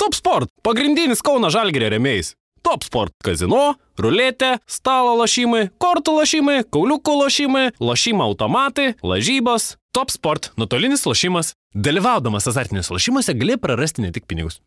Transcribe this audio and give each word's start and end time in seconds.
Top 0.00 0.14
Sport- 0.14 0.48
pagrindinis 0.66 1.20
Kauno 1.20 1.50
Žalgėrio 1.52 1.90
remėjais. 1.92 2.30
Top 2.64 2.86
Sport- 2.86 3.12
kazino, 3.26 3.74
ruletė, 4.00 4.54
stalo 4.64 5.12
lošimai, 5.18 5.66
kortų 5.76 6.14
lošimai, 6.16 6.62
kauliukų 6.72 7.16
lošimai, 7.18 7.66
lošimo 7.76 8.24
automatai, 8.24 8.94
lažybos. 9.04 9.76
Top 9.92 10.08
Sport- 10.08 10.52
nuotolinis 10.56 11.04
lošimas. 11.04 11.52
Dalyvaudamas 11.76 12.48
azartiniuose 12.48 12.96
lošimuose 12.96 13.36
gali 13.36 13.58
prarasti 13.60 14.00
ne 14.00 14.10
tik 14.10 14.24
pinigus. 14.26 14.60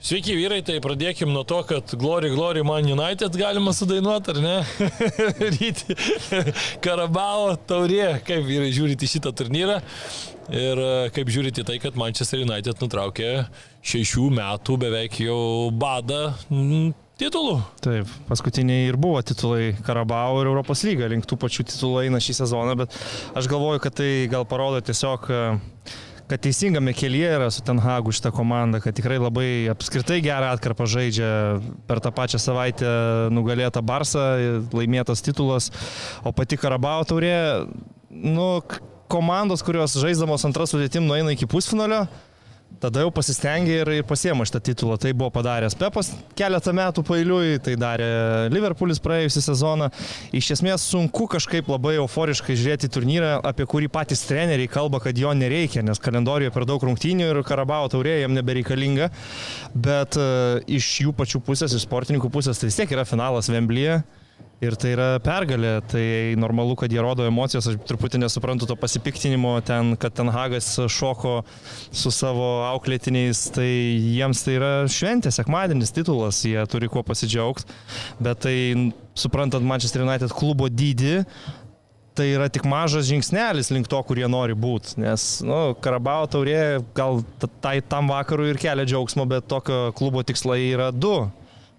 Sveiki 0.00 0.32
vyrai, 0.32 0.62
tai 0.64 0.78
pradėkim 0.80 1.28
nuo 1.28 1.42
to, 1.44 1.58
kad 1.68 1.90
Glory 2.00 2.30
Glory 2.32 2.62
Man 2.64 2.86
United 2.88 3.34
galima 3.36 3.74
sudainuoti, 3.76 4.32
ar 4.32 4.38
ne? 4.40 4.54
Ryti 5.58 5.96
Karabao 6.80 7.50
taurė, 7.68 8.14
kaip 8.24 8.46
vyrai 8.46 8.70
žiūrite 8.72 9.04
šitą 9.04 9.34
turnyrą 9.36 9.76
ir 10.56 10.80
e, 10.80 10.94
kaip 11.12 11.28
žiūrite 11.28 11.66
tai, 11.68 11.76
kad 11.82 12.00
Manchester 12.00 12.40
United 12.46 12.80
nutraukė 12.80 13.28
šešių 13.92 14.30
metų 14.40 14.78
beveik 14.86 15.20
jau 15.20 15.68
badą 15.76 16.30
titulų. 17.20 17.58
Taip, 17.84 18.08
paskutiniai 18.30 18.88
ir 18.88 18.96
buvo 18.96 19.20
titulai 19.20 19.74
Karabao 19.84 20.40
ir 20.40 20.48
Europos 20.48 20.80
lyga, 20.88 21.10
link 21.12 21.28
tų 21.28 21.36
pačių 21.44 21.68
titulų 21.74 22.06
eina 22.06 22.22
šį 22.24 22.38
sezoną, 22.40 22.78
bet 22.86 22.96
aš 23.36 23.52
galvoju, 23.52 23.84
kad 23.84 24.00
tai 24.00 24.10
gal 24.32 24.48
parodo 24.48 24.80
tiesiog 24.80 25.28
kad 26.30 26.40
teisingame 26.40 26.92
kelyje 26.94 27.30
yra 27.34 27.48
su 27.50 27.62
Tenhagu 27.66 28.12
šitą 28.14 28.30
komandą, 28.30 28.78
kad 28.84 28.94
tikrai 28.94 29.18
labai 29.18 29.48
apskritai 29.72 30.20
gerą 30.22 30.52
atkarpą 30.54 30.86
žaidžia 30.86 31.30
per 31.88 31.98
tą 32.04 32.12
pačią 32.14 32.38
savaitę 32.38 32.92
nugalėta 33.34 33.82
Barsa, 33.82 34.36
laimėtas 34.70 35.24
titulas, 35.26 35.70
o 36.22 36.30
pati 36.36 36.58
Karabao 36.60 37.02
taurė, 37.08 37.34
nu, 38.10 38.46
komandos, 39.10 39.64
kurios 39.66 39.98
žaisdamos 39.98 40.46
antras 40.46 40.70
sudėtim 40.70 41.08
nueina 41.10 41.34
iki 41.34 41.50
pusfinalio, 41.50 42.04
tada 42.80 43.02
jau 43.04 43.10
pasistengė 43.14 43.80
ir, 43.82 43.90
ir 43.98 44.04
pasiemo 44.08 44.44
šitą 44.46 44.60
titulą. 44.70 44.98
Tai 45.00 45.12
buvo 45.16 45.30
padaręs 45.34 45.76
Pepas 45.78 46.12
keletą 46.38 46.74
metų 46.76 47.04
pailiui, 47.06 47.58
tai 47.64 47.74
darė 47.80 48.10
Liverpoolis 48.52 49.02
praėjusią 49.02 49.42
sezoną. 49.48 49.90
Iš 50.36 50.52
esmės 50.56 50.86
sunku 50.92 51.26
kažkaip 51.30 51.68
labai 51.72 51.96
euforiškai 52.00 52.56
žiūrėti 52.58 52.92
turnyrą, 52.92 53.34
apie 53.50 53.66
kurį 53.70 53.90
patys 53.92 54.24
treneriai 54.28 54.70
kalba, 54.70 55.02
kad 55.02 55.18
jo 55.18 55.32
nereikia, 55.36 55.84
nes 55.86 56.00
kalendorijoje 56.02 56.54
per 56.54 56.68
daug 56.68 56.86
rungtynių 56.88 57.32
ir 57.32 57.42
Karabao 57.46 57.90
taurė 57.92 58.20
jam 58.20 58.36
nebereikalinga. 58.36 59.10
Bet 59.74 60.20
uh, 60.20 60.62
iš 60.70 60.92
jų 61.04 61.14
pačių 61.18 61.42
pusės, 61.44 61.76
iš 61.76 61.88
sportininkų 61.88 62.32
pusės, 62.32 62.60
tai 62.60 62.70
vis 62.70 62.80
tiek 62.80 62.96
yra 62.96 63.08
finalas 63.08 63.50
Vemblyje. 63.52 64.00
Ir 64.60 64.74
tai 64.76 64.90
yra 64.92 65.06
pergalė, 65.24 65.78
tai 65.88 66.02
normalu, 66.36 66.74
kad 66.76 66.92
jie 66.92 67.00
rodo 67.00 67.24
emocijas, 67.24 67.64
aš 67.70 67.78
truputį 67.88 68.18
nesuprantu 68.20 68.66
to 68.68 68.74
pasipiktinimo 68.76 69.54
ten, 69.64 69.94
kad 69.96 70.12
ten 70.18 70.28
Hagas 70.28 70.68
šoko 70.92 71.38
su 71.88 72.12
savo 72.12 72.50
auklėtiniais, 72.68 73.46
tai 73.56 73.70
jiems 73.70 74.44
tai 74.44 74.58
yra 74.58 74.70
šventė, 74.84 75.32
sekmadienis, 75.32 75.94
titulas, 75.96 76.42
jie 76.44 76.60
turi 76.68 76.92
kuo 76.92 77.00
pasidžiaugti, 77.08 77.72
bet 78.20 78.44
tai 78.44 78.54
suprantant 79.16 79.64
Manchester 79.64 80.04
United 80.04 80.36
klubo 80.36 80.68
dydį, 80.68 81.24
tai 82.20 82.28
yra 82.34 82.52
tik 82.52 82.68
mažas 82.68 83.08
žingsnelis 83.08 83.72
link 83.72 83.88
to, 83.88 84.04
kur 84.04 84.20
jie 84.20 84.28
nori 84.28 84.52
būti. 84.52 84.98
Nes, 85.00 85.38
nu, 85.40 85.72
Karabao 85.80 86.28
taurė 86.28 86.82
gal 86.92 87.24
tai 87.64 87.78
tam 87.80 88.12
vakarui 88.12 88.52
ir 88.52 88.60
kelia 88.60 88.84
džiaugsmo, 88.84 89.24
bet 89.30 89.48
tokio 89.48 89.86
klubo 89.96 90.20
tikslai 90.20 90.66
yra 90.74 90.92
du 90.92 91.30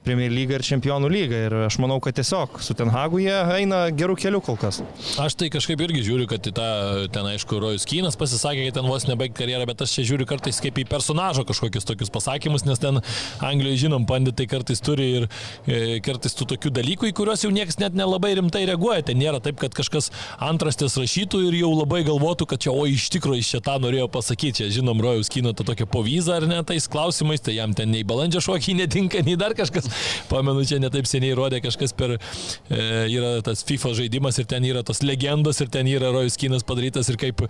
Premier 0.02 0.32
lyga 0.34 0.56
ir 0.58 0.64
Čempionų 0.66 1.10
lyga. 1.14 1.40
Ir 1.46 1.54
aš 1.68 1.76
manau, 1.78 2.00
kad 2.02 2.16
tiesiog 2.18 2.56
su 2.66 2.74
Tenhagu 2.78 3.20
jie 3.22 3.36
eina 3.60 3.84
gerų 3.94 4.16
kelių 4.18 4.40
kol 4.48 4.56
kas. 4.58 4.80
Aš 5.22 5.36
tai 5.38 5.52
kažkaip 5.54 5.84
irgi 5.86 6.02
žiūriu, 6.08 6.26
kad 6.30 6.48
į 6.50 6.54
tą, 6.58 6.70
ten 7.14 7.28
aišku, 7.30 7.60
Rojus 7.62 7.86
Kynas 7.86 8.18
pasisakė, 8.18 8.64
kad 8.66 8.80
ten 8.80 8.90
vos 8.90 9.06
nebaig 9.06 9.36
karjerą, 9.38 9.68
bet 9.70 9.84
aš 9.86 9.94
čia 9.94 10.08
žiūriu 10.10 10.26
kartais 10.30 10.58
kaip 10.64 10.80
į 10.82 10.88
personažo 10.90 11.46
kažkokius 11.46 11.86
tokius 11.86 12.10
pasakymus, 12.14 12.66
nes 12.66 12.82
ten 12.82 12.98
Anglijoje, 13.46 13.84
žinom, 13.84 14.08
banditai 14.10 14.48
kartais 14.50 14.82
turi 14.82 15.06
ir 15.20 15.28
e, 15.70 16.00
kartais 16.02 16.34
tų 16.34 16.50
tokių 16.56 16.74
dalykų, 16.80 17.12
į 17.12 17.16
kuriuos 17.22 17.46
jau 17.46 17.54
niekas 17.54 17.78
net 17.84 17.94
nelabai 17.94 18.34
rimtai 18.40 18.64
reaguoja. 18.72 19.06
Ten 19.12 19.22
nėra 19.22 19.38
taip, 19.46 19.62
kad 19.62 19.78
kažkas 19.78 20.10
antrastės 20.42 20.98
rašytų 20.98 21.44
ir 21.52 21.60
jau 21.60 21.76
labai 21.76 22.02
galvotų, 22.10 22.50
kad 22.50 22.66
čia, 22.66 22.74
o 22.74 22.88
iš 22.90 23.12
tikrųjų 23.14 23.46
iš 23.46 23.54
čia 23.54 23.62
tą 23.70 23.78
norėjo 23.86 24.10
pasakyti. 24.18 24.64
Čia, 24.64 24.72
žinom, 24.82 24.98
Rojus 25.06 25.30
Kyno 25.32 25.54
tą 25.54 25.64
tokią 25.70 25.86
povyzą 25.94 26.42
ar 26.42 26.50
ne 26.50 26.58
tais 26.66 26.90
klausimais, 26.92 27.46
tai 27.46 27.60
jam 27.60 27.78
ten 27.78 27.94
nei 27.94 28.02
balandžio 28.08 28.42
šokiai 28.44 28.82
netinka, 28.82 29.22
nei 29.26 29.38
dar 29.40 29.54
kažkas. 29.58 29.91
Pamenu, 30.32 30.64
čia 30.68 30.80
netaip 30.82 31.08
seniai 31.10 31.36
rodė 31.38 31.62
kažkas 31.64 31.94
per, 31.98 32.18
e, 32.18 32.82
yra 33.12 33.38
tas 33.46 33.64
FIFA 33.68 33.94
žaidimas 34.02 34.40
ir 34.42 34.48
ten 34.50 34.66
yra 34.68 34.84
tos 34.88 35.02
legendos 35.06 35.62
ir 35.64 35.72
ten 35.74 35.90
yra 35.90 36.12
Rojus 36.14 36.38
Kinas 36.40 36.66
padarytas 36.68 37.10
ir 37.12 37.20
kaip 37.22 37.44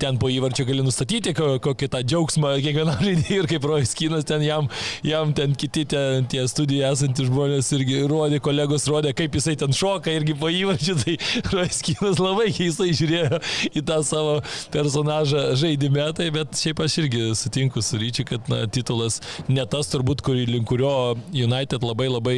ten 0.00 0.18
po 0.20 0.30
įvarčio 0.32 0.66
gali 0.68 0.84
nustatyti 0.86 1.34
kokį 1.36 1.90
tą 1.92 2.02
džiaugsmą 2.06 2.54
kiekvienam 2.64 3.00
žaidėjui 3.06 3.42
ir 3.44 3.50
kaip 3.50 3.68
Rojus 3.70 3.94
Kinas 3.98 4.26
ten 4.28 4.44
jam, 4.44 4.68
jam 5.06 5.34
ten 5.36 5.54
kiti 5.58 5.84
ten, 5.90 6.26
tie 6.30 6.46
studijoje 6.50 6.92
esantys 6.94 7.30
žmonės 7.30 7.70
irgi 7.76 8.02
rodė, 8.10 8.40
kolegos 8.44 8.86
rodė, 8.90 9.14
kaip 9.16 9.36
jisai 9.38 9.56
ten 9.60 9.74
šoka 9.76 10.12
irgi 10.14 10.36
po 10.38 10.50
įvarčio, 10.52 10.96
tai 11.02 11.16
Rojus 11.54 11.82
Kinas 11.86 12.20
labai 12.22 12.50
keistai 12.56 12.90
žiūrėjo 12.96 13.40
į 13.74 13.84
tą 13.86 14.00
savo 14.06 14.38
personažą 14.74 15.50
žaidime, 15.60 16.06
tai 16.16 16.30
bet 16.34 16.56
šiaip 16.58 16.82
aš 16.84 16.98
irgi 17.04 17.24
sutinku 17.38 17.82
su 17.84 18.00
Ryčiu, 18.00 18.26
kad 18.28 18.48
na, 18.50 18.62
titulas 18.70 19.20
ne 19.48 19.64
tas 19.70 19.90
turbūt, 19.92 20.24
kurį, 20.26 20.46
link 20.54 20.68
kurio 20.70 21.16
United 21.34 21.79
labai 21.86 22.08
labai 22.10 22.36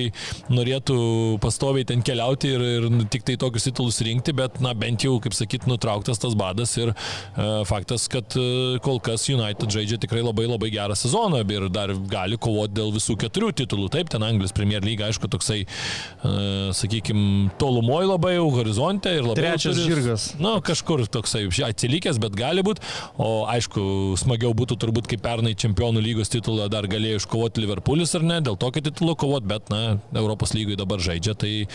norėtų 0.52 0.96
pastoviai 1.42 1.86
ten 1.88 2.02
keliauti 2.04 2.52
ir, 2.56 2.64
ir 2.78 2.88
tik 3.12 3.26
tai 3.28 3.36
tokius 3.40 3.68
titulus 3.68 4.00
rinkti, 4.04 4.34
bet, 4.36 4.60
na, 4.64 4.74
bent 4.78 5.04
jau, 5.06 5.16
kaip 5.22 5.36
sakyt, 5.36 5.66
nutrauktas 5.70 6.20
tas 6.22 6.36
badas 6.38 6.74
ir 6.80 6.92
e, 6.92 7.48
faktas, 7.68 8.08
kad 8.12 8.36
e, 8.38 8.78
kol 8.84 9.00
kas 9.04 9.28
United 9.32 9.72
žaidžia 9.72 10.00
tikrai 10.02 10.22
labai 10.24 10.48
labai 10.50 10.72
gerą 10.74 10.96
sezoną 10.98 11.42
ir 11.52 11.68
dar 11.72 11.92
gali 12.10 12.38
kovoti 12.40 12.76
dėl 12.78 12.92
visų 12.94 13.16
keturių 13.20 13.52
titulų. 13.62 13.88
Taip, 13.92 14.10
ten 14.12 14.24
Anglijos 14.24 14.54
Premier 14.56 14.84
lyga, 14.84 15.08
aišku, 15.10 15.28
toksai, 15.32 15.62
e, 15.64 16.32
sakykime, 16.76 17.52
tolumoje 17.60 18.08
labai 18.10 18.36
jau 18.36 18.48
horizonte 18.56 19.12
ir 19.12 19.26
labai... 19.26 19.40
Trečias 19.42 19.76
turi, 19.78 19.88
žirgas. 19.90 20.28
Na, 20.42 20.56
kažkur 20.64 21.04
toksai 21.12 21.44
atsilikęs, 21.66 22.20
bet 22.22 22.36
gali 22.38 22.64
būti. 22.64 22.84
O 23.20 23.44
aišku, 23.50 23.82
smagiau 24.20 24.54
būtų 24.56 24.78
turbūt, 24.82 25.08
kaip 25.10 25.24
pernai 25.24 25.54
čempionų 25.58 26.02
lygos 26.04 26.32
titulą 26.32 26.68
dar 26.72 26.88
galėjo 26.90 27.22
iškovoti 27.22 27.64
Liverpoolis 27.64 28.14
ar 28.18 28.26
ne, 28.26 28.40
dėl 28.44 28.58
tokio 28.60 28.84
titulo 28.84 29.16
kovoti, 29.32 29.46
bet, 29.46 29.70
na, 29.70 29.98
Europos 30.14 30.52
lygui 30.52 30.76
dabar 30.76 31.00
žaidžia, 31.00 31.34
tai 31.34 31.66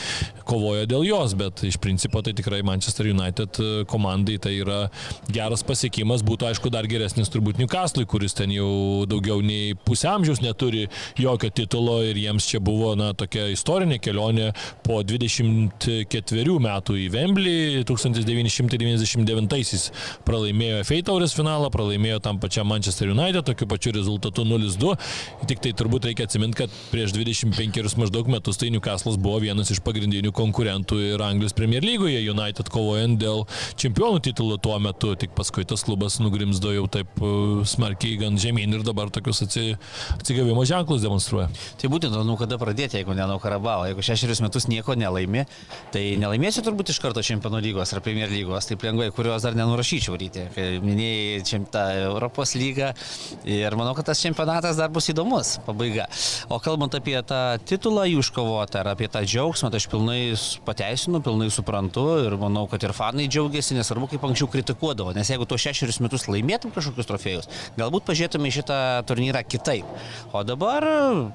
kovoja 0.48 0.86
dėl 0.90 1.06
jos, 1.08 1.34
bet 1.38 1.64
iš 1.66 1.78
principo 1.82 2.22
tai 2.22 2.34
tikrai 2.38 2.62
Manchester 2.66 3.08
United 3.10 3.60
e, 3.60 3.86
komandai 3.90 4.38
tai 4.38 4.54
yra 4.62 4.90
geras 5.34 5.64
pasiekimas, 5.66 6.24
būtų 6.26 6.52
aišku 6.52 6.70
dar 6.70 6.88
geresnis 6.88 7.30
turbūt 7.34 7.58
Newcastle, 7.58 8.06
kuris 8.06 8.34
ten 8.38 8.52
jau 8.54 9.06
daugiau 9.10 9.42
nei 9.42 9.74
pusę 9.74 10.08
amžiaus 10.12 10.42
neturi 10.44 10.88
jokio 11.18 11.50
titulo 11.50 12.04
ir 12.06 12.18
jiems 12.18 12.48
čia 12.48 12.60
buvo, 12.62 12.94
na, 13.00 13.14
tokia 13.18 13.48
istorinė 13.54 14.00
kelionė 14.00 14.52
po 14.86 15.02
24 15.02 16.60
metų 16.68 16.98
į 17.02 17.10
Wembley. 17.14 17.84
1999-aisiais 17.88 19.90
pralaimėjo 20.28 20.84
Feitaurės 20.88 21.36
finalą, 21.38 21.70
pralaimėjo 21.74 22.20
tam 22.24 22.40
pačiam 22.42 22.68
Manchester 22.70 23.08
United, 23.14 23.44
tokiu 23.48 23.68
pačiu 23.70 23.92
rezultatu 23.96 24.42
0-2, 24.48 24.96
tik 25.50 25.60
tai 25.64 25.72
turbūt 25.78 26.02
reikia 26.10 26.24
atsiminti, 26.28 26.60
kad 26.64 26.70
prieš 26.92 27.10
25 27.52 27.98
maždaug 27.98 28.28
metus 28.28 28.58
tai 28.58 28.70
Newcastle'as 28.74 29.18
buvo 29.22 29.40
vienas 29.42 29.70
iš 29.72 29.80
pagrindinių 29.86 30.32
konkurentų 30.36 31.00
ir 31.14 31.22
Anglijos 31.24 31.56
Premier 31.56 31.86
lygoje, 31.86 32.20
United 32.32 32.70
kovojant 32.74 33.20
dėl 33.22 33.46
čempionų 33.80 34.22
titulo 34.26 34.58
tuo 34.62 34.76
metu, 34.84 35.14
tik 35.20 35.34
paskui 35.38 35.66
tas 35.68 35.84
klubas 35.88 36.20
nugrimzdo 36.20 36.74
jau 36.76 36.88
taip 36.92 37.22
e, 37.22 37.32
smarkiai 37.68 38.18
gan 38.20 38.40
žemyn 38.42 38.76
ir 38.76 38.84
dabar 38.88 39.12
tokius 39.14 39.44
atsigavimo 39.46 40.66
ženklus 40.68 41.06
demonstruoja. 41.06 41.48
Tai 41.80 41.92
būtent 41.94 42.18
nuo 42.28 42.38
kada 42.40 42.60
pradėti, 42.60 43.00
jeigu 43.00 43.16
ne 43.18 43.28
nuo 43.30 43.40
Karabao, 43.44 43.86
jeigu 43.88 44.06
šešerius 44.06 44.44
metus 44.44 44.68
nieko 44.72 44.98
nelaimi, 45.00 45.46
tai 45.94 46.04
nelaimėsiu 46.20 46.66
turbūt 46.66 46.92
iš 46.94 47.02
karto 47.04 47.24
čempionų 47.26 47.62
lygos 47.70 47.96
ar 47.96 48.04
Premier 48.06 48.32
lygos, 48.32 48.68
taip 48.70 48.84
lengvai, 48.88 49.10
kurios 49.16 49.46
dar 49.48 49.58
nenurašyčiau 49.58 50.18
ryti. 50.20 50.48
Minėjai 50.84 51.44
čia 51.48 51.62
tą 51.72 51.86
Europos 52.10 52.56
lygą 52.60 52.92
ir 53.48 53.80
manau, 53.80 53.96
kad 53.98 54.12
tas 54.12 54.22
čempionatas 54.24 54.80
dar 54.80 54.92
bus 54.94 55.10
įdomus, 55.14 55.58
pabaiga. 55.68 56.08
O 56.52 56.60
kalbant 56.64 56.96
apie 56.98 57.18
tą 57.28 57.37
tą 57.38 57.66
titulą 57.68 58.06
jų 58.08 58.22
iškovotą, 58.24 58.82
ar 58.82 58.92
apie 58.94 59.08
tą 59.12 59.22
džiaugsmą, 59.26 59.70
tai 59.72 59.80
aš 59.82 59.88
pilnai 59.92 60.20
pateisinu, 60.68 61.22
pilnai 61.24 61.50
suprantu 61.54 62.06
ir 62.26 62.36
manau, 62.40 62.66
kad 62.72 62.84
ir 62.84 62.94
fanai 62.98 63.28
džiaugiasi, 63.32 63.76
nesvarbu, 63.78 64.10
kaip 64.14 64.26
anksčiau 64.28 64.50
kritikuodavo, 64.52 65.14
nes 65.18 65.30
jeigu 65.32 65.48
tuos 65.50 65.64
šešerius 65.64 66.00
metus 66.04 66.28
laimėtum 66.32 66.74
kažkokius 66.76 67.10
trofėjus, 67.10 67.50
galbūt 67.80 68.08
pažiūrėtume 68.08 68.52
šitą 68.54 68.80
turnyrą 69.10 69.44
kitaip. 69.48 69.88
O 70.34 70.44
dabar, 70.48 70.86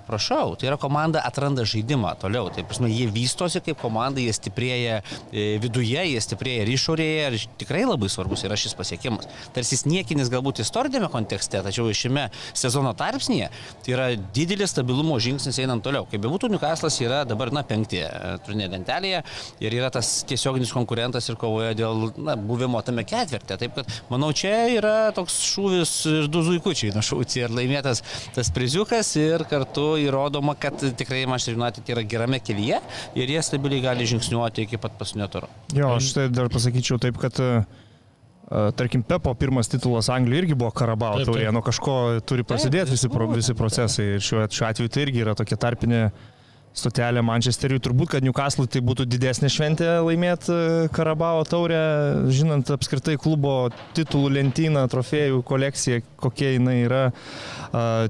prašau, 0.08 0.56
tai 0.58 0.70
yra 0.70 0.78
komanda 0.80 1.22
atranda 1.26 1.66
žaidimą 1.68 2.14
toliau, 2.22 2.50
tai 2.52 2.64
prasme, 2.68 2.90
jie 2.92 3.08
vystosi 3.12 3.62
kaip 3.64 3.80
komanda, 3.82 4.22
jie 4.22 4.34
stiprėja 4.36 5.00
e, 5.02 5.46
viduje, 5.62 6.00
jie 6.12 6.22
stiprėja 6.24 6.66
ir 6.66 6.72
išorėje 6.74 7.28
ir 7.30 7.38
tikrai 7.60 7.84
labai 7.88 8.10
svarbus 8.12 8.46
yra 8.48 8.58
šis 8.58 8.76
pasiekimas. 8.78 9.28
Tarsi 9.54 9.80
niekinis 9.88 10.30
galbūt 10.32 10.62
istorinėme 10.64 11.10
kontekste, 11.12 11.62
tačiau 11.64 11.90
šiame 11.96 12.28
sezono 12.56 12.94
tarpsnėje 12.96 13.50
tai 13.82 13.94
yra 13.94 14.08
didelis 14.34 14.72
stabilumo 14.72 15.18
žingsnis 15.22 15.58
einant 15.62 15.84
toliau. 15.84 15.91
Kaip 16.10 16.22
bebūtų, 16.24 16.50
Newcastle'as 16.52 16.98
yra 17.04 17.22
dabar, 17.28 17.52
na, 17.54 17.62
penktėje 17.66 18.08
turnė 18.46 18.68
lentelėje 18.72 19.22
ir 19.62 19.76
yra 19.76 19.90
tas 19.94 20.10
tiesioginis 20.28 20.72
konkurentas 20.74 21.28
ir 21.30 21.38
kovoja 21.40 21.74
dėl 21.78 22.08
na, 22.16 22.36
buvimo 22.36 22.80
tame 22.84 23.04
ketvirtė. 23.08 23.58
Taip 23.60 23.76
kad, 23.78 23.92
manau, 24.10 24.32
čia 24.36 24.54
yra 24.72 24.96
toks 25.16 25.38
šūvis 25.52 25.94
ir 26.10 26.30
du 26.32 26.44
zuikučiai 26.46 26.94
nušauti 26.96 27.44
ir 27.44 27.54
laimėtas 27.54 28.02
tas 28.36 28.52
priziukas 28.54 29.14
ir 29.20 29.46
kartu 29.50 29.92
įrodoma, 30.02 30.56
kad 30.58 30.80
tikrai 30.80 31.24
Manchester 31.28 31.58
United 31.58 31.92
yra 31.94 32.06
gerame 32.08 32.40
kelyje 32.42 32.80
ir 33.18 33.36
jie 33.36 33.44
stabiliai 33.44 33.84
gali 33.84 34.08
žingsniuoti 34.08 34.66
iki 34.66 34.80
pat 34.82 34.96
paskutinio 35.00 35.28
turo. 35.32 35.50
Jo, 35.76 35.94
aš 35.98 36.12
tai 36.16 36.28
dar 36.32 36.50
pasakyčiau 36.52 37.00
taip, 37.02 37.18
kad 37.20 37.38
uh, 37.42 37.81
tarkim, 38.76 39.02
Pepo 39.06 39.32
pirmas 39.38 39.70
titulas 39.72 40.10
Anglijoje 40.12 40.44
irgi 40.44 40.56
buvo 40.58 40.70
Karabao 40.76 41.22
taurė, 41.24 41.48
nuo 41.54 41.62
kažko 41.64 41.96
turi 42.28 42.44
prasidėti 42.46 42.94
visi, 42.94 43.10
pro, 43.12 43.28
visi 43.32 43.56
procesai. 43.56 44.12
Ir 44.16 44.24
šiuo, 44.24 44.44
šiuo 44.52 44.68
atveju 44.68 44.92
tai 44.92 45.06
irgi 45.06 45.24
yra 45.24 45.34
tokia 45.38 45.58
tarpinė 45.60 46.02
stotelė 46.76 47.22
Manchesteriui. 47.26 47.80
Turbūt, 47.82 48.14
kad 48.14 48.24
Newcastle 48.24 48.66
tai 48.70 48.82
būtų 48.84 49.06
didesnė 49.10 49.50
šventė 49.52 49.88
laimėti 50.06 50.56
Karabao 50.94 51.42
taurę, 51.48 51.82
žinant 52.32 52.70
apskritai 52.72 53.18
klubo 53.20 53.70
titulų 53.96 54.32
lentyną, 54.38 54.86
trofėjų 54.92 55.42
kolekciją, 55.48 56.00
kokia 56.22 56.54
jinai 56.54 56.78
yra. 56.86 57.02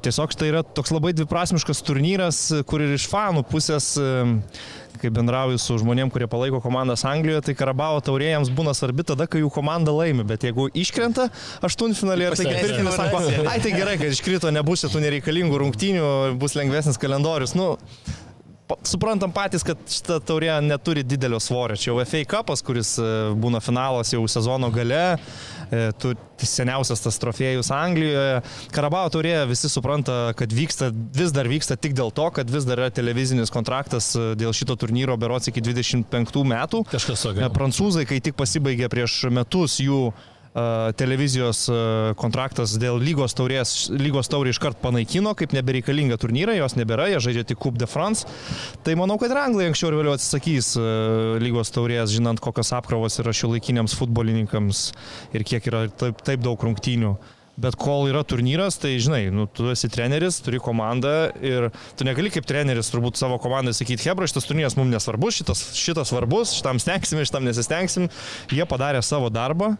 Tiesiog 0.02 0.36
tai 0.38 0.52
yra 0.52 0.62
toks 0.62 0.94
labai 0.94 1.14
dviprasmiškas 1.16 1.82
turnyras, 1.86 2.44
kur 2.68 2.84
ir 2.84 2.94
iš 2.98 3.08
fanų 3.10 3.46
pusės 3.50 3.94
kai 5.02 5.10
bendrauju 5.10 5.58
su 5.58 5.76
žmonėm, 5.80 6.12
kurie 6.14 6.28
palaiko 6.30 6.60
komandas 6.62 7.02
Anglijoje, 7.08 7.42
tai 7.48 7.54
Karabao 7.58 7.98
taurėjams 8.04 8.52
būna 8.54 8.74
svarbi 8.76 9.02
tada, 9.06 9.26
kai 9.26 9.42
jų 9.42 9.50
komanda 9.50 9.94
laimi, 9.94 10.22
bet 10.28 10.46
jeigu 10.46 10.68
iškrenta 10.78 11.26
aštuntfinalį 11.66 12.28
ir 12.28 12.36
tai 12.38 12.46
ketvirtinis 12.46 12.98
sako, 13.00 13.22
ai 13.50 13.58
tai 13.64 13.74
gerai, 13.74 13.96
kad 13.98 14.14
iškrito, 14.14 14.52
nebus 14.54 14.84
šitų 14.84 15.02
nereikalingų 15.06 15.62
rungtynių, 15.64 16.04
bus 16.38 16.54
lengvesnis 16.58 17.00
kalendorius. 17.02 17.56
Nu, 17.58 17.72
suprantam 18.86 19.32
patys, 19.34 19.64
kad 19.66 19.80
šita 19.88 20.18
taurė 20.26 20.52
neturi 20.64 21.04
didelio 21.06 21.40
svorio. 21.42 21.76
Čia 21.78 21.92
jau 21.92 22.04
FA 22.08 22.22
Cupas, 22.28 22.62
kuris 22.64 22.94
e, 23.00 23.06
būna 23.38 23.60
finalas 23.64 24.12
jau 24.14 24.22
sezono 24.30 24.70
gale, 24.74 25.02
e, 25.70 25.84
tu 26.00 26.14
seniausias 26.42 27.02
tas 27.04 27.18
trofėjus 27.22 27.70
Anglijoje. 27.74 28.42
Karabao 28.74 29.10
taurė 29.14 29.36
visi 29.50 29.70
supranta, 29.72 30.32
kad 30.38 30.52
vyksta, 30.54 30.90
vis 30.92 31.34
dar 31.34 31.50
vyksta 31.50 31.78
tik 31.78 31.96
dėl 31.98 32.12
to, 32.14 32.28
kad 32.34 32.50
vis 32.50 32.66
dar 32.68 32.82
yra 32.82 32.90
televizinis 32.94 33.52
kontraktas 33.54 34.12
e, 34.16 34.32
dėl 34.38 34.54
šito 34.56 34.76
turnyro 34.80 35.16
berots 35.20 35.52
iki 35.52 35.62
25 35.64 36.44
metų. 36.54 36.84
Kažkas 36.92 37.26
sakė. 37.28 37.48
Prancūzai, 37.54 38.06
kai 38.08 38.20
tik 38.24 38.38
pasibaigė 38.38 38.90
prieš 38.92 39.24
metus 39.32 39.78
jų 39.82 40.10
televizijos 41.00 41.64
kontraktas 42.20 42.74
dėl 42.80 42.98
lygos 43.00 43.32
taurės, 43.38 43.88
lygos 43.88 44.28
taurė 44.32 44.52
iškart 44.52 44.82
panaikino, 44.82 45.32
kaip 45.38 45.54
nebereikalinga 45.56 46.18
turnyrą, 46.20 46.56
jos 46.58 46.76
nebėra, 46.76 47.08
jie 47.08 47.20
žaidžia 47.24 47.46
tik 47.48 47.60
Coupe 47.62 47.80
de 47.80 47.88
France. 47.88 48.28
Tai 48.84 48.96
manau, 49.00 49.16
kad 49.20 49.32
ir 49.32 49.40
Anglai 49.40 49.70
anksčiau 49.70 49.92
ir 49.92 50.00
vėliau 50.02 50.16
atsisakys 50.18 50.74
lygos 51.40 51.72
taurės, 51.72 52.12
žinant, 52.12 52.42
kokios 52.42 52.72
apkrovos 52.76 53.16
yra 53.22 53.32
šiuolaikiniams 53.36 53.96
futbolininkams 53.96 54.88
ir 55.32 55.46
kiek 55.48 55.70
yra 55.72 55.86
taip, 55.88 56.20
taip 56.26 56.44
daug 56.44 56.60
rungtynių. 56.60 57.16
Bet 57.62 57.76
kol 57.76 58.06
yra 58.08 58.22
turnyras, 58.24 58.78
tai 58.80 58.94
žinai, 58.96 59.26
nu, 59.28 59.44
tu 59.44 59.66
esi 59.68 59.90
treneris, 59.92 60.38
turi 60.40 60.56
komandą 60.60 61.30
ir 61.44 61.68
tu 62.00 62.06
negali 62.08 62.32
kaip 62.32 62.46
treneris 62.48 62.88
turbūt 62.88 63.20
savo 63.20 63.36
komandai 63.40 63.74
sakyti, 63.76 64.08
Hebra, 64.08 64.24
šitas 64.28 64.48
turnyras 64.48 64.76
mums 64.78 64.88
nesvarbus, 64.94 65.36
šitas, 65.42 65.60
šitas 65.76 66.08
svarbus, 66.08 66.54
šitam 66.56 66.80
stengsim, 66.80 67.20
šitam 67.28 67.44
nesistengsim. 67.44 68.08
Jie 68.48 68.64
padarė 68.68 69.04
savo 69.04 69.28
darbą, 69.28 69.74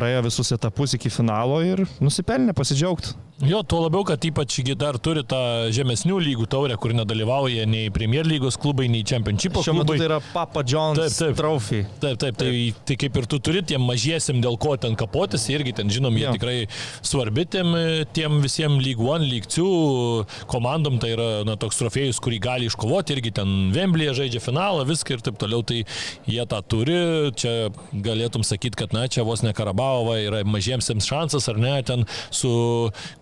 praėjo 0.00 0.22
visus 0.24 0.54
etapus 0.56 0.96
iki 0.96 1.12
finalo 1.12 1.60
ir 1.66 1.84
nusipelnė 2.00 2.54
pasidžiaugti. 2.56 3.12
Jo, 3.40 3.62
tuo 3.64 3.78
labiau, 3.86 4.02
kad 4.04 4.20
ypač 4.20 4.58
dar 4.76 4.98
turi 5.00 5.22
tą 5.24 5.70
žemesnių 5.72 6.18
lygų 6.20 6.44
taurę, 6.52 6.74
kur 6.76 6.92
nedalyvauja 6.92 7.64
nei 7.64 7.88
Premier 7.88 8.26
lygos 8.28 8.58
klubai, 8.60 8.84
nei 8.92 9.00
Championship 9.00 9.54
klubai. 9.54 9.64
Šiuo 9.64 9.76
metu 9.78 9.94
tai 9.96 10.08
yra 10.10 10.18
Papa 10.20 10.60
John's 10.60 11.00
taip, 11.00 11.14
taip, 11.16 11.38
trophy. 11.38 11.80
Taip, 12.02 12.18
taip, 12.20 12.36
tai, 12.36 12.50
tai 12.84 12.96
kaip 13.00 13.16
ir 13.16 13.28
tu 13.32 13.38
turi 13.40 13.62
tiem 13.64 13.80
mažiesim, 13.88 14.42
dėl 14.44 14.58
ko 14.60 14.74
ten 14.80 14.92
kapotis, 14.98 15.46
irgi 15.48 15.72
ten 15.78 15.88
žinom, 15.88 16.18
jie 16.20 16.26
jo. 16.26 16.34
tikrai 16.36 16.56
svarbi 17.00 17.46
tiem, 17.48 17.72
tiem 18.12 18.42
visiems 18.44 18.84
lyg 18.84 19.00
one, 19.00 19.24
lyg 19.30 19.48
two 19.48 20.26
komandom, 20.52 21.00
tai 21.00 21.14
yra 21.14 21.30
na, 21.48 21.56
toks 21.60 21.80
trofėjus, 21.80 22.20
kurį 22.20 22.42
gali 22.44 22.68
iškovoti, 22.68 23.16
irgi 23.16 23.32
ten 23.40 23.56
Vemblyje 23.72 24.18
žaidžia 24.20 24.44
finalą, 24.44 24.84
viską 24.90 25.16
ir 25.16 25.24
taip 25.24 25.40
toliau, 25.40 25.64
tai 25.64 25.80
jie 26.28 26.44
tą 26.44 26.60
turi. 26.60 27.00
Čia 27.40 27.56
galėtum 28.04 28.44
sakyti, 28.44 28.82
kad 28.84 28.92
na, 28.92 29.08
čia 29.08 29.24
vos 29.24 29.40
ne 29.46 29.56
Karabavo 29.56 30.12
yra 30.20 30.44
mažiemsiems 30.44 31.08
šansas, 31.08 31.48
ar 31.48 31.64
ne, 31.64 31.74
ten 31.88 32.04
su 32.28 32.52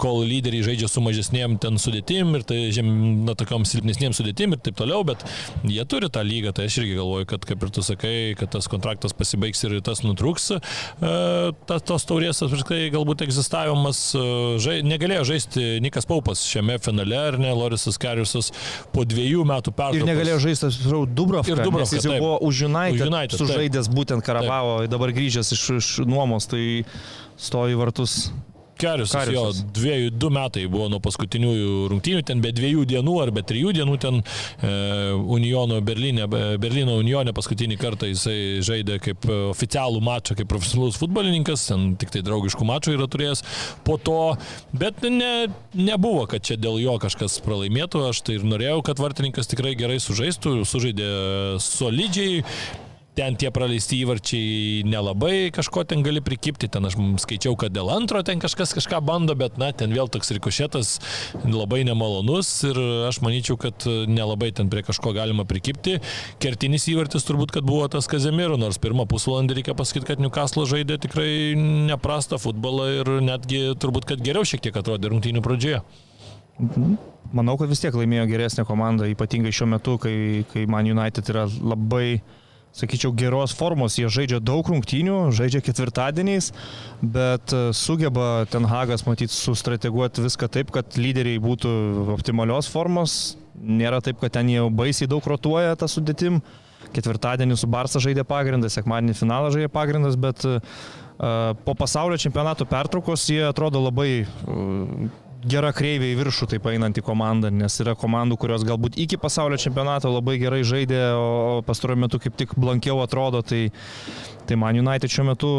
kol 0.08 0.24
lyderiai 0.24 0.64
žaidžia 0.64 0.88
su 0.90 1.02
mažesnėm 1.04 1.58
ten 1.60 1.78
sudėtim 1.80 2.32
ir 2.38 2.44
tai 2.48 2.58
žem, 2.74 2.88
na, 3.26 3.34
tokiom 3.38 3.66
silpnesnėm 3.68 4.14
sudėtim 4.16 4.54
ir 4.54 4.62
taip 4.64 4.78
toliau, 4.78 5.04
bet 5.06 5.24
jie 5.68 5.84
turi 5.88 6.08
tą 6.12 6.24
lygą, 6.24 6.54
tai 6.56 6.68
aš 6.68 6.80
irgi 6.82 6.96
galvoju, 6.98 7.28
kad 7.28 7.44
kaip 7.48 7.66
ir 7.66 7.72
tu 7.74 7.84
sakai, 7.84 8.14
kad 8.38 8.52
tas 8.54 8.70
kontraktas 8.70 9.14
pasibaigs 9.16 9.64
ir 9.66 9.78
tas 9.84 10.02
nutrūks, 10.06 10.48
e, 10.56 11.12
tas 11.68 11.84
tos 11.88 12.08
taurės 12.08 12.40
apskritai 12.46 12.88
galbūt 12.94 13.26
egzistavimas, 13.28 14.02
e, 14.16 14.24
žai, 14.64 14.78
negalėjo 14.86 15.26
žaisti 15.32 15.66
Nikas 15.84 16.08
Paupas 16.08 16.44
šiame 16.48 16.78
finale, 16.82 17.18
ar 17.32 17.38
ne, 17.40 17.52
Lorisas 17.58 18.00
Kariusas 18.00 18.52
po 18.94 19.04
dviejų 19.08 19.44
metų 19.48 19.74
pertraukos. 19.74 20.02
Ir 20.02 20.08
negalėjo 20.08 20.40
žaisti, 20.48 20.70
atsiprašau, 20.70 21.04
Dubrovka. 21.18 21.52
Ir 21.52 21.64
Dubrovka. 21.64 21.98
Jis 21.98 22.08
jau 22.08 22.14
taip. 22.14 22.24
buvo 22.24 22.40
už 22.48 22.64
United, 22.68 23.00
už 23.00 23.12
United 23.12 23.42
sužaidęs 23.42 23.90
taip. 23.90 23.98
būtent 24.00 24.26
Karabavo, 24.26 24.80
taip. 24.82 24.92
dabar 24.94 25.12
grįžęs 25.16 25.54
iš, 25.56 25.64
iš 25.78 25.94
nuomos, 26.08 26.48
tai 26.50 26.84
stovi 27.38 27.76
vartus 27.78 28.28
Karius, 28.78 29.14
jo, 29.32 29.44
dviejų, 29.76 30.12
du 30.14 30.30
metai 30.34 30.64
buvo 30.70 30.88
nuo 30.92 31.00
paskutinių 31.02 31.52
rungtynių, 31.92 32.22
ten 32.28 32.42
be 32.44 32.52
dviejų 32.54 32.86
dienų 32.88 33.16
ar 33.24 33.32
be 33.34 33.42
trijų 33.46 33.74
dienų 33.78 33.98
ten 34.02 34.20
e, 34.22 34.72
Uniono 35.38 35.80
Berlyne, 35.84 36.28
Berlyno 36.60 36.98
Unione 37.02 37.34
paskutinį 37.36 37.78
kartą 37.80 38.10
jisai 38.10 38.38
žaidė 38.64 38.98
kaip 39.04 39.28
oficialų 39.28 40.02
mačą, 40.04 40.38
kaip 40.38 40.50
profesionalus 40.50 40.98
futbolininkas, 41.00 41.68
ten 41.70 41.92
tik 42.00 42.14
tai 42.14 42.24
draugiškų 42.26 42.68
mačų 42.68 42.96
yra 42.96 43.08
turėjęs 43.10 43.44
po 43.86 43.98
to, 44.00 44.18
bet 44.72 45.04
ne, 45.06 45.48
nebuvo, 45.76 46.26
kad 46.30 46.44
čia 46.46 46.58
dėl 46.60 46.80
jo 46.82 46.98
kažkas 47.02 47.40
pralaimėtų, 47.44 48.08
aš 48.10 48.22
tai 48.26 48.38
ir 48.38 48.46
norėjau, 48.48 48.82
kad 48.86 49.02
vartininkas 49.02 49.50
tikrai 49.50 49.74
gerai 49.78 50.00
sužaistų, 50.02 50.60
sužaidė 50.68 51.08
solidžiai, 51.62 52.44
ten 53.18 53.34
tie 53.38 53.50
praleisti 53.50 53.98
įvarčiai 54.04 54.84
nelabai 54.86 55.50
kažko 55.54 55.82
ten 55.90 56.04
gali 56.06 56.22
prikipti, 56.22 56.68
ten 56.70 56.86
aš 56.86 56.94
skaičiau, 57.24 57.56
kad 57.58 57.74
dėl 57.74 57.90
antro 57.90 58.22
ten 58.26 58.38
kažkas 58.42 58.76
kažką 58.76 59.00
bando, 59.02 59.34
bet 59.38 59.58
na, 59.58 59.72
ten 59.74 59.90
vėl 59.94 60.10
toks 60.12 60.30
rikošėtas 60.36 60.92
labai 61.42 61.82
nemalonus 61.88 62.52
ir 62.68 62.78
aš 63.08 63.18
manyčiau, 63.26 63.58
kad 63.58 63.88
nelabai 64.06 64.52
ten 64.54 64.70
prie 64.70 64.84
kažko 64.86 65.12
galima 65.16 65.46
prikipti. 65.48 65.98
Kertinis 66.42 66.86
įvartis 66.92 67.26
turbūt, 67.26 67.56
kad 67.58 67.66
buvo 67.66 67.90
tas 67.90 68.06
Kazemiru, 68.10 68.60
nors 68.60 68.78
pirmą 68.82 69.08
pusvalandį 69.10 69.58
reikia 69.58 69.74
pasakyti, 69.78 70.12
kad 70.12 70.22
Newcastle 70.22 70.68
žaidė 70.70 71.00
tikrai 71.02 71.30
neprastą 71.90 72.38
futbolą 72.38 72.90
ir 73.00 73.14
netgi 73.26 73.64
turbūt, 73.82 74.06
kad 74.12 74.22
geriau 74.22 74.46
šiek 74.46 74.62
tiek 74.68 74.78
atrodė 74.78 75.10
rungtynių 75.10 75.42
pradžioje. 75.42 75.82
Mhm. 76.62 76.98
Manau, 77.34 77.58
kad 77.60 77.68
vis 77.68 77.82
tiek 77.82 77.92
laimėjo 77.92 78.24
geresnė 78.30 78.64
komanda, 78.64 79.04
ypatingai 79.10 79.50
šiuo 79.52 79.66
metu, 79.74 79.98
kai, 80.00 80.46
kai 80.48 80.64
Man 80.70 80.86
United 80.88 81.28
yra 81.28 81.44
labai 81.60 82.22
sakyčiau, 82.78 83.12
geros 83.16 83.54
formos. 83.56 83.98
Jie 83.98 84.10
žaidžia 84.12 84.40
daug 84.44 84.66
rungtynių, 84.68 85.18
žaidžia 85.36 85.62
ketvirtadieniais, 85.66 86.52
bet 87.02 87.54
e, 87.54 87.68
sugeba 87.76 88.46
Ten 88.50 88.68
Hagas, 88.68 89.04
matyt, 89.08 89.34
sustrateguoti 89.34 90.24
viską 90.24 90.50
taip, 90.54 90.72
kad 90.74 90.98
lyderiai 90.98 91.42
būtų 91.42 91.72
optimalios 92.14 92.70
formos. 92.70 93.36
Nėra 93.58 94.00
taip, 94.04 94.20
kad 94.22 94.36
ten 94.38 94.50
jau 94.52 94.68
baisiai 94.70 95.10
daug 95.10 95.24
rotuoja 95.26 95.76
tą 95.78 95.90
sudėtim. 95.90 96.40
Ketvirtadienį 96.94 97.58
su 97.58 97.68
Barsa 97.68 98.00
žaidė 98.00 98.24
pagrindas, 98.24 98.78
sekmadienį 98.78 99.16
finalą 99.18 99.50
žaidė 99.52 99.68
pagrindas, 99.72 100.14
bet 100.16 100.44
uh, 100.46 100.60
po 101.66 101.74
pasaulio 101.76 102.16
čempionato 102.22 102.64
pertraukos 102.70 103.26
jie 103.28 103.42
atrodo 103.44 103.82
labai 103.82 104.22
gera 105.46 105.70
kreivė 105.74 106.12
į 106.12 106.18
viršų 106.18 106.48
taip 106.54 106.66
einanti 106.70 107.04
komanda, 107.04 107.50
nes 107.52 107.78
yra 107.82 107.94
komandų, 107.98 108.38
kurios 108.40 108.64
galbūt 108.66 108.98
iki 108.98 109.18
pasaulio 109.20 109.58
čempionato 109.60 110.10
labai 110.10 110.38
gerai 110.40 110.64
žaidė, 110.66 111.00
o 111.14 111.62
pastaruoju 111.66 112.02
metu 112.06 112.20
kaip 112.22 112.36
tik 112.38 112.56
blankiau 112.58 113.02
atrodo, 113.04 113.42
tai, 113.46 113.68
tai 114.48 114.58
man 114.58 114.78
United 114.78 115.12
šiuo 115.12 115.28
metu 115.30 115.52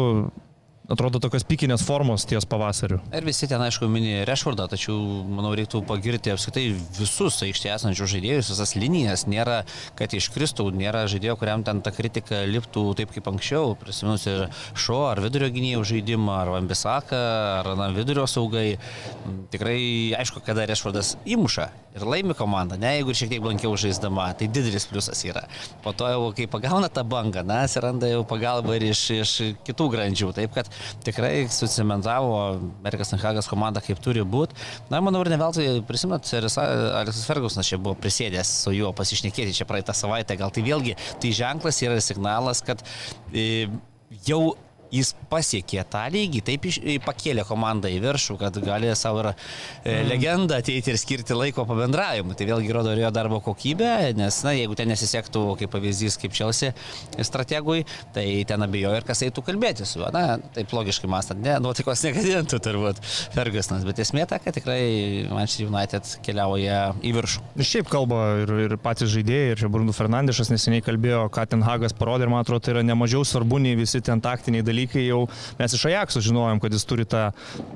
atrodo 0.90 1.20
tokios 1.22 1.44
pikinės 1.46 1.84
formos 1.86 2.26
ties 2.28 2.46
pavasariu. 2.50 2.98
Ir 3.14 3.26
visi 3.26 3.48
ten, 3.50 3.62
aišku, 3.62 3.88
mini 3.90 4.24
Rešvardą, 4.28 4.66
tačiau, 4.72 4.96
manau, 5.30 5.52
reiktų 5.58 5.82
pagirti 5.88 6.32
apskritai 6.34 6.66
visus 6.98 7.38
aikštėje 7.46 7.76
esančius 7.76 8.12
žaidėjus, 8.14 8.50
visas 8.52 8.74
linijas. 8.78 9.26
Nėra, 9.30 9.62
kad 9.98 10.14
iškristų, 10.16 10.68
nėra 10.76 11.06
žaidėjo, 11.10 11.36
kuriam 11.40 11.64
ten 11.66 11.82
ta 11.84 11.94
kritika 11.94 12.42
liptų 12.48 12.84
taip 12.98 13.14
kaip 13.14 13.30
anksčiau. 13.32 13.76
Prisiminus 13.80 14.26
ir 14.30 14.46
šo 14.74 15.04
ar 15.12 15.22
vidurio 15.22 15.50
gynėjų 15.54 15.86
žaidimą, 15.94 16.40
ar 16.42 16.54
Vambisaką, 16.56 17.22
ar 17.60 17.72
na, 17.78 17.90
vidurio 17.94 18.26
saugai. 18.30 18.74
Tikrai, 19.54 19.80
aišku, 20.18 20.42
kada 20.46 20.66
Rešvardas 20.70 21.16
įmuša 21.28 21.70
ir 21.96 22.04
laimi 22.06 22.34
komandą, 22.38 22.78
ne, 22.80 22.92
jeigu 22.98 23.14
šiek 23.16 23.32
tiek 23.32 23.42
blankiau 23.42 23.74
žaisdama, 23.78 24.28
tai 24.38 24.48
didelis 24.52 24.86
pliusas 24.90 25.20
yra. 25.26 25.42
Po 25.84 25.92
to 25.96 26.08
jau, 26.10 26.22
kai 26.36 26.46
pagauna 26.50 26.90
tą 26.92 27.04
bangą, 27.08 27.42
na, 27.46 27.62
atsiranda 27.66 28.10
jau 28.10 28.22
pagalba 28.28 28.76
ir 28.78 28.86
iš, 28.90 29.02
iš 29.16 29.34
kitų 29.66 29.88
grandžių. 29.94 30.30
Taip 30.38 30.54
kad 30.54 30.70
tikrai 31.06 31.48
susimentavo 31.50 32.38
Amerikas 32.78 33.14
Anhagas 33.16 33.50
komanda 33.50 33.82
kaip 33.84 34.00
turi 34.02 34.22
būti. 34.22 34.58
Na, 34.92 35.02
manau, 35.04 35.24
ir 35.24 35.32
ne 35.32 35.40
veltui 35.40 35.68
prisimenat, 35.88 36.30
Aleksas 36.30 37.26
Fergusonas 37.28 37.70
čia 37.70 37.80
buvo 37.82 37.96
prisėdęs 37.98 38.54
su 38.64 38.74
juo 38.76 38.94
pasišnekėti 38.96 39.56
čia 39.58 39.68
praeitą 39.68 39.96
savaitę. 39.96 40.38
Gal 40.40 40.54
tai 40.54 40.64
vėlgi 40.66 40.96
tai 41.20 41.34
ženklas 41.34 41.82
yra 41.84 41.98
signalas, 42.04 42.62
kad 42.66 42.84
e, 43.34 43.66
jau 44.26 44.54
jis 44.94 45.12
pasiekė 45.30 45.84
tą 45.90 46.04
lygį, 46.12 46.42
taip 46.46 46.66
iš, 46.70 46.80
pakėlė 47.04 47.44
komandą 47.48 47.90
į 47.90 48.00
viršų, 48.04 48.36
kad 48.40 48.58
gali 48.64 48.90
savo 48.98 49.22
ir 49.22 49.30
e, 49.30 50.00
legendą 50.08 50.58
ateiti 50.60 50.92
ir 50.92 50.98
skirti 51.00 51.36
laiko 51.36 51.64
pabendravimui. 51.68 52.36
Tai 52.38 52.48
vėlgi 52.48 52.74
rodo 52.74 52.94
ir 52.94 53.04
jo 53.04 53.12
darbo 53.14 53.40
kokybę, 53.44 53.90
nes, 54.18 54.40
na, 54.46 54.54
jeigu 54.56 54.76
ten 54.78 54.90
nesisektų, 54.90 55.44
kaip 55.60 55.72
pavyzdys, 55.74 56.18
kaip 56.20 56.34
Čelsi 56.36 56.72
strategui, 57.26 57.84
tai 58.14 58.26
ten 58.48 58.66
abejoju 58.66 59.00
ir 59.00 59.06
kas 59.06 59.22
eitų 59.26 59.44
kalbėti 59.46 59.86
su 59.88 60.00
juo. 60.00 60.10
Na, 60.14 60.38
taip 60.54 60.72
logiškai 60.74 61.10
mąstant, 61.10 61.42
ne, 61.44 61.56
nuotaikos 61.62 62.04
negadintų 62.08 62.60
turbūt 62.64 63.02
Fergusonas, 63.34 63.86
bet 63.86 64.02
esmė 64.02 64.26
ta, 64.30 64.40
kad 64.42 64.56
tikrai 64.56 64.80
Manchester 65.30 65.70
United 65.70 66.14
keliauja 66.26 66.82
į 67.06 67.14
viršų. 67.18 67.46
Ir 67.60 67.70
šiaip 67.70 67.90
kalba 67.92 68.22
ir, 68.42 68.54
ir 68.66 68.76
patys 68.82 69.12
žaidėjai, 69.14 69.54
ir 69.54 69.62
čia 69.62 69.70
Bruno 69.72 69.94
Fernandešas 69.94 70.52
neseniai 70.52 70.84
kalbėjo, 70.84 71.26
ką 71.34 71.46
ten 71.50 71.64
Hagas 71.66 71.94
parodė 71.96 72.26
ir 72.26 72.32
man 72.32 72.44
atrodo, 72.44 72.64
tai 72.64 72.74
yra 72.74 72.84
nemažiau 72.86 73.24
svarbu 73.26 73.60
nei 73.62 73.76
visi 73.78 74.00
ten 74.04 74.22
taktiniai 74.24 74.64
dalykai 74.66 74.79
dalykai 74.80 75.06
jau 75.08 75.24
mes 75.58 75.74
iš 75.74 75.86
Ajaxo 75.90 76.20
žinojom, 76.24 76.60
kad 76.60 76.72
jis 76.72 76.84
turi 76.88 77.04
tą 77.04 77.30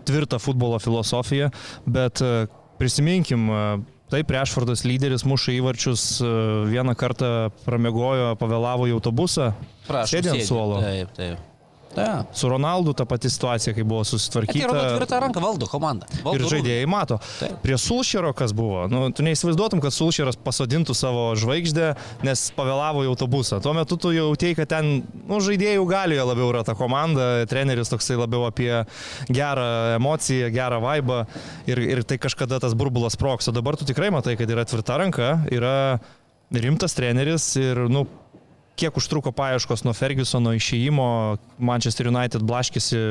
tvirtą 0.08 0.38
futbolo 0.38 0.78
filosofiją, 0.78 1.50
bet 1.87 2.23
e, 2.23 2.46
prisiminkim, 2.78 3.50
e, 3.50 3.64
Taip, 4.12 4.28
Rešfordas 4.30 4.84
lyderis 4.84 5.25
muša 5.26 5.54
įvarčius, 5.56 6.02
e, 6.20 6.28
vieną 6.70 6.92
kartą 6.94 7.50
pramiegojo, 7.64 8.34
pavėlavo 8.38 8.87
į 8.87 8.94
autobusą, 8.99 9.54
sėdė 9.88 10.37
ant 10.37 10.46
suolo. 10.46 10.82
Taip, 10.84 11.11
taip. 11.16 11.53
Ta. 11.94 12.24
Su 12.34 12.48
Ronaldu 12.48 12.92
ta 12.92 13.04
pati 13.08 13.30
situacija, 13.30 13.74
kai 13.74 13.84
buvo 13.86 14.04
susitvarkyta. 14.04 14.58
Ir 14.58 14.72
tvirtą 14.98 15.20
ranką 15.22 15.42
valdo 15.42 15.68
komanda. 15.70 16.08
Valdo 16.24 16.40
ir 16.40 16.50
žaidėjai 16.50 16.88
mato. 16.90 17.18
Taip. 17.38 17.56
Prie 17.62 17.78
Sulšero 17.80 18.32
kas 18.36 18.54
buvo, 18.56 18.86
nu, 18.90 19.06
tu 19.14 19.24
neįsivaizduotum, 19.26 19.82
kad 19.84 19.94
Sulšeras 19.94 20.38
pasodintų 20.44 20.96
savo 20.98 21.26
žvaigždę, 21.38 21.92
nes 22.26 22.44
pavėlavo 22.56 23.04
į 23.06 23.12
autobusą. 23.12 23.60
Tuo 23.64 23.74
metu 23.76 23.98
tu 24.00 24.12
jau 24.14 24.26
tei, 24.40 24.56
kad 24.58 24.70
ten 24.74 25.04
nu, 25.28 25.38
žaidėjų 25.44 25.86
galioje 25.90 26.26
labiau 26.30 26.50
yra 26.50 26.64
ta 26.66 26.76
komanda, 26.78 27.28
treneris 27.50 27.92
toksai 27.92 28.18
labiau 28.18 28.48
apie 28.48 28.72
gerą 29.30 29.68
emociją, 30.00 30.50
gerą 30.54 30.82
vaibą 30.84 31.22
ir, 31.70 31.80
ir 31.96 32.02
tai 32.08 32.18
kažkada 32.22 32.60
tas 32.62 32.74
burbulas 32.78 33.18
proks. 33.20 33.48
O 33.50 33.54
dabar 33.54 33.78
tu 33.78 33.86
tikrai 33.88 34.10
matai, 34.14 34.36
kad 34.40 34.50
yra 34.50 34.66
tvirta 34.68 34.98
ranka, 35.00 35.36
yra 35.54 35.74
rimtas 36.54 36.94
treneris 36.96 37.54
ir, 37.60 37.86
nu, 37.90 38.04
kiek 38.78 38.97
užtruko 38.99 39.33
paieškos 39.35 39.85
nuo 39.87 39.95
Fergusono 39.97 40.54
išėjimo, 40.57 41.07
Manchester 41.59 42.11
United 42.11 42.45
blaškėsi 42.47 43.04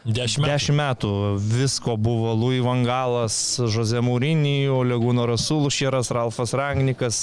Dešimt 0.00 0.46
metų. 0.46 0.48
Dešimt 0.48 0.78
metų. 0.78 1.08
Visko 1.44 1.94
buvo 2.00 2.32
Louis 2.32 2.62
Vangalas, 2.64 3.34
Jose 3.60 4.00
Mūrinį, 4.00 4.70
Olegūno 4.72 5.26
Rasulšėras, 5.28 6.08
Ralfas 6.16 6.54
Rangnikas, 6.56 7.18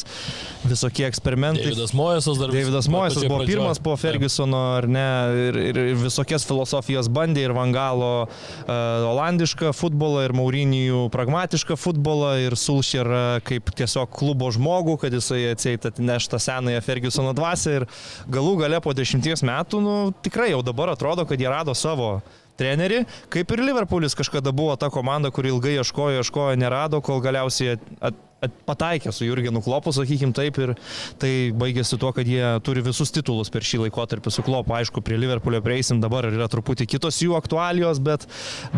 visokie 0.62 1.08
eksperimentai. 1.08 1.72
Davidas 1.72 1.96
Mojesas 1.98 2.38
dar. 2.38 2.54
Davidas 2.54 2.90
Mojesas 2.94 3.26
buvo 3.26 3.42
pradžioj. 3.42 3.50
pirmas 3.56 3.82
po 3.82 3.98
Fergusono, 3.98 4.62
ar 4.78 4.86
ne, 4.86 5.08
ir, 5.48 5.60
ir, 5.72 5.82
ir 5.94 6.00
visokias 6.04 6.46
filosofijas 6.46 7.10
bandė, 7.10 7.48
ir 7.48 7.58
Vangalo 7.58 8.14
uh, 8.28 8.72
olandišką 9.10 9.74
futbolą, 9.74 10.28
ir 10.30 10.38
Mūrinijų 10.38 11.08
pragmatišką 11.18 11.82
futbolą, 11.82 12.36
ir 12.46 12.54
Sulšėrą 12.54 13.42
kaip 13.48 13.74
tiesiog 13.74 14.14
klubo 14.14 14.54
žmogų, 14.54 15.00
kad 15.02 15.18
jisai 15.18 15.48
atseit 15.50 15.90
atnešta 15.90 16.38
senąją 16.46 16.86
Fergusono 16.86 17.34
dvasę 17.34 17.80
ir 17.82 17.90
galų 18.30 18.60
gale 18.62 18.86
po 18.86 18.94
dešimties 18.94 19.42
metų, 19.42 19.82
nu, 19.82 20.02
tikrai 20.22 20.52
jau 20.54 20.62
dabar 20.62 20.94
atrodo, 20.94 21.26
kad 21.26 21.42
jie 21.42 21.50
rado 21.50 21.74
savo 21.74 22.20
trenerį, 22.60 23.04
kaip 23.34 23.52
ir 23.54 23.64
Liverpoolis 23.66 24.18
kažkada 24.18 24.54
buvo 24.56 24.76
ta 24.80 24.90
komanda, 24.94 25.32
kuri 25.34 25.52
ilgai 25.54 25.78
ieškojo, 25.78 26.22
ieškojo, 26.22 26.58
nerado, 26.60 27.02
kol 27.06 27.22
galiausiai 27.24 27.76
at, 27.78 27.88
at, 28.10 28.20
at, 28.48 28.58
pataikė 28.68 29.14
su 29.14 29.28
Jurgenu 29.28 29.62
Klopu, 29.66 29.94
sakykim 29.96 30.34
taip, 30.38 30.60
ir 30.64 30.76
tai 31.22 31.32
baigėsi 31.58 32.00
tuo, 32.02 32.12
kad 32.16 32.28
jie 32.30 32.44
turi 32.66 32.84
visus 32.86 33.14
titulus 33.16 33.54
per 33.54 33.66
šį 33.66 33.86
laikotarpį 33.86 34.34
su 34.34 34.46
Klopu. 34.46 34.76
Aišku, 34.78 35.04
prie 35.06 35.20
Liverpoolio 35.22 35.62
prieisim, 35.66 36.02
dabar 36.04 36.30
yra 36.30 36.50
truputį 36.52 36.90
kitos 36.90 37.22
jų 37.24 37.38
aktualijos, 37.40 38.02
bet, 38.04 38.28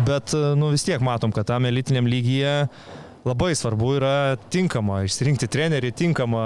bet 0.06 0.36
nu, 0.60 0.72
vis 0.74 0.86
tiek 0.86 1.02
matom, 1.04 1.34
kad 1.34 1.48
tam 1.50 1.68
elitiniam 1.70 2.08
lygyje 2.10 2.56
labai 3.24 3.52
svarbu 3.56 3.94
yra 3.98 4.14
tinkama 4.52 5.02
išsirinkti 5.04 5.48
trenerį, 5.50 5.92
tinkama 5.96 6.44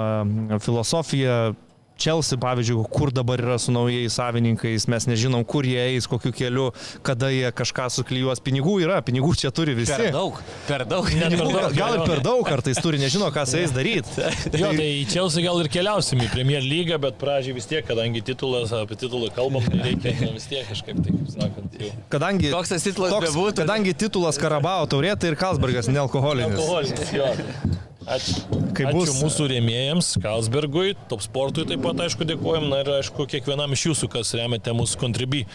filosofija, 0.63 1.53
Chelsea, 1.97 2.37
pavyzdžiui, 2.41 2.83
kur 2.91 3.11
dabar 3.15 3.39
yra 3.39 3.55
su 3.61 3.71
naujais 3.71 4.13
savininkais, 4.19 4.83
mes 4.91 5.05
nežinom, 5.07 5.45
kur 5.47 5.63
jie 5.67 5.79
eis, 5.95 6.07
kokiu 6.11 6.33
keliu, 6.35 6.65
kada 7.07 7.29
jie 7.31 7.47
kažką 7.55 7.85
suklyjuos. 7.95 8.41
Pinigų 8.43 8.77
yra, 8.83 8.97
pinigų 9.05 9.31
čia 9.39 9.51
turi 9.55 9.73
visi. 9.77 9.95
Per 9.95 10.11
daug, 10.11 10.41
per 10.67 10.83
daug. 10.91 11.07
Per 11.07 11.37
daug 11.39 11.77
gal 11.77 11.95
ir 11.95 12.03
per 12.09 12.21
daug 12.25 12.43
kartais 12.47 12.81
turi, 12.83 12.99
nežino, 12.99 13.29
ką 13.31 13.45
su 13.47 13.61
jais 13.61 13.71
daryti. 13.75 14.11
Jo, 14.65 14.69
tai 14.75 14.87
į 15.01 15.05
Chelsea 15.11 15.43
gal 15.45 15.59
ir 15.63 15.69
keliausim 15.71 16.21
į 16.23 16.29
Premier 16.33 16.63
lygą, 16.63 16.99
bet 17.03 17.17
pradžiai 17.21 17.55
vis 17.57 17.67
tiek, 17.69 17.83
kadangi 17.87 18.21
titulas, 18.25 18.71
apie 18.75 18.97
titulą 18.99 19.31
kalbam, 19.35 19.63
tai 19.67 19.81
reikia 19.83 20.13
nu, 20.21 20.33
vis 20.35 20.47
tiek 20.51 20.67
kažkaip, 20.69 20.99
tai 21.03 21.15
kaip 21.15 21.31
sakant, 21.33 21.79
jau. 21.79 21.91
Kadangi, 22.13 22.51
Koks 22.53 22.71
tas 22.75 22.85
titulas 22.85 23.11
toks, 23.15 23.31
bebūtų. 23.31 23.63
kadangi 23.63 23.95
titulas 24.05 24.39
Karabao 24.41 24.85
taurė, 24.91 25.15
tai 25.19 25.33
ir 25.33 25.39
Kalsbergas 25.39 25.89
nealkoholinis. 25.95 26.55
Alkoholinis, 26.59 27.15
jo. 27.15 27.74
Ačiū. 28.05 28.41
Kaip 28.77 28.87
Ačiū 28.91 28.97
bus- 28.99 29.17
mūsų 29.23 29.47
rėmėjams, 29.49 30.09
Kalsbergui, 30.21 30.95
Top 31.09 31.23
Sportui 31.25 31.65
taip 31.65 31.81
pat, 31.81 31.97
aišku, 32.05 32.27
dėkojom. 32.29 32.67
Na 32.69 32.83
ir, 32.83 32.91
aišku, 33.01 33.25
kiekvienam 33.31 33.73
iš 33.73 33.87
jūsų, 33.89 34.09
kas 34.13 34.33
remiate 34.37 34.69
mūsų 34.77 34.99
Contribui 35.01 35.45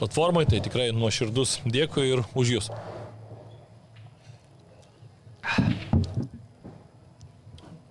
platformai, 0.00 0.42
tai 0.50 0.58
tikrai 0.64 0.90
nuoširdus 0.90 1.60
dėkui 1.70 2.08
ir 2.16 2.24
už 2.34 2.56
jūs. 2.56 2.70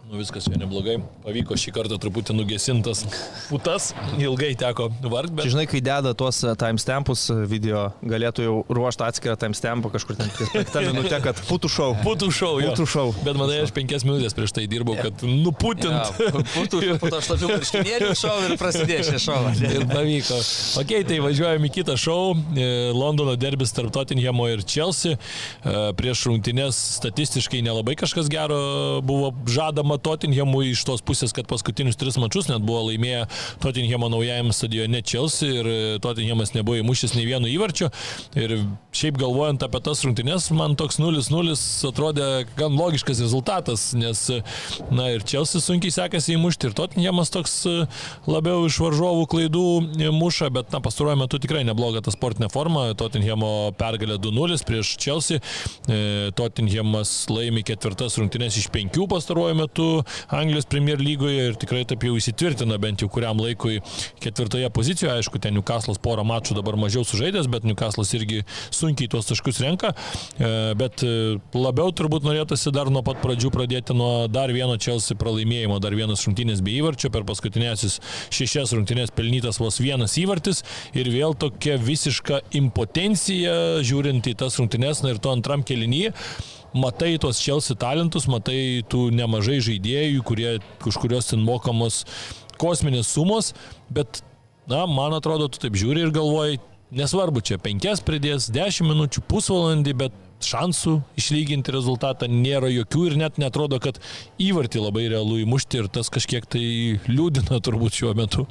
Nu 0.10 0.18
viskas 0.18 0.48
čia 0.50 0.58
neblogai. 0.58 0.96
Pavyko 1.22 1.54
šį 1.54 1.70
kartą 1.76 1.98
truputį 2.02 2.34
nugesintas 2.34 3.04
putas. 3.46 3.92
Ilgai 4.18 4.56
teko 4.58 4.88
vargti, 5.04 5.36
bet... 5.38 5.46
Čia 5.46 5.52
žinai, 5.54 5.66
kai 5.70 5.82
deda 5.86 6.16
tuos 6.18 6.40
e, 6.42 6.54
timestampus 6.58 7.28
e, 7.30 7.36
video, 7.52 7.84
galėtų 8.02 8.48
jau 8.48 8.56
ruošti 8.74 9.06
atskirą 9.06 9.36
timestampą 9.38 9.92
kažkur 9.94 10.18
ten 10.18 10.32
penktą 10.34 10.82
minutę, 10.88 11.20
kad 11.22 11.42
putų 11.46 11.70
šau. 11.70 11.90
Putų 12.02 12.30
šau. 12.34 12.56
Putų 12.64 12.88
šou. 12.90 13.04
Bet 13.22 13.38
manai, 13.38 13.60
aš 13.68 13.74
penkias 13.76 14.08
minutės 14.08 14.34
prieš 14.34 14.56
tai 14.58 14.64
dirbau, 14.72 14.96
kad 14.98 15.22
nuputint. 15.22 16.18
Būtų, 16.56 16.82
po 17.04 17.14
to 17.14 17.22
šlapių 17.28 17.52
marškinėlių 17.54 18.10
šau 18.18 18.34
ir 18.48 18.56
prasidės 18.64 19.12
šie 19.12 19.22
šau. 19.28 19.38
Ir 19.62 19.86
pavyko. 19.94 20.42
Ok, 20.82 20.96
tai 21.12 21.22
važiuojame 21.28 21.70
į 21.70 21.74
kitą 21.78 22.00
šou. 22.02 22.34
E, 22.58 22.72
Londono 22.98 23.38
derbis 23.38 23.78
tarp 23.78 23.94
Tottenhamo 23.94 24.50
ir 24.56 24.66
Chelsea. 24.66 25.22
Prieš 25.62 26.26
rungtynės 26.32 26.82
statistiškai 26.98 27.62
nelabai 27.70 27.94
kažkas 28.00 28.34
gero 28.34 28.58
buvo 29.06 29.36
žadama 29.46 29.99
Tottenhamui 30.04 30.72
iš 30.74 30.84
tos 30.88 31.04
pusės, 31.06 31.34
kad 31.36 31.48
paskutinius 31.50 31.98
tris 32.00 32.18
mačius 32.22 32.50
net 32.50 32.64
buvo 32.66 32.88
laimėję 32.90 33.26
Tottenhamo 33.64 34.10
naujajam 34.10 34.52
stadione 34.56 35.02
Chelsea 35.06 35.60
ir 35.60 35.70
e, 35.70 35.78
Tottenhamas 36.04 36.54
nebuvo 36.56 36.80
įmušęs 36.80 37.16
nei 37.18 37.28
vieno 37.28 37.50
įvarčio. 37.50 37.90
Ir 38.40 38.56
šiaip 38.96 39.20
galvojant 39.20 39.64
apie 39.66 39.82
tas 39.86 40.04
rungtynės, 40.06 40.50
man 40.56 40.76
toks 40.80 41.00
0-0 41.02 41.56
atrodė 41.90 42.30
gan 42.60 42.78
logiškas 42.78 43.22
rezultatas, 43.24 43.90
nes, 43.98 44.24
e, 44.34 44.42
na 44.94 45.10
ir 45.16 45.26
Chelsea 45.28 45.62
sunkiai 45.64 45.94
sekasi 45.94 46.36
įmušti 46.38 46.70
ir 46.70 46.78
Tottenhamas 46.78 47.34
toks 47.34 47.56
e, 47.70 47.76
labiau 48.30 48.66
iš 48.70 48.80
varžovų 48.84 49.28
klaidų 49.34 49.66
muša, 50.16 50.52
bet 50.56 50.74
na, 50.76 50.84
pastaruoju 50.84 51.22
metu 51.24 51.42
tikrai 51.42 51.66
nebloga 51.68 52.04
ta 52.06 52.14
sportinė 52.16 52.52
forma. 52.54 52.90
Tottenhamo 53.00 53.72
pergalė 53.80 54.20
2-0 54.22 54.62
prieš 54.68 54.96
Chelsea. 55.02 55.44
Tottenhamas 56.38 57.12
laimi 57.32 57.64
ketvirtas 57.66 58.18
rungtynės 58.20 58.58
iš 58.60 58.70
penkių 58.74 59.08
pastaruoju 59.10 59.58
metu 59.58 59.89
Anglijos 60.36 60.68
Premier 60.70 61.02
lygoje 61.02 61.50
ir 61.50 61.60
tikrai 61.60 61.84
taip 61.90 62.04
jau 62.08 62.16
įsitvirtina 62.20 62.78
bent 62.82 63.04
jau 63.04 63.10
kuriam 63.12 63.40
laikui 63.42 63.80
ketvirtoje 64.24 64.70
pozicijoje. 64.74 65.16
Aišku, 65.20 65.42
ten 65.42 65.58
Newcastle'as 65.58 66.02
porą 66.04 66.26
mačų 66.28 66.58
dabar 66.60 66.78
mažiau 66.80 67.06
sužaidęs, 67.08 67.50
bet 67.52 67.68
Newcastle'as 67.68 68.14
irgi 68.18 68.44
sunkiai 68.76 69.10
tuos 69.12 69.30
taškus 69.30 69.62
renka. 69.64 69.94
E, 70.38 70.52
bet 70.80 71.04
e, 71.06 71.14
labiau 71.58 71.94
turbūt 71.96 72.28
norėtųsi 72.28 72.74
dar 72.76 72.92
nuo 72.94 73.04
pat 73.06 73.22
pradžių 73.24 73.52
pradėti 73.56 73.96
nuo 73.98 74.28
dar 74.32 74.54
vieno 74.56 74.78
Chelsea 74.82 75.18
pralaimėjimo, 75.20 75.80
dar 75.84 75.96
vienas 75.98 76.26
rungtynės 76.28 76.64
be 76.66 76.76
įvarčio, 76.80 77.12
per 77.14 77.26
paskutinėsis 77.28 78.00
šešias 78.36 78.74
rungtynės 78.78 79.14
pelnytas 79.16 79.60
vos 79.62 79.80
vienas 79.82 80.16
įvartis 80.22 80.64
ir 80.98 81.10
vėl 81.14 81.36
tokia 81.40 81.78
visiška 81.82 82.44
impotencija 82.60 83.84
žiūrint 83.86 84.30
į 84.32 84.38
tas 84.40 84.60
rungtynės 84.60 85.04
na, 85.04 85.14
ir 85.14 85.22
to 85.24 85.34
antram 85.34 85.66
kelinyje 85.66 86.14
matai 86.74 87.18
tos 87.22 87.42
Chelsea 87.42 87.78
talentus, 87.80 88.28
matai 88.30 88.84
tų 88.90 89.10
nemažai 89.16 89.60
žaidėjų, 89.66 90.24
kurie, 90.28 90.56
už 90.86 91.00
kurios 91.02 91.32
ten 91.32 91.44
mokamos 91.46 92.04
kosminės 92.60 93.12
sumos, 93.16 93.54
bet, 93.90 94.22
na, 94.70 94.86
man 94.90 95.16
atrodo, 95.18 95.50
tu 95.50 95.62
taip 95.64 95.78
žiūri 95.80 96.06
ir 96.06 96.16
galvoji, 96.16 96.60
nesvarbu, 96.96 97.44
čia 97.46 97.60
penkias 97.62 98.02
pridės, 98.06 98.50
dešimt 98.54 98.92
minučių, 98.92 99.24
pusvalandį, 99.30 99.96
bet 100.04 100.26
šansų 100.46 101.00
išlyginti 101.20 101.74
rezultatą 101.76 102.30
nėra 102.32 102.70
jokių 102.72 103.06
ir 103.10 103.18
net 103.20 103.40
netrodo, 103.42 103.80
kad 103.84 104.00
įvartį 104.42 104.86
labai 104.86 105.10
realu 105.12 105.40
įmušti 105.44 105.84
ir 105.84 105.92
tas 105.92 106.12
kažkiek 106.14 106.48
tai 106.48 106.64
liūdina 107.10 107.60
turbūt 107.64 108.00
šiuo 108.00 108.16
metu. 108.18 108.48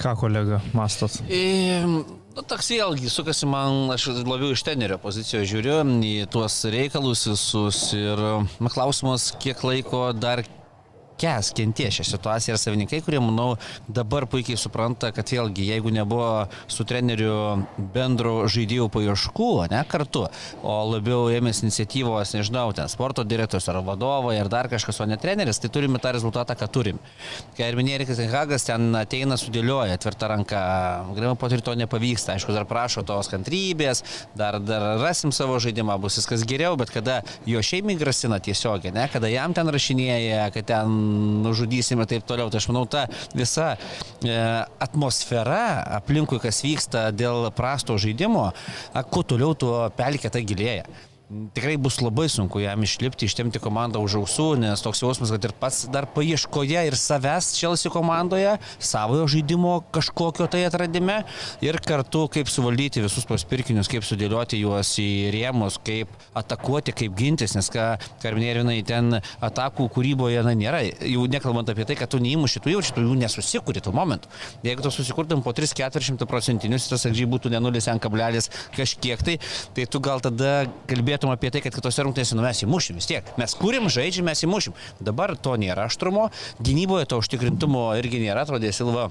Ką 0.00 0.14
kolega 0.16 0.60
mastot? 0.72 1.18
E, 1.28 1.82
nu, 1.84 2.44
toks 2.48 2.70
vėlgi, 2.72 3.10
sukasi 3.12 3.48
man, 3.50 3.90
aš 3.92 4.08
labiau 4.24 4.54
iš 4.54 4.64
tenerio 4.64 4.96
pozicijos 5.02 5.44
žiūriu 5.50 5.82
į 6.08 6.14
tuos 6.32 6.56
reikalus 6.72 7.26
visus 7.28 7.82
ir 7.98 8.22
klausimas, 8.72 9.30
kiek 9.42 9.60
laiko 9.66 10.08
dar 10.16 10.44
kes 11.20 11.52
kentie 11.56 11.90
šią 11.92 12.06
situaciją 12.08 12.56
ir 12.56 12.60
savininkai, 12.60 13.02
kurie, 13.04 13.20
manau, 13.22 13.56
dabar 13.88 14.26
puikiai 14.30 14.58
supranta, 14.60 15.12
kad 15.14 15.30
vėlgi, 15.32 15.66
jeigu 15.72 15.92
nebuvo 15.94 16.46
su 16.70 16.86
treneriu 16.88 17.34
bendro 17.94 18.48
žaidėjų 18.50 18.88
paieškų, 18.92 19.50
ne 19.72 19.82
kartu, 19.88 20.26
o 20.62 20.76
labiau 20.90 21.28
ėmės 21.32 21.62
iniciatyvos, 21.64 22.34
nežinau, 22.36 22.66
ten 22.76 22.90
sporto 22.92 23.24
direktorius 23.26 23.68
ar 23.72 23.80
vadovai 23.86 24.38
ar 24.40 24.50
dar 24.52 24.70
kažkas, 24.72 25.02
o 25.02 25.08
ne 25.08 25.18
treneris, 25.20 25.60
tai 25.62 25.70
turime 25.72 26.00
tą 26.02 26.14
rezultatą, 26.16 26.56
ką 26.58 26.68
turim. 26.72 27.00
Kai 27.56 27.70
ir 27.70 27.78
minėjo 27.78 28.00
Erikas 28.00 28.22
Hagas, 28.32 28.66
ten 28.68 28.90
ateina, 28.98 29.38
sudėlioja 29.40 29.98
tvirtą 30.02 30.30
ranką, 30.32 30.62
grima 31.16 31.36
po 31.38 31.50
to 31.52 31.76
nepavyksta, 31.78 32.36
aišku, 32.36 32.54
dar 32.56 32.66
prašo 32.68 33.04
tos 33.06 33.30
kantrybės, 33.32 34.02
dar, 34.38 34.58
dar 34.62 34.98
rasim 35.02 35.32
savo 35.34 35.58
žaidimą, 35.62 35.98
bus 36.02 36.18
viskas 36.20 36.44
geriau, 36.48 36.76
bet 36.80 36.90
kada 36.94 37.20
jo 37.48 37.62
šeimai 37.62 37.96
grasina 38.00 38.40
tiesiogiai, 38.42 38.94
ne, 38.94 39.06
kada 39.12 39.30
jam 39.30 39.54
ten 39.56 39.70
rašinėja, 39.72 40.48
kad 40.54 40.68
ten 40.70 41.01
nužudysime 41.44 42.06
ir 42.06 42.12
taip 42.14 42.26
toliau. 42.28 42.50
Tai 42.52 42.60
aš 42.62 42.68
manau, 42.70 42.84
ta 42.90 43.06
visa 43.36 43.72
e, 43.74 44.36
atmosfera 44.82 45.82
aplinkui, 46.00 46.40
kas 46.42 46.62
vyksta 46.64 47.08
dėl 47.14 47.50
prasto 47.56 47.98
žaidimo, 48.00 48.50
kuo 49.10 49.24
toliau, 49.26 49.56
tuo 49.58 49.86
pelkė 49.96 50.32
ta 50.32 50.42
gilėja 50.42 50.86
tikrai 51.54 51.76
bus 51.80 52.00
labai 52.02 52.28
sunku 52.32 52.60
jam 52.62 52.82
išlipti, 52.84 53.26
ištemti 53.26 53.60
komandą 53.62 54.02
už 54.04 54.18
ausų, 54.22 54.48
nes 54.60 54.82
toks 54.84 55.02
jausmas, 55.02 55.32
kad 55.34 55.48
ir 55.48 55.54
pats 55.58 55.86
dar 55.92 56.06
paieškoje 56.14 56.86
ir 56.88 56.96
savęs 56.98 57.52
Čelsi 57.58 57.90
komandoje, 57.92 58.56
savojo 58.82 59.26
žaidimo 59.30 59.78
kažkokio 59.94 60.48
tai 60.50 60.64
atradime 60.66 61.22
ir 61.64 61.78
kartu 61.84 62.24
kaip 62.32 62.50
suvaldyti 62.52 63.04
visus 63.04 63.26
tos 63.28 63.44
pirkinius, 63.48 63.90
kaip 63.92 64.06
sudėlioti 64.06 64.60
juos 64.60 64.94
į 65.00 65.30
rėmus, 65.34 65.78
kaip 65.84 66.10
atakuoti, 66.38 66.94
kaip 67.02 67.16
gintis, 67.18 67.56
nes 67.56 67.70
ką 67.72 67.92
Karminėrinai 68.22 68.80
ten 68.86 69.18
atakų 69.42 69.88
kūryboje 69.92 70.42
na, 70.46 70.54
nėra, 70.58 70.82
jau 70.84 71.26
nekalbant 71.30 71.70
apie 71.72 71.86
tai, 71.88 71.96
kad 71.98 72.10
tu 72.12 72.20
neįmuši, 72.22 72.62
tu 72.62 72.72
jauči, 72.72 72.94
tu 72.94 73.04
jų 73.04 73.16
nesusikūri 73.20 73.82
tų 73.84 73.94
momentų. 73.96 74.30
Jeigu 74.66 74.84
tu 74.84 74.92
susikurtum 74.94 75.42
po 75.44 75.54
3-400 75.56 76.28
procentinius, 76.30 76.88
tas 76.90 77.06
akžiai 77.08 77.28
būtų 77.30 77.52
nenulis 77.54 77.88
ant 77.90 78.02
kablelis 78.02 78.50
kažkiek 78.76 79.22
tai, 79.26 79.38
tai 79.76 79.86
tu 79.90 80.00
gal 80.02 80.22
tada 80.24 80.66
kalbėtum 80.90 81.21
kalbėtum 81.22 81.32
apie 81.32 81.50
tai, 81.50 81.62
kad 81.62 81.74
kitose 81.74 82.02
rungtynėse 82.02 82.36
nu, 82.36 82.42
mes 82.42 82.62
įmušim 82.64 82.98
vis 82.98 83.06
tiek. 83.06 83.24
Mes 83.38 83.54
kūrim, 83.54 83.88
žaidžiam, 83.88 84.26
mes 84.26 84.42
įmušim. 84.42 84.74
Dabar 85.00 85.36
to 85.36 85.54
nėra 85.56 85.86
aštrumo, 85.86 86.30
gynyboje 86.60 87.06
to 87.06 87.18
užtikrintumo 87.22 87.94
irgi 87.98 88.22
nėra, 88.22 88.44
atrodė 88.44 88.72
Silva 88.72 89.10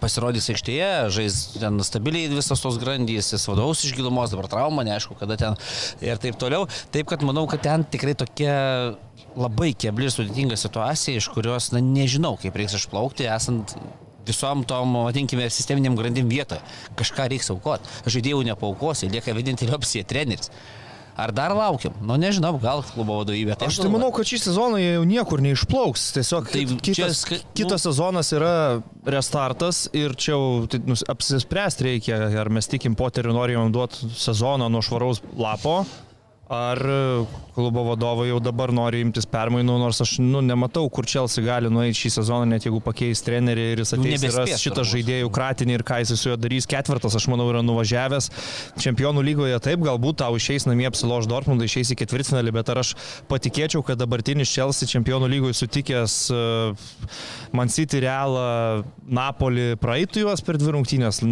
pasirodys 0.00 0.46
aikštėje, 0.52 1.10
žais 1.10 1.36
ten 1.58 1.80
stabiliai 1.82 2.30
visas 2.30 2.60
tos 2.62 2.78
grandys, 2.78 3.32
jis 3.32 3.46
vadovaus 3.50 3.82
iš 3.84 3.96
gilumos, 3.96 4.30
dabar 4.30 4.46
trauma, 4.46 4.84
neaišku, 4.86 5.16
kada 5.18 5.36
ten 5.36 5.58
ir 6.00 6.20
taip 6.22 6.38
toliau. 6.38 6.68
Taip, 6.94 7.08
kad 7.10 7.24
manau, 7.26 7.48
kad 7.50 7.62
ten 7.64 7.82
tikrai 7.82 8.14
tokia 8.14 8.54
labai 9.34 9.72
kebli 9.74 10.06
ir 10.06 10.14
sudėtinga 10.14 10.58
situacija, 10.58 11.18
iš 11.18 11.26
kurios, 11.34 11.72
na, 11.74 11.82
nežinau, 11.82 12.36
kaip 12.38 12.54
reiks 12.58 12.78
išplaukti, 12.78 13.26
esant 13.34 13.74
visom 14.30 14.62
tom, 14.68 14.94
vadinkime, 15.08 15.48
sisteminiam 15.50 15.96
grandim 15.98 16.30
vietoje. 16.30 16.62
Kažką 16.98 17.26
reiks 17.32 17.50
aukoti. 17.50 17.90
Žaidėjų 18.06 18.44
nepaukosi, 18.52 19.10
lieka 19.10 19.34
vienintelė 19.36 19.74
opcija 19.78 20.06
treneris. 20.06 20.52
Ar 21.16 21.32
dar 21.34 21.54
laukiam? 21.56 21.94
Nu 22.04 22.16
nežinau, 22.20 22.54
gal 22.62 22.82
klubo 22.86 23.20
vadovybė. 23.20 23.56
Aš 23.66 23.80
tai 23.82 23.90
manau, 23.92 24.10
kad 24.14 24.28
šį 24.28 24.40
sezoną 24.44 24.80
jie 24.80 24.92
jau 24.94 25.06
niekur 25.08 25.42
neišplauks. 25.44 26.10
Tiesiog 26.16 26.50
tai 26.52 26.64
kitas, 26.70 27.24
čia, 27.26 27.40
nu, 27.40 27.50
kitas 27.58 27.86
sezonas 27.88 28.32
yra 28.36 28.52
restartas 29.10 29.84
ir 29.96 30.14
čia 30.16 30.34
jau 30.34 30.44
tai, 30.70 30.82
nu, 30.86 30.96
apsispręsti 31.14 31.88
reikia, 31.88 32.20
ar 32.40 32.52
mes 32.52 32.70
tikim 32.70 32.96
poteriu 32.98 33.34
norim 33.36 33.72
duoti 33.74 34.10
sezoną 34.20 34.70
nuo 34.72 34.84
švaraus 34.84 35.22
lapo, 35.36 35.82
Ar 36.50 36.80
klubo 37.54 37.84
vadovai 37.86 38.24
jau 38.26 38.40
dabar 38.42 38.72
nori 38.74 39.04
imtis 39.04 39.26
permainų, 39.30 39.76
nors 39.78 40.00
aš 40.02 40.16
nu, 40.18 40.40
nematau, 40.42 40.82
kur 40.90 41.06
Čelsi 41.06 41.44
gali 41.46 41.70
nueiti 41.70 42.00
šį 42.00 42.10
sezoną, 42.16 42.48
net 42.50 42.66
jeigu 42.66 42.80
pakeis 42.82 43.22
trenerių 43.22 43.66
ir 43.70 43.82
jis 43.84 43.94
ateis 43.94 44.24
ir 44.26 44.34
ras 44.34 44.56
šitą 44.58 44.82
žaidėjų 44.90 45.30
kratinį 45.30 45.78
ir 45.78 45.86
ką 45.86 46.00
jis 46.02 46.16
su 46.18 46.32
juo 46.32 46.36
darys. 46.40 46.66
Ketvirtas, 46.70 47.14
aš 47.20 47.28
manau, 47.30 47.46
yra 47.52 47.62
nuvažiavęs. 47.62 48.30
Čempionų 48.82 49.22
lygoje 49.30 49.62
taip, 49.62 49.86
galbūt 49.86 50.18
tau 50.24 50.34
išeis 50.42 50.66
namie 50.66 50.90
apsiloš 50.90 51.30
Dortmundą, 51.30 51.70
išeis 51.70 51.94
į 51.94 52.00
ketvirtfinalį, 52.02 52.58
bet 52.58 52.74
ar 52.74 52.82
aš 52.82 52.96
patikėčiau, 53.30 53.86
kad 53.86 54.02
dabartinis 54.02 54.50
Čelsi 54.50 54.90
čempionų 54.90 55.30
lygoje 55.30 55.60
sutikęs 55.62 56.22
uh, 56.34 56.88
Man 57.54 57.70
City 57.70 58.02
Realą, 58.02 58.82
Napolį 59.06 59.76
praeitų 59.78 60.26
juos 60.26 60.42
per 60.42 60.58
dvi 60.58 60.80
rungtynės? 60.80 61.22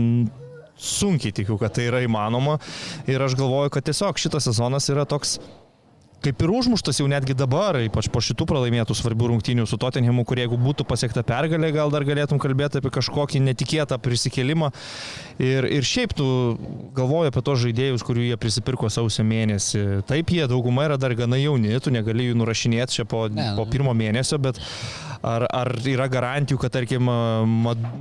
Sunkiai 0.78 1.34
tikiu, 1.34 1.58
kad 1.60 1.74
tai 1.76 1.88
yra 1.90 2.02
įmanoma. 2.06 2.58
Ir 3.10 3.22
aš 3.24 3.36
galvoju, 3.38 3.74
kad 3.74 3.86
tiesiog 3.88 4.20
šitas 4.20 4.48
sezonas 4.48 4.88
yra 4.92 5.06
toks 5.08 5.38
kaip 6.24 6.42
ir 6.42 6.50
užmuštas 6.50 6.98
jau 7.00 7.06
netgi 7.10 7.36
dabar, 7.38 7.78
ypač 7.86 8.08
po 8.12 8.22
šitų 8.24 8.46
pralaimėtų 8.50 8.96
svarbių 8.98 9.30
rungtynių 9.32 9.66
su 9.70 9.78
Tottenhamu, 9.80 10.24
kur 10.28 10.40
jeigu 10.40 10.58
būtų 10.60 10.86
pasiekta 10.88 11.22
pergalė, 11.26 11.70
gal 11.74 11.92
dar 11.94 12.06
galėtum 12.08 12.40
kalbėti 12.42 12.80
apie 12.80 12.92
kažkokį 12.94 13.42
netikėtą 13.46 14.00
prisikėlimą. 14.02 14.72
Ir, 15.38 15.68
ir 15.78 15.86
šiaip 15.86 16.16
tu 16.18 16.28
galvoji 16.98 17.32
apie 17.32 17.44
tos 17.46 17.62
žaidėjus, 17.62 18.06
kurių 18.06 18.30
jie 18.30 18.38
prisipirko 18.40 18.90
sausio 18.90 19.26
mėnesį. 19.28 19.84
Taip, 20.10 20.34
jie 20.34 20.48
dauguma 20.50 20.88
yra 20.88 20.98
dar 21.00 21.14
gana 21.18 21.38
jauni, 21.38 21.76
tu 21.82 21.94
negali 21.94 22.30
jų 22.30 22.40
nurašinėti 22.42 23.00
čia 23.00 23.06
po, 23.08 23.26
ne, 23.30 23.52
po 23.58 23.68
pirmo 23.70 23.94
mėnesio, 23.94 24.40
bet 24.42 24.58
Ar, 25.18 25.42
ar 25.50 25.72
yra 25.82 26.06
garantijų, 26.06 26.60
kad, 26.62 26.70
tarkim, 26.76 27.08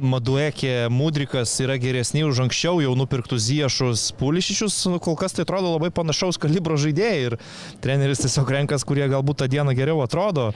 Maduekė, 0.05 0.85
Mudrikas 0.93 1.55
yra 1.63 1.73
geresni 1.81 2.21
už 2.27 2.43
anksčiau 2.43 2.77
jau 2.83 2.91
nupirktus 2.97 3.47
Ziešus, 3.47 4.11
Pulišičius, 4.19 4.75
nu, 4.91 4.99
kol 5.01 5.17
kas 5.17 5.33
tai 5.33 5.47
atrodo 5.47 5.71
labai 5.73 5.89
panašaus 5.89 6.37
kalibro 6.41 6.77
žaidėjai 6.77 7.23
ir 7.31 7.37
treneris 8.07 8.23
tiesiog 8.23 8.51
renkas, 8.55 8.85
kurie 8.87 9.07
galbūt 9.11 9.41
tą 9.41 9.47
dieną 9.51 9.75
geriau 9.77 10.01
atrodo. 10.03 10.51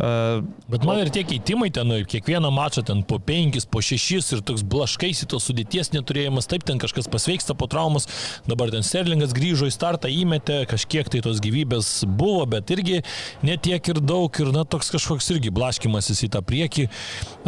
Uh, 0.00 0.42
Bet 0.70 0.84
man 0.86 1.00
ir 1.02 1.10
tie 1.12 1.24
keitimai 1.24 1.70
ten, 1.72 1.88
nu, 1.88 2.00
kiekvieną 2.08 2.50
mačą 2.52 2.84
ten 2.86 3.02
po 3.04 3.18
penkis, 3.18 3.66
po 3.66 3.80
šešis 3.84 4.32
ir 4.36 4.44
toks 4.46 4.62
blaškais 4.62 5.24
į 5.24 5.30
tos 5.30 5.48
sudėties 5.48 5.92
neturėjimas, 5.94 6.48
taip 6.50 6.64
ten 6.68 6.80
kažkas 6.80 7.08
pasveiksta 7.10 7.56
po 7.58 7.68
traumas, 7.70 8.08
dabar 8.48 8.72
ten 8.72 8.84
Sterlingas 8.86 9.34
grįžo 9.36 9.68
į 9.68 9.74
startą, 9.74 10.10
įmetė, 10.10 10.64
kažkiek 10.70 11.08
tai 11.12 11.22
tos 11.24 11.40
gyvybės 11.44 12.04
buvo, 12.06 12.44
bet 12.50 12.70
irgi 12.74 13.00
netiek 13.46 13.92
ir 13.92 14.00
daug 14.00 14.40
ir 14.40 14.52
na 14.54 14.64
toks 14.64 14.92
kažkoks 14.94 15.30
irgi 15.36 15.52
blaškimas 15.54 16.00
kėlimasis 16.00 16.24
į 16.26 16.30
tą 16.32 16.42
priekį. 16.42 16.88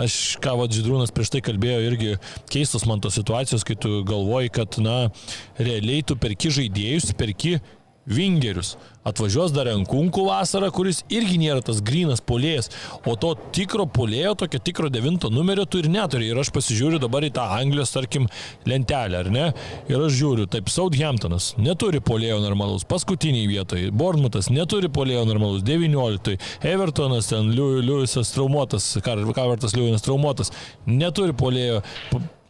Aš, 0.00 0.38
ką 0.42 0.56
vad 0.58 0.72
Židrūnas 0.72 1.12
prieš 1.12 1.32
tai 1.32 1.42
kalbėjo, 1.44 1.80
irgi 1.88 2.16
keistos 2.50 2.86
man 2.86 3.00
tos 3.00 3.16
situacijos, 3.16 3.64
kai 3.64 3.76
tu 3.76 4.02
galvoji, 4.04 4.52
kad, 4.52 4.78
na, 4.78 5.10
realiai 5.58 6.02
tu 6.02 6.16
perki 6.16 6.50
žaidėjus, 6.50 7.14
perki 7.16 7.60
Vingerius. 8.06 8.74
Atvažiuos 9.06 9.50
dar 9.54 9.66
Enkunkų 9.72 10.24
vasarą, 10.28 10.68
kuris 10.74 11.00
irgi 11.10 11.38
nėra 11.42 11.62
tas 11.66 11.80
grinas 11.82 12.22
polėjas, 12.22 12.68
o 13.06 13.14
to 13.18 13.32
tikro 13.54 13.86
polėjo, 13.90 14.34
tokio 14.38 14.60
tikro 14.62 14.90
devinto 14.94 15.30
numerio 15.30 15.64
tu 15.66 15.80
ir 15.82 15.88
neturi. 15.90 16.28
Ir 16.30 16.38
aš 16.38 16.52
pasižiūriu 16.54 17.00
dabar 17.02 17.26
į 17.26 17.32
tą 17.34 17.46
Anglijos, 17.56 17.94
tarkim, 17.94 18.28
lentelę, 18.66 19.22
ar 19.22 19.30
ne? 19.34 19.46
Ir 19.90 20.02
aš 20.02 20.18
žiūriu, 20.18 20.46
taip, 20.50 20.70
Southamptonas 20.70 21.52
neturi 21.62 22.02
polėjo 22.02 22.38
normalus, 22.42 22.86
paskutiniai 22.90 23.48
vietoje, 23.50 23.90
Bournemouthas 23.94 24.50
neturi 24.54 24.90
polėjo 24.92 25.24
normalus, 25.30 25.66
19, 25.66 26.38
Evertonas 26.74 27.30
ten, 27.30 27.50
Liujisas 27.54 28.34
traumuotas, 28.34 28.92
Kavertas 29.02 29.74
Liujisas 29.78 30.06
traumuotas, 30.06 30.54
neturi 30.86 31.34
polėjo 31.34 31.82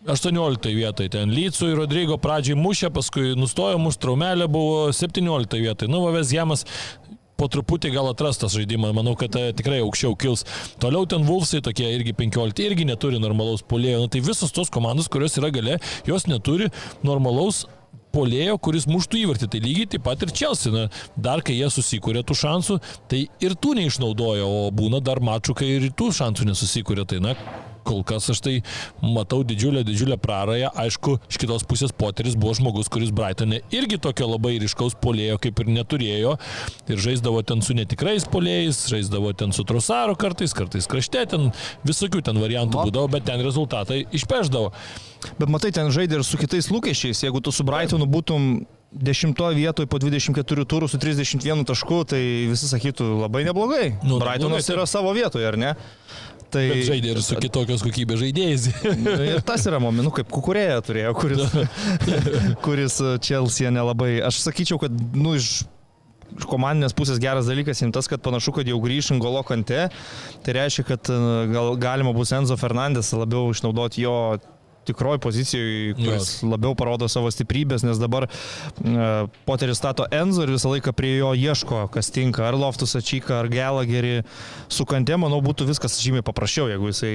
18 0.06 0.74
vietoje 0.74 1.08
ten 1.08 1.30
Lycui, 1.30 1.74
Rodrygo 1.78 2.16
pradžiai 2.18 2.58
mušė, 2.58 2.90
paskui 2.90 3.36
nustojo 3.38 3.78
muš 3.78 4.00
traumelė, 4.02 4.48
buvo 4.50 4.88
17 4.90 5.60
vietoje. 5.62 5.90
Nu, 5.90 6.00
Vavės 6.02 6.32
Jamas 6.34 6.64
po 7.38 7.46
truputį 7.50 7.92
gal 7.94 8.10
atrastas 8.10 8.56
žaidimas, 8.56 8.94
manau, 8.96 9.14
kad 9.18 9.34
e, 9.38 9.52
tikrai 9.54 9.78
aukščiau 9.84 10.16
kils. 10.18 10.42
Toliau 10.82 11.06
ten 11.06 11.22
Vulfsai 11.26 11.62
tokie 11.62 11.86
irgi 11.94 12.16
15, 12.18 12.64
irgi 12.66 12.86
neturi 12.88 13.22
normalaus 13.22 13.62
polėjo. 13.62 14.02
Nu, 14.02 14.10
tai 14.10 14.24
visos 14.26 14.50
tos 14.54 14.70
komandos, 14.74 15.10
kurios 15.10 15.38
yra 15.38 15.52
gale, 15.54 15.78
jos 16.08 16.26
neturi 16.26 16.70
normalaus 17.06 17.64
polėjo, 18.12 18.58
kuris 18.58 18.88
muštų 18.90 19.22
įvartį. 19.22 19.50
Tai 19.54 19.60
lygiai 19.62 19.90
taip 19.94 20.06
pat 20.06 20.26
ir 20.26 20.34
Čelsi. 20.34 20.74
Na, 20.74 20.88
dar 21.14 21.46
kai 21.46 21.60
jie 21.60 21.70
susikūrė 21.70 22.26
tų 22.26 22.42
šansų, 22.42 22.82
tai 23.10 23.28
ir 23.42 23.54
tų 23.54 23.78
neišnaudojo, 23.78 24.50
o 24.66 24.70
būna 24.74 24.98
dar 24.98 25.22
mačų, 25.22 25.56
kai 25.62 25.76
ir 25.78 25.92
tų 25.94 26.10
šansų 26.18 26.50
nesusikūrė. 26.50 27.06
Tai 27.08 27.22
na, 27.22 27.38
kol 27.86 28.02
kas 28.06 28.30
aš 28.32 28.42
tai 28.44 28.54
matau 29.02 29.42
didžiulę, 29.46 29.84
didžiulę 29.86 30.18
prarąją. 30.22 30.72
Aišku, 30.84 31.16
iš 31.30 31.40
kitos 31.42 31.66
pusės 31.68 31.94
Poteris 31.96 32.36
buvo 32.38 32.54
žmogus, 32.58 32.90
kuris 32.92 33.12
Brightonė 33.14 33.62
irgi 33.74 34.00
tokio 34.02 34.30
labai 34.30 34.56
ryškaus 34.62 34.96
polėjo 35.02 35.38
kaip 35.42 35.62
ir 35.62 35.72
neturėjo. 35.78 36.34
Ir 36.92 37.02
žaisdavo 37.02 37.42
ten 37.46 37.64
su 37.64 37.76
netikrais 37.78 38.26
polėjais, 38.30 38.84
žaisdavo 38.92 39.32
ten 39.38 39.54
su 39.56 39.66
Trosaro 39.68 40.16
kartais, 40.18 40.54
kartais 40.56 40.88
krašte, 40.90 41.24
ten 41.34 41.50
visokių 41.88 42.22
ten 42.26 42.38
variantų 42.42 42.80
Va. 42.80 42.86
būdavo, 42.88 43.10
bet 43.16 43.26
ten 43.28 43.42
rezultatai 43.44 44.04
išpeždavo. 44.12 44.72
Bet 45.38 45.50
matai, 45.52 45.70
ten 45.74 45.90
žaidė 45.94 46.20
ir 46.20 46.26
su 46.26 46.38
kitais 46.40 46.70
lūkesčiais. 46.72 47.22
Jeigu 47.26 47.42
tu 47.44 47.52
su 47.54 47.66
Brightonu 47.66 48.08
būtum 48.10 48.64
dešimtoje 48.92 49.56
vietoje 49.56 49.88
po 49.88 49.98
24 49.98 50.66
turų 50.68 50.88
su 50.90 51.00
31 51.00 51.64
tašku, 51.68 52.02
tai 52.12 52.20
visi 52.50 52.68
sakytų 52.68 53.08
labai 53.22 53.46
neblogai. 53.48 53.86
Nu, 54.04 54.20
Brightonas 54.20 54.66
neblogai, 54.68 54.76
yra 54.76 54.86
savo 54.90 55.14
vietoje, 55.16 55.48
ar 55.48 55.56
ne? 55.56 55.72
Tai 56.52 56.62
Bet 56.68 56.82
žaidė 56.84 57.14
ir 57.14 57.20
su 57.24 57.38
kitokios 57.40 57.84
kokybės 57.84 58.20
žaidėjais. 58.20 58.66
ir 59.32 59.44
tas 59.46 59.64
yra 59.68 59.80
momentų, 59.82 60.12
kaip 60.20 60.32
kukurėja 60.32 60.80
turėjo, 60.84 61.14
kuris, 61.16 61.54
kuris 62.64 62.98
Chelsea 63.24 63.72
nelabai. 63.72 64.18
Aš 64.26 64.42
sakyčiau, 64.44 64.80
kad, 64.82 64.98
nu, 65.16 65.36
iš 65.40 65.62
iš 66.38 66.46
komandinės 66.48 66.94
pusės 66.96 67.20
geras 67.22 67.48
dalykas 67.50 67.82
jiems 67.82 67.94
tas, 67.96 68.08
kad 68.10 68.22
panašu, 68.24 68.54
kad 68.56 68.68
jau 68.68 68.78
grįš 68.82 69.12
Ngolo 69.18 69.42
kante. 69.46 69.84
Tai 70.44 70.54
reiškia, 70.56 70.86
kad 70.88 71.10
e, 71.12 71.18
gal, 71.52 71.74
galima 71.80 72.14
bus 72.16 72.32
Enzo 72.36 72.56
Fernandes 72.60 73.12
labiau 73.16 73.50
išnaudoti 73.52 74.06
jo 74.06 74.16
tikroji 74.88 75.20
pozicijoje, 75.22 75.94
kuris 75.98 76.30
Jo. 76.42 76.52
labiau 76.54 76.74
parodo 76.78 77.08
savo 77.10 77.30
stiprybės, 77.32 77.84
nes 77.86 78.00
dabar 78.00 78.26
uh, 78.28 79.30
Poteris 79.46 79.78
stato 79.80 80.06
Enzo 80.10 80.44
ir 80.46 80.54
visą 80.54 80.72
laiką 80.72 80.94
prie 80.96 81.14
jo 81.18 81.32
ieško, 81.38 81.84
kas 81.94 82.10
tinka, 82.14 82.44
ar 82.48 82.58
Loftus 82.58 82.96
Ačyka, 82.98 83.38
ar 83.40 83.50
Gelagerį. 83.52 84.22
Su 84.72 84.86
kante, 84.88 85.16
manau, 85.20 85.40
būtų 85.44 85.68
viskas 85.70 85.98
žymiai 86.02 86.24
paprasčiau, 86.26 86.68
jeigu 86.72 86.90
jisai 86.90 87.12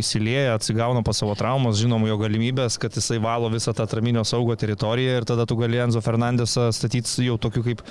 įsilieja, 0.00 0.56
atsigauna 0.56 1.04
po 1.06 1.14
savo 1.16 1.36
traumas, 1.38 1.80
žinom 1.80 2.04
jo 2.08 2.18
galimybės, 2.20 2.80
kad 2.82 2.96
jisai 2.96 3.20
valo 3.22 3.50
visą 3.52 3.74
tą 3.76 3.86
atraminio 3.86 4.24
saugo 4.26 4.56
teritoriją 4.58 5.20
ir 5.20 5.28
tada 5.28 5.46
tu 5.48 5.58
gali 5.60 5.80
Enzo 5.82 6.02
Fernandesą 6.04 6.68
statyti 6.74 7.26
jau 7.26 7.38
tokiu 7.40 7.64
kaip 7.66 7.82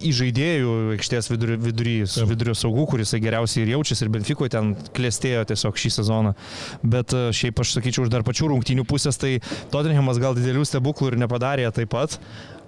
į 0.00 0.12
žaidėjų 0.16 0.74
aikštės 0.96 1.30
vidury, 1.32 1.56
vidury, 1.60 1.96
Taip. 2.08 2.28
vidurio 2.30 2.54
saugų, 2.56 2.86
kuris 2.94 3.12
geriausiai 3.20 3.64
ir 3.64 3.74
jaučiasi, 3.74 4.06
ir 4.06 4.12
Benfikoje 4.14 4.54
ten 4.54 4.72
klėstėjo 4.96 5.44
tiesiog 5.50 5.80
šį 5.80 5.92
sezoną. 5.98 6.32
Bet 6.94 7.14
e, 7.16 7.26
šiaip 7.36 7.60
aš 7.62 7.74
sakyčiau, 7.76 8.06
iš 8.06 8.12
dar 8.12 8.24
pačių 8.26 8.52
rungtynių 8.54 8.86
pusės, 8.88 9.20
tai 9.20 9.36
Tottenhamas 9.72 10.20
gal 10.22 10.38
didelių 10.38 10.64
stebuklų 10.68 11.12
ir 11.12 11.20
nepadarė 11.24 11.68
taip 11.76 11.92
pat. 11.92 12.18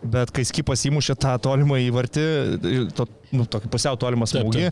Bet 0.03 0.33
kai 0.35 0.42
Skipas 0.47 0.83
įmušė 0.88 1.14
tą 1.23 1.37
tolimą 1.42 1.79
įvartį, 1.85 2.25
to, 2.99 3.07
nu, 3.31 3.47
tokį 3.47 3.71
pusiau 3.71 3.99
tolimą 4.01 4.27
Taip, 4.27 4.42
smūgį, 4.42 4.71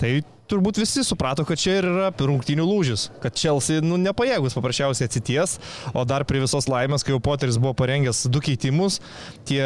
tai 0.00 0.12
turbūt 0.50 0.80
visi 0.82 1.04
suprato, 1.06 1.46
kad 1.48 1.60
čia 1.60 1.78
ir 1.80 1.88
yra 1.90 2.10
rungtynių 2.14 2.66
lūžis, 2.66 3.08
kad 3.22 3.38
Chelsea 3.38 3.84
nu, 3.84 3.98
nepajėgus 4.00 4.56
paprasčiausiai 4.58 5.08
atsities, 5.10 5.58
o 5.94 6.04
dar 6.08 6.26
prie 6.28 6.42
visos 6.42 6.68
laimės, 6.70 7.06
kai 7.06 7.14
jau 7.14 7.22
Poteris 7.22 7.60
buvo 7.60 7.76
parengęs 7.78 8.26
du 8.32 8.42
keitimus, 8.44 9.00
tie 9.48 9.62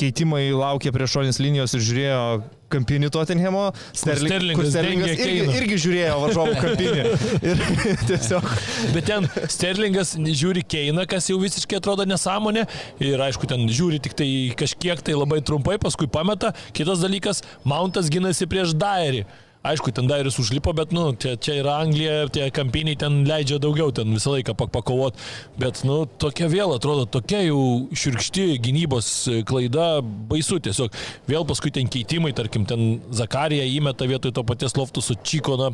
keitimai 0.00 0.48
laukė 0.54 0.94
prie 0.94 1.10
šoninės 1.10 1.42
linijos 1.42 1.76
ir 1.76 1.86
žiūrėjo 1.90 2.24
kampinį 2.70 3.10
Tottenhamo, 3.10 3.64
Sterling, 3.96 4.30
Sterlingas 4.30 4.70
Sterlingas 4.70 5.14
irgi, 5.16 5.56
irgi 5.58 5.78
žiūrėjo 5.84 6.20
varžovų 6.24 6.56
kampinį. 6.60 7.04
Ir 7.50 7.62
tiesiog 8.06 8.46
Bet 8.94 9.08
ten 9.10 9.26
Sterlingas 9.50 10.14
žiūri 10.14 10.62
Keiną, 10.70 11.06
kas 11.10 11.30
jau 11.32 11.40
visiškai 11.42 11.80
atrodo 11.80 12.06
nesąmonė. 12.08 12.66
Ir 13.02 13.26
aišku, 13.26 13.48
ten 13.50 13.66
žiūri 13.66 14.00
tik 14.04 14.16
tai 14.18 14.30
kažkiek 14.58 15.02
tai 15.02 15.18
labai 15.18 15.40
trumpai, 15.46 15.80
paskui 15.82 16.10
pameta. 16.10 16.54
Kitas 16.76 17.02
dalykas, 17.02 17.42
Mountas 17.66 18.10
ginasi 18.12 18.48
prieš 18.50 18.76
Dairį. 18.78 19.26
Aišku, 19.60 19.92
ten 19.92 20.08
Dairis 20.08 20.38
užlipo, 20.40 20.72
bet, 20.72 20.88
nu, 20.96 21.10
čia, 21.20 21.34
čia 21.36 21.58
yra 21.60 21.74
Anglija, 21.84 22.30
tie 22.32 22.46
kampiniai 22.48 22.96
ten 22.96 23.18
leidžia 23.28 23.58
daugiau, 23.60 23.90
ten 23.92 24.08
visą 24.08 24.32
laiką 24.32 24.54
pak 24.56 24.70
pakovot. 24.72 25.18
Bet, 25.60 25.82
nu, 25.84 26.06
tokia 26.08 26.46
vėl 26.48 26.72
atrodo, 26.72 27.04
tokia 27.04 27.42
jau 27.44 27.60
širkšti 27.92 28.56
gynybos 28.64 29.10
klaida, 29.44 30.00
baisu 30.00 30.62
tiesiog. 30.64 30.96
Vėl 31.28 31.44
paskui 31.44 31.74
ten 31.76 31.90
keitimai, 31.92 32.32
tarkim, 32.32 32.64
ten 32.64 33.02
Zakarija 33.12 33.66
įmeta 33.68 34.08
vietoj 34.08 34.32
to 34.38 34.46
paties 34.48 34.78
Loftuso 34.80 35.18
Čiko, 35.20 35.58
na, 35.60 35.68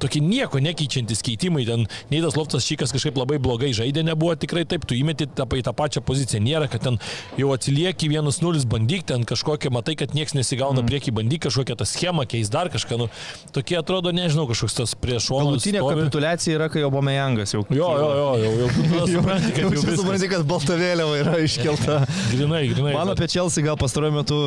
tokie 0.00 0.24
nieko 0.24 0.56
nekeičiantis 0.64 1.20
keitimai, 1.28 1.66
ten 1.68 1.84
nei 2.08 2.22
tas 2.24 2.40
Loftas 2.40 2.64
Čikas 2.64 2.96
kažkaip 2.96 3.20
labai 3.20 3.36
blogai 3.36 3.74
žaidė, 3.76 4.00
nebuvo 4.08 4.32
tikrai 4.32 4.64
taip, 4.64 4.88
tu 4.88 4.96
įmeti 4.96 5.28
tą, 5.28 5.44
į 5.44 5.66
tą 5.68 5.76
pačią 5.76 6.00
poziciją, 6.08 6.40
nėra, 6.40 6.70
kad 6.72 6.88
ten 6.88 6.96
jau 7.36 7.52
atsilieki 7.52 8.08
1-0, 8.16 8.64
bandyk 8.72 9.04
ten 9.12 9.28
kažkokią, 9.28 9.76
matai, 9.76 10.00
kad 10.00 10.16
niekas 10.16 10.32
nesigauna 10.40 10.80
mm. 10.80 10.88
prieki, 10.88 11.16
bandyk 11.20 11.44
kažkokią 11.50 11.76
tą 11.76 11.90
schemą, 11.92 12.24
keis 12.32 12.48
dar 12.48 12.72
kažką, 12.72 13.02
nu, 13.04 13.12
tokie 13.54 13.78
atrodo, 13.78 14.12
nežinau, 14.14 14.46
kažkoks 14.50 14.76
tas 14.76 14.94
prieš 14.98 15.28
šoną. 15.30 15.50
galutinė 15.50 15.82
kapitulacija 15.84 16.58
yra, 16.58 16.68
kai 16.72 16.84
Obameyangas 16.86 17.54
jau. 17.54 17.62
Jo, 17.70 17.90
jo, 18.00 18.08
jo, 18.20 18.28
jau, 18.42 18.52
jau, 18.60 18.70
jau 19.00 19.06
supranti, 19.10 19.52
kad 19.56 19.76
jau 19.76 19.84
supranti, 20.00 20.30
kad 20.32 20.46
balta 20.48 20.78
vėliava 20.80 21.20
yra 21.22 21.36
iškelta. 21.44 22.00
Grinai, 22.34 22.64
grinai. 22.72 22.94
Man 22.96 23.12
apie 23.14 23.28
Chelsea 23.32 23.64
gal 23.66 23.78
pastaruoju 23.80 24.16
metu 24.16 24.40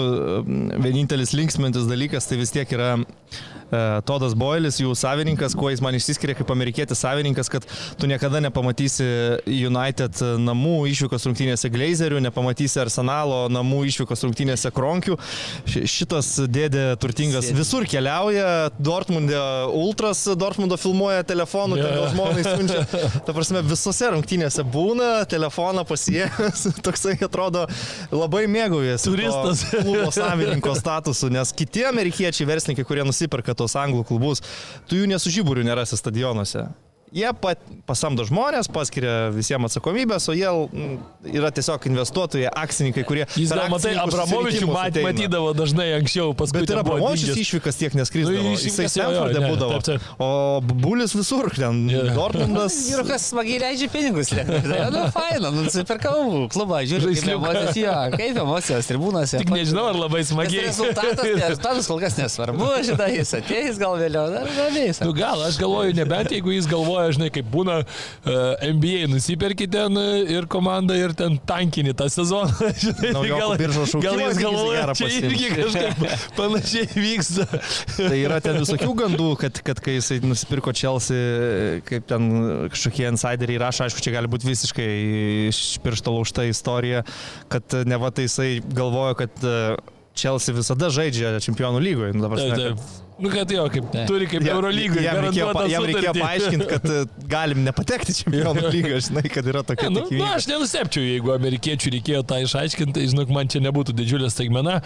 mm, 0.44 0.84
vienintelis 0.86 1.34
linksmintis 1.38 1.90
dalykas 1.90 2.30
tai 2.30 2.40
vis 2.42 2.54
tiek 2.56 2.70
yra 2.76 2.96
e, 3.00 3.04
Todas 4.06 4.34
Boilis, 4.34 4.80
jų 4.82 4.96
savininkas, 4.98 5.54
kuo 5.58 5.70
jis 5.70 5.82
man 5.86 5.94
išsiskiria 5.98 6.34
kaip 6.38 6.50
amerikietis 6.54 6.98
savininkas, 7.04 7.50
kad 7.54 7.66
tu 8.00 8.08
niekada 8.10 8.40
nepamatysi 8.42 9.06
United 9.46 10.18
namų 10.42 10.88
išvykos 10.90 11.28
rungtynėse 11.30 11.70
Glazerių, 11.70 12.22
nepamatysi 12.26 12.80
Arsenalo 12.82 13.44
namų 13.54 13.84
išvykos 13.92 14.26
rungtynėse 14.26 14.72
Kronkių. 14.74 15.18
Ši- 15.70 15.86
Šitas 16.00 16.32
dėdė 16.50 16.96
turtingas 17.02 17.46
Sėdi. 17.50 17.58
visur 17.60 17.86
keliauja, 17.90 18.72
Dortmundė 18.80 19.38
Ultras 19.76 20.24
Dortmundo 20.40 20.78
filmuoja 20.80 21.24
telefonu, 21.28 21.76
ten 21.78 21.86
Jo. 21.94 22.04
jo 22.04 22.08
žmonai 22.16 22.44
siunčia. 22.48 22.86
Ta 23.26 23.34
prasme, 23.36 23.62
visose 23.68 24.10
rungtynėse 24.16 24.64
būna, 24.66 25.26
telefoną 25.30 25.84
pasiemęs, 25.86 26.66
toksai 26.86 27.18
atrodo 27.22 27.68
labai 28.12 28.46
mėgaujasi. 28.50 29.06
Turistas. 29.12 29.64
Klubo 29.76 30.10
savininko 30.16 30.74
statusu, 30.80 31.30
nes 31.34 31.52
kiti 31.54 31.84
amerikiečiai 31.90 32.48
verslininkai, 32.50 32.86
kurie 32.88 33.04
nusiperka 33.06 33.54
tos 33.60 33.76
anglų 33.80 34.06
klubus, 34.10 34.44
tu 34.90 35.00
jų 35.00 35.10
nesužyburių 35.14 35.68
nerasi 35.68 36.00
stadionuose. 36.00 36.70
Jie 37.16 37.30
pat, 37.42 37.62
pasamdo 37.90 38.24
žmonės, 38.28 38.70
paskiria 38.72 39.30
visiems 39.34 39.72
atsakomybės, 39.72 40.28
o 40.30 40.36
jie 40.38 40.50
mm, 40.50 40.98
yra 41.34 41.50
tiesiog 41.56 41.88
investuotojai, 41.90 42.52
akcininkai, 42.64 43.04
kurie... 43.08 43.26
Jis 43.34 43.54
gal, 43.54 43.66
matai, 43.74 43.96
Abramovičių 44.02 44.70
mat, 44.70 45.00
matydavo 45.04 45.54
dažnai 45.58 45.90
anksčiau, 45.98 46.36
paskui 46.38 46.62
Bet 46.62 46.74
ir 46.74 46.82
Abramovičius 46.84 47.42
išvykas 47.42 47.80
tiek 47.80 47.98
neskrisdavo. 47.98 48.38
Nu, 48.38 48.54
jis 48.54 48.68
Jisai 48.70 48.88
Stanforde 48.94 49.42
ne, 49.42 49.50
būdavo. 49.50 49.80
taip, 49.82 50.00
taip. 50.02 50.22
O 50.22 50.30
Bulis 50.62 51.16
visur, 51.18 51.50
ten 51.56 51.82
Jo. 51.90 52.04
Dortmundas. 52.14 52.78
Vyrukas 52.94 53.26
smagiai 53.32 53.60
leidžia 53.64 53.90
pinigus. 53.92 54.30
Tai, 54.34 54.46
nu, 54.94 55.04
faina, 55.16 55.50
nu, 55.50 55.66
nusipirkau 55.66 56.46
klubą, 56.54 56.82
žiūriu, 56.90 57.14
kaip 57.16 57.34
emocijos, 57.36 57.80
jo, 57.80 57.96
kaip 58.14 58.40
emocijos 58.44 58.90
tribūnose. 58.90 59.42
Tik 59.42 59.54
nežinau, 59.54 59.88
ar 59.92 60.00
labai 60.00 60.22
smagiai. 60.28 60.68
Rezultatas, 60.70 61.26
rezultatas 61.42 61.90
kol 61.90 62.02
kas 62.04 62.18
nesvarbu, 62.20 62.70
šitą 62.86 63.10
jis 63.14 63.34
ateis 63.40 63.82
gal 63.82 63.98
vėliau, 64.00 64.30
dar 64.34 64.50
ramiai. 64.60 64.94
Nu 65.06 65.16
gal, 65.18 65.44
aš 65.48 65.60
galvoju, 65.62 65.96
nebent 65.98 66.34
jeigu 66.36 66.54
jis 66.54 66.70
galvoja, 66.70 66.99
žinai, 67.16 67.30
kaip 67.34 67.48
būna 67.52 67.80
uh, 67.82 68.64
NBA, 68.64 69.08
nusiperki 69.12 69.68
ten 69.72 69.98
uh, 70.00 70.20
ir 70.30 70.48
komandą 70.52 70.98
ir 71.00 71.16
ten 71.18 71.38
tankini 71.50 71.96
tą 71.98 72.10
sezoną. 72.12 72.72
Žinai, 72.84 73.12
gal 73.30 73.56
šaukimas, 73.58 74.34
jis 74.34 74.42
galvoja, 74.42 74.86
čia 74.98 75.10
irgi 75.20 75.50
kažkaip 75.56 76.04
panašiai 76.40 76.90
vyksta. 76.96 77.48
Tai 77.98 78.18
yra 78.18 78.40
ten 78.44 78.60
visokių 78.62 78.96
gandų, 79.04 79.30
kad, 79.42 79.62
kad 79.66 79.82
kai 79.84 79.98
jisai 79.98 80.20
nusipirko 80.24 80.74
Chelsea, 80.76 81.80
kaip 81.88 82.08
ten 82.10 82.30
kažkokie 82.74 83.08
insideriai 83.12 83.62
rašo, 83.66 83.86
aišku, 83.88 84.04
čia 84.04 84.16
gali 84.18 84.32
būti 84.32 84.50
visiškai 84.50 84.90
iš 85.50 85.62
piršto 85.84 86.14
laužta 86.16 86.46
istorija, 86.50 87.04
kad 87.52 87.80
ne 87.86 88.00
va 88.00 88.12
tai 88.14 88.28
jisai 88.28 88.52
galvojo, 88.76 89.18
kad 89.24 89.44
e, 89.44 89.56
Chelsea 90.20 90.54
visada 90.56 90.90
žaidžia 90.94 91.36
čempionų 91.46 91.80
lygoje. 91.86 92.14
Nu, 92.18 92.26
ta 92.26 92.32
prasme, 92.34 92.50
Taip, 92.50 92.58
kad- 92.58 92.82
taip. 92.82 93.06
Nu, 93.20 93.28
kad 93.34 93.52
jo, 93.52 93.64
kaip 93.74 93.88
Taip. 93.92 94.06
turi 94.08 94.28
kaip 94.32 94.46
Ja- 94.48 94.54
Eurolygoje. 94.56 95.02
Jam 95.04 95.18
reikėjo, 95.26 95.48
pa- 95.58 95.66
jam 95.68 95.84
reikėjo 95.90 96.14
paaiškinti, 96.16 96.68
kad 96.70 96.86
e, 96.88 97.00
galim 97.34 97.64
nepatekti 97.66 98.14
į 98.16 98.18
čempionų 98.22 98.64
lygą, 98.76 99.00
žinai, 99.10 99.26
kad 99.34 99.50
yra 99.52 99.64
tokia 99.68 99.90
Ne, 99.92 100.00
nu, 100.00 100.06
nu, 100.22 100.24
aš 100.38 100.48
nenustepčiau, 100.48 101.04
jeigu 101.04 101.34
amerikiečių 101.36 101.92
reikėjo 101.98 102.22
tą 102.32 102.40
išaiškinti, 102.46 102.96
tai 102.96 103.08
žinok, 103.12 103.34
man 103.36 103.52
čia 103.52 103.60
nebūtų 103.66 103.96
didžiulė 104.00 104.32
staigmena. 104.32 104.78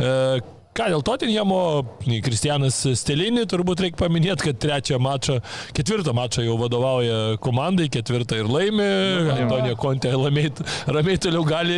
E, 0.00 0.40
Ką 0.74 0.88
dėl 0.90 1.04
Tottenhamo, 1.06 1.56
Kristianas 2.02 2.80
Stelinį 2.98 3.44
turbūt 3.46 3.78
reikia 3.84 3.98
paminėti, 4.00 4.48
kad 4.48 4.56
trečią 4.58 4.96
mačą, 4.98 5.36
ketvirtą 5.70 6.10
mačą 6.18 6.42
jau 6.42 6.56
vadovauja 6.58 7.36
komandai, 7.44 7.86
ketvirtą 7.94 8.40
ir 8.40 8.48
laimi. 8.50 8.88
Antonijo 9.36 9.76
Kontė 9.78 10.10
ramiai, 10.18 11.20
toliau 11.22 11.44
gali 11.46 11.76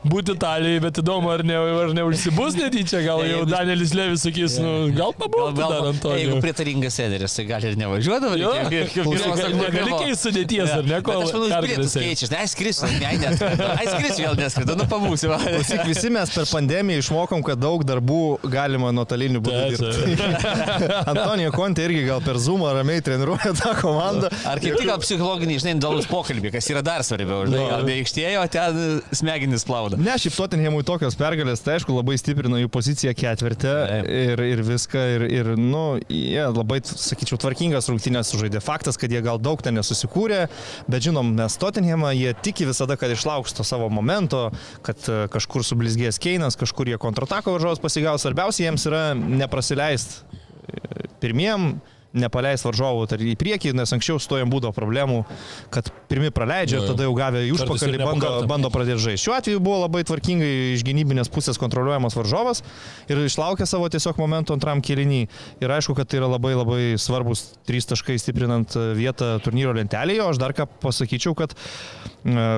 būti 0.00 0.32
Italijai, 0.32 0.78
bet 0.80 1.00
įdomu, 1.02 1.28
ar, 1.34 1.44
ne, 1.44 1.58
ar 1.82 1.92
neužsibus 1.98 2.56
netyčia, 2.56 3.02
gal 3.04 3.20
jau 3.28 3.42
Danielis 3.50 3.92
Levis 3.98 4.24
sakys, 4.24 4.56
nu, 4.64 4.72
gal 4.96 5.12
pabūtų 5.20 5.52
dar 5.60 5.76
Antonijo. 5.90 6.16
Jeigu 6.22 6.40
pritaringas 6.46 6.96
sėderis, 6.96 7.36
tai 7.36 7.44
gali 7.52 7.74
ir 7.74 7.78
nevažiuodavo. 7.82 8.40
Jo, 8.40 8.54
negali 8.64 10.00
keisti 10.06 10.22
sudėties, 10.22 10.72
ar 10.78 10.88
ne, 10.88 11.02
kol 11.04 11.26
Aš 11.26 11.36
manau, 11.36 11.60
bilietus 11.66 11.98
keičiasi. 12.00 12.32
Ne, 12.32 12.48
skrisiu, 12.48 12.88
ne, 12.96 13.12
ne. 13.26 13.36
Ai, 13.74 13.84
skrisiu, 13.92 14.24
vėl 14.24 14.40
neskridu, 14.40 14.80
nu 14.80 14.88
pabūsiu. 14.88 15.36
visi 15.84 16.16
mes 16.16 16.32
per 16.32 16.48
pandemiją 16.48 17.04
išmokom, 17.04 17.44
kad 17.44 17.60
daug 17.60 17.84
darbų 17.84 18.37
galima 18.46 18.90
nuotoliniu 18.94 19.40
būdu. 19.44 19.90
Antonijo 21.10 21.52
Kontė 21.54 21.88
irgi 21.88 22.04
gal 22.06 22.22
per 22.24 22.38
Zoomą 22.42 22.70
ramiai 22.76 23.02
treniruoja 23.04 23.52
tą 23.58 23.74
komandą. 23.80 24.30
Ar 24.48 24.60
kaip 24.62 24.78
tik 24.78 24.88
gal 24.88 25.00
psichologiniai, 25.02 25.60
žinai, 25.62 25.74
dalus 25.82 26.08
pokalbį, 26.10 26.52
kas 26.54 26.68
yra 26.72 26.82
dar 26.86 27.04
svarbiau, 27.06 27.46
žinai, 27.48 27.64
gal 27.72 27.86
be 27.88 27.96
aikštėjo, 27.98 28.44
ten 28.54 28.80
smegenis 29.20 29.66
plauda. 29.68 29.98
Ne, 30.00 30.14
šiaip 30.20 30.36
Tottenhamui 30.38 30.84
tokios 30.86 31.18
pergalės, 31.18 31.62
tai 31.64 31.78
aišku, 31.78 31.94
labai 31.96 32.18
stiprino 32.20 32.60
jų 32.60 32.70
poziciją 32.72 33.14
ketvirtę 33.18 33.74
ir, 34.06 34.44
ir 34.54 34.64
viską. 34.66 35.04
Ir, 35.16 35.26
ir 35.32 35.52
nu, 35.58 35.84
jie 36.12 36.44
labai, 36.52 36.80
sakyčiau, 36.86 37.40
tvarkingas 37.42 37.90
rungtynės 37.90 38.30
sužaidė. 38.32 38.62
Faktas, 38.64 38.98
kad 39.00 39.12
jie 39.12 39.22
gal 39.24 39.40
daug 39.42 39.62
ten 39.64 39.78
nesusikūrė, 39.78 40.44
bet 40.90 41.06
žinom, 41.08 41.32
mes 41.38 41.58
Tottenhamą 41.60 42.12
jie 42.16 42.34
tiki 42.44 42.68
visada, 42.68 42.98
kad 43.00 43.12
išlauks 43.14 43.56
to 43.56 43.66
savo 43.66 43.88
momento, 43.92 44.48
kad 44.86 45.00
e, 45.08 45.20
kažkur 45.32 45.64
sublizgės 45.66 46.20
Keinas, 46.22 46.58
kažkur 46.60 46.90
jie 46.90 46.98
kontratako 47.00 47.56
varžovas 47.56 47.82
pasigaus. 47.82 48.27
Svarbiausia 48.28 48.68
jiems 48.68 48.88
yra 48.92 49.04
neprasileisti 49.16 50.28
pirmiem 51.18 51.78
nepaleis 52.18 52.62
varžovų 52.64 53.04
tar- 53.10 53.20
į 53.20 53.34
priekį, 53.38 53.74
nes 53.76 53.90
anksčiau 53.92 54.16
su 54.20 54.30
to 54.30 54.38
jam 54.40 54.48
būdavo 54.50 54.72
problemų, 54.72 55.18
kad 55.70 55.90
pirmi 56.08 56.30
praleidžia, 56.32 56.80
Jo, 56.80 56.86
tada 56.92 57.04
jau 57.04 57.12
gavę 57.14 57.42
į 57.44 57.52
užpakalį 57.52 57.98
bando, 58.00 58.30
bando 58.48 58.70
pradėti 58.72 59.04
žaisti. 59.04 59.26
Šiuo 59.26 59.34
atveju 59.36 59.60
buvo 59.60 59.82
labai 59.84 60.04
tvarkingai 60.08 60.72
iš 60.74 60.84
gynybinės 60.88 61.28
pusės 61.28 61.60
kontroliuojamas 61.60 62.16
varžovas 62.16 62.62
ir 63.12 63.20
išlaukė 63.26 63.68
savo 63.68 63.90
tiesiog 63.92 64.16
momentų 64.18 64.56
antram 64.56 64.80
kilinį. 64.80 65.28
Ir 65.60 65.76
aišku, 65.76 65.94
kad 65.98 66.08
tai 66.08 66.22
yra 66.22 66.32
labai 66.32 66.54
labai 66.56 66.82
svarbus 66.96 67.58
trys 67.68 67.86
taškai 67.92 68.16
stiprinant 68.18 68.72
e, 68.74 68.88
vietą 68.96 69.36
turnyro 69.44 69.76
lentelėje, 69.76 70.24
o 70.24 70.32
aš 70.32 70.40
dar 70.40 70.56
ką 70.56 70.64
pasakyčiau, 70.80 71.36
kad 71.36 71.52
e, 72.24 72.48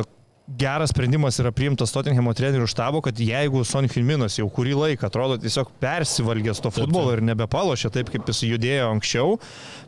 geras 0.59 0.91
sprendimas 0.91 1.39
yra 1.41 1.53
priimtas 1.55 1.93
Tottenhamo 1.95 2.33
trenerių 2.37 2.67
štabo, 2.69 3.01
kad 3.05 3.19
jeigu 3.23 3.63
Son 3.65 3.87
Hilminas 3.89 4.39
jau 4.41 4.49
kurį 4.51 4.75
laiką 4.79 5.07
atrodo 5.07 5.39
tiesiog 5.41 5.71
persivalgęs 5.81 6.61
to 6.65 6.73
futbolo 6.75 7.13
ir 7.15 7.23
nebepalošia 7.23 7.93
taip, 7.95 8.11
kaip 8.11 8.27
jis 8.29 8.43
judėjo 8.49 8.91
anksčiau, 8.97 9.39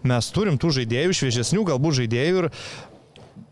mes 0.07 0.31
turim 0.33 0.57
tų 0.63 0.71
žaidėjų, 0.79 1.19
šviežesnių 1.23 1.67
galbūt 1.75 2.01
žaidėjų 2.05 2.45
ir 2.45 2.51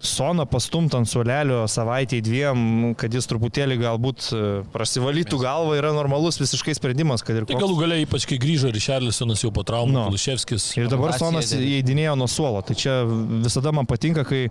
Soną 0.00 0.46
pastumt 0.48 0.94
ant 0.96 1.08
suolelio 1.08 1.66
savaitėj 1.68 2.22
dviem, 2.24 2.60
kad 2.96 3.12
jis 3.12 3.26
truputėlį 3.28 3.76
galbūt 3.82 4.28
e, 4.32 4.38
prasivalytų 4.72 5.36
galvą, 5.42 5.74
yra 5.76 5.90
normalus 5.92 6.38
visiškai 6.40 6.72
sprendimas, 6.76 7.20
kad 7.24 7.36
ir 7.36 7.44
Tai 7.44 7.52
koks. 7.58 7.64
galų 7.66 7.76
galiai 7.82 8.06
ypač 8.06 8.24
kai 8.28 8.38
grįžo 8.40 8.70
ir 8.72 8.78
Šerlisonas 8.80 9.44
jau 9.44 9.50
po 9.52 9.60
traumų, 9.68 9.92
Nu. 9.92 10.06
no. 10.06 10.14
Luševskis. 10.16 10.70
Ir 10.80 10.88
dabar 10.88 11.12
Sonas 11.20 11.52
įeidinėjo 11.52 12.14
nuo 12.16 12.28
suolo. 12.32 12.62
Tai 12.64 12.76
čia 12.80 13.02
visada 13.44 13.72
man 13.76 13.88
patinka, 13.88 14.24
kai 14.24 14.46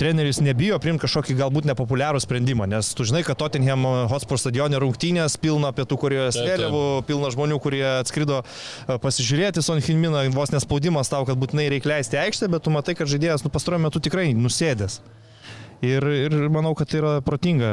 treneris 0.00 0.40
nebijo 0.42 0.78
priimti 0.82 1.04
kažkokį 1.04 1.36
galbūt 1.38 1.68
nepopuliarų 1.70 2.20
sprendimą, 2.22 2.66
nes 2.70 2.90
tu 2.96 3.06
žinai, 3.06 3.22
kad 3.26 3.38
Tottenham 3.38 3.86
Hotspur 4.10 4.40
stadione 4.42 4.78
rungtynės 4.82 5.36
pilna 5.40 5.70
pietų 5.76 5.98
Korejos 6.02 6.38
vėliavų, 6.40 6.84
pilna 7.08 7.30
žmonių, 7.34 7.60
kurie 7.62 7.84
atskrido 8.00 8.42
e, 8.42 8.98
pasižiūrėti 9.02 9.62
Son 9.62 9.82
Hinminą, 9.84 10.26
vos 10.34 10.54
nespaudimas 10.54 11.12
tau, 11.12 11.22
kad 11.28 11.38
būtinai 11.38 11.68
reikia 11.72 11.94
leisti 11.94 12.18
aikštę, 12.20 12.50
bet 12.52 12.66
tu 12.66 12.74
matai, 12.74 12.96
kad 12.98 13.10
žaidėjas 13.10 13.46
nu, 13.46 13.52
pastaruoju 13.54 13.86
metu 13.86 14.02
tikrai 14.02 14.32
nusėdęs. 14.34 14.98
Ir, 15.84 16.06
ir 16.26 16.34
manau, 16.50 16.72
kad 16.78 16.90
tai 16.90 17.02
yra 17.02 17.14
protinga 17.24 17.70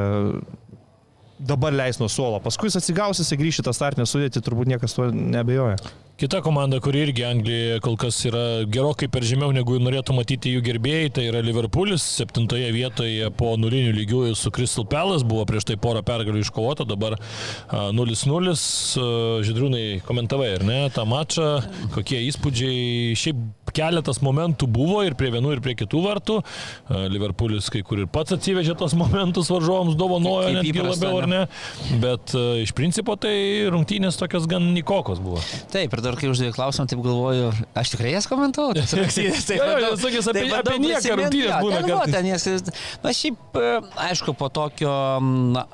dabar 1.42 1.74
leis 1.74 1.98
nuo 2.02 2.10
suolo. 2.12 2.42
Paskui 2.44 2.70
jis 2.70 2.78
atsigaus, 2.82 3.22
jis 3.22 3.34
grįžti 3.40 3.66
tą 3.66 3.74
startinę 3.74 4.06
sudėtį, 4.10 4.44
turbūt 4.46 4.70
niekas 4.70 4.94
tuo 4.98 5.10
nebejoja. 5.10 5.80
Kita 6.22 6.38
komanda, 6.46 6.78
kuri 6.78 7.00
irgi 7.02 7.24
Anglijoje 7.26 7.80
kol 7.82 7.96
kas 7.98 8.20
yra 8.30 8.42
gerokai 8.70 9.08
per 9.10 9.24
žemiau 9.26 9.50
negu 9.58 9.80
norėtų 9.82 10.14
matyti 10.14 10.52
jų 10.54 10.60
gerbėjai, 10.68 11.08
tai 11.16 11.24
yra 11.32 11.40
Liverpoolis, 11.42 12.04
septintoje 12.20 12.68
vietoje 12.76 13.32
po 13.40 13.56
nulinių 13.58 13.96
lygių 13.96 14.20
su 14.38 14.52
Crystal 14.54 14.86
Palace, 14.86 15.26
buvo 15.26 15.48
prieš 15.50 15.66
tai 15.72 15.80
porą 15.82 16.04
pergalių 16.06 16.44
iškovota, 16.44 16.86
dabar 16.86 17.16
a, 17.18 17.88
0-0. 17.90 18.54
A, 18.54 19.08
Žydrūnai 19.48 20.04
komentavai, 20.06 20.52
ar 20.60 20.68
ne, 20.68 20.78
tą 20.94 21.08
mačą, 21.10 21.48
kokie 21.98 22.22
įspūdžiai, 22.28 23.18
šiaip 23.18 23.42
keletas 23.76 24.22
momentų 24.24 24.68
buvo 24.72 25.02
ir 25.08 25.16
prie 25.20 25.32
vienų, 25.34 25.56
ir 25.56 25.64
prie 25.64 25.76
kitų 25.80 26.04
vartų. 26.06 26.38
Liverpoolis 27.12 27.70
kai 27.74 27.84
kur 27.88 28.04
ir 28.04 28.10
pats 28.12 28.36
atsivežė 28.36 28.76
tos 28.80 28.96
momentus 29.00 29.52
varžovams, 29.52 29.98
dovanojo 30.00 30.52
netgi 30.58 30.84
labiau, 30.84 31.22
ar 31.24 31.30
ne? 31.32 31.42
bet 32.02 32.36
iš 32.62 32.74
principo 32.78 33.16
tai 33.20 33.34
rungtynės 33.72 34.20
tokios 34.20 34.48
gan 34.52 34.72
nikokos 34.76 35.22
buvo. 35.24 35.42
Taip, 35.72 35.94
ir 35.96 36.04
dar 36.04 36.11
kai 36.20 36.30
uždavė 36.32 36.54
klausimą, 36.56 36.88
taip 36.92 37.02
galvoju, 37.06 37.52
aš 37.78 37.94
tikrai 37.94 38.12
jas 38.16 38.28
rungtynes, 38.98 39.46
taip 39.50 39.62
apie- 39.64 39.92
taip 40.36 40.50
bandau 40.52 40.60
apie 40.62 40.80
nieką 40.86 41.18
rungtynės 41.22 41.62
būna 41.66 41.82
Na 43.04 43.14
šiaip, 43.16 43.60
e, 43.62 43.74
aišku, 44.10 44.36
po 44.40 44.50
tokio, 44.54 44.94
na, 45.56 45.66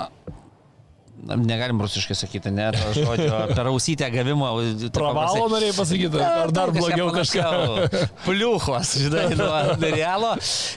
negalim 1.35 1.81
rusiškai 1.83 2.15
sakyti, 2.17 2.51
ne, 2.53 2.69
to 2.75 2.93
žodžio, 2.95 3.39
per 3.57 3.69
ausytę 3.71 4.09
gavimo. 4.13 4.49
taip 4.81 4.95
Pravalo 4.97 5.47
norėjai 5.51 5.75
pasakyti, 5.77 6.21
ar 6.23 6.53
dar 6.55 6.71
blogiau 6.75 7.09
kažką. 7.15 7.47
Pliuchos, 8.25 8.93
žinai, 9.03 9.25
nuo 9.39 9.91
realo. 9.93 10.33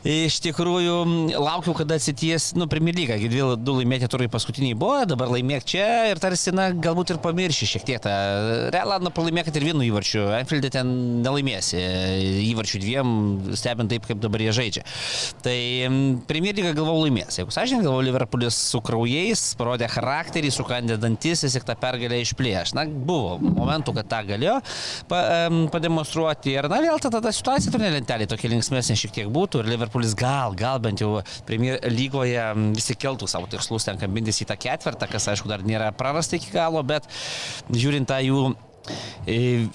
Iš 0.06 0.40
tikrųjų, 0.46 0.96
laukiu, 1.36 1.74
kada 1.78 1.98
atsities, 2.00 2.50
nu, 2.58 2.68
Premier 2.70 2.96
League, 2.96 3.18
dvi, 3.30 3.44
du 3.60 3.76
laimėti 3.78 4.08
turai 4.10 4.30
paskutiniai 4.32 4.78
buvo, 4.78 5.04
dabar 5.08 5.30
laimėk 5.34 5.66
čia 5.68 5.86
ir 6.10 6.20
tarsi, 6.22 6.54
na, 6.56 6.70
galbūt 6.74 7.14
ir 7.14 7.22
pamirši 7.22 7.70
šiek 7.74 7.86
tiek 7.88 8.02
tą 8.04 8.14
realą, 8.74 9.00
nu, 9.04 9.12
pralaimėk 9.14 9.52
ir 9.52 9.68
vienu 9.70 9.86
įvarčiu. 9.86 10.26
Anfieldė 10.40 10.72
ten 10.74 10.92
nelaimėsi 11.24 11.80
įvarčių 12.50 12.82
dviem, 12.82 13.14
stebint 13.58 13.92
taip, 13.92 14.06
kaip 14.08 14.20
dabar 14.22 14.42
jie 14.42 14.54
žaidžia. 14.56 14.84
Tai 15.44 15.56
mm, 15.90 16.24
Premier 16.30 16.56
League 16.56 16.74
galvau 16.76 16.98
laimės. 17.02 17.38
Jeigu 17.40 17.54
sąžininkai, 17.54 17.86
galvau 17.88 18.04
Liverpoolis 18.04 18.56
su 18.70 18.80
kraujais, 18.84 19.42
parodė 19.60 19.88
charakterį, 19.92 20.39
sukandė 20.48 20.96
dantis, 21.00 21.42
jis 21.44 21.58
tik 21.58 21.66
tą 21.68 21.76
pergalę 21.80 22.22
išplėš. 22.24 22.72
Na, 22.78 22.86
buvo 22.88 23.36
momentų, 23.42 23.92
kad 23.98 24.08
tą 24.08 24.22
galėjo 24.30 24.56
pa, 25.10 25.20
em, 25.44 25.60
pademonstruoti. 25.72 26.54
Ir, 26.56 26.70
na, 26.72 26.80
vėl 26.80 27.02
tada 27.02 27.20
ta 27.20 27.34
situacija 27.36 27.74
turnė 27.74 27.92
lentelė 27.98 28.30
tokia 28.30 28.52
linksmėsnė 28.54 28.96
šiek 29.02 29.14
tiek 29.18 29.28
būtų. 29.34 29.60
Ir 29.60 29.70
Liverpoolis 29.74 30.16
gal, 30.18 30.56
gal 30.56 30.80
bent 30.80 31.04
jau 31.04 31.20
Premier 31.48 31.76
lygoje 31.92 32.48
visi 32.72 32.96
keltų 32.96 33.28
savo 33.28 33.50
tikslus, 33.52 33.84
ten 33.84 34.00
kabintis 34.00 34.40
į 34.40 34.48
tą 34.48 34.56
ketvirtą, 34.64 35.10
kas, 35.12 35.28
aišku, 35.34 35.52
dar 35.52 35.66
nėra 35.66 35.92
prarasta 35.92 36.40
iki 36.40 36.54
galo, 36.54 36.80
bet 36.86 37.04
žiūrint 37.68 38.08
tą 38.08 38.22
jų 38.24 38.48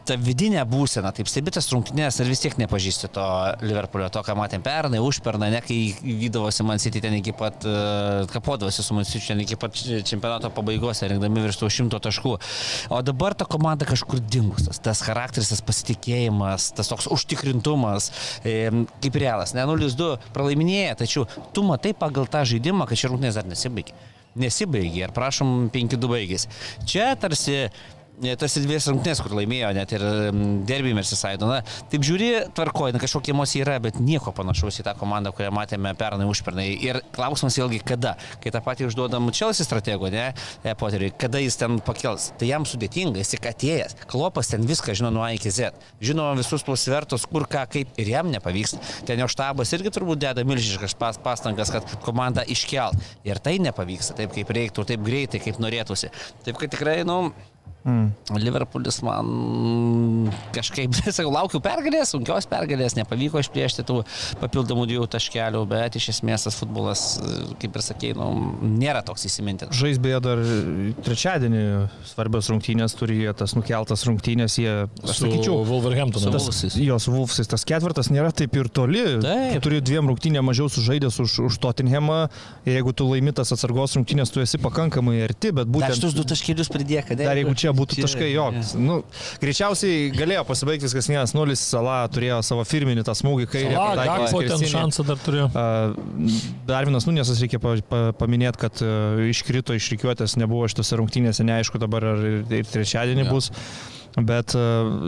ta 0.07 0.17
vidinė 0.19 0.63
būsena, 0.67 1.11
taip 1.15 1.29
stebitas 1.29 1.67
rungtynės 1.71 2.17
ir 2.19 2.29
vis 2.29 2.41
tiek 2.43 2.55
nepažįsti 2.59 3.09
to 3.15 3.25
Liverpoolio, 3.63 4.09
to, 4.11 4.23
ką 4.25 4.35
matėm 4.37 4.63
pernai, 4.65 4.99
užpernai, 5.03 5.51
ne 5.53 5.61
kai 5.63 5.77
vydavosi 6.01 6.65
Man 6.67 6.81
City 6.81 7.01
ten 7.03 7.15
iki 7.19 7.35
pat, 7.37 7.67
uh, 7.69 8.25
kapodavosi 8.31 8.83
su 8.83 8.97
Man 8.97 9.07
City 9.07 9.29
ten 9.29 9.43
iki 9.45 9.57
pat 9.59 9.77
čempionato 9.77 10.49
pabaigos, 10.55 11.03
rinkdami 11.05 11.45
virš 11.45 11.61
tų 11.61 11.71
šimto 11.77 12.01
taškų. 12.03 12.33
O 12.95 13.01
dabar 13.05 13.37
ta 13.37 13.47
komanda 13.49 13.87
kažkur 13.87 14.23
dingus, 14.23 14.67
tas, 14.67 14.81
tas 14.89 15.03
charakteris, 15.05 15.53
tas 15.53 15.63
pasitikėjimas, 15.65 16.71
tas 16.75 16.91
toks 16.91 17.07
užtikrintumas, 17.13 18.11
e, 18.43 18.57
kaip 19.05 19.21
realas, 19.21 19.55
ne 19.55 19.63
0-2 19.69 20.15
pralaiminėja, 20.35 20.97
tačiau 21.05 21.29
tu 21.55 21.63
matai 21.67 21.93
pagal 21.97 22.27
tą 22.31 22.43
žaidimą, 22.49 22.89
kad 22.89 22.99
šie 22.99 23.13
rungtynės 23.13 23.39
dar 23.39 23.47
nesibaigė. 23.49 23.95
Nesibaigė 24.35 25.05
ir 25.05 25.13
prašom 25.15 25.69
5-2 25.71 26.09
baigėsi. 26.11 26.49
Čia 26.89 27.13
tarsi 27.15 27.69
tas 28.39 28.55
dvi 28.61 28.77
rungtynės, 28.79 29.21
kur 29.23 29.35
laimėjo 29.37 29.71
net 29.75 29.93
ir 29.95 30.03
derbį 30.67 30.93
Mersisaido. 30.97 31.49
Na, 31.49 31.61
taip 31.91 32.05
žiūri, 32.05 32.29
tvarkoja, 32.55 32.95
na, 32.95 33.01
kažkokia 33.03 33.33
emocija 33.35 33.65
yra, 33.65 33.77
bet 33.83 33.99
nieko 33.99 34.33
panašaus 34.35 34.79
į 34.81 34.85
tą 34.87 34.95
komandą, 34.99 35.33
kurią 35.35 35.51
matėme 35.55 35.91
pernai 35.99 36.27
užpernai. 36.29 36.67
Ir 36.85 37.01
klausimas 37.15 37.57
vėlgi, 37.59 37.81
kada. 37.85 38.15
Kai 38.43 38.53
tą 38.53 38.61
patį 38.65 38.89
užduodam 38.89 39.31
Čelsi 39.35 39.65
stratego, 39.67 40.09
ne, 40.13 40.29
e, 40.63 40.75
Poteriui, 40.79 41.11
kada 41.19 41.41
jis 41.43 41.59
ten 41.59 41.79
pakels. 41.83 42.29
Tai 42.39 42.49
jam 42.49 42.67
sudėtinga, 42.67 43.19
jis 43.21 43.35
tik 43.35 43.49
atėjęs. 43.51 43.97
Klopas 44.11 44.51
ten 44.53 44.65
viską 44.67 44.95
žino 44.97 45.11
nuo 45.13 45.25
A 45.25 45.33
iki 45.35 45.51
Z. 45.51 45.73
Žino 46.03 46.29
visus 46.39 46.63
tuos 46.65 46.85
svertus, 46.85 47.27
kur 47.29 47.47
ką, 47.51 47.65
kaip 47.71 47.99
ir 48.01 48.13
jam 48.13 48.31
nepavyks. 48.31 48.77
Ten 49.07 49.21
jo 49.23 49.27
štabas 49.31 49.73
irgi 49.75 49.91
turbūt 49.95 50.23
deda 50.23 50.45
milžiniškas 50.47 50.95
pas, 50.99 51.19
pastangas, 51.21 51.73
kad 51.73 51.97
komandą 52.05 52.45
iškelt. 52.47 52.99
Ir 53.27 53.41
tai 53.43 53.57
nepavyksta 53.63 54.15
taip, 54.19 54.31
kaip 54.35 54.53
reiktų, 54.55 54.87
taip 54.87 55.03
greitai, 55.05 55.41
kaip 55.43 55.59
norėtųsi. 55.63 56.11
Taip, 56.45 56.59
kad 56.61 56.71
tikrai, 56.71 57.01
nu, 57.07 57.33
Mm. 57.85 58.07
Liverpoolis 58.41 58.97
man 59.05 60.31
kažkaip, 60.55 60.95
sakau, 61.13 61.29
laukiu 61.29 61.59
pergalės, 61.61 62.15
sunkios 62.15 62.47
pergalės, 62.49 62.95
nepavyko 62.97 63.43
išplėšti 63.43 63.85
tų 63.85 63.99
papildomų 64.41 64.87
dviejų 64.89 65.05
taškelių, 65.13 65.61
bet 65.69 65.99
iš 65.99 66.07
esmės 66.15 66.47
tas 66.47 66.57
futbolas, 66.57 67.03
kaip 67.61 67.77
ir 67.77 67.85
sakei, 67.85 68.15
nu, 68.17 68.31
nėra 68.65 69.03
toks 69.05 69.27
įsimintinas. 69.29 69.77
Žais 69.77 69.99
beje 70.01 70.21
dar 70.25 70.41
trečiadienį 71.05 71.61
svarbios 72.09 72.49
rungtynės 72.49 72.97
turi 72.97 73.19
jie, 73.21 73.29
tas 73.37 73.53
nukeltas 73.53 74.07
rungtynės, 74.09 74.57
jie, 74.63 74.73
aš 75.05 75.21
sakyčiau, 75.21 75.61
Wolverhamptonu. 75.69 76.25
Su 76.25 76.33
tas, 76.33 76.49
Wolvesais. 76.49 76.79
jos 76.81 77.07
Vulfsais, 77.11 77.51
tas 77.53 77.67
ketvirtas 77.69 78.09
nėra 78.09 78.33
taip 78.33 78.57
ir 78.57 78.71
toli. 78.73 79.05
Taip. 79.21 79.59
Tu 79.59 79.61
turi 79.69 79.83
dviem 79.85 80.09
rungtynėm 80.09 80.49
mažiau 80.49 80.73
sužaidęs 80.73 81.21
už, 81.21 81.37
už 81.51 81.61
Tottenhamą. 81.61 82.17
Jeigu 82.65 82.95
tu 82.97 83.05
laimi 83.11 83.35
tas 83.35 83.53
atsargos 83.53 83.93
rungtynės, 83.99 84.33
tu 84.33 84.41
esi 84.41 84.57
pakankamai 84.61 85.19
arti, 85.27 85.53
bet 85.53 85.69
Dar 85.69 85.73
būtent... 85.77 85.99
šitus 85.99 86.17
du 86.17 86.25
taškelius 86.33 86.73
pridėk, 86.73 87.11
kad 87.11 87.21
Dar 87.21 87.37
jeigu 87.37 87.53
čia 87.53 87.74
būtų 87.77 88.01
taškai, 88.03 88.29
jo. 88.33 88.47
Nu, 88.81 88.99
greičiausiai 89.41 90.11
galėjo 90.15 90.45
pasibaigti 90.47 90.87
viskas 90.87 91.09
1-0, 91.11 91.57
Sala 91.59 91.97
turėjo 92.11 92.41
savo 92.45 92.65
firminį 92.67 93.05
tą 93.07 93.15
smūgį, 93.17 93.47
kai 93.51 93.65
Sala, 93.69 94.05
Gakpo 94.09 94.43
ten 94.45 94.65
šansą 94.71 95.05
dar 95.07 95.19
turėjo. 95.23 95.49
Darvinas 96.69 97.07
Nunėsas 97.09 97.41
reikia 97.43 97.59
pa, 97.63 97.75
pa, 97.89 98.01
paminėti, 98.17 98.61
kad 98.65 98.85
a, 98.85 98.93
iškrito 99.31 99.75
iš 99.77 99.91
reikiuotės, 99.95 100.37
nebuvo 100.41 100.69
šitose 100.71 100.99
rungtynėse, 101.01 101.45
neaišku 101.47 101.81
dabar 101.81 102.11
ar 102.15 102.25
ir, 102.25 102.41
ir 102.61 102.71
trečiadienį 102.71 103.27
Jo. 103.27 103.35
bus. 103.35 103.51
Bet 104.15 104.55
a, 104.55 104.65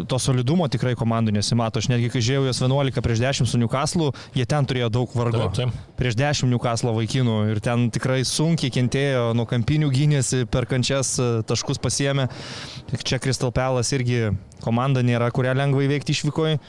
to 0.09 0.19
solidumo 0.19 0.67
tikrai 0.71 0.95
komandų 0.99 1.35
nesimato. 1.37 1.79
Aš 1.79 1.89
netgi 1.91 2.09
kai 2.11 2.23
žiūrėjau 2.23 2.49
jas 2.49 2.59
11 2.63 3.03
prieš 3.05 3.21
10 3.23 3.49
su 3.49 3.59
Newcastle, 3.61 4.09
jie 4.35 4.47
ten 4.49 4.67
turėjo 4.67 4.89
daug 4.93 5.13
vargo. 5.15 5.47
Taip, 5.47 5.71
taip. 5.71 5.93
Prieš 5.99 6.17
10 6.19 6.51
Newcastle 6.51 6.95
vaikinų 6.97 7.37
ir 7.53 7.61
ten 7.63 7.87
tikrai 7.93 8.23
sunkiai 8.27 8.73
kentėjo, 8.73 9.29
nuo 9.37 9.47
kampinių 9.49 9.91
gynėsi, 9.93 10.43
per 10.51 10.67
kančias 10.67 11.15
a, 11.21 11.29
taškus 11.47 11.79
pasiemė. 11.83 12.27
Čia 12.97 13.21
Crystal 13.23 13.53
Palace 13.55 13.95
irgi 13.95 14.27
komanda 14.63 15.03
nėra, 15.05 15.31
kurią 15.31 15.55
lengva 15.55 15.87
įveikti 15.87 16.15
išvykoje. 16.15 16.59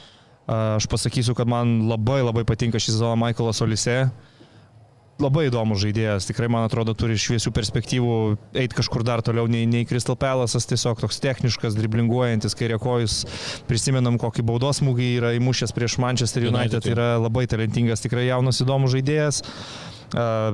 Aš 0.49 0.87
pasakysiu, 0.89 1.35
kad 1.37 1.49
man 1.51 1.91
labai 1.91 2.23
labai 2.23 2.47
patinka 2.49 2.81
šį 2.81 2.95
sezoną 2.95 3.19
Michaelas 3.21 3.61
Olise. 3.61 3.99
Labai 5.19 5.49
įdomus 5.49 5.81
žaidėjas, 5.83 6.29
tikrai 6.29 6.47
man 6.47 6.63
atrodo 6.63 6.93
turi 6.95 7.17
šviesių 7.19 7.51
perspektyvų 7.51 8.13
eiti 8.61 8.77
kažkur 8.79 9.03
dar 9.03 9.19
toliau 9.27 9.49
nei, 9.51 9.65
nei 9.67 9.87
Crystal 9.89 10.15
Palace'as, 10.15 10.69
tiesiog 10.71 11.01
toks 11.03 11.19
techniškas, 11.25 11.75
driblinguojantis, 11.75 12.55
kairiekojus, 12.59 13.17
prisimenam, 13.67 14.15
kokį 14.23 14.45
baudos 14.47 14.79
smūgį 14.79 15.09
yra 15.17 15.33
įmušęs 15.41 15.75
prieš 15.75 15.99
Manchester 15.99 16.47
United, 16.47 16.79
United, 16.79 16.91
yra 16.95 17.09
labai 17.19 17.49
talentingas, 17.51 18.05
tikrai 18.05 18.29
jaunas 18.29 18.63
įdomus 18.63 18.95
žaidėjas, 18.95 19.43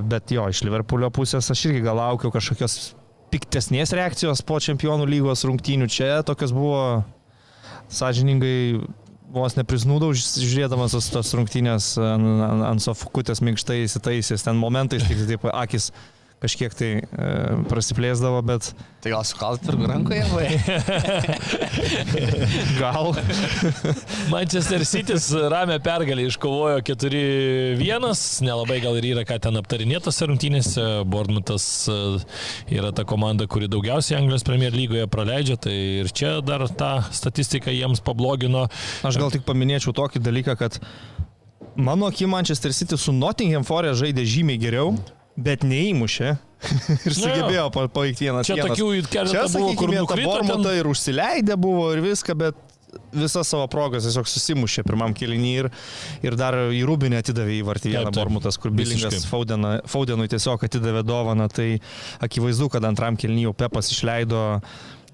bet 0.09 0.33
jo, 0.33 0.49
iš 0.49 0.65
Liverpoolio 0.65 1.13
pusės 1.13 1.53
aš 1.53 1.69
irgi 1.69 1.85
gal 1.85 2.01
laukiau 2.01 2.33
kažkokios 2.33 2.95
piktesnės 3.35 3.93
reakcijos 3.93 4.41
po 4.49 4.57
čempionų 4.65 5.11
lygos 5.13 5.45
rungtynių, 5.45 5.93
čia 5.93 6.23
tokios 6.25 6.57
buvo 6.57 7.03
sąžiningai 7.93 8.81
vos 9.35 9.57
neprisnūdau, 9.59 10.13
žiūrėdamas 10.15 10.95
tas, 10.97 11.11
tas 11.13 11.33
rungtynės 11.37 11.95
ant, 12.01 12.29
ant 12.71 12.85
sofukutės 12.85 13.43
minkštai 13.45 13.83
įsitaisęs, 13.85 14.47
ten 14.47 14.61
momentais 14.61 15.05
tik 15.09 15.25
taip 15.29 15.49
akis 15.53 15.91
kažkiek 16.45 16.77
tai 16.77 16.91
e, 17.01 17.33
prasiplėsdavo, 17.71 18.45
bet 18.47 18.75
Tai 19.05 19.11
gal 19.13 19.25
sukalt 19.29 19.61
per 19.61 19.77
rankoje, 19.85 20.23
vai? 20.33 20.47
gal. 22.81 23.11
Manchester 24.33 24.81
City's 24.89 25.27
ramę 25.53 25.77
pergalę 25.85 26.25
iškovojo 26.25 26.79
4-1, 26.81 28.07
nelabai 28.47 28.79
gal 28.81 28.97
ir 28.97 29.11
yra 29.11 29.27
ką 29.29 29.37
ten 29.45 29.61
aptarinėtose 29.61 30.25
rungtynėse. 30.31 30.87
Bournemouthas 31.05 31.67
e, 31.93 31.99
yra 32.79 32.95
ta 32.97 33.05
komanda, 33.05 33.45
kuri 33.45 33.69
daugiausiai 33.69 34.23
Anglijos 34.23 34.47
Premier 34.49 34.73
lygoje 34.73 35.05
praleidžia, 35.13 35.59
tai 35.61 35.75
ir 36.01 36.09
čia 36.09 36.39
dar 36.41 36.65
tą 36.73 36.95
statistiką 37.13 37.75
jiems 37.77 38.01
pablogino. 38.05 38.71
Aš 39.05 39.21
gal 39.21 39.35
tik 39.35 39.45
paminėčiau 39.45 39.93
tokį 40.01 40.25
dalyką, 40.25 40.57
kad 40.57 40.81
mano 41.77 42.09
akim 42.09 42.33
Manchester 42.33 42.73
City 42.73 42.97
su 42.97 43.13
Nottingham 43.13 43.69
Forest 43.69 44.01
žaidė 44.01 44.25
žymiai 44.25 44.65
geriau, 44.65 44.97
bet 45.37 45.65
neįmušė. 45.67 46.35
ir 47.05 47.13
sugebėjo 47.13 47.67
pa- 47.75 47.89
paveikti 47.93 48.25
vieną 48.25 48.45
Čia 48.47 48.57
tokių 48.63 48.87
Čia, 49.03 49.09
keletą 49.13 49.49
buvo, 49.53 49.73
kur 49.77 49.91
nukrito. 49.93 50.39
Ten- 50.49 50.71
ir 50.79 50.89
užsileidę 50.89 51.59
buvo 51.61 51.91
ir 51.93 52.01
viską, 52.05 52.37
bet 52.41 52.63
visas 53.15 53.49
savo 53.51 53.67
progas 53.71 54.07
tiesiog 54.07 54.29
susimušė 54.31 54.85
pirmam 54.87 55.15
kelinį 55.17 55.53
ir, 55.61 55.69
ir 56.25 56.37
dar 56.39 56.57
į 56.75 56.83
Rūbinę 56.87 57.21
atidavė 57.23 57.59
į 57.59 57.65
vartį 57.67 57.95
vieną. 57.95 58.13
Bormutas, 58.15 58.59
kur 58.61 58.75
Bilingas. 58.75 59.27
Faudena, 59.31 59.77
Faudenui 59.91 60.29
tiesiog 60.31 60.65
atidavė 60.67 61.05
dovaną. 61.07 61.49
Tai 61.53 61.69
akivaizdu, 62.25 62.71
kad 62.73 62.87
antram 62.87 63.19
kelinį 63.21 63.49
jau 63.49 63.55
Pepas 63.65 63.91
išleido 63.93 64.45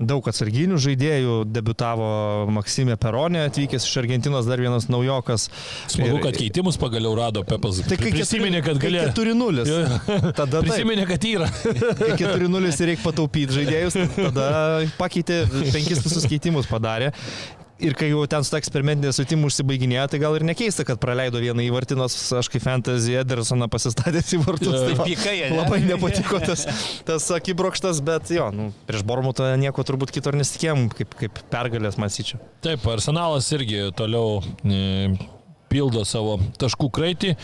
daug 0.00 0.26
atsarginių 0.30 0.78
žaidėjų, 0.80 1.34
debutavo 1.52 2.08
Maksimė 2.56 2.96
Peronė, 3.00 3.44
atvykęs 3.50 3.86
iš 3.86 3.96
Argentinos, 4.00 4.48
dar 4.48 4.62
vienas 4.62 4.88
naujokas. 4.92 5.48
Smagu, 5.92 6.16
Ir- 6.18 6.24
kad 6.24 6.38
keitimus 6.40 6.78
pagaliau 6.80 7.12
rado 7.18 7.44
Pepas. 7.46 7.82
Tai 7.86 7.98
kai 8.00 8.12
prisiminė, 8.16 8.62
kad 8.64 8.80
galėjo. 8.80 9.10
4-0. 9.12 9.64
Tada. 10.40 10.64
Prisiminė, 10.64 11.06
kad 11.10 11.26
yra. 11.28 11.50
Kai 12.00 12.14
4-0 12.16 12.70
ir 12.70 12.90
reikia 12.92 13.04
pataupyti 13.04 13.58
žaidėjus, 13.60 13.96
tada 14.16 14.46
pakeitė, 14.98 15.42
penkis 15.72 16.00
visus 16.04 16.26
keitimus 16.30 16.68
padarė. 16.70 17.12
Ir 17.80 17.94
kai 17.96 18.10
jau 18.10 18.20
ten 18.28 18.44
su 18.44 18.52
ta 18.52 18.60
eksperimentinė 18.60 19.12
sutimų 19.16 19.48
užsibaiginėjo, 19.48 20.04
tai 20.12 20.20
gal 20.20 20.36
ir 20.36 20.44
nekeista, 20.44 20.84
kad 20.88 21.00
praleido 21.00 21.40
vieną 21.40 21.64
įvartį, 21.64 21.96
nors 22.00 22.16
aš 22.36 22.50
kaip 22.52 22.64
fantasy 22.64 23.16
Edersoną 23.20 23.70
pasistatęs 23.72 24.34
į 24.36 24.42
vartus. 24.44 24.74
Jo. 24.74 24.82
tai 24.84 24.98
va, 24.98 25.08
Pykai, 25.08 25.36
ane? 25.46 25.56
labai 25.56 25.80
nepatiko 25.86 26.42
tas, 26.44 26.66
tas 27.08 27.30
akibrokštas, 27.36 28.02
bet 28.04 28.32
jo, 28.36 28.50
nu, 28.54 28.68
prieš 28.88 29.04
Bormutą 29.08 29.48
nieko 29.60 29.84
turbūt 29.86 30.12
kito 30.12 30.32
ir 30.32 30.40
nesitikėjom, 30.42 30.86
kaip, 30.98 31.16
kaip 31.22 31.42
pergalės 31.52 31.96
masyčiau. 32.00 32.40
Taip, 32.64 32.84
Arsenalas 32.92 33.48
irgi 33.56 33.86
toliau 33.96 34.42
e, 34.60 35.16
pildo 35.70 36.04
savo 36.08 36.36
taškų 36.60 36.90
kraitį, 36.94 37.34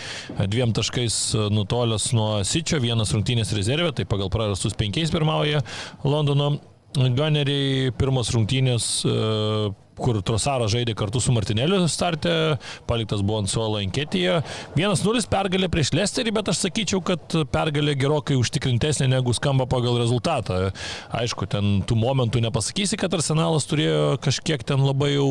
dviem 0.52 0.74
taškais 0.76 1.18
nutolęs 1.54 2.10
nuo 2.16 2.30
Sičio, 2.46 2.80
vienas 2.82 3.14
rungtynės 3.14 3.54
rezervė, 3.56 3.94
tai 3.96 4.08
pagal 4.08 4.32
prarastus 4.34 4.76
penkiais 4.76 5.14
pirmauja 5.14 5.62
Londono 6.04 6.56
Gunneriai, 6.96 7.92
pirmos 7.96 8.30
rungtynės, 8.32 8.86
e, 9.04 9.72
kur 10.00 10.18
Trosara 10.26 10.68
žaidė 10.70 10.94
kartu 10.98 11.20
su 11.22 11.32
Martineliu 11.34 11.84
startė, 11.90 12.56
paliktas 12.88 13.22
buvo 13.26 13.40
ant 13.42 13.50
suolo 13.50 13.80
anketėje. 13.80 14.38
1-0 14.76 15.24
pergalė 15.32 15.70
prieš 15.72 15.92
Lesterį, 15.96 16.34
bet 16.36 16.50
aš 16.52 16.62
sakyčiau, 16.66 17.02
kad 17.06 17.38
pergalė 17.52 17.96
gerokai 17.98 18.36
užtikrintesnė 18.40 19.08
negu 19.12 19.34
skamba 19.36 19.66
pagal 19.70 19.98
rezultatą. 20.02 20.70
Aišku, 21.16 21.48
ten 21.50 21.80
tų 21.88 21.98
momentų 22.00 22.44
nepasakysi, 22.44 22.98
kad 23.00 23.14
Arsenalas 23.16 23.68
turėjo 23.70 24.16
kažkiek 24.24 24.64
ten 24.66 24.84
labai 24.84 25.14
jau 25.14 25.30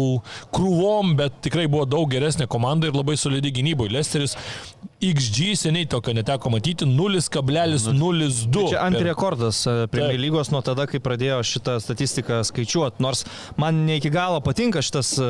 krūvom, 0.56 1.15
bet 1.19 1.39
tikrai 1.45 1.67
buvo 1.69 1.86
daug 1.89 2.10
geresnė 2.12 2.49
komanda 2.51 2.89
ir 2.89 2.97
labai 2.97 3.17
solidi 3.19 3.54
gynyboje. 3.56 3.93
Lesteris 3.95 4.38
XG 5.06 5.54
seniai 5.60 5.86
tokio 5.91 6.13
neteko 6.15 6.49
matyti 6.49 6.88
0,02. 6.89 8.65
Čia 8.71 8.82
antirekordas 8.86 9.62
e, 9.67 9.73
Premier 9.91 10.17
lygos 10.19 10.49
nuo 10.54 10.62
tada, 10.65 10.88
kai 10.89 11.01
pradėjo 11.04 11.41
šitą 11.45 11.78
statistiką 11.84 12.39
skaičiuoti. 12.47 13.04
Nors 13.04 13.25
man 13.62 13.84
ne 13.86 13.99
iki 13.99 14.10
galo 14.13 14.39
patinka 14.41 14.55
šitas 14.58 15.13
e, 15.20 15.28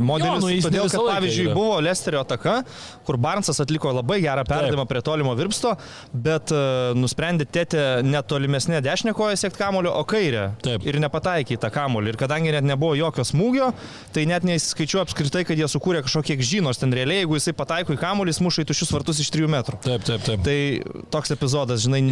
modelis. 0.00 0.28
Jo, 0.28 0.38
nu, 0.40 0.62
todėl, 0.64 0.88
kad 0.92 1.00
pavyzdžiui 1.08 1.46
yra. 1.48 1.54
buvo 1.56 1.80
Lesterio 1.84 2.20
ataka, 2.22 2.62
kur 3.06 3.16
Barnsas 3.16 3.60
atliko 3.60 3.92
labai 3.92 4.20
gerą 4.24 4.44
perdavimą 4.48 4.86
prie 4.90 5.02
tolimo 5.04 5.34
virpsto, 5.38 5.74
bet 6.12 6.52
uh, 6.54 6.92
nusprendė 6.96 7.46
tėtė 7.46 8.02
netolimesnė 8.04 8.80
dešinė 8.84 9.14
koja 9.16 9.36
siekti 9.40 9.58
kamulio, 9.60 9.92
o 9.96 10.04
kairė. 10.08 10.50
Taip. 10.64 10.84
Ir 10.86 10.98
nepataikė 11.02 11.56
į 11.56 11.60
tą 11.64 11.70
kamulį. 11.74 12.14
Ir 12.14 12.20
kadangi 12.20 12.52
net 12.54 12.64
nebuvo 12.64 12.94
jokio 12.98 13.24
smūgio, 13.26 13.72
tai 14.14 14.26
net 14.30 14.44
neįskaičiuoju 14.48 15.04
apskritai, 15.04 15.44
kad 15.48 15.58
jie 15.58 15.68
sukūrė 15.70 16.04
kažkokie 16.06 16.38
žynos. 16.44 16.80
Ten 16.80 16.92
realiai, 16.94 17.22
jeigu 17.24 17.38
jisai 17.38 17.54
pataiko 17.56 17.94
į 17.96 18.00
kamulį, 18.00 18.34
muša 18.44 18.64
į 18.64 18.68
tušius 18.70 18.92
vartus 18.94 19.20
iš 19.24 19.30
3 19.34 19.48
metrų. 19.50 19.80
Taip, 19.84 20.04
taip, 20.06 20.24
taip. 20.26 20.42
Tai 20.44 20.58
toks 21.14 21.34
epizodas, 21.34 21.84
žinai, 21.86 22.02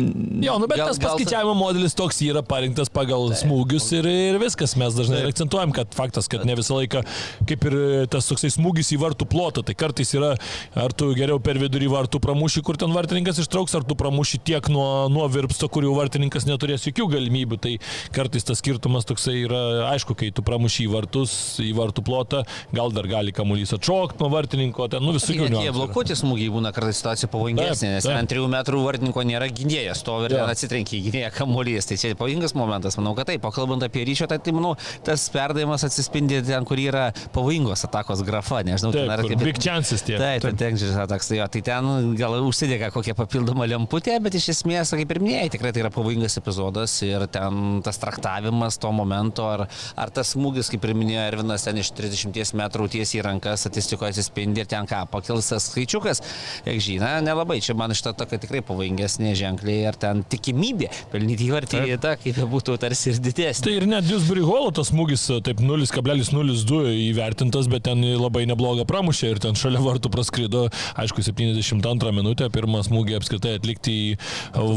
Jo, 0.43 0.57
nu 0.59 0.67
bet 0.67 0.79
Gal- 0.79 0.87
gal, 0.87 0.93
tas 0.93 0.99
gal 0.99 1.13
ta- 1.13 1.17
paskaičiavimo 1.17 1.55
modelis 1.59 1.95
toks 1.99 2.21
yra 2.25 2.43
parinktas 2.47 2.89
pagal 2.93 3.29
tai. 3.33 3.41
smūgius 3.43 3.89
ir, 3.99 4.07
ir 4.09 4.39
viskas. 4.43 4.75
Mes 4.81 4.95
dažnai 4.97 5.23
akcentuojam, 5.29 5.73
kad 5.77 5.93
faktas, 5.95 6.22
kad 6.31 6.45
ne 6.49 6.57
visą 6.59 6.79
laiką, 6.79 7.03
kaip 7.49 7.67
ir 7.71 7.77
tas 8.13 8.29
toksai 8.31 8.53
smūgis 8.55 8.93
į 8.97 9.01
vartų 9.03 9.29
plotą, 9.31 9.65
tai 9.67 9.77
kartais 9.79 10.15
yra, 10.17 10.35
ar 10.79 10.95
tu 10.97 11.11
geriau 11.19 11.41
per 11.43 11.61
vidurį 11.61 11.91
vartų 11.93 12.23
pramuši, 12.23 12.63
kur 12.67 12.79
ten 12.81 12.95
vartininkas 12.95 13.41
ištrauks, 13.43 13.75
ar 13.79 13.87
tu 13.89 13.97
pramuši 13.99 14.43
tiek 14.47 14.69
nuo, 14.73 15.09
nuo 15.13 15.27
virpsto, 15.33 15.69
kur 15.73 15.87
jau 15.87 15.95
vartininkas 15.99 16.47
neturės 16.49 16.87
jokių 16.89 17.09
galimybių. 17.17 17.61
Tai 17.63 17.75
kartais 18.15 18.47
tas 18.49 18.63
skirtumas 18.63 19.07
toksai 19.09 19.43
yra, 19.45 19.63
aišku, 19.93 20.17
kai 20.19 20.33
tu 20.35 20.45
pramuši 20.47 20.87
į 20.87 20.93
vartus, 20.93 21.35
į 21.63 21.73
vartų 21.79 22.05
plotą, 22.07 22.43
gal 22.75 22.95
dar 22.95 23.09
gali 23.11 23.35
kamuolys 23.35 23.75
atšokti 23.77 24.23
nuo 24.23 24.31
vartininko, 24.33 24.89
ten, 24.93 25.05
nu 25.05 25.15
visų 25.17 25.33
Net 25.53 25.67
jie 25.67 25.73
blokuoti 25.75 26.17
smūgiai 26.19 26.53
būna 26.53 26.73
kartais 26.75 26.99
situacija 27.01 27.29
pavojingesnė, 27.33 27.91
nes 27.97 28.07
ant 28.13 28.31
3 28.31 28.49
metrų 28.53 28.83
vartininko 28.85 29.25
nėra 29.27 29.49
gynėjas, 29.53 30.03
to 30.07 30.19
ir 30.27 30.37
atsitrenkia 30.45 30.99
į 30.99 31.03
gynėją 31.09 31.31
kamuolys. 31.37 31.89
Tai 31.89 31.99
čia 32.01 32.13
pavojingas 32.19 32.55
momentas, 32.59 32.99
manau, 33.01 33.15
kad 33.19 33.31
taip. 33.31 33.45
O 33.49 33.53
kalbant 33.55 33.85
apie 33.87 34.05
ryšio, 34.07 34.29
tai, 34.31 34.39
tai 34.43 34.55
manau, 34.57 34.75
tas 35.07 35.25
perdavimas 35.33 35.87
atsis, 35.89 36.11
atspindi 36.13 36.43
ten, 36.45 36.65
kur 36.69 36.79
yra 36.79 37.11
pavojingos 37.33 37.85
atakos 37.87 38.23
grafa, 38.27 38.63
nežinau, 38.67 38.93
Taip, 38.93 39.07
ten 39.07 39.13
ar 39.15 39.23
kaip... 39.25 39.43
big 39.43 39.59
chances 39.59 40.03
tie. 40.05 40.19
Taip, 40.21 40.43
ten 40.45 40.59
tenžeris 40.61 40.97
ataks, 41.01 41.31
tai 41.31 41.39
jo, 41.41 41.47
tai 41.49 41.63
ten 41.65 42.13
gal 42.19 42.37
užsidėga 42.45 42.91
kokią 42.93 43.15
papildomą 43.17 43.67
lemputę, 43.71 44.19
bet 44.23 44.37
iš 44.37 44.51
esmės, 44.53 44.93
kaip 44.93 45.15
ir 45.15 45.21
minėjai, 45.23 45.53
tikrai 45.57 45.73
tai 45.73 45.85
yra 45.85 45.93
pavojingas 45.95 46.37
epizodas 46.41 46.99
ir 47.07 47.25
ten 47.33 47.81
tas 47.85 48.01
traktavimas 48.03 48.79
to 48.83 48.93
momento, 48.93 49.47
ar, 49.49 49.65
ar 49.97 50.13
tas 50.13 50.35
smūgis, 50.37 50.71
kaip 50.73 50.85
ir 50.85 50.95
minėjo 50.99 51.25
Ervinas, 51.31 51.65
ten 51.67 51.81
iš 51.81 51.93
30 51.97 52.57
metrų 52.61 52.91
tiesiai 52.93 53.23
į 53.23 53.27
rankas 53.29 53.65
statistikoje 53.65 54.13
atsispindi 54.13 54.65
ir 54.65 54.71
ten 54.71 54.89
ką, 54.89 55.05
pakilsas 55.13 55.71
skaičiukas, 55.71 56.23
kiek 56.67 56.81
žina, 56.83 57.15
nelabai, 57.25 57.61
čia 57.65 57.77
man 57.79 57.95
šitą 57.97 58.15
tokia 58.21 58.41
tikrai 58.43 58.63
pavojingesnė 58.67 59.33
ženkliai, 59.39 59.87
ar 59.89 59.99
ten 60.01 60.25
tikimybė 60.29 60.91
pelnyti 61.13 61.49
įvartį 61.49 61.85
tą, 62.03 62.15
kaip 62.21 62.41
būtų 62.53 62.77
tarsi 62.83 63.13
ir 63.13 63.21
didesnė. 63.23 63.67
Tai 63.67 63.75
ir 63.79 63.89
net 63.89 64.09
Dewsbury 64.09 64.45
Hall 64.47 64.73
tas 64.75 64.91
smūgis 64.93 65.29
taip 65.47 65.63
0,02 66.03 66.93
įvertintas, 67.09 67.69
bet 67.71 67.87
ten 67.89 68.03
labai 68.19 68.45
neblogą 68.51 68.87
pramušė 68.89 69.33
ir 69.33 69.41
ten 69.43 69.59
šalia 69.59 69.83
vartų 69.83 70.11
praskrido, 70.13 70.67
aišku, 70.99 71.25
72 71.25 72.13
minutę, 72.15 72.49
pirmą 72.53 72.83
smūgį 72.87 73.17
apskritai 73.19 73.57
atlikti 73.59 73.95
į 73.95 74.09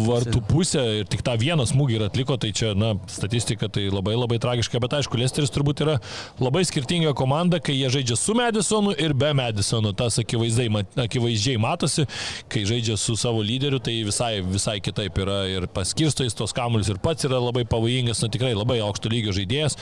vartų 0.06 0.42
pusę 0.50 0.84
ir 1.02 1.10
tik 1.10 1.24
tą 1.26 1.36
vieną 1.42 1.66
smūgį 1.70 1.98
ir 2.00 2.06
atliko, 2.08 2.38
tai 2.42 2.52
čia, 2.56 2.74
na, 2.78 2.94
statistika 3.12 3.70
tai 3.72 3.88
labai 3.94 4.16
labai 4.18 4.40
tragiška, 4.42 4.80
bet 4.84 4.98
aišku, 5.00 5.20
Lesteris 5.20 5.54
turbūt 5.54 5.84
yra 5.86 5.98
labai 6.42 6.66
skirtinga 6.68 7.16
komanda, 7.18 7.60
kai 7.64 7.76
jie 7.78 7.90
žaidžia 7.98 8.18
su 8.20 8.36
Madisonu 8.38 8.96
ir 9.02 9.16
be 9.18 9.32
Madisonu, 9.38 9.94
tas 9.98 10.20
akivaizdai, 10.22 10.68
akivaizdžiai 11.06 11.62
matosi, 11.62 12.08
kai 12.52 12.66
žaidžia 12.68 12.98
su 13.00 13.18
savo 13.20 13.44
lyderiu, 13.46 13.80
tai 13.84 13.98
visai, 14.08 14.40
visai 14.46 14.78
kitaip 14.84 15.18
yra 15.24 15.42
ir 15.52 15.68
paskirsto 15.72 16.26
jis 16.26 16.38
tos 16.38 16.56
kamuolius 16.56 16.92
ir 16.94 17.02
pats 17.04 17.28
yra 17.28 17.40
labai 17.42 17.66
pavojingas, 17.70 18.24
na 18.24 18.32
tikrai 18.32 18.54
labai 18.56 18.80
aukšto 18.86 19.12
lygio 19.12 19.36
žaidėjas, 19.36 19.78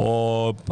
o 0.00 0.10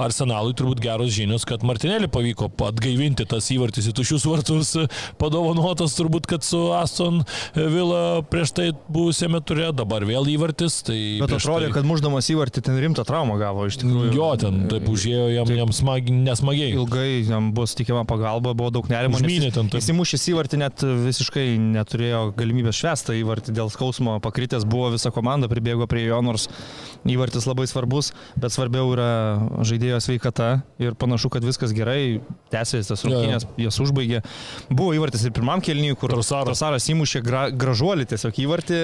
Arsenalui 0.06 0.54
turbūt 0.56 0.80
geros 0.84 1.12
žinios, 1.14 1.46
kad 1.48 1.64
Martinėlį 1.66 2.08
pavyko 2.12 2.48
atgaivinti 2.66 3.26
tas 3.28 3.48
įvartis 3.54 3.90
į 3.90 3.94
tušius 3.98 4.26
vartus, 4.28 4.72
padovanotas 5.22 5.96
turbūt, 5.98 6.28
kad 6.30 6.46
su 6.46 6.60
Aston 6.76 7.22
Villa 7.56 8.22
prieš 8.30 8.54
tai 8.56 8.70
buvusiame 8.88 9.40
turė, 9.46 9.70
dabar 9.76 10.06
vėl 10.08 10.28
įvartis. 10.36 10.80
Tai 10.86 10.96
Bet 11.22 11.36
atrodė, 11.38 11.68
tai... 11.68 11.76
kad 11.78 11.88
muždamas 11.88 12.30
įvartį 12.32 12.64
ten 12.68 12.78
rimtą 12.82 13.06
traumą 13.08 13.38
gavo 13.40 13.66
iš 13.68 13.80
tikrųjų. 13.82 14.12
Jo, 14.16 14.30
ten 14.40 14.66
taip 14.70 14.88
užėjo 14.90 15.28
jam, 15.34 15.52
jam 15.60 15.74
smagi, 15.74 16.14
nesmagiai. 16.14 16.74
Ilgai 16.76 17.08
jam 17.26 17.50
bus 17.56 17.76
tikima 17.78 18.04
pagalba, 18.08 18.54
buvo 18.56 18.72
daug 18.74 18.90
nerimo. 18.90 19.18
Užmynė 19.20 19.52
ten 19.54 19.70
taip. 19.72 19.82
Įsimušęs 19.82 20.28
įvartį 20.32 20.60
net 20.62 20.84
visiškai 21.06 21.46
neturėjo 21.60 22.22
galimybės 22.38 22.80
švestą 22.80 23.16
įvartį 23.20 23.54
dėl 23.56 23.72
skausmo 23.72 24.18
pakritęs, 24.24 24.66
buvo 24.68 24.92
visa 24.94 25.12
komanda, 25.14 25.50
pribėgo 25.50 25.88
prie 25.90 26.06
jo, 26.08 26.20
nors 26.24 26.48
įvartis 27.06 27.46
labai 27.48 27.66
svarbus, 27.70 28.12
bet 28.38 28.54
svarbiau 28.54 28.90
yra 28.94 29.10
žaidėjo 29.66 29.95
sveikata 30.02 30.50
ir 30.82 30.96
panašu, 30.98 31.30
kad 31.32 31.44
viskas 31.46 31.74
gerai, 31.76 32.20
tęsėsi 32.52 32.90
tas 32.92 33.04
rungtynės, 33.06 33.48
jas 33.60 33.80
užbaigė. 33.82 34.22
Buvo 34.70 34.94
įvartis 34.96 35.26
ir 35.26 35.34
pirmam 35.36 35.62
kelniui, 35.64 35.96
kur 35.98 36.14
Trosaras 36.14 36.90
įmušė 36.92 37.22
gra, 37.26 37.46
gražuolį 37.50 38.08
tiesiog 38.12 38.42
įvartį, 38.46 38.80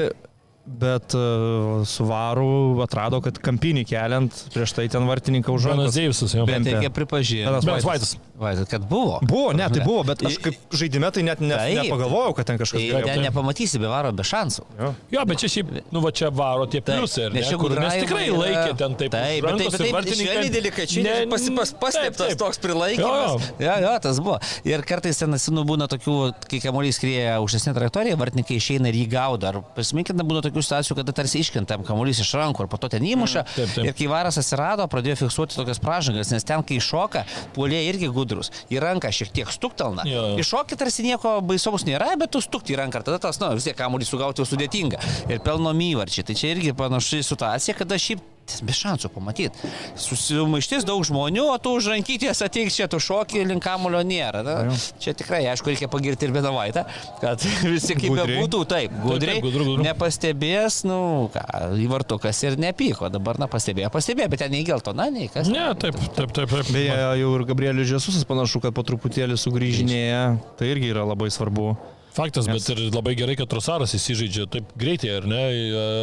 Bet 0.65 1.15
uh, 1.19 1.83
su 1.87 2.05
varu 2.07 2.79
atrado, 2.85 3.19
kad 3.25 3.35
kampinį 3.43 3.83
keliant, 3.91 4.37
prieš 4.55 4.77
tai 4.77 4.85
ten 4.93 5.03
vartininką 5.11 5.51
užuodė. 5.51 5.81
Benas 5.89 5.97
Deivisas 5.99 6.35
jau. 6.37 6.45
Bet 6.47 6.63
reikia 6.69 6.91
pripažinti. 6.95 7.51
Benas 7.67 7.83
Vaitas. 7.89 8.13
Vaitas, 8.43 8.67
kad 8.71 8.83
buvo. 8.91 9.19
Buvo, 9.27 9.53
ne, 9.55 9.67
tai 9.71 9.83
buvo, 9.87 10.03
bet 10.07 10.23
aš 10.27 10.37
kaip 10.43 10.57
žaidime 10.75 11.11
tai 11.15 11.23
net 11.27 11.43
ne, 11.43 11.55
Taip. 11.55 11.77
nepagalvojau, 11.83 12.33
kad 12.39 12.47
ten 12.49 12.59
kažkas 12.59 12.79
Tai 12.81 12.87
galėjo. 12.91 13.07
ten 13.11 13.21
nepamatysi 13.27 13.79
be 13.83 13.91
varo, 13.91 14.11
be 14.19 14.25
šansų. 14.27 14.65
Jo. 14.81 14.89
Jo, 15.15 15.25
bet 15.31 15.43
čia 15.43 15.51
šiaip, 15.53 15.71
nu 15.95 16.03
va 16.03 16.11
čia 16.15 16.31
varo 16.35 16.65
tie 16.71 16.81
Taip, 16.81 16.97
pliusai, 17.03 17.29
nes 17.31 17.37
ne? 17.39 17.45
čia 17.47 17.59
Kur, 17.61 17.69
gudravimai 17.71 18.01
tikrai 18.03 18.25
yra- 18.29 18.41
laikė 18.43 18.73
ten 18.81 18.97
taip. 18.99 19.13
Taip, 19.15 19.37
už 19.39 19.47
bet 19.47 19.53
taip, 19.53 19.61
rankos 19.63 19.79
taip, 19.79 19.95
vartininkai- 19.99 20.27
švelniai 20.33 20.55
delikačiai, 20.57 21.05
Ne, 21.07 21.15
pasi, 21.31 21.55
pas, 21.55 21.71
taip, 21.71 21.81
paslėptas 21.85 22.33
taip. 22.33 22.39
toks 22.43 22.59
prilaikymas. 22.59 23.47
Jo, 23.59 23.69
Jo, 23.69 23.77
jo, 23.87 23.95
tas 24.09 24.19
buvo. 24.19 24.39
Ir 24.67 24.83
kartais 24.91 25.19
ten, 25.23 25.31
nu, 25.55 25.63
būna 25.69 25.87
tokių, 25.95 26.17
kai 26.51 26.59
kamuolys 26.67 26.99
skrieja 26.99 27.37
aukštesnė 27.39 27.75
trajektorija, 27.79 28.19
vartininkai 28.19 28.59
išeina 28.59 28.91
ir 28.91 28.99
jį 29.05 29.07
gaudo. 29.15 29.47
Ar 29.53 29.61
prisiminkite, 29.79 30.19
būna 30.27 30.43
tokių 30.43 30.52
situacijų, 30.61 30.99
kada 30.99 31.15
tarsi 31.17 31.41
iškentam 31.41 31.87
kamuolys 31.87 32.21
iš 32.23 32.35
rankų, 32.37 32.67
ar 32.67 32.71
po 32.73 32.81
to 32.83 32.91
ten 32.93 33.07
įmuša. 33.07 33.45
Mm, 33.47 33.55
taip, 33.57 33.73
taip. 33.77 33.87
Ir 33.89 33.97
kai 33.97 34.09
varas 34.11 34.39
atsirado, 34.43 34.87
pradėjo 34.93 35.21
fiksuoti 35.23 35.57
tokias 35.57 35.81
pražangas, 35.83 36.33
nes 36.35 36.45
ten, 36.49 36.65
kai 36.67 36.81
šoka, 36.83 37.25
puolė 37.57 37.81
irgi 37.89 38.11
gudrus. 38.13 38.53
Į 38.73 38.83
ranką 38.85 39.13
šiek 39.15 39.33
tiek 39.39 39.53
stuktelna. 39.53 40.05
Iššokį 40.43 40.79
tarsi 40.83 41.07
nieko 41.07 41.39
baisaus 41.47 41.87
nėra, 41.89 42.13
bet 42.21 42.35
tu 42.35 42.43
stukti 42.45 42.77
į 42.77 42.83
ranką 42.83 43.01
ir 43.01 43.09
tada 43.09 43.23
tas, 43.23 43.41
na, 43.43 43.53
vis 43.57 43.69
tiek 43.69 43.79
kamuolį 43.79 44.09
sugauti 44.09 44.43
jau 44.43 44.49
sudėtinga. 44.53 45.01
Ir 45.33 45.43
pelno 45.45 45.73
myvarčiai. 45.77 46.27
Tai 46.29 46.37
čia 46.39 46.53
irgi 46.57 46.75
panaši 46.77 47.23
situacija, 47.27 47.79
kada 47.79 47.99
šiaip 48.01 48.23
be 48.67 48.75
šansų 48.77 49.11
pamatyti. 49.15 49.71
Susimaištis 49.99 50.87
daug 50.89 51.05
žmonių, 51.07 51.45
o 51.53 51.57
tu 51.63 51.75
už 51.79 51.91
rankytės 51.93 52.43
ateik 52.45 52.73
čia, 52.75 52.89
tu 52.91 53.01
šoki, 53.03 53.45
link 53.49 53.65
kamulio 53.65 54.03
nėra. 54.07 54.43
Na, 54.47 54.57
čia 55.03 55.15
tikrai, 55.17 55.45
aišku, 55.53 55.73
reikia 55.73 55.89
pagirti 55.93 56.29
ir 56.29 56.35
Bedavaitę, 56.35 56.85
kad 57.23 57.43
visi 57.75 57.97
kaip 57.99 58.17
bebūtų, 58.19 58.63
taip, 58.71 58.95
gudriai, 59.05 59.39
taip, 59.39 59.47
gudru, 59.47 59.69
gudru. 59.71 59.87
nepastebės, 59.87 60.83
nu, 60.89 60.99
ką, 61.35 61.47
įvartukas 61.83 62.43
ir 62.47 62.59
nepyko, 62.61 63.11
dabar, 63.13 63.41
na, 63.43 63.49
pastebėjo, 63.51 63.93
pastebėjo, 63.95 64.31
bet 64.33 64.45
ten 64.45 64.55
nei 64.55 64.67
geltona, 64.67 65.09
nei 65.13 65.31
kas. 65.33 65.51
Ne, 65.53 65.71
taip, 65.79 65.99
taip, 66.17 66.35
taip. 66.35 66.51
taip. 66.53 66.73
Beje, 66.73 66.95
jau 67.21 67.33
ir 67.37 67.47
Gabrielius 67.49 67.91
Žesusas 67.91 68.27
panašu, 68.29 68.63
kad 68.65 68.75
po 68.77 68.85
truputėlį 68.87 69.37
sugrįžinėja. 69.41 70.23
Tai 70.59 70.69
irgi 70.69 70.93
yra 70.93 71.05
labai 71.09 71.31
svarbu. 71.33 71.75
Faktas, 72.13 72.45
bet 72.51 72.67
ir 72.69 72.81
labai 72.93 73.15
gerai, 73.17 73.35
kad 73.41 73.49
Trosaras 73.49 73.95
įsižaidžia 73.97 74.45
taip 74.53 74.73
greitai, 74.77 75.15
ar 75.17 75.27
ne? 75.29 75.41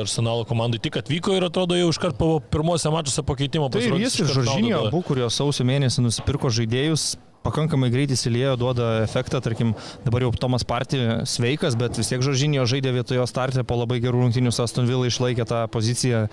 Arsenalo 0.02 0.46
komandai 0.50 0.82
tik 0.82 0.98
atvyko 1.04 1.36
ir 1.38 1.46
atrodo 1.46 1.78
jau 1.78 1.92
iškart 1.94 2.18
po 2.18 2.32
pirmosiose 2.42 2.94
mačiuose 2.96 3.24
pakeitimo 3.28 3.68
Tai 3.74 3.84
ir 3.86 3.98
jis 4.02 4.18
ir 4.24 4.32
Žoržinio 4.40 4.88
abu, 4.88 5.04
kurio 5.06 5.30
sausio 5.34 5.68
mėnesį 5.70 6.08
nusipirko 6.08 6.50
žaidėjus, 6.56 7.12
pakankamai 7.46 7.92
greitai 7.94 8.18
įsiliejo, 8.18 8.56
duoda 8.60 8.90
efektą, 9.04 9.38
tarkim, 9.46 9.76
dabar 10.06 10.26
jau 10.26 10.34
Tomas 10.42 10.66
Partį 10.68 11.04
sveikas, 11.30 11.78
bet 11.80 12.02
vis 12.02 12.10
tiek 12.10 12.26
Žoržinio 12.26 12.66
žaidė 12.70 12.96
vietojo 12.98 13.30
startę 13.30 13.64
po 13.68 13.78
labai 13.80 14.02
gerų 14.04 14.26
rungtynių 14.26 14.54
su 14.56 14.66
Aston 14.66 14.90
Villa 14.90 15.10
išlaikė 15.10 15.46
tą 15.50 15.64
poziciją. 15.72 16.26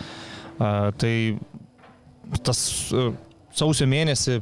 A, 0.57 0.72
tai 0.97 1.14
tas 2.49 2.61
a, 2.97 3.11
sausio 3.57 3.85
mėnesį 3.93 4.41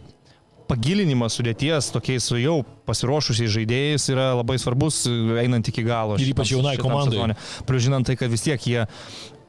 pagilinimas 0.71 1.37
sudėties 1.39 1.91
tokiais 1.95 2.25
su 2.31 2.39
jau 2.41 2.59
pasiruošusiais 2.89 3.53
žaidėjais 3.55 4.09
yra 4.13 4.31
labai 4.39 4.57
svarbus 4.61 5.05
einant 5.41 5.69
iki 5.71 5.85
galo. 5.87 6.19
Ir 6.21 6.33
ypač 6.35 6.55
jaunai 6.55 6.77
komandai. 6.81 7.19
sezone. 7.19 7.39
Plius 7.69 7.87
žinant 7.87 8.09
tai, 8.09 8.17
kad 8.21 8.33
vis 8.33 8.45
tiek 8.47 8.69
jie 8.69 8.85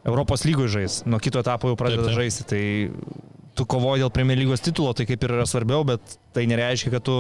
Europos 0.05 0.45
lygoje 0.45 0.74
žais, 0.76 0.99
nuo 1.09 1.20
kito 1.24 1.41
etapo 1.41 1.72
jau 1.72 1.78
pradeda 1.80 2.05
Taip, 2.05 2.11
taip. 2.13 2.20
žaisti. 2.22 2.47
Tai 2.51 2.63
tu 3.57 3.66
kovoji 3.66 4.03
dėl 4.03 4.11
Premier 4.13 4.38
lygos 4.38 4.61
titulo, 4.61 4.93
tai 4.93 5.07
kaip 5.09 5.24
ir 5.24 5.38
yra 5.39 5.45
svarbiau, 5.49 5.86
bet 5.88 6.18
tai 6.36 6.45
nereiškia, 6.51 6.91
kad 6.97 7.07
tu 7.07 7.16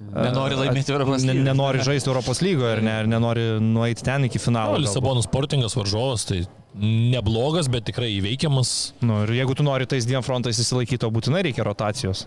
Nenori 0.00 0.56
a, 0.56 0.62
laimėti 0.62 0.94
Europos 0.94 1.20
lygos. 1.26 1.44
Nenori 1.44 1.82
žaisti 1.84 2.08
Europos 2.08 2.40
lygoje 2.40 2.78
ir, 2.78 2.80
ne, 2.86 2.94
ir 3.02 3.08
nenori 3.10 3.44
nueiti 3.60 4.04
ten 4.06 4.24
iki 4.30 4.40
finalo. 4.40 4.72
O, 4.72 4.78
galbūt. 4.78 4.88
Lisabono 4.88 5.24
sportingas 5.24 5.76
varžovas, 5.76 6.24
tai 6.24 6.40
neblogas, 6.80 7.68
bet 7.68 7.84
tikrai 7.90 8.08
įveikiamas. 8.16 8.94
Nu, 9.04 9.20
ir 9.26 9.34
jeigu 9.42 9.58
tu 9.58 9.66
nori 9.66 9.88
tais 9.90 10.06
dviem 10.08 10.24
frontais 10.24 10.60
įsilaikyti, 10.62 11.02
to 11.04 11.10
būtinai 11.12 11.44
reikia 11.44 11.66
rotacijos. 11.68 12.24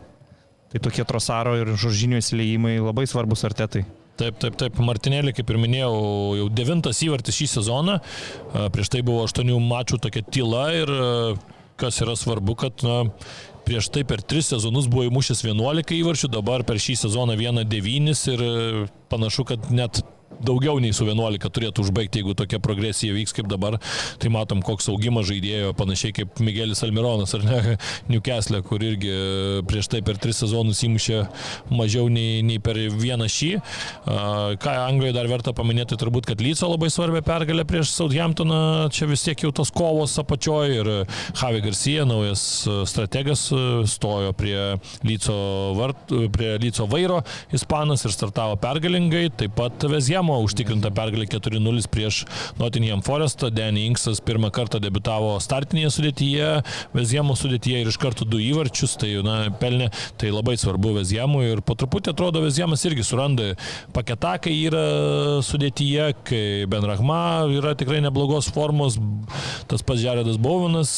Tai 0.73 0.81
tokie 0.81 1.05
Trosaro 1.05 1.53
ir 1.59 1.69
Žoržinio 1.77 2.17
įsileimai 2.17 2.79
labai 2.81 3.05
svarbus 3.09 3.45
artetai. 3.45 3.83
Taip, 4.17 4.37
taip, 4.41 4.55
taip, 4.57 4.77
Martinėlį, 4.81 5.31
kaip 5.37 5.49
ir 5.49 5.57
minėjau, 5.61 5.93
jau 6.37 6.47
devintas 6.53 6.99
įvartis 7.05 7.37
šį 7.37 7.47
sezoną. 7.55 7.99
Prieš 8.73 8.91
tai 8.93 9.01
buvo 9.05 9.23
aštuonių 9.25 9.57
mačų 9.61 9.99
tokia 10.01 10.21
tyla 10.25 10.67
ir 10.77 10.91
kas 11.81 11.97
yra 12.01 12.13
svarbu, 12.17 12.55
kad 12.61 12.83
na, 12.85 12.99
prieš 13.65 13.89
tai 13.93 14.03
per 14.07 14.21
tris 14.21 14.51
sezonus 14.53 14.89
buvo 14.91 15.07
įmušęs 15.07 15.41
11 15.45 15.95
įvarčių, 15.97 16.29
dabar 16.33 16.65
per 16.67 16.81
šį 16.81 16.97
sezoną 17.05 17.37
1-9 17.39 18.25
ir 18.35 18.43
panašu, 19.13 19.47
kad 19.49 19.69
net 19.73 20.03
daugiau 20.41 20.79
nei 20.81 20.93
su 20.95 21.05
11 21.07 21.51
turėtų 21.53 21.85
užbaigti, 21.85 22.21
jeigu 22.21 22.35
tokia 22.37 22.59
progresija 22.63 23.15
vyks 23.15 23.35
kaip 23.37 23.49
dabar. 23.51 23.77
Tai 24.21 24.31
matom, 24.33 24.61
koks 24.65 24.89
augimas 24.91 25.27
žaidėjo, 25.29 25.73
panašiai 25.77 26.15
kaip 26.15 26.41
Miguelis 26.43 26.83
Almironas 26.85 27.35
ar 27.37 27.45
ne, 27.45 27.77
Newcastle, 28.11 28.61
kur 28.65 28.83
irgi 28.83 29.11
e, 29.11 29.61
prieš 29.67 29.91
tai 29.93 30.03
per 30.05 30.19
tris 30.21 30.41
sezonus 30.43 30.83
įmušė 30.87 31.21
mažiau 31.73 32.09
nei, 32.11 32.41
nei 32.45 32.59
per 32.63 32.79
vieną 32.79 33.29
šį. 33.31 33.51
A, 33.59 34.21
Ką 34.63 34.73
Anglijoje 34.87 35.15
dar 35.15 35.29
verta 35.31 35.53
paminėti, 35.55 35.97
turbūt, 35.99 36.27
kad 36.29 36.41
Lyco 36.43 36.69
labai 36.69 36.89
svarbią 36.93 37.23
pergalę 37.25 37.65
prieš 37.67 37.93
Southamptoną, 37.93 38.89
čia 38.93 39.07
vis 39.09 39.23
tiek 39.25 39.45
jau 39.45 39.51
tos 39.55 39.71
kovos 39.73 40.15
apačioje 40.21 40.79
ir 40.79 40.91
Javi 41.39 41.63
Garcia, 41.63 42.07
naujas 42.07 42.43
e, 42.67 42.77
strategas, 42.89 43.45
e, 43.53 43.61
stojo 43.89 44.33
prie 44.37 44.57
Lyco, 45.05 45.37
vart, 45.77 46.13
prie 46.33 46.55
Lyco 46.61 46.87
vairo, 46.89 47.21
ispanas 47.55 48.05
ir 48.07 48.15
startavo 48.15 48.57
pergalingai, 48.61 49.27
taip 49.43 49.55
pat 49.57 49.87
Vezjem 49.91 50.22
Vezjemo, 50.23 50.39
užtikrinta 50.45 50.89
pergalė 50.95 51.25
4-0 51.27 51.87
prieš 51.91 52.23
Nottingham 52.55 53.01
Forestą, 53.03 53.49
Danny 53.51 53.83
Inksas 53.89 54.21
pirmą 54.23 54.53
kartą 54.55 54.79
debitavo 54.79 55.35
startinėje 55.43 55.89
sudėtyje, 55.91 56.51
Vezjemo 56.95 57.35
sudėtyje 57.35 57.81
ir 57.81 57.89
iš 57.91 57.97
karto 57.99 58.23
du 58.23 58.39
įvarčius, 58.39 58.95
tai 59.01 59.17
na, 59.25 59.49
pelnė, 59.59 59.89
tai 60.15 60.31
labai 60.31 60.55
svarbu 60.55 60.93
Vezjemui 61.01 61.49
ir 61.49 61.61
po 61.65 61.75
truputį 61.75 62.13
atrodo 62.13 62.39
Vezjemas 62.45 62.85
irgi 62.87 63.03
suranda 63.03 63.49
paketą, 63.91 64.37
kai 64.45 64.53
yra 64.69 64.85
sudėtyje, 65.43 66.07
kai 66.23 66.43
Benrahma 66.71 67.49
yra 67.51 67.75
tikrai 67.75 67.99
neblogos 68.05 68.47
formos, 68.53 68.95
tas 69.67 69.83
pats 69.83 70.05
Žeredas 70.05 70.39
Bovinas 70.39 70.93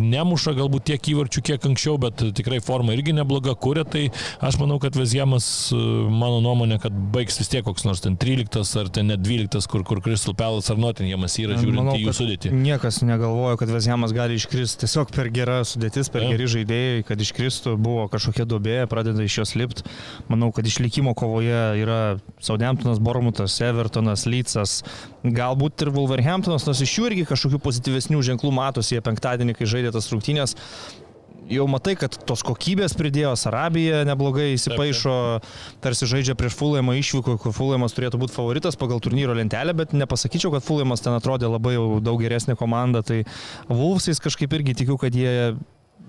nemuša 0.00 0.56
galbūt 0.58 0.88
tiek 0.90 1.12
įvarčių, 1.14 1.44
kiek 1.52 1.70
anksčiau, 1.70 2.00
bet 2.02 2.26
tikrai 2.34 2.58
forma 2.64 2.98
irgi 2.98 3.14
nebloga, 3.14 3.54
kuria, 3.54 3.86
tai 3.86 4.08
aš 4.42 4.58
manau, 4.58 4.80
kad 4.82 4.98
Vezjemas, 4.98 5.70
mano 5.70 6.42
nuomonė, 6.42 6.82
kad 6.82 7.00
baigs 7.14 7.38
vis 7.38 7.52
tiek 7.52 7.62
koks 7.66 7.86
nors 7.86 8.02
ten 8.02 8.18
13 8.18 8.39
ar 8.80 8.88
ten 8.92 9.10
net 9.10 9.20
12, 9.24 9.66
kur, 9.70 9.82
kur 9.86 10.00
Crystal 10.04 10.34
Palace 10.36 10.72
ar 10.72 10.78
Nottinghamas 10.80 11.36
yra 11.42 11.58
žiūrint 11.58 11.80
manau, 11.80 11.96
į 11.98 12.06
jų 12.06 12.14
sudėtį. 12.16 12.52
Niekas 12.56 13.00
negalvoja, 13.06 13.58
kad 13.60 13.72
Vezjemas 13.72 14.14
gali 14.16 14.38
iškristi, 14.40 14.84
tiesiog 14.84 15.12
per 15.14 15.30
gera 15.34 15.60
sudėtis, 15.68 16.10
per 16.12 16.24
ja. 16.24 16.32
geri 16.34 16.48
žaidėjai, 16.54 17.04
kad 17.08 17.24
iškristų, 17.24 17.74
buvo 17.80 18.06
kažkokia 18.12 18.46
dobė, 18.48 18.78
pradeda 18.90 19.24
iš 19.26 19.40
jos 19.42 19.54
lipti. 19.58 19.84
Manau, 20.32 20.50
kad 20.56 20.66
išlikimo 20.66 21.14
kovoje 21.18 21.60
yra 21.82 22.00
Saudemptonas, 22.40 23.02
Bormutas, 23.02 23.58
Evertonas, 23.64 24.26
Lycas, 24.30 24.80
galbūt 25.24 25.84
ir 25.84 25.92
Wolverhamptonas, 25.94 26.66
nors 26.68 26.80
iš 26.84 26.96
jų 26.98 27.10
irgi 27.10 27.28
kažkokių 27.28 27.60
pozityvesnių 27.64 28.24
ženklų 28.32 28.54
matosi, 28.56 28.96
jie 28.96 29.04
penktadienį, 29.04 29.58
kai 29.58 29.68
žaidė 29.68 29.92
tas 29.96 30.08
rungtynės, 30.12 30.56
jau 31.50 31.66
matai, 31.70 31.96
kad 31.98 32.14
tos 32.28 32.44
kokybės 32.46 32.94
pridėjo, 32.98 33.32
Sarabija 33.38 34.04
neblogai 34.08 34.52
įsipaišo, 34.54 35.14
tarsi 35.84 36.08
žaidžia 36.10 36.36
prieš 36.38 36.56
Fulhamą 36.58 36.94
išvyko, 37.00 37.36
kur 37.42 37.54
Fulhamas 37.56 37.96
turėtų 37.96 38.20
būti 38.22 38.36
favoritas 38.36 38.78
pagal 38.80 39.02
turnyro 39.02 39.34
lentelę, 39.36 39.74
bet 39.76 39.94
nepasakyčiau, 39.96 40.52
kad 40.54 40.66
Fulhamas 40.66 41.04
ten 41.04 41.16
atrodė 41.16 41.50
labai 41.50 41.76
jau 41.76 41.86
daug 42.04 42.22
geresnė 42.22 42.56
komanda, 42.60 43.02
tai 43.06 43.22
Vulfsais 43.68 44.22
kažkaip 44.22 44.58
irgi 44.60 44.78
tikiu, 44.82 44.98
kad 45.00 45.16
jie 45.16 45.54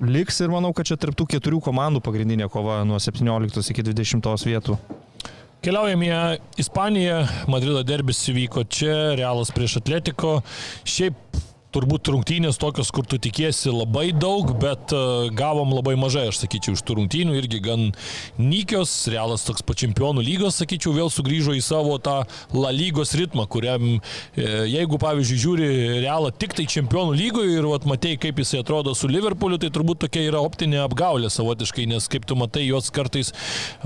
liks 0.01 0.41
ir 0.41 0.53
manau, 0.53 0.73
kad 0.77 0.87
čia 0.89 0.97
tarptų 1.01 1.27
keturių 1.35 1.61
komandų 1.65 2.01
pagrindinė 2.05 2.49
kova 2.51 2.81
nuo 2.87 2.99
17 3.01 3.73
iki 3.73 3.85
20 3.91 4.49
vietų. 4.49 4.77
Keliaujame 5.61 6.07
į 6.09 6.61
Ispaniją, 6.63 7.19
Madrido 7.51 7.83
derbis 7.85 8.23
įvyko 8.31 8.63
čia, 8.65 8.95
Realas 9.19 9.51
prieš 9.53 9.77
Atletiko. 9.77 10.39
Šiaip 10.89 11.37
turbūt 11.71 12.09
rungtynės 12.11 12.59
tokios, 12.61 12.91
kur 12.93 13.05
tu 13.07 13.19
tikėsi 13.21 13.71
labai 13.71 14.11
daug, 14.15 14.51
bet 14.61 14.91
uh, 14.95 15.29
gavom 15.35 15.71
labai 15.75 15.95
mažai, 15.99 16.27
aš 16.31 16.41
sakyčiau, 16.43 16.75
iš 16.75 16.83
tų 16.87 16.97
rungtynių 16.99 17.37
irgi 17.39 17.61
gan 17.63 17.87
nykios, 18.39 18.93
realas 19.11 19.45
toks 19.47 19.63
po 19.65 19.75
čempionų 19.77 20.23
lygos, 20.25 20.59
sakyčiau, 20.59 20.93
vėl 20.95 21.11
sugrįžo 21.13 21.55
į 21.57 21.63
savo 21.65 21.97
tą 22.03 22.21
La 22.55 22.71
lygos 22.75 23.13
ritmą, 23.17 23.45
kuriam, 23.51 23.99
e, 24.35 24.47
jeigu, 24.69 24.99
pavyzdžiui, 25.01 25.39
žiūri 25.45 25.69
realą 26.03 26.31
tik 26.35 26.55
tai 26.57 26.67
čempionų 26.69 27.15
lygoje 27.17 27.55
ir 27.57 27.67
vat, 27.69 27.87
matei, 27.89 28.17
kaip 28.19 28.41
jisai 28.43 28.61
atrodo 28.61 28.93
su 28.97 29.09
Liverpooliu, 29.11 29.59
tai 29.61 29.71
turbūt 29.73 30.03
tokia 30.05 30.25
yra 30.27 30.43
optinė 30.43 30.81
apgaulė 30.83 31.31
savotiškai, 31.31 31.87
nes 31.91 32.07
kaip 32.11 32.27
tu 32.27 32.37
matai, 32.39 32.65
juos 32.67 32.91
kartais 32.93 33.31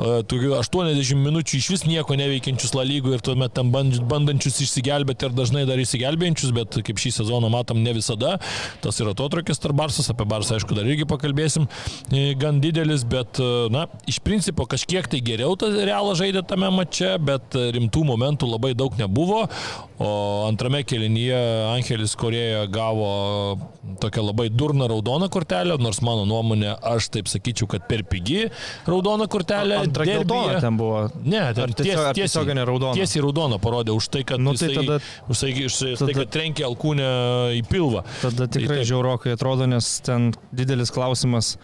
uh, 0.01 0.23
80 0.25 1.21
minučių 1.21 1.59
iš 1.59 1.69
vis 1.73 1.85
nieko 1.87 2.17
neveikiančius 2.17 2.73
La 2.75 2.83
lygoje 2.87 3.19
ir 3.19 3.25
tuomet 3.25 3.53
tam 3.55 3.71
bandančius 3.71 4.59
išsigelbėti 4.65 5.29
ir 5.29 5.35
dažnai 5.37 5.65
dar 5.69 5.79
išsigelbėjančius, 5.81 6.53
bet 6.55 6.79
kaip 6.85 6.99
šį 7.01 7.13
sezoną 7.19 7.51
matom, 7.53 7.74
matom 7.75 7.83
ne 7.83 7.93
visada. 7.93 8.37
Tas 8.81 8.99
yra 8.99 9.13
atotrukis 9.15 9.59
tarp 9.59 9.75
Barsas, 9.75 10.09
apie 10.09 10.25
Barsą 10.25 10.55
aišku 10.55 10.75
dar 10.75 10.85
irgi 10.85 11.05
pakalbėsim, 11.05 11.67
e, 12.11 12.33
gan 12.35 12.61
didelis, 12.61 13.03
bet 13.03 13.39
e, 13.39 13.69
na, 13.69 13.87
iš 14.07 14.19
principo 14.23 14.65
kažkiek 14.65 15.07
tai 15.07 15.21
geriau 15.21 15.55
tas 15.55 15.75
realas 15.75 16.19
žaidė 16.19 16.45
tame 16.47 16.69
mače, 16.71 17.17
bet 17.19 17.55
rimtų 17.55 18.05
momentų 18.05 18.49
labai 18.49 18.73
daug 18.75 18.95
nebuvo. 18.97 19.45
O 19.95 20.43
antrame 20.43 20.81
kelinyje 20.83 21.37
Angelis 21.71 22.17
Korėja 22.19 22.65
gavo 22.67 23.55
tokią 24.01 24.25
labai 24.25 24.49
durną 24.51 24.89
raudoną 24.91 25.29
kortelę, 25.31 25.77
nors 25.79 26.01
mano 26.03 26.25
nuomonė, 26.27 26.73
aš 26.83 27.07
taip 27.13 27.29
sakyčiau, 27.31 27.69
kad 27.71 27.85
per 27.87 28.03
pigi 28.03 28.49
raudona 28.89 29.29
kortelė. 29.31 29.77
Antra 29.85 30.07
geltona 30.09 30.59
ten 30.59 30.79
buvo. 30.79 31.05
Ne, 31.23 31.45
ten 31.55 31.71
ties, 31.71 31.87
tiesiog, 31.87 32.11
tiesiai, 32.17 32.65
raudona. 32.67 32.95
tiesiai 32.97 33.23
raudona 33.23 33.59
parodė 33.61 33.95
už 33.95 34.09
tai, 34.11 34.25
kad, 34.27 34.43
nu, 34.43 34.51
tai 34.57 34.73
jisai, 34.73 34.83
tada, 34.83 34.99
už 35.31 35.43
tai, 35.45 35.53
už 35.69 36.03
tai, 36.03 36.17
kad 36.19 36.33
trenkė 36.35 36.67
alkūnę 36.67 37.07
į 37.61 37.63
pilvą. 37.69 38.03
Tada 38.21 38.47
tikrai 38.51 38.81
tai, 38.81 38.87
žiaurokai 38.89 39.35
atrodo, 39.35 39.67
nes 39.69 39.89
ten 40.05 40.31
didelis 40.55 40.93
klausimas 40.95 41.55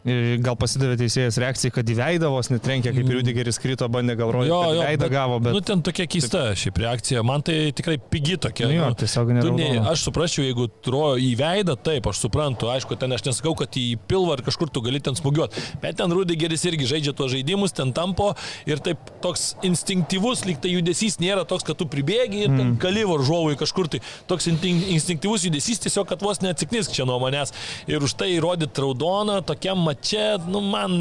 Gal 0.00 0.56
pasidavė 0.56 0.96
teisėjas 0.96 1.36
reakcijai, 1.42 1.72
kad 1.74 1.90
į 1.92 1.94
veidą 1.98 2.30
vos 2.32 2.48
netrenkė, 2.48 2.92
kaip 2.96 3.04
ir 3.04 3.18
Rudigeris 3.18 3.58
krito, 3.60 3.84
bandė 3.92 4.14
gal 4.16 4.30
rodyti, 4.32 4.54
kad 4.54 4.78
jo, 4.78 4.84
veidą 4.86 5.04
bet, 5.04 5.12
gavo, 5.12 5.40
bet... 5.44 5.52
Nu, 5.52 5.60
ten 5.60 5.82
tokia 5.84 6.06
keista 6.08 6.44
taip. 6.46 6.60
šiaip 6.62 6.80
reakcija, 6.80 7.24
man 7.26 7.44
tai 7.44 7.56
tikrai 7.76 7.98
pigi 8.00 8.38
tokia. 8.40 8.70
Nu, 8.70 8.78
jo, 8.78 8.86
tiesiog 9.02 9.32
nu, 9.36 9.52
ne, 9.58 9.68
aš 9.90 10.06
suprasčiau, 10.06 10.46
jeigu 10.46 10.70
trojo 10.86 11.18
į 11.20 11.34
veidą, 11.36 11.76
taip, 11.76 12.08
aš 12.08 12.22
suprantu, 12.24 12.70
aišku, 12.72 12.96
ten 13.00 13.12
aš 13.12 13.26
nesakau, 13.28 13.52
kad 13.60 13.76
į 13.76 13.84
pilvą 14.08 14.38
ar 14.38 14.44
kažkur 14.46 14.72
tu 14.72 14.80
gali 14.86 15.02
ten 15.04 15.18
smūgiuoti, 15.18 15.66
bet 15.84 16.00
ten 16.00 16.16
Rudigeris 16.16 16.64
irgi 16.70 16.88
žaidžia 16.94 17.14
tuos 17.18 17.34
žaidimus, 17.34 17.76
ten 17.76 17.92
tampo 17.96 18.30
ir 18.64 18.80
taip 18.80 19.12
toks 19.20 19.50
instinktyvus, 19.68 20.46
lyg 20.48 20.64
tai 20.64 20.72
judesys 20.78 21.20
nėra 21.20 21.44
toks, 21.44 21.68
kad 21.68 21.76
tu 21.76 21.84
pribėgi 21.92 22.46
ir 22.46 22.50
mm. 22.54 22.72
gali 22.80 23.04
varžovui 23.04 23.60
kažkur 23.60 23.92
tai 23.92 24.00
toks 24.30 24.48
instinktyvus 24.48 25.44
judesys 25.50 25.84
tiesiog, 25.84 26.08
kad 26.08 26.24
vos 26.24 26.40
neatsiknisk 26.40 26.96
čia 26.96 27.04
nuo 27.08 27.20
manęs 27.20 27.52
ir 27.90 28.00
už 28.00 28.16
tai 28.16 28.32
įrodyti 28.38 28.80
raudoną 28.80 29.40
tokiam 29.44 29.89
mače, 29.90 30.24
nu, 30.50 30.62
man 30.64 30.94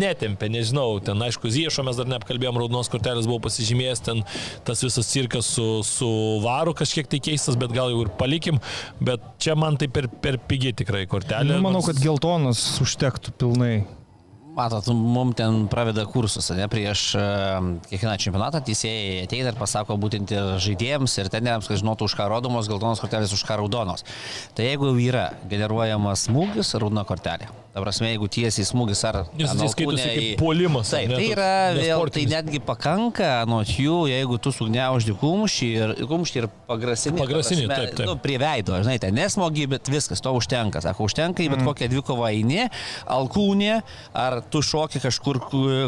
netempė, 0.00 0.50
nežinau, 0.52 0.98
ten 1.04 1.20
aišku, 1.26 1.50
Ziešo 1.50 1.84
mes 1.86 1.98
dar 1.98 2.08
neapkalbėjom, 2.10 2.60
raudonos 2.62 2.90
kortelės 2.92 3.28
buvo 3.28 3.42
pasižymėjęs, 3.48 4.04
ten 4.06 4.24
tas 4.66 4.84
visas 4.86 5.10
cirkas 5.10 5.50
su, 5.56 5.68
su 5.86 6.10
varu 6.44 6.74
kažkiek 6.78 7.10
tai 7.10 7.22
keistas, 7.30 7.58
bet 7.60 7.74
gal 7.74 7.92
jau 7.92 8.04
ir 8.06 8.12
palikim, 8.20 8.60
bet 9.02 9.24
čia 9.42 9.58
man 9.58 9.80
tai 9.80 9.90
per, 9.92 10.08
per 10.22 10.40
pigi 10.50 10.74
tikrai 10.82 11.06
kortelė. 11.10 11.56
Nu, 11.56 11.64
manau, 11.64 11.82
kad 11.86 11.98
geltonas 12.02 12.62
užtektų 12.84 13.34
pilnai. 13.40 13.74
Matot, 14.50 14.88
mums 14.92 15.36
ten 15.38 15.62
praveda 15.70 16.02
kursus, 16.10 16.48
ne, 16.58 16.66
prieš 16.70 17.04
uh, 17.14 17.60
kiekvieną 17.86 18.16
čempionatą 18.18 18.60
teisėjai 18.66 19.22
ateina 19.24 19.52
ir 19.52 19.58
pasako 19.58 19.94
būtent 20.00 20.32
ir 20.34 20.50
žaidėjams, 20.64 21.14
ir 21.22 21.30
teneriams, 21.30 21.68
kad 21.70 21.78
žinotų, 21.78 22.08
už 22.10 22.16
ką 22.18 22.26
rodomos 22.32 22.68
geltonos 22.68 23.00
kortelės, 23.02 23.34
už 23.36 23.44
ką 23.46 23.60
raudonos. 23.62 24.02
Tai 24.58 24.66
jeigu 24.66 24.90
yra 25.06 25.28
generuojamas 25.50 26.26
smūgis, 26.26 26.74
raudona 26.82 27.06
kortelė. 27.06 27.46
Ta 27.70 27.78
prasme, 27.78 28.08
jeigu 28.10 28.26
tiesiai 28.26 28.66
smūgis 28.66 29.00
ar... 29.06 29.16
Jis 29.38 29.52
skaitosi 29.70 30.06
kaip 30.10 30.40
puolimas. 30.40 30.88
Taip, 30.90 31.12
tai 31.14 31.26
yra 31.30 31.50
vėl, 31.76 32.08
tai 32.10 32.24
netgi 32.26 32.58
pakanka 32.66 33.28
nuo 33.46 33.60
jų, 33.62 34.08
jeigu 34.10 34.38
tu 34.42 34.50
sugniauždi 34.50 35.14
kumštį 35.20 35.68
ir, 35.78 35.92
kumštį 36.10 36.40
ir 36.40 36.48
pagrasini. 36.66 37.20
Pagrasini, 37.20 37.68
prasme, 37.70 37.84
taip, 37.86 38.00
taip. 38.00 38.08
Nu, 38.10 38.16
prie 38.18 38.40
veido, 38.42 38.74
žinai, 38.82 38.96
ten 39.02 39.14
nesmogi, 39.14 39.68
bet 39.70 39.86
viskas, 39.92 40.18
to 40.24 40.32
užtenka. 40.34 40.82
Sako, 40.82 41.06
užtenka, 41.06 41.46
bet 41.46 41.60
mm. 41.60 41.68
kokią 41.70 41.90
dvikovą 41.92 42.32
eini, 42.32 42.64
alkūnė, 43.06 43.76
ar 44.18 44.40
tu 44.50 44.64
šoki 44.66 45.04
kažkur, 45.06 45.38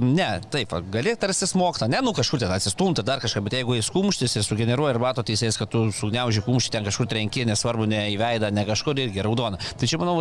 ne, 0.06 0.30
taip, 0.54 0.76
gali 0.94 1.16
tarsi 1.18 1.50
smokta, 1.50 1.90
ne, 1.90 1.98
nu 2.06 2.14
kažkur 2.14 2.44
ten 2.44 2.54
atsistumti, 2.54 3.02
dar 3.02 3.18
kažką, 3.26 3.42
bet 3.48 3.58
jeigu 3.58 3.74
jis 3.80 3.90
kumštis 3.90 4.38
ir 4.38 4.46
sugeneruoja 4.46 4.94
ir 4.94 5.02
mato 5.02 5.26
teisėjas, 5.26 5.58
kad 5.58 5.74
tu 5.74 5.88
sugniauži 5.98 6.46
kumštį 6.46 6.76
ten 6.78 6.86
kažkur 6.86 7.10
trenki, 7.10 7.42
nesvarbu, 7.50 7.90
ne 7.90 8.06
į 8.14 8.16
veidą, 8.22 8.54
ne 8.54 8.68
kažkur 8.70 9.02
irgi 9.02 9.26
raudona. 9.26 9.58
Tai 9.58 9.90
čia, 9.90 9.98
manau, 9.98 10.20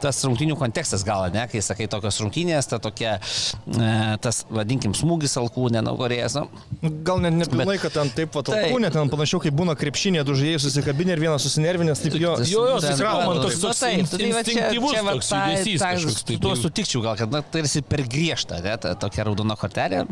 tas 0.00 0.24
rungtinių 0.24 0.56
kontekstas 0.56 0.69
kontekstas 0.70 1.04
gal, 1.06 1.26
ne, 1.34 1.44
kai 1.50 1.62
sakai 1.64 1.88
tokios 1.90 2.20
rungtynės, 2.22 2.68
ta 2.70 2.78
tokia, 2.82 3.16
e, 3.18 3.90
tas, 4.22 4.44
vadinkim, 4.50 4.94
smūgis 4.96 5.34
alkūnė, 5.40 5.82
naukorėjas. 5.86 6.38
Nu. 6.38 6.92
Gal 7.06 7.22
net 7.24 7.36
nepilnai, 7.40 7.76
kad 7.82 7.94
ten 7.96 8.12
taip 8.14 8.32
pat 8.34 8.52
alkūnė, 8.54 8.92
ten 8.94 9.10
panašiau 9.12 9.42
kaip 9.42 9.56
būna 9.58 9.74
krepšinė, 9.78 10.22
du 10.26 10.36
žaidėjai 10.38 10.62
susikabinė 10.66 11.16
ir 11.16 11.24
vienas 11.26 11.46
susinervinęs, 11.46 12.04
taip 12.04 12.18
jo, 12.20 12.36
jo, 12.46 12.64
jo, 12.70 12.80
susikravo, 12.84 13.24
man 13.26 13.42
toks 13.44 13.58
toks 13.64 13.82
nu, 13.82 14.28
instinktyvus 14.28 14.98
toks 15.10 15.32
judesys 15.34 15.86
kažkoks. 15.86 16.26
Tai 16.30 16.38
tuo 16.46 16.54
sutikčiau 16.58 17.04
gal, 17.04 17.18
kad 17.20 17.34
na, 17.34 17.42
tarsi 17.56 17.82
per 17.86 18.04
griežta, 18.10 18.60
ne, 18.64 18.76
ta 18.80 18.94
tokia 19.00 19.26
raudona 19.28 19.58
kortelė. 19.58 20.04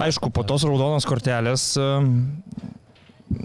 Aišku, 0.00 0.30
po 0.34 0.46
tos 0.46 0.66
raudonos 0.68 1.08
kortelės 1.08 1.72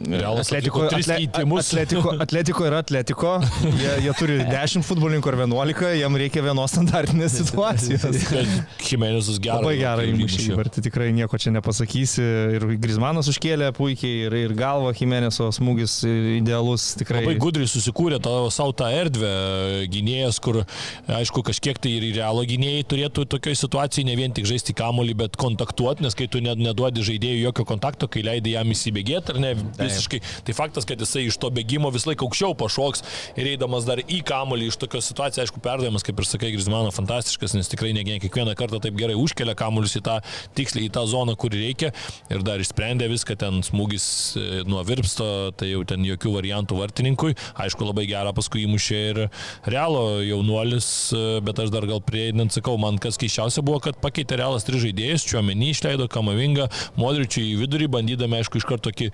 Atletiko, 0.07 0.83
atle, 0.87 1.17
atletiko, 1.59 2.13
atletiko 2.23 2.65
yra 2.67 2.81
atletiko, 2.83 3.33
jie, 3.65 3.91
jie 4.05 4.13
turi 4.17 4.37
10 4.53 4.85
futbolininkų 4.87 5.31
ar 5.31 5.39
11, 5.43 5.91
jiem 5.99 6.17
reikia 6.21 6.43
vienos 6.45 6.73
standartinės 6.73 7.37
situacijos. 7.41 8.21
Jimenezas 8.87 9.39
geras. 9.43 9.63
Labai 9.63 9.75
gerai 9.79 10.07
įmušė, 10.13 10.45
ir 10.53 10.71
tai 10.73 10.83
tikrai 10.85 11.09
nieko 11.15 11.39
čia 11.41 11.53
nepasakysi. 11.55 12.25
Ir 12.57 12.67
Grismanas 12.81 13.29
užkėlė 13.31 13.71
puikiai, 13.77 14.27
ir, 14.27 14.37
ir 14.47 14.55
galva 14.57 14.93
Jimenezo 14.97 15.49
smūgis 15.55 15.99
idealus 16.37 16.89
tikrai. 16.99 17.23
Labai 17.25 17.37
gudriai 17.41 17.69
susikūrė 17.71 18.21
tą 18.23 18.35
savo 18.53 18.75
tą 18.77 18.89
erdvę 18.93 19.33
gynėjas, 19.91 20.39
kur, 20.43 20.61
aišku, 21.19 21.43
kažkiek 21.47 21.79
tai 21.83 21.97
ir 21.97 22.07
realo 22.19 22.43
gynėjai 22.47 22.85
turėtų 22.91 23.27
tokioje 23.35 23.61
situacijoje 23.63 24.07
ne 24.07 24.17
vien 24.19 24.35
tik 24.35 24.47
žaisti 24.49 24.75
kamolį, 24.77 25.17
bet 25.25 25.39
kontaktuoti, 25.39 26.05
nes 26.05 26.15
kai 26.17 26.29
tu 26.31 26.41
neduodi 26.43 27.05
žaidėjui 27.05 27.43
jokio 27.45 27.67
kontakto, 27.67 28.09
kai 28.11 28.23
leidai 28.25 28.55
jam 28.57 28.71
įsibėgėti 28.73 29.33
ar 29.33 29.41
ne, 29.43 29.53
visiškai. 29.79 30.21
Tai 30.47 30.55
faktas, 30.57 30.87
kad 30.87 31.01
jisai 31.01 31.27
iš 31.27 31.37
to 31.41 31.49
bėgimo 31.53 31.91
vis 31.93 32.07
laik 32.07 32.23
aukščiau 32.25 32.55
pašoks 32.57 33.03
ir 33.37 33.51
eidamas 33.53 33.87
dar 33.87 34.01
į 34.01 34.21
kamolį 34.27 34.71
iš 34.71 34.79
tokios 34.81 35.09
situacijos, 35.11 35.45
aišku, 35.45 35.61
perdavimas, 35.63 36.05
kaip 36.05 36.19
ir 36.19 36.27
sakai, 36.27 36.51
Grismano 36.55 36.91
fantastiškas, 36.95 37.55
nes 37.57 37.69
tikrai 37.71 37.93
ne 37.95 38.05
kiekvieną 38.07 38.55
kartą 38.57 38.81
taip 38.83 38.97
gerai 38.97 39.17
užkelia 39.19 39.55
kamolius 39.57 39.97
į 39.99 40.03
tą 40.07 40.17
tiksliai 40.57 40.87
į 40.87 40.93
tą 40.97 41.05
zoną, 41.09 41.37
kur 41.39 41.53
reikia 41.53 41.91
ir 42.33 42.43
dar 42.45 42.61
išsprendė 42.63 43.09
viską, 43.11 43.37
ten 43.39 43.61
smūgis 43.65 44.07
e, 44.39 44.45
nuo 44.67 44.81
virpsto, 44.87 45.51
tai 45.57 45.71
jau 45.73 45.83
ten 45.87 46.05
jokių 46.07 46.33
variantų 46.37 46.79
vartininkui. 46.81 47.35
Aišku, 47.61 47.85
labai 47.87 48.07
gerą 48.09 48.33
paskui 48.37 48.65
įmušė 48.65 49.01
ir 49.11 49.21
realo 49.69 50.23
jaunuolis, 50.25 50.89
e, 51.13 51.23
bet 51.45 51.61
aš 51.63 51.73
dar 51.73 51.87
gal 51.89 52.01
prieidant 52.05 52.55
sakau, 52.55 52.77
man 52.81 52.99
kas 53.01 53.19
keiščiausia 53.21 53.63
buvo, 53.65 53.81
kad 53.83 53.99
pakeitė 54.01 54.39
realas 54.41 54.65
tris 54.67 54.83
žaidėjus, 54.87 55.27
čia 55.27 55.41
omeny 55.43 55.71
išleido 55.73 56.09
Kamavingą, 56.11 56.69
Modričių 56.97 57.43
į 57.43 57.55
vidurį, 57.61 57.91
bandydami, 57.93 58.41
aišku, 58.41 58.61
iš 58.61 58.67
karto 58.67 58.87
tokį 58.87 59.11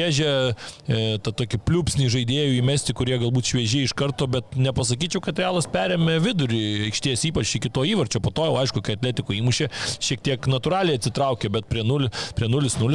šviežią, 0.00 0.54
e, 0.88 1.18
tą 1.20 1.32
tokį 1.36 1.60
pliupsnį 1.66 2.08
žaidėjų 2.12 2.56
įmesti, 2.60 2.94
kurie 2.96 3.18
galbūt 3.20 3.52
šviežiai 3.52 3.84
iš 3.86 3.94
karto, 3.94 4.26
bet 4.26 4.56
nepasakyčiau, 4.56 5.20
kad 5.20 5.38
realas 5.38 5.68
perėmė 5.70 6.18
vidurį, 6.24 6.88
aikšties 6.88 7.26
ypač 7.30 7.54
iki 7.56 7.70
to 7.70 7.84
įvarčio, 7.84 8.20
po 8.20 8.32
to 8.32 8.46
jau 8.48 8.56
aišku, 8.60 8.82
kai 8.82 8.96
atletiko 8.96 9.34
įmušė, 9.36 9.68
šiek 10.00 10.22
tiek 10.24 10.48
natūraliai 10.50 10.98
atsitraukė, 10.98 11.50
bet 11.52 11.68
prie 11.70 11.84
0-0, 11.84 12.10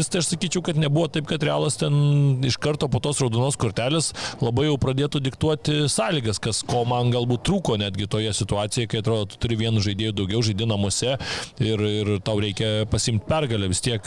tai 0.09 0.21
aš 0.21 0.31
sakyčiau, 0.33 0.63
kad 0.65 0.79
nebuvo 0.81 1.07
taip, 1.11 1.27
kad 1.29 1.43
realas 1.43 1.77
ten 1.77 2.41
iš 2.45 2.57
karto 2.61 2.89
po 2.89 3.01
tos 3.03 3.21
raudonos 3.21 3.57
kortelės 3.59 4.11
labai 4.41 4.67
jau 4.69 4.77
pradėtų 4.81 5.21
diktuoti 5.25 5.85
sąlygas, 5.91 6.41
kas 6.41 6.63
ko 6.65 6.83
man 6.89 7.11
galbūt 7.13 7.45
trūko 7.45 7.77
netgi 7.81 8.09
toje 8.09 8.33
situacijoje, 8.35 8.89
kai 8.91 9.03
atrodo, 9.03 9.29
tu 9.29 9.41
turi 9.45 9.59
vienu 9.59 9.83
žaidėju 9.83 10.15
daugiau 10.15 10.43
žaidži 10.45 10.69
namuose 10.69 11.15
ir, 11.61 11.85
ir 12.01 12.13
tau 12.25 12.39
reikia 12.41 12.87
pasimti 12.89 13.27
pergalę 13.29 13.69
vis 13.71 13.83
tiek 13.85 14.05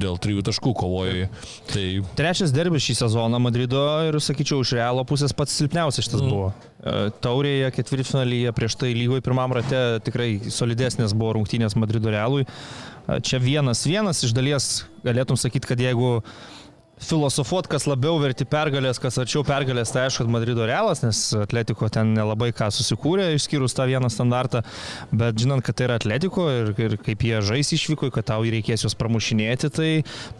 dėl 0.00 0.18
trijų 0.22 0.44
taškų 0.50 0.74
kovoji. 0.80 1.28
Tai... 1.70 1.84
Trečias 2.16 2.39
derbis 2.48 2.86
šį 2.86 2.94
sezoną 3.02 3.38
Madrido 3.44 3.82
ir, 4.08 4.16
sakyčiau, 4.24 4.62
iš 4.64 4.72
realo 4.78 5.04
pusės 5.04 5.34
pats 5.36 5.52
silpniausias 5.60 6.06
šitas 6.06 6.22
mm. 6.22 6.30
buvo. 6.32 6.46
E, 6.80 6.94
taurėje 7.20 7.68
ketvirtfinalyje 7.76 8.54
prieš 8.56 8.78
tai 8.80 8.94
lygoje 8.96 9.24
pirmam 9.26 9.52
rate 9.52 9.82
tikrai 10.06 10.30
solidesnės 10.48 11.12
buvo 11.12 11.36
rungtynės 11.36 11.76
Madrido 11.76 12.08
realui. 12.14 12.46
E, 12.48 13.20
čia 13.20 13.42
vienas 13.44 13.84
vienas 13.84 14.24
iš 14.24 14.32
dalies 14.36 14.70
galėtum 15.04 15.36
sakyti, 15.40 15.68
kad 15.68 15.84
jeigu 15.84 16.22
filosofuot, 17.00 17.68
kas 17.70 17.86
labiau 17.88 18.18
verti 18.20 18.44
pergalės, 18.48 19.00
kas 19.00 19.18
arčiau 19.20 19.42
pergalės, 19.46 19.92
tai 19.94 20.06
aišku, 20.06 20.24
kad 20.24 20.32
Madrido 20.32 20.66
realas, 20.68 21.02
nes 21.04 21.22
Atletiko 21.40 21.88
ten 21.92 22.12
nelabai 22.16 22.50
ką 22.56 22.68
susikūrė, 22.74 23.30
išskyrus 23.36 23.74
tą 23.76 23.86
vieną 23.90 24.10
standartą, 24.12 24.62
bet 25.10 25.38
žinant, 25.40 25.64
kad 25.64 25.78
tai 25.78 25.88
yra 25.88 25.98
Atletiko 26.00 26.46
ir, 26.52 26.72
ir 26.76 26.96
kaip 27.00 27.24
jie 27.26 27.40
žais 27.46 27.72
išvyko, 27.76 28.10
kad 28.14 28.28
tau 28.32 28.44
reikės 28.44 28.84
juos 28.84 28.96
pramušinėti, 29.00 29.72
tai 29.72 29.90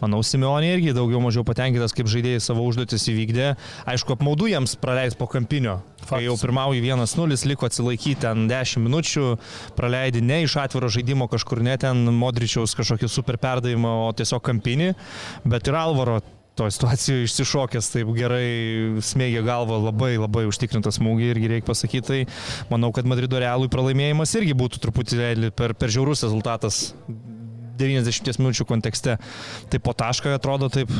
manau, 0.03 0.21
Simeonė 0.25 0.75
irgi 0.77 0.95
daugiau 0.97 1.21
mažiau 1.23 1.45
patenkintas, 1.47 1.95
kaip 1.97 2.09
žaidėjai 2.11 2.43
savo 2.43 2.65
užduotis 2.69 3.07
įvykdė. 3.11 3.53
Aišku, 3.89 4.15
apmaudu 4.17 4.51
jiems 4.51 4.77
praleis 4.81 5.17
po 5.17 5.27
kampinio. 5.31 5.79
Kai 6.09 6.23
jau 6.25 6.35
pirmauji 6.39 6.81
1-0, 6.81 7.37
liko 7.51 7.67
atsilaikyti 7.67 8.23
ten 8.23 8.47
10 8.49 8.81
minučių, 8.81 9.25
praleidi 9.77 10.23
ne 10.25 10.41
iš 10.45 10.57
atviro 10.63 10.89
žaidimo 10.91 11.27
kažkur, 11.31 11.61
ne 11.65 11.77
ten 11.81 12.03
Modričiaus 12.17 12.73
kažkokį 12.77 13.09
super 13.11 13.37
perdavimą, 13.41 13.93
o 14.07 14.11
tiesiog 14.17 14.43
kampinį, 14.49 14.91
bet 15.45 15.69
ir 15.69 15.77
Alvaro 15.77 16.19
to 16.61 16.69
situacijoje 16.77 17.27
išsišokęs 17.27 17.91
taip 17.95 18.13
gerai 18.15 19.01
smėgė 19.03 19.41
galvą, 19.47 19.81
labai 19.87 20.13
labai 20.19 20.45
užtikrintas 20.49 20.99
smūgį 20.99 21.33
irgi 21.33 21.51
reikia 21.55 21.69
pasakyti, 21.71 22.05
tai 22.07 22.69
manau, 22.71 22.93
kad 22.95 23.09
Madrido 23.09 23.41
realui 23.41 23.71
pralaimėjimas 23.71 24.37
irgi 24.37 24.57
būtų 24.57 24.81
truputį 24.85 25.51
per, 25.57 25.73
per 25.77 25.93
žiaurus 25.93 26.25
rezultatas 26.27 26.91
90 27.81 28.41
minučių 28.41 28.67
kontekste. 28.69 29.17
Tai 29.71 29.79
po 29.81 29.95
tašką 29.97 30.35
atrodo 30.37 30.69
taip 30.69 30.91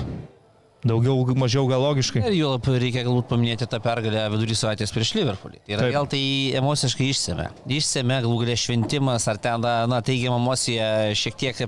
daugiau, 0.88 1.22
mažiau 1.38 1.68
gal 1.70 1.84
logiškai. 1.84 2.24
Ir 2.26 2.38
jau 2.40 2.56
reikia 2.58 3.04
galbūt 3.06 3.30
paminėti 3.30 3.68
tą 3.70 3.82
pergalę 3.84 4.26
vidurį 4.34 4.58
savaitės 4.58 4.94
prieš 4.96 5.14
Liverpoolį. 5.20 5.62
Ir 5.70 5.82
Taip. 5.84 5.94
gal 5.94 6.10
tai 6.10 6.24
emociškai 6.58 7.10
išsėmė. 7.14 7.48
Išsėmė 7.78 8.22
galų 8.26 8.42
galę 8.46 8.58
šventimas, 8.58 9.28
ar 9.30 9.42
ten, 9.42 9.62
na, 9.62 10.02
teigiama 10.06 10.42
emocija 10.42 10.88
šiek 11.18 11.38
tiek 11.38 11.64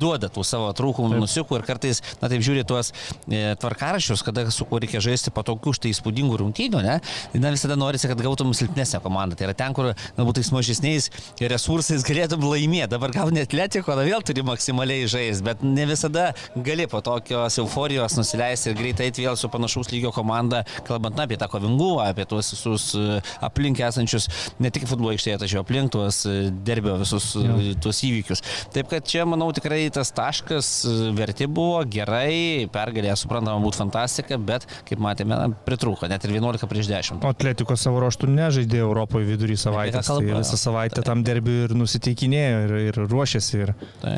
duoda 0.00 0.30
tų 0.32 0.44
savo 0.46 0.70
trūkumų, 0.76 1.20
nusiukų 1.22 1.58
ir 1.58 1.66
kartais, 1.66 2.02
na 2.22 2.30
taip 2.32 2.44
žiūri 2.44 2.64
tuos 2.68 2.92
e, 3.26 3.54
tvarkarašius, 3.60 4.24
kada 4.26 4.46
su 4.54 4.66
kuo 4.68 4.80
reikia 4.82 5.02
žaisti 5.04 5.32
po 5.34 5.44
tokių 5.46 5.74
štai 5.78 5.92
įspūdingų 5.94 6.40
rungtynių, 6.42 6.82
ne, 6.84 6.98
na 7.38 7.52
visada 7.54 7.76
norisi, 7.78 8.08
kad 8.10 8.20
gautum 8.22 8.52
silpnesnę 8.56 9.02
komandą. 9.04 9.38
Tai 9.38 9.48
yra 9.48 9.56
ten, 9.58 9.76
kur 9.76 9.92
galbūt 10.16 10.40
tais 10.40 10.52
mažesniais 10.54 11.08
resursais 11.52 12.04
galėtum 12.06 12.44
laimėti. 12.46 12.90
Dabar 12.92 13.14
gal 13.14 13.32
net 13.34 13.54
Letiko, 13.56 13.94
na 13.96 14.06
vėl 14.06 14.24
turi 14.26 14.44
maksimaliai 14.46 15.08
žaisti, 15.10 15.46
bet 15.46 15.62
ne 15.66 15.86
visada 15.88 16.30
gali 16.56 16.88
po 16.90 17.02
tokios 17.04 17.58
euforijos 17.62 18.16
nusileisti 18.18 18.72
ir 18.72 18.78
greitai 18.78 19.10
eiti 19.10 19.26
vėl 19.26 19.38
su 19.38 19.50
panašaus 19.52 19.92
lygio 19.92 20.12
komanda, 20.14 20.62
kalbant 20.88 21.16
na, 21.18 21.26
apie 21.28 21.38
tą 21.40 21.48
kovingumą, 21.52 22.02
apie 22.08 22.26
tuos 22.28 22.52
visus 22.54 22.88
e, 22.98 23.20
aplink 23.44 23.80
esančius, 23.82 24.28
ne 24.62 24.70
tik 24.74 24.86
futbolo 24.90 25.12
aikštėje, 25.14 25.40
tačiau 25.44 25.62
aplink 25.62 25.92
tuos 25.94 26.22
e, 26.28 26.36
derbio 26.66 26.96
visus 27.00 27.32
ja. 27.38 27.58
tuos 27.82 28.02
įvykius. 28.06 28.44
Taip 28.74 28.90
kad 28.92 29.06
čia, 29.08 29.24
manau, 29.28 29.50
tikrai 29.56 29.81
tikrai 29.82 29.90
tas 29.90 30.12
taškas 30.12 30.68
verti 31.16 31.46
buvo 31.46 31.82
gerai, 31.84 32.68
pergalė 32.72 33.14
suprantama 33.16 33.62
būtų 33.62 33.80
fantastika, 33.82 34.38
bet 34.38 34.66
kaip 34.88 35.00
matėme, 35.02 35.54
pritrūko 35.66 36.08
net 36.08 36.24
ir 36.24 36.36
11 36.36 36.68
prieš 36.68 36.90
10. 36.90 37.22
O 37.24 37.32
Atletiko 37.32 37.76
savo 37.76 38.00
ruoštų 38.02 38.30
nežaidė 38.30 38.82
Europoje 38.82 39.26
vidurį 39.26 39.56
savaitės. 39.56 40.06
Tai 40.06 40.22
visą 40.22 40.58
savaitę 40.60 41.00
tai. 41.00 41.06
tam 41.06 41.22
derbi 41.24 41.64
ir 41.66 41.74
nusiteikinėjo 41.74 42.62
ir, 42.66 42.74
ir 42.90 43.00
ruošėsi. 43.10 43.62
Ir... 43.62 43.74
Tai. 44.02 44.14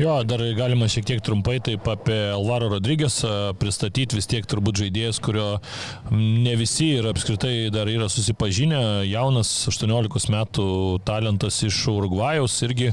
Jo, 0.00 0.18
dar 0.28 0.42
galima 0.56 0.88
šiek 0.92 1.06
tiek 1.08 1.22
trumpai 1.24 1.58
taip 1.64 1.86
apie 1.88 2.18
Alvaro 2.34 2.68
Rodrygės 2.74 3.22
pristatyti 3.60 4.18
vis 4.18 4.28
tiek 4.28 4.46
turbūt 4.48 4.82
žaidėjas, 4.82 5.20
kurio 5.24 5.46
ne 6.12 6.56
visi 6.58 6.92
ir 6.98 7.08
apskritai 7.08 7.70
dar 7.74 7.88
yra 7.90 8.10
susipažinę, 8.12 9.06
jaunas 9.08 9.52
18 9.72 10.32
metų 10.34 10.68
talentas 11.06 11.62
iš 11.64 11.78
Urugvajaus, 11.92 12.58
irgi 12.66 12.92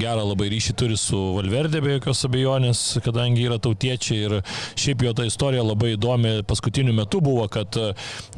gerą 0.00 0.24
labai 0.30 0.48
ryšį 0.52 0.76
turi 0.78 0.96
su 1.00 1.18
Valverdė 1.42 1.80
be 1.82 1.96
jokios 1.96 2.20
abejonės, 2.28 2.80
kadangi 3.02 3.48
yra 3.48 3.56
tautiečiai 3.62 4.18
ir 4.28 4.34
šiaip 4.78 5.02
jo 5.02 5.12
ta 5.18 5.26
istorija 5.26 5.64
labai 5.66 5.96
įdomi. 5.96 6.44
Paskutiniu 6.46 6.94
metu 6.94 7.18
buvo, 7.24 7.48
kad 7.50 7.74
e, 7.80 7.88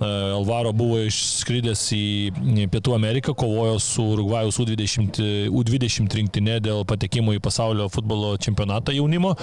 Alvaro 0.00 0.72
buvo 0.72 1.02
išskridęs 1.04 1.82
į 1.92 2.66
Pietų 2.72 2.94
Ameriką, 2.96 3.34
kovojo 3.36 3.76
su 3.82 4.06
Urugvajus 4.14 4.60
U20, 4.64 5.20
U20 5.52 6.16
rinktinė 6.20 6.56
dėl 6.64 6.80
patekimo 6.88 7.34
į 7.36 7.42
pasaulio 7.44 7.90
futbolo 7.92 8.34
čempionatą 8.40 8.94
jaunimo 8.96 9.34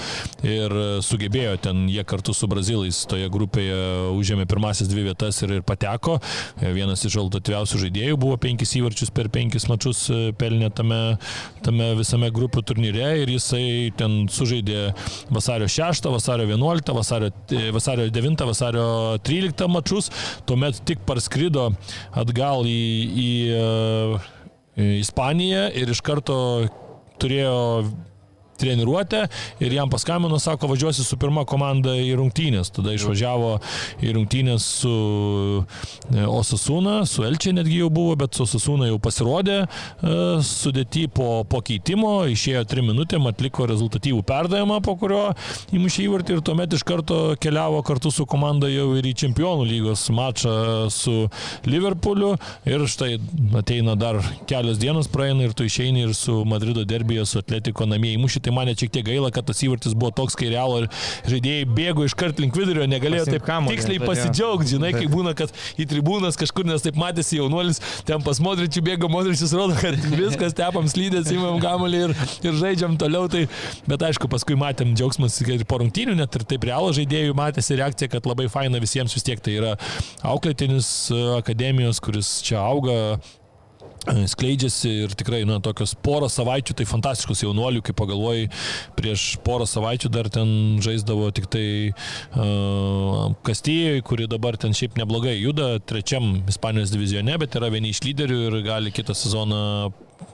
ir 0.41 0.73
sugebėjo 1.05 1.53
ten 1.61 1.85
jie 1.91 2.03
kartu 2.07 2.33
su 2.33 2.49
brazilais 2.49 3.03
toje 3.09 3.29
grupėje 3.31 3.77
užėmė 4.17 4.47
pirmasis 4.49 4.89
dvi 4.89 5.05
vietas 5.11 5.43
ir, 5.45 5.57
ir 5.59 5.65
pateko. 5.67 6.17
Vienas 6.61 7.05
iš 7.05 7.19
rezultatyviausių 7.19 7.85
žaidėjų 7.85 8.17
buvo 8.25 8.41
penkis 8.41 8.73
įvarčius 8.79 9.13
per 9.13 9.29
penkis 9.33 9.69
mačius 9.69 10.07
e, 10.09 10.19
pelnė 10.37 10.71
tame, 10.73 11.01
tame 11.65 11.93
visame 11.99 12.31
grupių 12.33 12.65
turnyre 12.65 13.13
ir 13.21 13.31
jis 13.35 13.50
jisai 13.51 13.91
ten 13.97 14.27
sužaidė 14.31 14.93
vasario 15.31 15.67
6, 15.67 16.07
vasario 16.11 16.47
11, 16.47 16.93
vasario, 16.95 17.31
vasario 17.73 18.09
9, 18.09 18.45
vasario 18.47 18.85
13 19.23 19.67
mačus, 19.67 20.09
tuomet 20.45 20.81
tik 20.85 21.03
parskrido 21.05 21.71
atgal 22.13 22.65
į, 22.65 22.83
į, 23.11 23.31
į 24.77 24.89
Ispaniją 25.01 25.69
ir 25.75 25.91
iš 25.91 26.01
karto 26.01 26.37
turėjo 27.21 27.57
treniruotę 28.61 29.25
ir 29.63 29.75
jam 29.75 29.89
paskambino, 29.91 30.39
sako, 30.39 30.69
važiuosi 30.71 31.05
su 31.05 31.17
pirma 31.21 31.45
komanda 31.49 31.95
į 31.99 32.13
rungtynės. 32.19 32.71
Tada 32.75 32.93
išvažiavo 32.95 33.55
į 34.05 34.15
rungtynės 34.17 34.67
su 34.81 34.93
e, 35.61 36.25
Osasuna, 36.25 37.01
su 37.09 37.25
Elčia 37.27 37.53
netgi 37.55 37.81
jau 37.81 37.89
buvo, 37.93 38.15
bet 38.21 38.37
su 38.37 38.45
Osasuna 38.45 38.89
jau 38.89 38.99
pasirodė 39.01 39.57
e, 39.63 39.67
sudėti 40.45 41.07
po, 41.11 41.43
po 41.49 41.61
keitimo, 41.65 42.13
išėjo 42.31 42.63
3 42.71 42.85
minutėm, 42.91 43.27
atliko 43.31 43.67
rezultatyvų 43.69 44.23
perdavimą, 44.27 44.81
po 44.85 44.95
kurio 45.01 45.23
įmušė 45.75 46.05
įvartį 46.07 46.37
ir 46.37 46.43
tuomet 46.45 46.77
iš 46.77 46.85
karto 46.87 47.19
keliavo 47.41 47.81
kartu 47.87 48.11
su 48.13 48.27
komanda 48.29 48.69
jau 48.71 48.91
ir 48.99 49.07
į 49.09 49.15
Čempionų 49.21 49.67
lygos 49.69 50.07
mačą 50.13 50.53
su 50.93 51.27
Liverpooliu 51.69 52.33
ir 52.69 52.85
štai 52.89 53.15
ateina 53.59 53.95
dar 53.99 54.19
kelios 54.49 54.79
dienos 54.81 55.09
praeina 55.11 55.45
ir 55.45 55.55
tu 55.57 55.67
išeini 55.67 56.05
ir 56.07 56.15
su 56.17 56.41
Madrido 56.47 56.85
derbėje 56.87 57.27
su 57.29 57.41
Atletiko 57.41 57.87
namie 57.89 58.15
įmušė. 58.17 58.43
Tai 58.51 58.57
tai 58.57 58.65
man 58.65 58.75
šiek 58.75 58.91
tiek 58.91 59.05
gaila, 59.07 59.31
kad 59.31 59.47
tas 59.47 59.61
įvartis 59.63 59.95
buvo 59.95 60.11
toks, 60.15 60.35
kai 60.35 60.49
realo 60.51 60.81
žaidėjai 61.29 61.67
bėgo 61.71 62.05
iš 62.05 62.15
kart 62.19 62.39
link 62.41 62.55
vidurio, 62.57 62.83
negalėjo 62.89 63.27
taip 63.29 63.45
kamuolį, 63.47 63.77
tiksliai 63.77 64.01
pasidžiaugti, 64.03 64.73
žinai, 64.75 64.91
kai 64.95 65.07
būna, 65.11 65.33
kad 65.37 65.53
į 65.79 65.87
tribūnas 65.91 66.39
kažkur, 66.39 66.67
nes 66.67 66.83
taip 66.83 66.99
matėsi 66.99 67.39
jaunuolis, 67.39 67.79
ten 68.07 68.23
pas 68.25 68.41
Modričių 68.43 68.83
bėgo, 68.83 69.09
Modričius 69.11 69.53
rodo, 69.55 69.77
kad 69.79 69.95
viskas 70.11 70.55
tepam 70.57 70.89
slydės, 70.91 71.31
įmam 71.31 71.61
kamuolį 71.63 72.03
ir, 72.07 72.15
ir 72.47 72.57
žaidžiam 72.59 72.97
toliau, 72.99 73.29
tai, 73.31 73.45
bet 73.87 74.07
aišku, 74.09 74.29
paskui 74.31 74.57
matėm 74.59 74.95
džiaugsmas 74.97 75.39
ir 75.45 75.65
po 75.69 75.79
rungtynių, 75.81 76.17
net 76.19 76.39
ir 76.39 76.47
taip 76.53 76.67
realo 76.67 76.91
žaidėjų 76.97 77.37
matėsi 77.37 77.79
reakcija, 77.79 78.11
kad 78.17 78.27
labai 78.29 78.49
faina 78.51 78.81
visiems 78.83 79.15
vis 79.15 79.27
tiek 79.27 79.43
tai 79.43 79.59
yra 79.59 79.75
auklėtinis 80.27 80.89
akademijos, 81.39 82.01
kuris 82.03 82.39
čia 82.45 82.59
auga 82.63 82.97
skleidžiasi 84.01 84.91
ir 85.05 85.13
tikrai, 85.17 85.41
na, 85.45 85.59
tokios 85.63 85.93
porą 86.03 86.29
savaičių, 86.31 86.75
tai 86.77 86.87
fantastiškus 86.89 87.43
jaunuolių, 87.45 87.83
kaip 87.85 87.97
pagalvojai, 87.99 88.47
prieš 88.97 89.25
porą 89.45 89.67
savaičių 89.69 90.11
dar 90.13 90.29
ten 90.33 90.81
žaisdavo 90.81 91.29
tik 91.37 91.49
tai 91.53 91.65
uh, 91.91 93.29
Kastijoje, 93.45 94.01
kuri 94.07 94.29
dabar 94.31 94.57
ten 94.61 94.73
šiaip 94.77 94.97
neblogai 94.99 95.35
juda, 95.37 95.75
trečiam 95.85 96.39
Ispanijos 96.49 96.93
divizione, 96.93 97.37
bet 97.41 97.59
yra 97.59 97.69
vieni 97.73 97.93
iš 97.93 98.01
lyderių 98.07 98.39
ir 98.47 98.61
gali 98.65 98.93
kitą 98.95 99.15
sezoną 99.17 99.61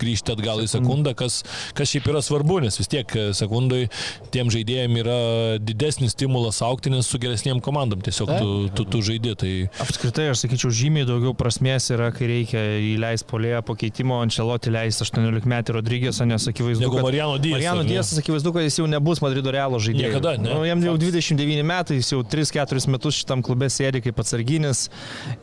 grįžti 0.01 0.33
atgal 0.35 0.61
į 0.63 0.67
sekundą, 0.71 1.13
kas, 1.17 1.41
kas 1.77 1.91
šiaip 1.91 2.09
yra 2.11 2.21
svarbu, 2.25 2.59
nes 2.65 2.77
vis 2.79 2.89
tiek 2.91 3.13
sekundai 3.37 3.87
tiem 4.33 4.51
žaidėjim 4.53 4.99
yra 5.01 5.19
didesnis 5.61 6.15
stimulas 6.15 6.61
aukti, 6.65 6.91
nes 6.93 7.07
su 7.09 7.19
geresniem 7.21 7.61
komandom 7.63 8.03
tiesiog 8.05 8.31
tu, 8.33 8.51
tu, 8.75 8.87
tu 8.87 9.03
žaidži. 9.05 9.35
Tai... 9.37 9.51
Apskritai, 9.83 10.27
aš 10.31 10.43
sakyčiau, 10.45 10.71
žymiai 10.73 11.07
daugiau 11.07 11.33
prasmės 11.37 11.89
yra, 11.93 12.11
kai 12.15 12.29
reikia 12.29 12.61
įleisti 12.93 13.27
polėje 13.29 13.63
pakeitimo, 13.67 14.19
Ančeloti 14.23 14.71
leisti 14.73 15.05
18 15.07 15.49
metų 15.49 15.77
Rodrygėsą, 15.79 16.27
nes 16.29 16.47
akivaizdu, 16.51 16.85
Negu 16.85 16.99
kad 16.99 17.07
Mariano 17.07 17.39
Dijas. 17.41 17.57
Mariano 17.57 17.85
Dijas, 17.87 18.13
akivaizdu, 18.21 18.53
kad 18.55 18.67
jis 18.67 18.79
jau 18.79 18.87
nebus 18.89 19.21
Madrido 19.23 19.53
Realo 19.53 19.81
žaidėjas. 19.83 20.13
Niekada, 20.13 20.35
ne. 20.41 20.53
Nu, 20.53 20.61
jam 20.67 20.83
jau 20.85 20.95
29 21.01 21.65
metai, 21.67 21.99
jis 22.01 22.13
jau 22.13 22.21
3-4 22.35 22.93
metus 22.93 23.21
šitam 23.21 23.43
klube 23.45 23.69
sėdi 23.73 24.03
kaip 24.05 24.21
atsarginis 24.23 24.87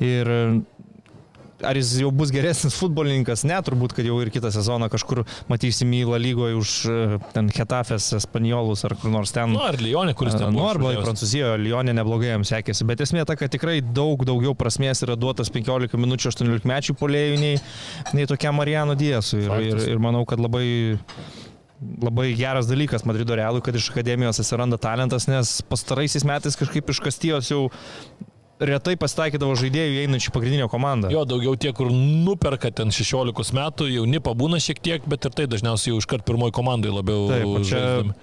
ir 0.02 0.30
ar 1.66 1.78
jis 1.78 1.92
jau 2.02 2.10
bus 2.14 2.32
geresnis 2.34 2.76
futbolininkas, 2.78 3.44
ne, 3.48 3.56
turbūt, 3.64 3.94
kad 3.96 4.06
jau 4.08 4.18
ir 4.22 4.30
kitą 4.34 4.52
sezoną 4.54 4.88
kažkur 4.92 5.22
matysim 5.50 5.92
į 5.96 6.02
La 6.12 6.20
lygoje 6.20 6.58
už 6.58 6.72
e, 6.90 6.96
ten 7.34 7.50
Hetafės, 7.54 8.10
Espanjolus 8.18 8.84
ar 8.88 8.96
kur 9.00 9.12
nors 9.14 9.34
ten. 9.34 9.54
Nu, 9.54 9.62
ar 9.64 9.78
Lyonė, 9.80 10.16
kuris 10.18 10.36
ten 10.38 10.54
Nu, 10.54 10.66
arba. 10.68 10.94
Prancūzijoje, 11.04 11.58
Lyonė 11.64 11.96
neblogai 11.96 12.30
jam 12.32 12.44
sekėsi, 12.46 12.86
bet 12.88 13.02
esmė 13.04 13.24
ta, 13.28 13.38
kad 13.38 13.52
tikrai 13.52 13.80
daug 13.84 14.22
daugiau 14.26 14.54
prasmės 14.58 15.02
yra 15.06 15.16
duotas 15.18 15.50
15 15.54 15.98
minučių 16.00 16.30
18 16.32 16.68
mečių 16.70 16.96
polėjų 17.00 17.40
nei, 17.40 17.56
nei 18.16 18.28
tokiam 18.30 18.56
Marijano 18.60 18.96
Diesui. 18.98 19.44
Ir, 19.44 19.72
ir, 19.72 19.82
ir 19.94 20.02
manau, 20.02 20.24
kad 20.28 20.42
labai 20.42 20.66
labai 22.00 22.34
geras 22.38 22.68
dalykas 22.68 23.04
Madrido 23.04 23.36
Realui, 23.36 23.62
kad 23.64 23.74
iš 23.76 23.90
akademijos 23.92 24.40
atsiranda 24.40 24.78
talentas, 24.80 25.26
nes 25.28 25.58
pastaraisiais 25.68 26.24
metais 26.28 26.56
kažkaip 26.56 26.88
iš 26.90 27.00
Kastijos 27.04 27.50
jau 27.50 27.66
retai 28.62 28.94
pasitaikydavo 29.00 29.54
žaidėjų 29.58 30.04
einančių 30.04 30.30
į 30.30 30.34
pagrindinę 30.36 30.68
komandą. 30.70 31.10
Jo, 31.12 31.24
daugiau 31.28 31.56
tie, 31.58 31.72
kur 31.74 31.90
nuperka 31.90 32.70
ten 32.70 32.92
16 32.94 33.54
metų, 33.56 33.88
jauni 33.90 34.20
pabūna 34.22 34.60
šiek 34.62 34.78
tiek, 34.84 35.08
bet 35.10 35.26
ir 35.26 35.34
tai 35.34 35.48
dažniausiai 35.50 35.94
jau 35.94 35.98
iškart 36.02 36.24
pirmoji 36.28 36.54
komandai 36.54 36.92
labiau 36.94 37.26
Taip, 37.32 37.50
čia 37.66 37.80
žaisdami. 37.80 38.14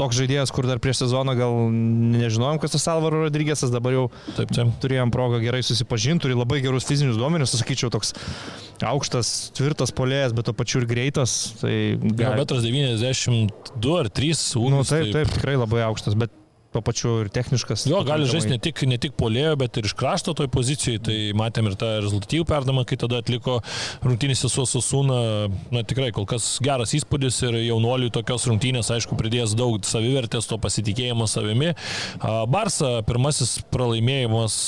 Toks 0.00 0.16
žaidėjas, 0.16 0.48
kur 0.56 0.64
dar 0.64 0.78
prieš 0.80 1.02
sezoną 1.02 1.34
gal 1.36 1.52
nežinojom, 1.68 2.56
kas 2.62 2.72
tas 2.72 2.86
Alvaro 2.88 3.18
Rodrygėsas, 3.26 3.68
dabar 3.68 3.92
jau 3.92 4.04
Taip, 4.32 4.48
taip. 4.56 4.70
turėjom 4.80 5.10
progą 5.12 5.42
gerai 5.42 5.60
susipažinti, 5.66 6.24
turi 6.24 6.38
labai 6.38 6.62
gerus 6.64 6.86
fizinius 6.88 7.18
duomenis, 7.20 7.52
sakyčiau, 7.52 7.90
toks 7.92 8.14
aukštas, 8.80 9.50
tvirtas 9.58 9.92
polėjas, 9.92 10.32
bet 10.32 10.48
to 10.48 10.54
pačiu 10.56 10.80
ir 10.80 10.86
greitas. 10.88 11.34
Tai 11.60 11.68
Jo, 11.74 11.98
gali- 12.16 12.40
metras 12.40 12.64
92 12.64 13.98
ar 14.00 14.08
3 14.08 14.40
ūgis. 14.56 14.72
nu, 14.72 14.80
taip, 14.88 15.12
taip, 15.12 15.34
tikrai 15.36 15.58
labai 15.60 15.84
aukštas, 15.84 16.16
bet 16.16 16.32
tuo 16.70 16.82
pačiu 16.86 17.16
ir 17.24 17.28
techniškas. 17.34 17.84
Jo, 17.90 18.04
gali 18.06 18.28
žaisti 18.30 18.52
ne 18.54 18.58
tik, 18.62 18.84
ne 18.86 18.98
tik 19.00 19.16
polėjo, 19.18 19.56
bet 19.58 19.80
ir 19.80 19.88
iš 19.88 19.94
krašto 19.98 20.36
toj 20.38 20.46
pozicijai. 20.54 21.00
Tai 21.02 21.16
matėm 21.38 21.70
ir 21.70 21.74
tą 21.78 21.88
rezultatyvų 22.04 22.46
perdamą, 22.46 22.84
kai 22.86 22.98
tada 23.00 23.18
atliko 23.24 23.58
rungtynėse 24.06 24.50
su 24.50 24.66
Susūna. 24.70 25.18
Na 25.74 25.82
tikrai, 25.86 26.12
kol 26.14 26.28
kas 26.30 26.46
geras 26.62 26.94
įspūdis 26.94 27.40
ir 27.48 27.58
jaunuoliui 27.64 28.12
tokios 28.14 28.46
rungtynės, 28.46 28.92
aišku, 28.94 29.18
pridės 29.18 29.56
daug 29.58 29.82
savivertės, 29.86 30.46
to 30.50 30.60
pasitikėjimo 30.62 31.26
savimi. 31.30 31.72
Barsa 32.50 33.00
pirmasis 33.08 33.56
pralaimėjimas 33.74 34.60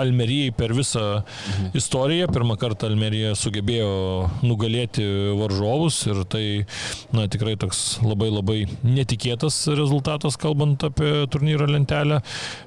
Almerijai 0.00 0.54
per 0.56 0.72
visą 0.76 1.04
istoriją. 1.76 2.30
Pirmą 2.32 2.56
kartą 2.60 2.88
Almerija 2.88 3.34
sugebėjo 3.36 3.92
nugalėti 4.46 5.04
varžovus 5.36 6.00
ir 6.08 6.24
tai, 6.30 6.44
na 7.12 7.28
tikrai 7.28 7.58
toks 7.60 8.00
labai 8.00 8.30
labai 8.32 8.58
netikėtas 8.86 9.62
rezultatas, 9.76 10.40
kalbant 10.40 10.88
apie 10.88 11.12
turnyro 11.50 11.66
lentelę. 11.66 12.20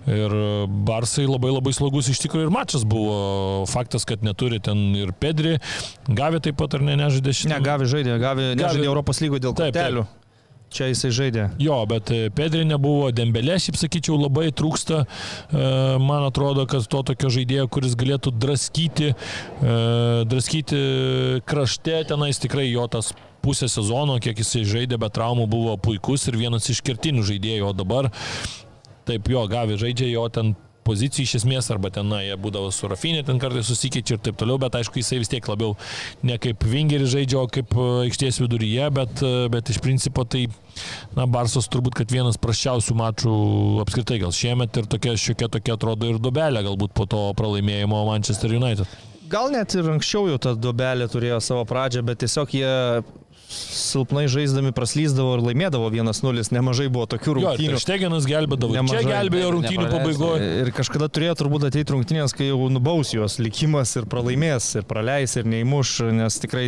Ir 0.08 0.34
Barsai 0.68 1.28
labai 1.28 1.52
labai 1.54 1.74
slogus 1.74 2.10
iš 2.12 2.22
tikrųjų 2.26 2.48
ir 2.48 2.54
mačas 2.54 2.84
buvo. 2.84 3.66
Faktas, 3.70 4.06
kad 4.06 4.24
neturi 4.24 4.60
ten 4.64 4.92
ir 4.96 5.14
Pedri, 5.14 5.58
Gavi 6.08 6.42
taip 6.44 6.58
pat 6.60 6.76
ar 6.76 6.84
ne, 6.84 6.98
nežaidė 7.00 7.34
šitą. 7.34 7.56
Ne, 7.56 7.62
Gavi 7.64 7.88
žaidė, 7.88 8.18
Gavi 8.22 8.52
nežaidė 8.60 8.90
Europos 8.90 9.22
lygo 9.24 9.40
dėl 9.40 9.56
Taip, 9.56 9.74
taip. 9.74 9.80
kortelių. 9.80 10.06
Čia 10.74 10.88
jisai 10.90 11.12
žaidė. 11.14 11.44
Jo, 11.62 11.76
bet 11.86 12.10
e, 12.10 12.32
Pedri 12.34 12.64
nebuvo, 12.66 13.12
Dembelė, 13.14 13.60
šiaip 13.62 13.78
sakyčiau, 13.78 14.16
labai 14.18 14.48
trūksta. 14.50 15.04
E, 15.06 15.68
Man 16.02 16.26
atrodo, 16.26 16.66
kad 16.66 16.88
to 16.90 17.04
tokio 17.12 17.30
žaidėjo, 17.36 17.68
kuris 17.70 17.94
galėtų 18.00 18.34
draskyti, 18.42 19.12
e, 19.14 19.76
draskyti 20.26 20.82
krašte, 21.46 22.00
tenais 22.10 22.42
tikrai 22.42 22.72
jo 22.72 22.88
tas 22.90 23.12
pusę 23.44 23.68
sezono, 23.70 24.18
kiek 24.24 24.40
jisai 24.42 24.64
žaidė, 24.66 24.98
bet 24.98 25.14
traumų 25.14 25.46
buvo 25.52 25.78
puikus 25.78 26.26
ir 26.32 26.40
vienas 26.42 26.66
iš 26.74 26.82
kertinių 26.82 27.26
žaidėjų, 27.28 27.70
o 27.70 27.74
dabar 27.76 28.10
taip 29.08 29.28
jo, 29.32 29.46
Gavi 29.52 29.80
žaidžia 29.80 30.12
jo 30.12 30.28
ten 30.34 30.54
pozicijų 30.84 31.28
iš 31.28 31.36
esmės, 31.40 31.70
arba 31.74 31.92
ten, 31.94 32.10
na, 32.12 32.20
jie 32.24 32.36
būdavo 32.40 32.72
su 32.74 32.90
Rafinė, 32.92 33.24
ten 33.28 33.40
kartais 33.42 33.68
susikeičia 33.70 34.18
ir 34.18 34.24
taip 34.26 34.40
toliau, 34.40 34.60
bet 34.62 34.76
aišku, 34.80 35.00
jisai 35.00 35.22
vis 35.22 35.32
tiek 35.32 35.48
labiau 35.48 35.78
ne 36.28 36.38
kaip 36.42 36.66
vingeris 36.68 37.14
žaidžia, 37.14 37.40
o 37.40 37.48
kaip 37.52 37.72
e, 37.76 37.88
aikštės 38.08 38.42
viduryje, 38.44 38.90
bet, 38.98 39.24
e, 39.24 39.48
bet 39.54 39.72
iš 39.74 39.80
principo 39.84 40.26
tai, 40.28 40.46
na, 41.18 41.28
Barsas 41.30 41.70
turbūt, 41.72 41.98
kad 42.02 42.14
vienas 42.14 42.40
praščiausių 42.42 42.98
mačų 43.00 43.38
apskritai 43.86 44.20
gal 44.24 44.36
šiemet 44.36 44.82
ir 44.82 44.92
tokia 44.92 45.16
šiokia 45.20 45.50
tokia 45.56 45.78
atrodo 45.78 46.12
ir 46.12 46.22
dobelė 46.22 46.66
galbūt 46.68 46.96
po 46.98 47.08
to 47.10 47.26
pralaimėjimo 47.40 48.06
Manchester 48.10 48.54
United. 48.54 49.00
Gal 49.32 49.50
net 49.54 49.74
ir 49.74 49.88
anksčiau 49.90 50.28
jau 50.30 50.40
ta 50.42 50.52
duobelė 50.54 51.08
turėjo 51.10 51.40
savo 51.42 51.64
pradžią, 51.66 52.04
bet 52.06 52.20
tiesiog 52.22 52.52
jie 52.54 52.74
silpnai 53.50 54.26
žaisdami 54.32 54.74
praslyzdavo 54.76 55.36
ir 55.38 55.44
laimėdavo 55.48 55.90
1-0, 55.94 56.44
nemažai 56.56 56.88
buvo 56.94 57.06
tokių 57.12 57.38
rungtynių. 57.38 57.80
Štegenas 57.82 58.28
gelbėdavo, 58.30 58.74
čia 58.74 58.82
Nemažai. 58.82 59.06
gelbėjo 59.12 59.52
rungtynių 59.58 59.88
pabaigoje. 59.92 60.52
Ir 60.64 60.72
kažkada 60.76 61.10
turėjo 61.14 61.38
turbūt 61.44 61.68
ateiti 61.70 61.94
rungtynės, 61.94 62.36
kai 62.38 62.50
jau 62.50 62.70
nubaus 62.74 63.14
juos 63.14 63.38
likimas 63.44 63.94
ir 64.00 64.08
pralaimės, 64.10 64.72
ir 64.80 64.88
praleis, 64.90 65.38
ir 65.38 65.50
neįmuš, 65.50 65.96
nes 66.18 66.40
tikrai 66.42 66.68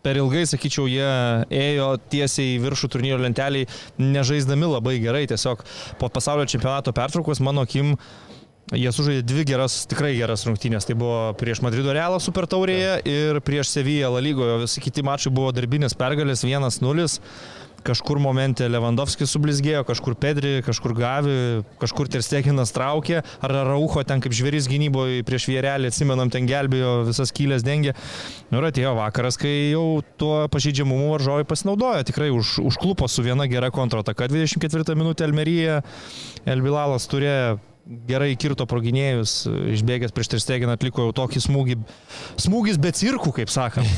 per 0.00 0.16
ilgai, 0.16 0.46
sakyčiau, 0.48 0.86
jie 0.88 1.10
ėjo 1.52 1.90
tiesiai 2.12 2.54
į 2.54 2.60
viršų 2.64 2.88
turnyro 2.94 3.20
lenteliai, 3.20 3.68
nežaisdami 4.00 4.72
labai 4.72 4.96
gerai. 5.02 5.26
Tiesiog 5.28 5.64
po 6.00 6.08
pasaulio 6.12 6.48
čempionato 6.48 6.94
pertraukos, 6.96 7.42
mano 7.44 7.66
akim, 7.68 7.98
Jie 8.70 8.90
sužaidė 8.94 9.24
dvi 9.26 9.42
geras, 9.48 9.80
tikrai 9.90 10.12
geras 10.14 10.44
rungtynės. 10.46 10.84
Tai 10.86 10.94
buvo 10.98 11.14
prieš 11.38 11.58
Madrido 11.64 11.90
Realą 11.90 12.20
Super 12.22 12.46
Taurėje 12.46 13.00
ir 13.08 13.40
prieš 13.42 13.72
Seviją 13.74 14.12
La 14.14 14.20
Lygoje. 14.22 14.60
Visi 14.62 14.82
kiti 14.84 15.02
mačai 15.02 15.32
buvo 15.34 15.50
darbinės 15.54 15.96
pergalės 15.98 16.44
1-0. 16.46 17.08
Kažkur 17.80 18.20
momente 18.20 18.66
Lewandowskis 18.68 19.32
sublizgėjo, 19.32 19.80
kažkur 19.88 20.14
Pedri, 20.20 20.58
kažkur 20.62 20.92
Gavi, 20.94 21.64
kažkur 21.80 22.10
Terstekinas 22.12 22.74
traukė, 22.76 23.22
ar 23.40 23.54
Raucho 23.70 24.04
ten 24.04 24.20
kaip 24.20 24.36
žvėris 24.36 24.68
gynyboje 24.68 25.24
prieš 25.24 25.46
vierelį, 25.48 25.88
atsimenam, 25.88 26.28
ten 26.30 26.44
gelbėjo, 26.46 27.06
visas 27.08 27.32
kylės 27.32 27.64
dengė. 27.64 27.94
Nu 28.52 28.60
ir 28.60 28.68
atėjo 28.68 28.92
vakaras, 29.00 29.40
kai 29.40 29.72
jau 29.72 30.04
tuo 30.20 30.44
pažydžiamumu 30.52 31.08
varžovai 31.14 31.48
pasinaudojo, 31.48 32.04
tikrai 32.12 32.28
už, 32.36 32.58
užklupo 32.68 33.08
su 33.08 33.24
viena 33.24 33.48
gera 33.48 33.72
kontrataka. 33.72 34.28
24 34.28 35.00
minutė 35.00 35.24
Elmerija, 35.30 35.80
Elbilalas 36.44 37.08
turėjo 37.08 37.56
gerai 37.90 38.36
kirto 38.38 38.62
proginėjus, 38.70 39.32
išbėgęs 39.74 40.12
prieš 40.14 40.28
Tersteginą 40.34 40.76
atliko 40.76 41.08
jau 41.08 41.14
tokį 41.16 41.40
smūgį. 41.42 41.74
Smūgis 42.38 42.76
be 42.82 42.92
cirkų, 42.94 43.32
kaip 43.40 43.50
sakant. 43.50 43.88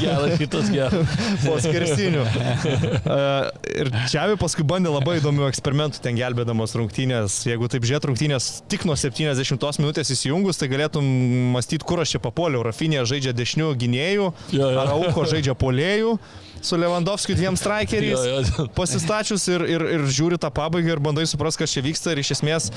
Geras 0.00 0.38
šitas 0.40 0.70
geras. 0.72 1.12
po 1.44 1.58
skersinių. 1.60 2.24
E, 2.24 3.18
Ir 3.74 3.90
Čiavi 4.10 4.36
paskui 4.40 4.64
bandė 4.68 4.92
labai 4.94 5.18
įdomių 5.20 5.46
eksperimentų 5.50 6.00
ten 6.04 6.16
gelbėdamas 6.18 6.74
rungtynės. 6.78 7.40
Jeigu 7.48 7.68
taip 7.72 7.86
žiūrėt 7.86 8.08
rungtynės 8.08 8.48
tik 8.70 8.86
nuo 8.88 8.96
70 8.98 9.80
minutės 9.82 10.12
įsijungus, 10.14 10.60
tai 10.60 10.70
galėtum 10.72 11.04
mąstyti, 11.54 11.84
kur 11.86 12.02
aš 12.04 12.08
čia 12.16 12.20
papuoliau. 12.24 12.64
Rafinė 12.66 13.04
žaidžia 13.08 13.32
dešinių 13.36 13.68
gynėjų. 13.84 14.26
Arauko 14.64 15.26
žaidžia 15.28 15.54
polėjų. 15.58 16.16
Su 16.64 16.78
Lewandowskiu 16.80 17.36
dviem 17.36 17.56
strikeriais 17.60 18.50
pasistačius 18.76 19.44
ir, 19.52 19.64
ir, 19.68 19.84
ir 19.98 20.04
žiūri 20.08 20.38
tą 20.40 20.48
pabaigą 20.54 20.94
ir 20.94 21.02
bandai 21.04 21.26
suprasti, 21.28 21.60
kas 21.64 21.74
čia 21.74 21.82
vyksta 21.84 22.14
ir 22.14 22.22
iš 22.22 22.30
esmės 22.38 22.70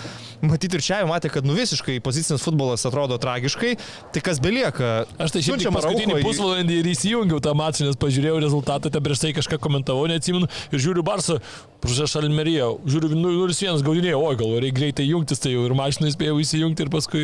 matyti 0.44 0.76
ir 0.76 0.84
čia 0.84 1.00
jau 1.02 1.08
matė, 1.12 1.32
kad 1.32 1.48
nu 1.48 1.56
visiškai 1.58 1.98
pozicinis 2.04 2.44
futbolas 2.44 2.84
atrodo 2.88 3.18
tragiškai, 3.22 3.76
tai 4.14 4.24
kas 4.26 4.42
belieka. 4.44 5.06
Aš 5.16 5.34
tai 5.36 5.42
tik 5.42 5.48
Siunčiam 5.52 5.78
paskutinį 5.78 6.20
pusvalandį 6.26 6.82
ir 6.82 6.90
įsijungiau 6.92 7.40
tą 7.44 7.54
mačą, 7.58 7.88
nes 7.88 8.00
pažiūrėjau 8.02 8.42
rezultatą, 8.44 8.92
ten 8.94 9.06
prieš 9.06 9.24
tai 9.24 9.34
kažką 9.38 9.60
komentavau, 9.64 10.08
neatsimenu, 10.12 10.50
ir 10.72 10.84
žiūriu 10.84 11.06
Barsą, 11.08 11.40
prieš 11.84 12.18
Almeriją, 12.20 12.74
žiūriu 12.90 13.14
0-1 13.16 13.84
gaudinėjau, 13.86 14.20
oi 14.28 14.40
gal 14.40 14.56
reikia 14.64 14.78
greitai 14.82 15.08
jungtis, 15.08 15.40
tai 15.44 15.54
jau 15.54 15.64
ir 15.68 15.76
mašiną 15.78 16.12
spėjau 16.14 16.40
įsijungti 16.44 16.86
ir 16.86 16.92
paskui 16.94 17.24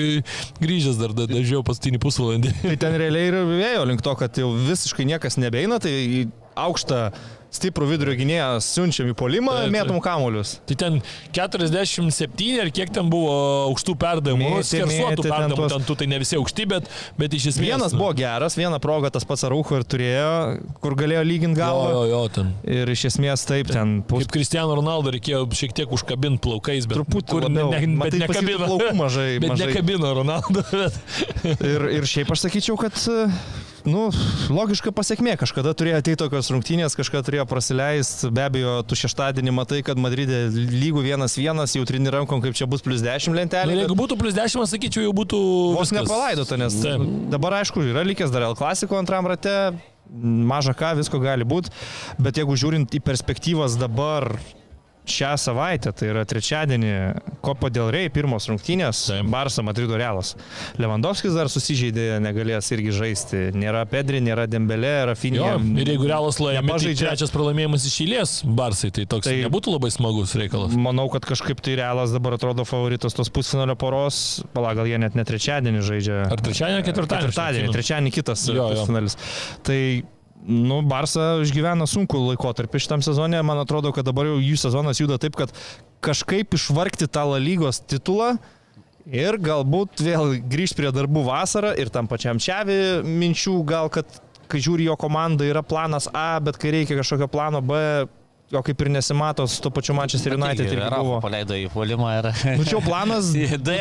grįžęs 0.63 0.99
dar 1.01 1.15
da- 1.17 1.27
dažiau 1.29 1.63
paskutinį 1.65 1.99
pusvalandį. 2.03 2.53
Tai 2.63 2.77
ten 2.85 2.97
realiai 3.01 3.31
ir 3.31 3.39
vėjo 3.49 3.83
link 3.89 4.05
to, 4.05 4.15
kad 4.19 4.37
jau 4.39 4.53
visiškai 4.55 5.05
niekas 5.09 5.39
nebeina, 5.41 5.81
tai 5.83 5.95
aukštą 6.55 7.05
stiprų 7.53 7.85
vidurio 7.85 8.15
gynėją 8.17 8.45
siunčiam 8.65 9.11
į 9.11 9.13
polimą, 9.13 9.53
taip. 9.61 9.73
mėtom 9.75 9.99
kamuolius. 10.01 10.55
Tai 10.65 10.73
ten 10.81 10.95
47 11.35 12.55
ar 12.63 12.71
kiek 12.73 12.89
ten 12.95 13.11
buvo 13.13 13.33
aukštų 13.67 13.93
perdavimų, 14.01 14.47
skersuotų 14.65 14.87
mėtė 14.89 15.17
ten 15.21 15.27
perdavimų, 15.29 15.57
tuos- 15.59 15.75
ten 15.75 15.85
tų 15.85 15.95
tai 15.99 16.07
ne 16.09 16.17
visi 16.23 16.39
aukšti, 16.39 16.65
bet, 16.71 16.89
bet 17.19 17.35
iš 17.37 17.51
esmės. 17.51 17.67
Vienas 17.67 17.93
nu, 17.93 17.99
buvo 18.01 18.15
geras, 18.17 18.57
vieną 18.57 18.79
progą 18.81 19.11
tas 19.13 19.27
pats 19.29 19.45
Araucho 19.45 19.77
ir 19.77 19.85
turėjo, 19.85 20.31
kur 20.81 20.95
galėjo 20.97 21.21
lyginti 21.29 21.61
Jo, 21.61 21.67
galvą. 21.67 21.91
jo, 21.93 22.01
jo, 22.09 22.21
ten. 22.39 22.49
Ir 22.65 22.89
iš 22.95 23.05
esmės 23.11 23.45
taip, 23.45 23.69
ten 23.69 23.99
pus... 24.01 24.25
Kaip 24.25 24.33
Cristiano 24.39 24.73
Ronaldo 24.81 25.13
reikėjo 25.13 25.43
šiek 25.53 25.75
tiek 25.77 25.93
užkabinti 25.93 26.41
plaukais, 26.47 26.87
bet 26.89 26.97
Truputį 26.97 27.35
kur 27.37 27.45
labiau. 27.45 27.69
ne, 27.69 27.83
ne, 27.85 27.99
bet 28.01 28.17
Matai, 28.17 28.23
nekabino. 28.25 28.65
plaukų 28.65 28.95
mažai, 28.97 29.29
bet 29.45 29.53
mažai. 29.53 29.69
nekabino 29.69 30.15
Ronaldo. 30.23 30.65
Bet... 30.73 30.97
Ir, 31.61 31.85
ir 31.99 32.05
šiaip 32.09 32.33
aš 32.33 32.47
sakyčiau, 32.47 32.75
kad, 32.81 32.97
nu, 33.89 34.07
logiška 34.53 34.91
pasiekmė. 34.95 35.35
Kažkada 35.39 35.73
turėjo 35.77 35.99
ateiti 36.01 36.19
tokios 36.21 36.49
rungtynės, 36.53 36.95
kažkada 36.97 37.25
turėjo 37.27 37.45
prasileisti. 37.49 38.31
Be 38.33 38.45
abejo, 38.47 38.75
tu 38.87 38.97
šeštadienį 38.99 39.53
matai, 39.55 39.81
kad 39.85 39.99
Madridė 40.01 40.45
lygų 40.53 41.03
vienas 41.05 41.37
vienas, 41.39 41.75
jau 41.77 41.85
trini 41.89 42.11
rankom, 42.13 42.41
kaip 42.43 42.57
čia 42.57 42.67
bus 42.69 42.83
plus 42.85 43.03
10 43.03 43.33
Na, 43.33 43.41
lentelė. 43.41 43.77
jeigu 43.83 43.97
būtų 43.99 44.17
plus 44.19 44.35
10, 44.37 44.65
sakyčiau, 44.73 45.05
jau 45.07 45.13
būtų... 45.15 45.39
Vos 45.77 45.93
nepalaidota, 45.95 46.59
nes 46.61 46.79
Taip. 46.83 47.05
dabar 47.33 47.59
aišku, 47.61 47.83
yra 47.91 48.05
likęs 48.07 48.33
dar 48.33 48.47
L 48.49 48.57
klasiko 48.59 48.99
antram 48.99 49.27
rate, 49.29 49.73
maža 50.13 50.75
ką, 50.77 50.95
visko 50.99 51.19
gali 51.23 51.47
būti, 51.47 51.71
bet 52.21 52.39
jeigu 52.39 52.57
žiūrint 52.59 52.93
į 52.93 53.01
perspektyvas 53.03 53.77
dabar 53.81 54.31
šią 55.05 55.33
savaitę, 55.37 55.91
tai 55.91 56.07
yra 56.13 56.23
trečiadienį, 56.25 56.91
Kopo 57.43 57.67
dėl 57.73 57.89
Rei, 57.91 58.07
pirmos 58.13 58.45
rungtynės, 58.47 59.01
Taip. 59.09 59.27
Barsa 59.33 59.63
Madrido 59.65 59.97
Realas. 59.99 60.33
Lewandowskis 60.79 61.35
dar 61.35 61.49
susižeidė, 61.51 62.21
negalės 62.23 62.69
irgi 62.71 62.93
žaisti. 62.95 63.41
Nėra 63.57 63.83
Pedri, 63.89 64.21
nėra 64.23 64.45
Dembelė, 64.47 64.93
Jo, 65.03 65.07
Rafinė. 65.11 65.49
ir 65.83 65.91
jeigu 65.91 66.07
realas 66.07 66.39
laimė, 66.39 66.77
tai 66.79 66.93
trečias 66.95 67.33
pralaimėjimas 67.35 67.85
iš 67.89 67.97
eilės 68.05 68.33
Barsai, 68.45 68.91
tai 68.95 69.05
toks 69.05 69.27
Tai- 69.27 69.35
nebūtų 69.43 69.75
labai 69.75 69.91
smagus 69.91 70.35
reikalas. 70.39 70.71
Manau, 70.77 71.09
kad 71.11 71.27
kažkaip 71.27 71.59
tai 71.61 71.75
Realas 71.75 72.11
dabar 72.15 72.33
atrodo 72.39 72.63
favoritas 72.65 73.13
tos 73.13 73.29
pusfinalio 73.29 73.75
poros. 73.75 74.43
Pala, 74.53 74.73
gal 74.73 74.85
jie 74.87 74.97
net 74.97 75.15
ne 75.15 75.23
trečiadienį 75.27 75.81
žaidžia. 75.83 76.31
Ar 76.31 76.39
trečiadienį, 76.39 76.79
ar 76.79 76.87
ketvirtadienį? 76.87 77.27
Ketvirtadienį, 77.33 77.73
trečiadienį 77.75 78.11
kitas 78.13 78.47
Jo, 78.47 78.69
jo. 78.71 78.85
finalis. 78.87 79.17
Tai, 79.63 79.79
nu, 80.45 80.81
Barsa 80.87 81.39
išgyvena 81.43 81.87
sunku 81.89 82.19
laikotarpį 82.29 82.81
šitam 82.81 83.03
sezonė. 83.05 83.41
Man 83.45 83.61
atrodo, 83.61 83.93
kad 83.95 84.07
dabar 84.07 84.29
jau 84.31 84.41
jų 84.41 84.59
sezonas 84.59 85.01
juda 85.01 85.19
taip, 85.21 85.37
kad 85.39 85.53
kažkaip 86.03 86.55
išvargti 86.57 87.07
tą 87.11 87.25
La 87.31 87.39
lygos 87.41 87.81
titulą. 87.87 88.35
Ir 89.03 89.35
galbūt 89.43 89.99
vėl 89.99 90.37
grįžti 90.47 90.79
prie 90.79 90.91
darbų 90.95 91.25
vasarą 91.27 91.73
ir 91.75 91.89
tam 91.91 92.07
pačiam 92.07 92.39
Čiavi 92.39 93.03
minčių, 93.03 93.57
gal 93.67 93.91
kad 93.91 94.07
kai 94.47 94.61
žiūri 94.63 94.87
jo 94.87 94.95
komanda 94.99 95.43
yra 95.47 95.63
planas 95.65 96.07
A, 96.15 96.37
bet 96.43 96.59
kai 96.61 96.71
reikia 96.71 96.95
kažkokio 96.99 97.27
plano 97.31 97.59
B, 97.63 97.79
jo 98.53 98.61
kaip 98.65 98.81
ir 98.85 98.89
nesimato 98.93 99.45
su 99.49 99.61
to 99.65 99.71
pačiu 99.73 99.95
Manchester 99.97 100.35
United 100.37 100.67
irgi 100.69 100.89
buvo. 100.93 101.19
paleido 101.23 101.57
į 101.57 101.67
polimą 101.73 102.11
ir... 102.19 102.27
Nu 102.59 102.65
čia 102.69 102.79
planas 102.85 103.31
D. 103.67 103.77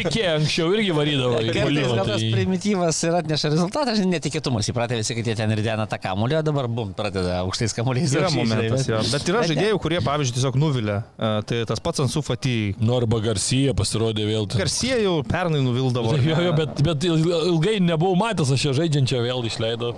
Pikė 0.00 0.24
anksčiau 0.36 0.70
irgi 0.76 0.92
varydavo 0.94 1.40
į 1.42 1.52
puolimą. 1.56 1.94
gal 1.98 2.10
tas 2.12 2.22
Tai... 2.22 2.30
primityvas 2.34 3.00
ir 3.08 3.16
atneša 3.20 3.50
rezultatą, 3.54 3.94
žinai, 3.98 4.14
netikėtumas. 4.18 4.68
Įpratę 4.72 4.98
visi, 5.00 5.16
kad 5.18 5.30
jie 5.30 5.36
ten 5.38 5.54
ridena 5.56 5.86
tą 5.90 5.98
kamuolį, 6.02 6.38
o 6.40 6.42
dabar 6.46 6.68
bum, 6.70 6.92
pradeda 6.96 7.40
aukštais 7.44 7.74
kamuoliais. 7.76 8.14
Yra 8.16 8.30
momentas, 8.34 8.86
bet- 8.86 8.92
jo. 8.92 9.00
Bet 9.14 9.30
yra 9.32 9.42
žaidėjų, 9.50 9.80
kurie, 9.82 10.00
pavyzdžiui, 10.06 10.36
tiesiog 10.38 10.60
nuvilia. 10.60 11.00
E, 11.18 11.32
Tai 11.50 11.62
tas 11.66 11.80
pats 11.82 12.02
Ansu 12.04 12.22
Fati. 12.22 12.56
Nu, 12.78 12.94
arba 13.00 13.18
Garcija 13.24 13.74
pasirodė 13.78 14.26
vėl. 14.28 14.46
Garsie 14.54 14.94
jau 15.02 15.16
pernai 15.26 15.62
nuvildavo. 15.64 16.14
Jo, 16.20 16.36
jo, 16.46 16.52
bet, 16.58 16.82
bet 16.86 17.06
il- 17.08 17.26
ilgai 17.54 17.78
nebuvau 17.82 18.14
matęs, 18.20 18.52
aš 18.54 18.68
jo 18.68 18.76
žaidžiančio 18.82 19.22
vėl 19.24 19.42
išleidau. 19.48 19.94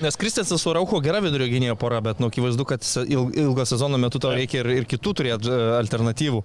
Nes 0.00 0.16
Kristensas 0.16 0.62
su 0.62 0.72
Rauko 0.72 1.00
gera 1.02 1.18
vidurio 1.18 1.48
gynėjo 1.50 1.74
pora, 1.78 1.98
bet 2.04 2.20
nu, 2.22 2.28
akivaizdu, 2.30 2.64
kad 2.70 2.84
ilgo 3.08 3.64
sezono 3.66 3.98
metu 3.98 4.20
tau 4.22 4.30
reikia 4.36 4.60
ir, 4.62 4.68
ir 4.80 4.86
kitų 4.86 5.14
turėti 5.18 5.50
e, 5.50 5.56
alternatyvų. 5.80 6.42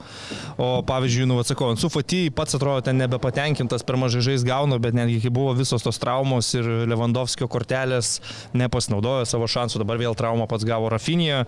O 0.58 0.70
pavyzdžiui, 0.90 1.28
nu, 1.30 1.38
atsakau, 1.42 1.70
Ansu 1.74 1.92
Fati 1.94 2.24
pats 2.34 2.58
atrodo 2.58 2.82
ten 2.88 2.98
nebepatenkintas, 2.98 3.86
per 3.86 4.00
mažai 4.02 4.24
žais 4.26 4.46
gauna, 4.48 4.80
bet 4.82 4.98
netgi 4.98 5.20
kai 5.22 5.34
buvo 5.34 5.54
visos 5.60 5.86
tos 5.86 6.02
traumos 6.02 6.50
ir 6.58 6.66
Lewandowskio 6.90 7.46
kortelės 7.52 8.16
nepasinaudojo 8.58 9.30
savo 9.30 9.46
šansų, 9.46 9.84
dabar 9.84 10.02
vėl 10.02 10.18
traumą 10.18 10.50
pats 10.50 10.66
gavo 10.66 10.90
Rafinija. 10.90 11.44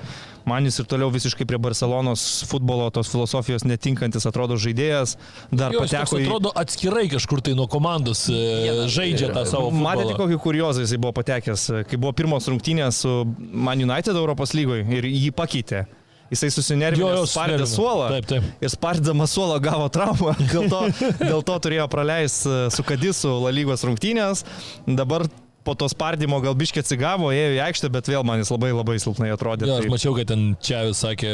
Man 0.45 0.67
jis 0.69 0.77
ir 0.77 0.85
toliau 0.85 1.09
visiškai 1.09 1.47
prie 1.49 1.57
Barcelonos 1.57 2.45
futbolo 2.45 2.91
tos 2.93 3.09
filosofijos 3.09 3.65
netinkantis 3.65 4.27
atrodo 4.29 4.59
žaidėjas. 4.61 5.15
Dar 5.49 5.73
Jo, 5.73 5.81
pateko 5.81 6.19
į... 6.21 6.27
atrodo 6.27 6.51
atskirai 6.53 7.07
kažkur 7.09 7.41
tai 7.41 7.55
nuo 7.57 7.65
komandos 7.71 8.27
e, 8.29 8.85
žaidžia 8.93 9.31
tą 9.33 9.47
savo 9.49 9.71
Matėte, 9.73 10.13
kokį 10.19 10.37
kuriozą 10.43 10.85
jisai 10.85 11.01
buvo 11.01 11.15
patekęs, 11.17 11.65
kai 11.89 11.94
buvo 11.99 12.13
pirmos 12.17 12.47
rungtynės 12.51 13.03
su 13.05 13.13
Man 13.37 13.83
United 13.83 14.15
Europos 14.15 14.55
lygoje 14.57 14.85
ir 14.97 15.07
jį 15.09 15.31
pakeitė. 15.35 15.85
Jisai 16.33 16.49
susinervino, 16.49 17.25
spardė 17.29 17.67
suolą. 17.69 18.07
Taip, 18.15 18.27
taip. 18.31 18.45
Ir 18.65 18.71
spardydamas 18.73 19.33
suolą 19.35 19.59
gavo 19.61 19.85
traumą. 19.93 20.33
Dėl 20.53 20.69
to, 20.71 20.81
dėl 21.21 21.43
to 21.45 21.57
turėjo 21.67 21.85
praleisti 21.91 22.55
su 22.73 22.85
Kadisu 22.87 23.35
La 23.43 23.53
lygos 23.53 23.85
rungtynės. 23.85 24.41
Dabar 24.89 25.27
po 25.65 25.73
to 25.75 25.87
spardymo 25.89 26.37
gal 26.43 26.53
biškiai 26.57 26.83
atsigavo, 26.85 27.31
ėjo 27.33 27.55
į 27.57 27.61
aikštę, 27.65 27.89
bet 27.93 28.09
vėl 28.11 28.23
man 28.27 28.39
jis 28.43 28.51
labai 28.53 28.69
labai 28.75 28.95
silpnai 29.01 29.31
atrodė. 29.33 29.65
Jo, 29.69 29.79
aš 29.81 29.87
Tai- 29.87 29.93
mačiau, 29.95 30.13
kad 30.19 30.29
ten 30.29 30.43
čia 30.61 30.83
vis 30.85 31.01
sakė, 31.01 31.31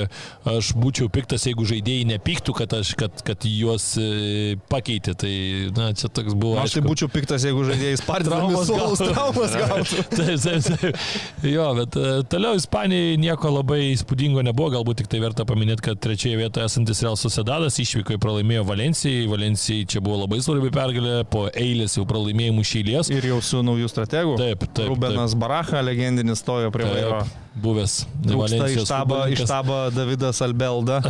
aš 0.48 0.72
būčiau 0.80 1.10
piktas, 1.12 1.44
jeigu 1.50 1.66
žaidėjai 1.68 2.06
nepyktų, 2.14 2.56
kad, 2.62 2.74
aš, 2.80 2.94
kad, 3.00 3.22
kad 3.28 3.44
juos 3.48 3.90
e, 4.00 4.56
pakeitė. 4.72 5.16
Tai, 5.22 5.34
na, 5.78 5.90
čia 5.98 6.08
toks 6.10 6.34
buvo. 6.34 6.56
Aš 6.62 6.78
tai 6.78 6.82
aišku. 6.82 6.88
būčiau 6.90 7.12
piktas, 7.12 7.44
jeigu 7.48 7.66
žaidėjai 7.68 8.00
spardydami 8.00 8.48
Traumas 8.56 8.72
gautų. 8.72 9.10
traumas 9.12 9.56
gautų. 9.60 10.06
Taip, 10.22 10.40
taip, 10.42 10.80
taip. 10.82 11.06
Jo, 11.52 11.68
bet 11.78 11.96
e, 12.00 12.08
toliau 12.32 12.56
Ispanijai 12.60 13.18
nieko 13.22 13.52
labai 13.52 13.82
įspūdingo 13.92 14.44
nebuvo, 14.48 14.72
galbūt 14.78 15.02
tik 15.04 15.12
tai 15.12 15.20
verta 15.24 15.46
paminėti, 15.50 15.84
kad 15.90 16.00
trečioje 16.04 16.40
vietoje 16.40 16.70
esantis 16.70 17.02
Real 17.04 17.18
Sociedadas 17.20 17.78
išvyko 17.84 18.16
į 18.16 18.22
pralaimėjo 18.24 18.64
Valencijai. 18.70 19.28
Valencijai 19.32 19.86
čia 19.92 20.02
buvo 20.04 20.22
labai 20.24 20.40
svarbi 20.46 20.72
pergalė 20.74 21.22
po 21.32 21.46
eilės 21.52 21.98
jau 22.00 22.06
pralaimėjimų 22.10 22.66
šeilės. 22.72 23.12
Ir 23.12 23.28
jau 23.34 23.42
su 23.44 23.62
naujų 23.66 23.90
strategų. 24.22 24.38
Taip, 24.38 24.66
taip. 24.74 24.90
Rubenas 24.90 25.36
Baracha, 25.36 25.82
legendinis, 25.82 26.42
stojo 26.42 26.72
prie 26.72 26.88
vairo. 26.88 27.22
Buvęs 27.56 28.06
Valencijos 28.24 28.88
štabo, 28.88 29.28
iš 29.28 29.42
štabo 29.44 29.90
Davidas 29.92 30.40
Albelda, 30.42 31.02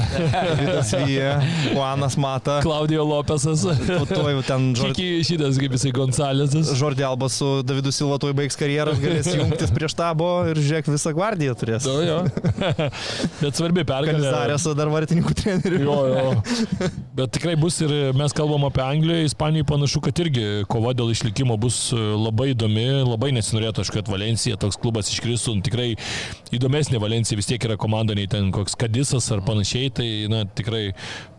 Davidas 0.58 0.94
Vyja, 0.94 1.36
Juanas 1.74 2.18
Mata, 2.18 2.62
Klaudijo 2.62 3.04
Lopesas. 3.06 3.62
po 4.00 4.06
to 4.10 4.26
jau 4.26 4.42
ten 4.42 4.72
Žordi, 4.76 5.22
šitas, 5.22 5.60
kaip 5.62 5.76
jisai 5.78 5.92
Gonzalesas. 5.94 6.72
Žordi 6.80 7.06
Alba 7.06 7.30
su 7.30 7.62
Davidu 7.62 7.94
Silva 7.94 8.18
tuoj 8.18 8.34
baigs 8.34 8.58
karjerą, 8.58 8.96
galės 8.98 9.30
jungtis 9.30 9.74
prie 9.76 9.90
štabo 9.94 10.32
ir 10.50 10.58
žiūrėk, 10.58 10.90
visą 10.90 11.14
gvardiją 11.14 11.54
turės. 11.62 11.86
Nu, 11.86 12.02
jo. 12.02 12.18
Bet 13.44 13.62
svarbi 13.62 13.86
pergalė. 13.86 14.18
Kalizarės 14.18 14.66
su 14.66 14.74
dar 14.78 14.90
vartininkų 14.90 15.38
treneriu. 15.38 15.84
Jo, 15.86 16.00
jo. 16.10 16.90
Bet 17.22 17.36
tikrai 17.38 17.54
bus 17.60 17.78
ir 17.86 17.94
mes 18.18 18.34
kalbam 18.34 18.66
apie 18.66 18.82
Angliją, 18.82 19.30
Ispaniją 19.30 19.70
panašu, 19.70 20.02
kad 20.10 20.26
irgi 20.26 20.66
kova 20.72 20.96
dėl 20.98 21.14
išlikimo 21.14 21.54
bus 21.62 21.92
e, 21.94 22.02
labai 22.02 22.56
įdomi, 22.56 22.88
labai 23.06 23.30
nesinorėtų, 23.38 23.84
aišku, 23.84 24.00
kad 24.00 24.10
Valencija 24.10 24.58
toks 24.58 24.80
klubas 24.82 25.12
iškristų, 25.14 25.60
tikrai 25.68 25.92
įdomesnė 26.56 27.02
Valencija 27.02 27.40
vis 27.40 27.50
tiek 27.50 27.70
yra 27.70 27.78
komanda 27.80 28.16
nei 28.18 28.30
ten 28.32 28.52
koks 28.56 28.78
Kadisas 28.80 29.30
ar 29.34 29.44
panašiai, 29.46 29.92
tai 30.02 30.10
na, 30.32 30.44
tikrai 30.46 30.92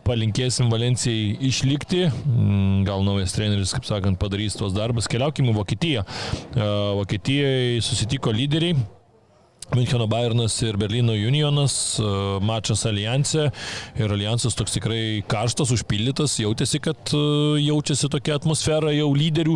palinkėsim 0.07 0.71
Valencijai 0.73 1.37
išlikti, 1.49 2.09
Mm, 2.33 2.85
gal 2.87 3.03
naujas 3.07 3.35
treneris, 3.37 3.73
kaip 3.75 3.87
sakant, 3.89 4.19
padarys 4.21 4.57
tuos 4.59 4.75
darbus. 4.77 5.09
Keliaukime 5.11 5.53
į 5.53 5.57
Vokietiją. 5.59 6.05
E, 6.05 6.67
Vokietijoje 6.99 7.81
susitiko 7.85 8.33
lyderiai. 8.35 8.77
Müncheno 9.71 10.07
Bayernas 10.07 10.63
ir 10.63 10.77
Berlyno 10.77 11.15
Unionas, 11.17 11.97
e, 11.97 12.05
mačas 12.45 12.83
Alijansė 12.85 13.47
ir 13.97 14.13
Alijansas 14.13 14.53
toks 14.59 14.75
tikrai 14.75 15.23
karštas, 15.25 15.71
užpildytas, 15.73 16.35
jautėsi, 16.43 16.81
kad 16.85 17.13
e, 17.17 17.21
jaučiasi 17.65 18.11
tokia 18.13 18.37
atmosfera 18.37 18.93
jau 18.93 19.07
lyderių, 19.17 19.55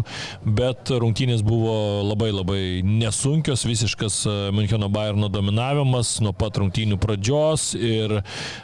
bet 0.56 0.92
rungtynės 1.02 1.42
buvo 1.44 1.74
labai 2.06 2.30
labai 2.32 2.62
nesunkios, 2.86 3.66
visiškas 3.68 4.16
e, 4.24 4.36
Müncheno 4.56 4.88
Bayerno 4.92 5.28
dominavimas 5.28 6.14
nuo 6.24 6.32
pat 6.32 6.62
rungtynių 6.62 6.96
pradžios. 7.02 7.74
Ir 7.76 8.16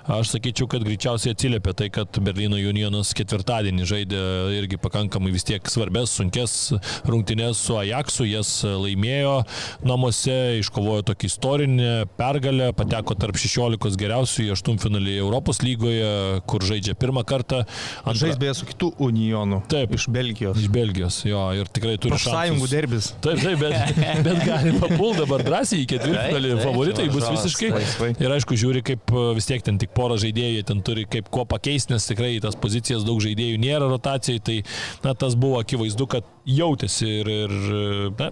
aš 0.08 0.32
sakyčiau, 0.32 0.70
kad 0.72 0.86
greičiausiai 0.88 1.36
atsiliepia 1.36 1.76
tai, 1.76 1.90
kad 1.92 2.22
Berlyno 2.24 2.56
Unionas 2.56 3.12
ketvirtadienį 3.18 3.90
žaidė 3.92 4.22
irgi 4.56 4.80
pakankamai 4.80 5.34
vis 5.36 5.44
tiek 5.50 5.68
svarbės, 5.68 6.16
sunkes 6.16 6.56
rungtynės 7.04 7.60
su 7.66 7.76
Ajaxu, 7.76 8.24
jas 8.30 8.56
laimėjo 8.64 9.42
namuose, 9.84 10.40
iškovojo 10.62 11.04
tokį 11.12 11.34
istorinį 11.42 11.86
pergalę, 12.16 12.68
pateko 12.76 13.16
tarp 13.18 13.34
16 13.40 13.96
geriausių 13.98 14.44
į 14.46 14.50
aštuntfinalį 14.54 15.14
Europos 15.18 15.58
lygoje, 15.64 16.40
kur 16.46 16.62
žaidžia 16.62 16.94
pirmą 16.94 17.24
kartą. 17.26 17.64
Antra- 18.04 18.14
Žais 18.28 18.38
beje 18.38 18.54
su 18.60 18.66
kitų 18.68 18.92
unionų. 19.02 19.58
Taip. 19.72 19.90
Iš 19.96 20.06
Belgijos. 20.14 20.60
Iš 20.62 20.68
Belgijos, 20.70 21.18
jo, 21.26 21.40
ir 21.58 21.66
tikrai 21.66 21.96
turi 21.98 22.14
Profsąjungų 22.14 22.62
šansus. 22.62 22.70
derbis. 22.70 23.08
Taip, 23.24 23.42
taip, 23.42 23.58
bet, 23.58 23.74
bet 24.28 24.44
gali 24.46 24.74
papult 24.78 25.18
dabar 25.18 25.42
drąsiai 25.42 25.82
į 25.82 25.88
ketvirtfinalį. 25.96 26.52
Taip, 26.52 26.62
taip, 26.62 26.68
Favoritai 26.68 27.08
bus 27.10 27.26
visiškai. 27.32 27.72
laisvai. 27.74 28.12
Ir 28.22 28.36
aišku, 28.36 28.58
žiūri, 28.62 28.84
kaip 28.92 29.10
e, 29.10 29.26
vis 29.40 29.50
tiek 29.50 29.66
ten 29.66 29.80
tik 29.82 29.90
pora 29.98 30.14
žaidėjų, 30.22 30.62
ten 30.70 30.84
turi 30.86 31.08
kaip 31.10 31.26
ko 31.34 31.42
pakeisti, 31.50 31.96
nes 31.96 32.06
tikrai 32.06 32.36
tas 32.44 32.54
pozicijas 32.54 33.02
daug 33.08 33.18
žaidėjų 33.24 33.58
nėra 33.62 33.90
rotacijai. 33.90 34.38
Tai 34.46 34.60
na, 35.08 35.16
tas 35.18 35.34
buvo 35.34 35.58
akivaizdu, 35.62 36.06
kad 36.06 36.28
jautėsi 36.46 37.10
ir, 37.22 37.34
ir 37.48 37.58
na, 38.18 38.30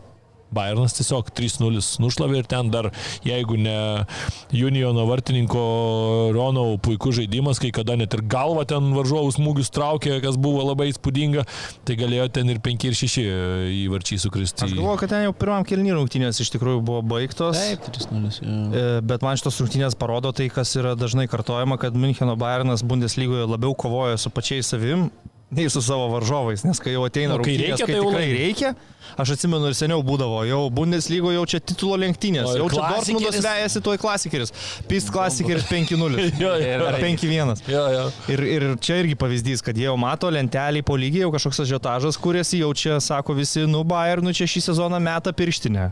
Bayernas 0.54 0.96
tiesiog 0.98 1.30
3-0 1.36 1.80
nušlavė 2.02 2.40
ir 2.42 2.48
ten 2.50 2.70
dar, 2.72 2.90
jeigu 3.26 3.58
ne 3.60 3.76
Uniono 4.52 5.04
vartininko 5.08 5.62
Rono 6.34 6.64
puikus 6.82 7.18
žaidimas, 7.20 7.60
kai 7.62 7.70
kada 7.74 7.96
net 7.98 8.14
ir 8.16 8.22
galva 8.30 8.64
ten 8.68 8.90
varžovų 8.96 9.32
smūgius 9.36 9.72
traukė, 9.74 10.18
kas 10.24 10.38
buvo 10.40 10.64
labai 10.66 10.90
įspūdinga, 10.92 11.44
tai 11.86 11.96
galėjo 12.00 12.28
ten 12.34 12.50
ir 12.52 12.60
5 12.64 12.88
ir 12.90 12.98
6 12.98 13.18
įvarčiai 13.86 14.20
sukristi. 14.22 14.66
Aš 14.66 14.76
galvoju, 14.78 15.00
kad 15.04 15.14
ten 15.14 15.26
jau 15.28 15.34
pirmam 15.36 15.66
kelnių 15.66 15.96
rungtynės 15.98 16.40
iš 16.42 16.52
tikrųjų 16.56 16.82
buvo 16.86 17.02
baigtos. 17.14 17.58
Taip, 17.58 17.86
3-0. 17.90 18.32
jo. 18.42 18.58
E, 18.74 18.86
Bet 19.10 19.24
man 19.26 19.38
šitos 19.40 19.58
rungtynės 19.62 19.96
parodo 19.98 20.32
tai, 20.36 20.48
kas 20.52 20.72
yra 20.78 20.94
dažnai 20.98 21.26
kartojama, 21.30 21.78
kad 21.80 21.96
Müncheno 21.98 22.36
Bayernas 22.40 22.84
Bundeslygoje 22.86 23.46
labiau 23.50 23.74
kovoja 23.78 24.18
su 24.20 24.30
pačiais 24.34 24.70
savim, 24.70 25.08
nei 25.50 25.70
su 25.70 25.82
savo 25.82 26.06
varžovais, 26.12 26.62
nes 26.64 26.78
kai 26.82 26.94
jau 26.94 27.02
ateina 27.08 27.34
kai 27.34 27.40
rungtynės, 27.42 27.66
reikia, 27.66 27.86
kai 27.86 27.94
tai 27.94 28.00
tikrai 28.04 28.22
laimi. 28.22 28.38
reikia, 28.38 28.70
aš 29.20 29.32
atsimenu 29.34 29.70
ir 29.70 29.76
seniau 29.78 30.02
būdavo, 30.06 30.42
jau 30.46 30.60
Bundeslygoje 30.74 31.38
jau 31.38 31.46
čia 31.54 31.60
titulo 31.72 31.98
lenktynės, 31.98 32.52
jau 32.58 32.68
čia? 32.70 32.84
Dortmundas 32.94 33.40
vejasi 33.44 33.82
tuoj 33.82 33.98
klasikeris, 34.02 34.54
Pist 34.90 35.10
klasikeris 35.14 35.66
5-0 35.70 36.28
Jo, 36.44 36.54
jo. 36.54 36.84
ar 36.86 37.00
5-1. 37.02 37.64
Jo, 37.70 37.82
jo. 37.96 38.04
Ir, 38.30 38.44
ir 38.56 38.68
čia 38.78 39.00
irgi 39.02 39.18
pavyzdys, 39.18 39.64
kad 39.66 39.78
jie 39.78 39.88
jau 39.88 39.96
mato 40.00 40.30
lentelį 40.30 40.84
po 40.86 40.94
lygiai, 41.00 41.26
jau 41.26 41.32
kažkoks 41.34 41.64
ažiotažas, 41.66 42.20
kuris 42.20 42.54
jau 42.54 42.70
čia, 42.74 43.00
sako 43.02 43.34
visi, 43.40 43.66
nu 43.66 43.82
Bayernų 43.86 44.36
čia 44.36 44.46
šį 44.50 44.68
sezoną 44.70 45.02
meta 45.02 45.34
pirštinę. 45.34 45.90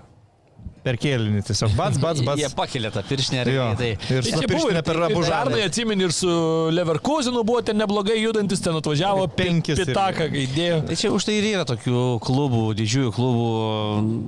Per 0.89 0.97
kėlinį 1.03 1.43
tiesiog, 1.45 1.75
bats, 1.77 1.99
bats, 2.05 2.23
bats. 2.25 2.41
Jie 2.41 2.49
pakelia 2.57 2.89
tą 2.95 3.03
piršinę 3.05 3.43
ir 3.45 3.51
Jo. 3.53 3.69
tai. 3.77 3.91
Ir 4.09 4.23
Tai 4.23 4.23
su 4.25 4.31
čia 4.33 4.49
buvo 4.49 4.55
pirštinė 4.55 4.81
ir 4.81 4.87
per 4.89 5.01
abu 5.05 5.19
Pernai 5.19 5.29
žarnai. 5.29 5.63
atsimeni 5.69 6.07
ir 6.09 6.15
su 6.17 6.31
Leverkusenu 6.73 7.43
buvo 7.45 7.61
ten 7.67 7.77
neblogai 7.83 8.17
judantis, 8.23 8.63
ten 8.65 8.77
atvažiavo 8.79 9.27
Penkis 9.37 9.83
pitaką, 9.83 10.29
kai 10.33 10.45
įdėjo. 10.47 10.79
Tai 10.89 10.97
čia 11.03 11.11
už 11.13 11.27
tai 11.29 11.35
ir 11.43 11.49
yra 11.51 11.67
tokių 11.69 12.05
klubų, 12.25 12.63
didžiųjų 12.79 13.13
klubų, 13.19 13.49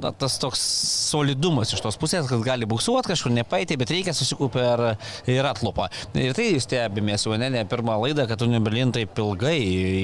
na, 0.05 0.13
tas 0.21 0.37
toks 0.43 0.61
solidumas 1.11 1.73
iš 1.75 1.81
tos 1.85 1.97
pusės, 2.01 2.29
kad 2.31 2.43
gali 2.45 2.69
buksuoti 2.69 3.13
kažkur 3.15 3.33
nepaeiti, 3.35 3.79
bet 3.81 3.91
reikia 3.95 4.13
susikūpę 4.17 4.67
ir, 4.67 4.83
ir 5.39 5.49
atlopą. 5.49 5.89
Ir 6.19 6.35
tai 6.37 6.51
stebimės 6.63 7.25
jau 7.27 7.39
ne, 7.41 7.49
ne 7.55 7.65
pirmą 7.71 7.97
laidą, 8.05 8.27
kad 8.31 8.43
Union 8.45 8.65
Berlin 8.67 8.93
taip 8.95 9.17
ilgai 9.23 9.57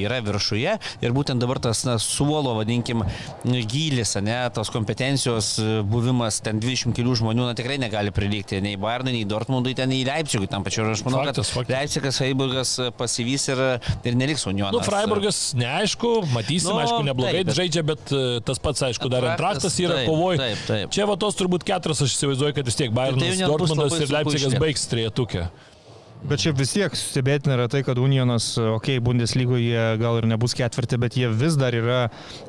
yra 0.07 0.23
viršuje 0.25 0.77
ir 1.05 1.15
būtent 1.17 1.43
dabar 1.43 1.61
tas 1.63 1.85
na, 1.89 1.99
suolo, 2.03 2.57
vadinkim, 2.63 3.05
gylis, 3.45 4.17
ne, 4.25 4.39
tos 4.57 4.71
kompetencijos 4.75 5.53
buvimas 5.91 6.41
ten 6.47 6.61
20 6.63 6.95
kelių 6.97 7.17
žmonių, 7.21 7.49
na 7.51 7.55
tikrai 7.59 7.77
negali 7.83 8.13
prilygti 8.15 8.61
nei 8.65 8.79
Bayernui, 8.81 9.13
nei 9.19 9.27
Dortmundui, 9.29 9.75
ten 9.79 9.91
nei 9.93 10.05
Leipzigui 10.07 10.49
tam 10.51 10.65
pačiu. 10.67 10.85
Ir 10.87 10.95
aš 10.95 11.03
manau, 11.07 11.25
Faktas, 11.27 11.51
kad. 11.55 11.71
Leipzigas, 11.75 12.21
Freiburgas 12.23 12.75
pasivys 12.97 13.49
ir, 13.53 13.63
ir 14.07 14.19
neliks 14.19 14.47
Unionas. 14.49 14.77
Nu, 14.79 14.83
Freiburgas 14.87 15.41
neaišku, 15.59 16.15
matysim, 16.35 16.71
Nu, 16.73 16.81
aišku, 16.85 17.03
neblogai 17.11 17.41
taip, 17.41 17.51
bet- 17.51 17.59
žaidžia, 17.61 17.83
bet 17.93 18.15
e, 18.15 18.23
tas 18.47 18.63
pats, 18.63 18.87
aišku, 18.91 19.11
dar 19.13 19.27
antraktas 19.35 19.77
yra 19.83 20.01
taip, 20.01 20.11
kovoj. 20.11 20.41
taip, 20.41 20.65
taip. 20.71 20.95
Čia 20.97 21.07
va 21.11 21.17
tos 21.21 21.39
turbūt 21.39 21.67
keturios, 21.67 22.03
aš 22.07 22.15
įsivaizduoju, 22.17 22.57
kad 22.61 22.69
vis 22.71 22.79
tiek 22.79 22.95
Bayernas, 22.95 23.23
Tai 23.27 23.31
net 23.37 23.49
bus 23.51 23.67
Dortmundas 23.67 23.97
ir 23.99 24.07
sunku 24.07 24.17
Leipzigas 24.19 24.61
baigs 24.63 24.87
trejetukę. 24.91 25.49
Bet 26.27 26.43
čia 26.43 26.53
vis 26.57 26.73
tiek 26.75 26.95
stebėtina 26.99 27.55
yra 27.55 27.67
tai, 27.71 27.83
kad 27.87 27.99
Unionas, 28.03 28.49
okei, 28.59 28.97
okay, 28.97 29.03
Bundeslygoje 29.05 29.85
gal 30.01 30.19
ir 30.21 30.27
nebus 30.31 30.57
ketvirti, 30.59 30.99
bet 30.99 31.17
jie 31.19 31.31
vis 31.31 31.55
dar 31.59 31.77
yra, 31.77 32.01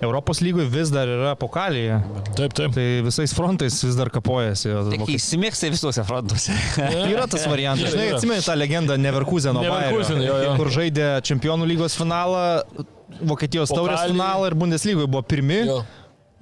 Europos 0.01 0.41
lygoje 0.41 0.69
vis 0.73 0.91
dar 0.93 1.09
yra 1.11 1.35
pokalėje. 1.39 1.99
Taip, 2.37 2.55
taip. 2.57 2.73
Tai 2.77 2.87
visais 3.05 3.33
frontais 3.37 3.77
vis 3.85 3.99
dar 3.99 4.11
kapojasi. 4.13 4.73
Įsimėgstai 5.13 5.71
visuose 5.73 6.05
frontuose. 6.07 6.55
Yra 7.13 7.27
tas 7.29 7.45
variantas. 7.49 7.93
Žinai, 7.93 8.09
atsimeni 8.17 8.45
tą 8.45 8.57
legendą 8.57 8.97
Neverkuseno 9.01 9.63
Leverkusen, 9.65 10.21
jo, 10.25 10.41
jo. 10.43 10.57
kur 10.59 10.73
žaidė 10.73 11.09
Čempionų 11.27 11.69
lygos 11.69 11.97
finalą, 11.99 12.43
Vokietijos 13.21 13.71
taurės 13.71 14.01
Pokalį. 14.01 14.13
finalą 14.13 14.49
ir 14.49 14.57
Bundeslygoje 14.59 15.07
buvo 15.09 15.23
pirmi 15.25 15.61
Jo. 15.65 15.79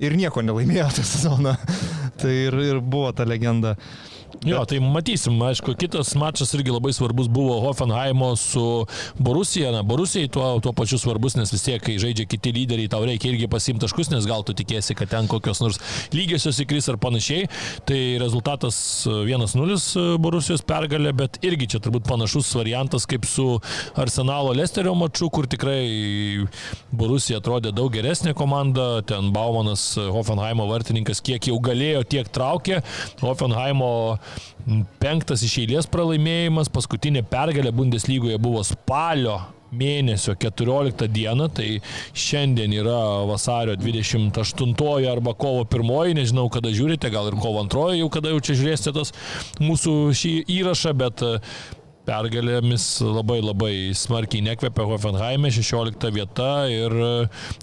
ir 0.02 0.16
nieko 0.18 0.44
nelaimėjo 0.44 0.90
tą 0.98 1.06
sezoną. 1.08 1.56
tai 2.22 2.34
ir, 2.48 2.58
ir 2.72 2.82
buvo 2.82 3.12
ta 3.16 3.28
legenda. 3.28 3.76
Jo, 4.44 4.60
tai 4.68 4.78
matysim, 4.84 5.38
aišku, 5.42 5.74
kitas 5.80 6.12
mačas 6.20 6.52
irgi 6.58 6.74
labai 6.74 6.92
svarbus 6.94 7.30
buvo 7.32 7.56
Hoffenheimo 7.64 8.36
su 8.36 8.86
Borusija. 9.18 9.72
Na, 9.72 9.82
Borusijai 9.84 10.28
tuo, 10.28 10.60
tuo 10.60 10.74
pačiu 10.76 11.00
svarbus, 11.02 11.38
nes 11.40 11.54
vis 11.54 11.64
tiek, 11.66 11.82
kai 11.82 11.96
žaidžia 12.02 12.28
kiti 12.30 12.52
lyderiai, 12.54 12.90
tau 12.92 13.06
reikia 13.08 13.32
irgi 13.32 13.48
pasimti 13.50 13.86
taškus, 13.86 14.12
nes 14.14 14.28
gal 14.30 14.44
tu 14.46 14.54
tikėsi, 14.58 14.94
kad 14.98 15.10
ten 15.14 15.30
kokios 15.32 15.62
nors 15.64 15.80
lygiosios 16.14 16.60
įkris 16.62 16.92
ar 16.92 17.00
panašiai. 17.02 17.48
Tai 17.90 18.00
rezultatas 18.22 18.78
1-0 19.08 20.20
Borusijos 20.22 20.66
pergalė, 20.68 21.16
bet 21.24 21.40
irgi 21.46 21.72
čia 21.74 21.82
turbūt 21.82 22.06
panašus 22.10 22.52
variantas 22.60 23.08
kaip 23.10 23.26
su 23.30 23.48
Arsenalo 23.98 24.54
Lesterio 24.54 24.94
maču, 25.00 25.32
kur 25.34 25.50
tikrai 25.50 26.46
Borusija 26.94 27.42
atrodė 27.42 27.74
daug 27.76 27.94
geresnė 27.94 28.36
komanda. 28.38 29.02
Ten 29.10 29.32
Baumanas, 29.34 29.88
Hoffenheimo 29.98 30.70
vartininkas, 30.70 31.24
kiek 31.26 31.50
jau 31.50 31.58
galėjo, 31.64 32.06
tiek 32.14 32.30
traukė. 32.30 32.82
Hoffenheimo 33.26 33.92
penktas 35.02 35.44
iš 35.46 35.60
eilės 35.64 35.90
pralaimėjimas, 35.92 36.72
paskutinė 36.74 37.26
pergalė 37.30 37.74
Bundeslygoje 37.76 38.40
buvo 38.42 38.64
spalio 38.66 39.40
mėnesio 39.76 40.36
14 40.40 41.08
dieną, 41.12 41.50
tai 41.56 41.70
šiandien 42.16 42.74
yra 42.76 43.00
vasario 43.30 43.76
28 43.80 45.10
arba 45.12 45.34
kovo 45.38 45.66
1, 45.66 46.16
nežinau 46.20 46.48
kada 46.54 46.72
žiūrite, 46.76 47.12
gal 47.14 47.32
ir 47.32 47.40
kovo 47.42 47.66
2, 47.68 47.98
jau 48.00 48.12
kada 48.14 48.34
jau 48.34 48.44
čia 48.44 48.60
žiūrėsite 48.62 48.96
tas 48.96 49.12
mūsų 49.60 49.96
šį 50.16 50.36
įrašą, 50.60 50.96
bet 51.02 51.26
pergalėmis 52.08 52.86
labai 53.04 53.40
labai 53.44 53.74
smarkiai 53.98 54.44
nekvepia 54.46 54.86
Hoffenheime, 54.90 55.50
16 55.54 56.12
vieta 56.16 56.50
ir 56.72 56.94
e, 56.94 57.10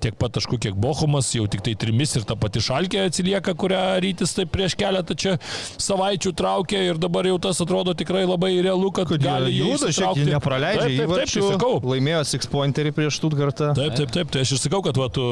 tiek 0.03 0.17
pat 0.21 0.35
taškų 0.37 0.59
kiek 0.67 0.79
Bochumas, 0.83 1.31
jau 1.37 1.47
tik 1.51 1.63
tai 1.67 1.75
trimis 1.79 2.15
ir 2.19 2.27
ta 2.29 2.37
pati 2.39 2.63
šalkė 2.63 3.05
atsilieka, 3.09 3.55
kurią 3.59 3.83
rytis 4.05 4.35
tai 4.37 4.47
prieš 4.51 4.77
keletą 4.81 5.17
čia 5.19 5.37
savaičių 5.83 6.33
traukė 6.39 6.83
ir 6.91 7.01
dabar 7.03 7.27
jau 7.31 7.39
tas 7.43 7.61
atrodo 7.65 7.95
tikrai 7.99 8.25
labai 8.29 8.53
realu, 8.65 8.91
kad, 8.95 9.09
Kad 9.13 9.23
gali 9.23 9.53
išsitraukti. 9.55 10.25
tiek 10.25 10.35
nepraleidžia 10.37 10.83
Taip, 10.83 10.91
taip, 10.91 10.99
taip, 10.99 11.11
įvarčių. 11.13 11.43
tai 11.43 11.53
sakau. 11.55 11.73
Laimėjo 11.93 12.23
six 12.33 12.49
pointerį 12.53 12.93
prieš 12.97 13.19
Stuttgartą. 13.23 13.73
Taip, 13.77 13.95
taip, 13.99 14.11
taip, 14.15 14.31
tai 14.35 14.43
aš 14.47 14.55
ir 14.57 14.61
sakau, 14.65 14.81
kad 14.85 14.99
va, 14.99 15.09
tu 15.13 15.27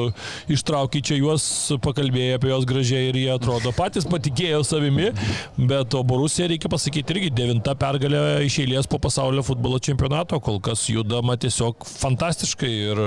ištraukai 0.53 1.01
čia 1.03 1.17
juos, 1.19 1.45
pakalbėjai 1.83 2.37
apie 2.37 2.51
juos 2.53 2.67
gražiai 2.69 3.09
ir 3.09 3.17
jie 3.23 3.29
atrodo 3.33 3.73
patys 3.75 4.07
patikėjo 4.09 4.61
savimi, 4.67 5.09
bet 5.57 5.95
o 5.97 6.03
Borusija, 6.07 6.47
reikia 6.51 6.69
pasakyti, 6.71 7.15
irgi 7.17 7.31
devinta 7.35 7.73
pergalė 7.79 8.21
iš 8.45 8.59
eilės 8.63 8.87
po 8.91 9.00
pasaulio 9.01 9.43
futbolo 9.45 9.79
čempionato, 9.83 10.39
kol 10.43 10.61
kas 10.63 10.85
judama 10.91 11.37
tiesiog 11.41 11.85
fantastiškai 11.97 12.71
ir 12.91 13.05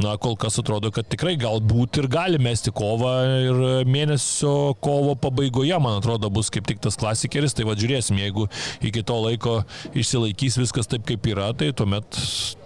Na, 0.00 0.14
kol 0.16 0.38
kas 0.40 0.54
atrodo, 0.56 0.88
kad 0.88 1.04
tikrai 1.12 1.34
galbūt 1.36 1.98
ir 2.00 2.06
gali 2.08 2.38
mesti 2.40 2.72
kovą 2.72 3.10
ir 3.44 3.58
mėnesio 3.84 4.72
kovo 4.80 5.12
pabaigoje, 5.20 5.76
man 5.84 5.98
atrodo, 5.98 6.30
bus 6.32 6.48
kaip 6.52 6.64
tik 6.64 6.80
tas 6.80 6.96
klasikeris. 6.96 7.52
Tai 7.52 7.66
va, 7.68 7.74
žiūrėsim, 7.76 8.16
jeigu 8.22 8.46
iki 8.88 9.02
to 9.04 9.18
laiko 9.20 9.58
išsilaikys 9.92 10.56
viskas 10.62 10.88
taip, 10.88 11.04
kaip 11.10 11.28
yra, 11.34 11.50
tai 11.52 11.68
tuomet 11.76 12.08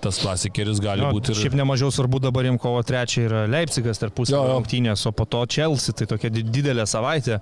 tas 0.06 0.22
klasikeris 0.22 0.78
gali 0.84 1.02
Jo, 1.02 1.10
būti 1.18 1.34
ir... 1.34 1.40
Šiaip 1.42 1.58
nemažiau 1.58 1.90
svarbu 1.90 2.22
dabar 2.28 2.46
jiems 2.46 2.62
kovo 2.62 2.86
trečią 2.86 3.26
yra 3.26 3.42
Leipzigas 3.50 3.98
tarpusavio 4.04 4.54
rungtynės, 4.60 5.02
o 5.10 5.14
po 5.18 5.26
to 5.26 5.42
Chelsea, 5.50 5.98
tai 5.98 6.06
tokia 6.14 6.30
di- 6.30 6.46
didelė 6.46 6.86
savaitė. 6.86 7.40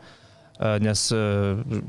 Nes 0.55 1.09
e, 1.11 1.17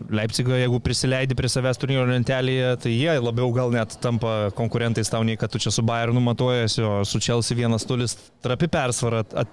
Leipzigo, 0.09 0.55
jeigu 0.57 0.80
prisileidi 0.82 1.36
prie 1.38 1.49
savęs 1.53 1.78
turnyro 1.78 2.07
lentelėje, 2.09 2.72
tai 2.82 2.93
jie 2.95 3.13
labiau 3.22 3.51
gal 3.53 3.70
net 3.76 3.93
tampa 4.01 4.49
konkurentais 4.57 5.11
tau, 5.13 5.22
nei 5.28 5.38
kad 5.38 5.53
tu 5.53 5.61
čia 5.61 5.70
su 5.70 5.84
Bayernu 5.86 6.24
matuojasi, 6.26 6.82
o 6.82 6.95
su 7.05 7.22
Chelsea 7.22 7.57
vienas 7.59 7.86
tulis 7.86 8.18
trapi 8.41 8.66
persvara 8.74 9.22
at, 9.38 9.51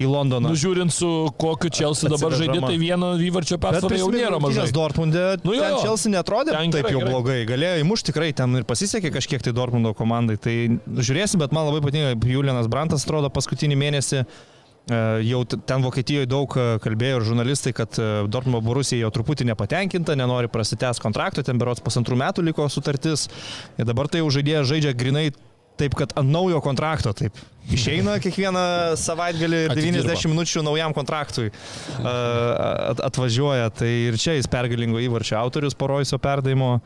į 0.00 0.08
Londoną. 0.10 0.48
Nu, 0.50 0.56
žiūrint 0.58 0.90
su 0.90 1.08
kokiu 1.38 1.68
Chelsea 1.70 2.08
dabar 2.10 2.32
žaidė, 2.34 2.56
tai 2.64 2.78
vieno 2.80 3.12
įvarčio 3.20 3.60
persvara 3.62 4.00
jau 4.00 4.08
nėra 4.10 4.40
mažai. 4.42 4.64
Nes 4.64 4.72
Dortmundė, 4.74 5.26
Nu 5.44 5.52
nu, 5.52 5.58
jo, 5.58 5.60
ten 5.62 5.76
jo. 5.76 5.82
Chelsea 5.84 6.14
netrodė 6.16 6.56
Ten 6.56 6.72
taip 6.74 6.88
gerai, 6.88 6.94
jau 6.96 7.04
gerai. 7.04 7.12
blogai. 7.12 7.38
Galėjo 7.52 7.84
įmušti 7.84 8.10
tikrai, 8.10 8.32
ten 8.34 8.58
ir 8.58 8.66
pasisekė 8.66 9.12
kažkiek 9.14 9.44
tai 9.44 9.52
Dortmundo 9.54 9.92
komandai. 9.94 10.40
Tai 10.40 10.56
žiūrėsim, 10.88 11.38
bet 11.44 11.54
man 11.54 11.68
labai 11.68 11.84
patinka, 11.84 12.16
Julianas 12.32 12.66
Brantas 12.72 13.04
atrodo 13.06 13.30
paskutinį 13.30 13.78
mėnesį. 13.84 14.24
e, 14.24 14.53
Jau 15.24 15.44
t- 15.48 15.56
ten 15.64 15.80
Vokietijoje 15.80 16.28
daug 16.28 16.52
e, 16.60 16.64
kalbėjo 16.84 17.16
ir 17.16 17.24
žurnalistai, 17.24 17.72
kad 17.72 17.96
e, 17.96 18.08
Dortmundo 18.28 18.60
Borusija 18.66 19.06
jau 19.06 19.08
truputį 19.16 19.46
nepatenkinta, 19.48 20.12
nenori 20.12 20.50
prasitęs 20.52 21.00
kontrakto, 21.00 21.40
ten 21.40 21.56
berots 21.56 21.80
pusantrų 21.80 22.18
metų 22.20 22.44
liko 22.44 22.66
sutartis. 22.68 23.30
Ir 23.80 23.88
dabar 23.88 24.10
tai 24.12 24.20
jau 24.20 24.28
žaidėjas 24.34 24.68
žaidžia 24.68 24.92
grinai 24.92 25.30
taip, 25.80 25.96
kad 25.96 26.12
ant 26.20 26.28
naujo 26.28 26.60
kontrakto 26.60 27.14
taip. 27.16 27.40
Išeina 27.72 28.18
kiekvieną 28.24 28.66
savaitgalį 29.00 29.62
ir 29.64 29.72
Atidirba. 29.72 30.04
90 30.04 30.34
minučių 30.34 30.66
naujam 30.68 30.92
kontraktui 30.96 31.48
atvažiuoja. 33.08 33.72
Tai 33.80 33.88
ir 33.88 34.20
čia 34.20 34.36
jis 34.36 34.50
pergalingo 34.52 35.00
įvarčio 35.00 35.40
autorius 35.40 35.74
poroiso 35.80 36.20
perdavimo. 36.20 36.76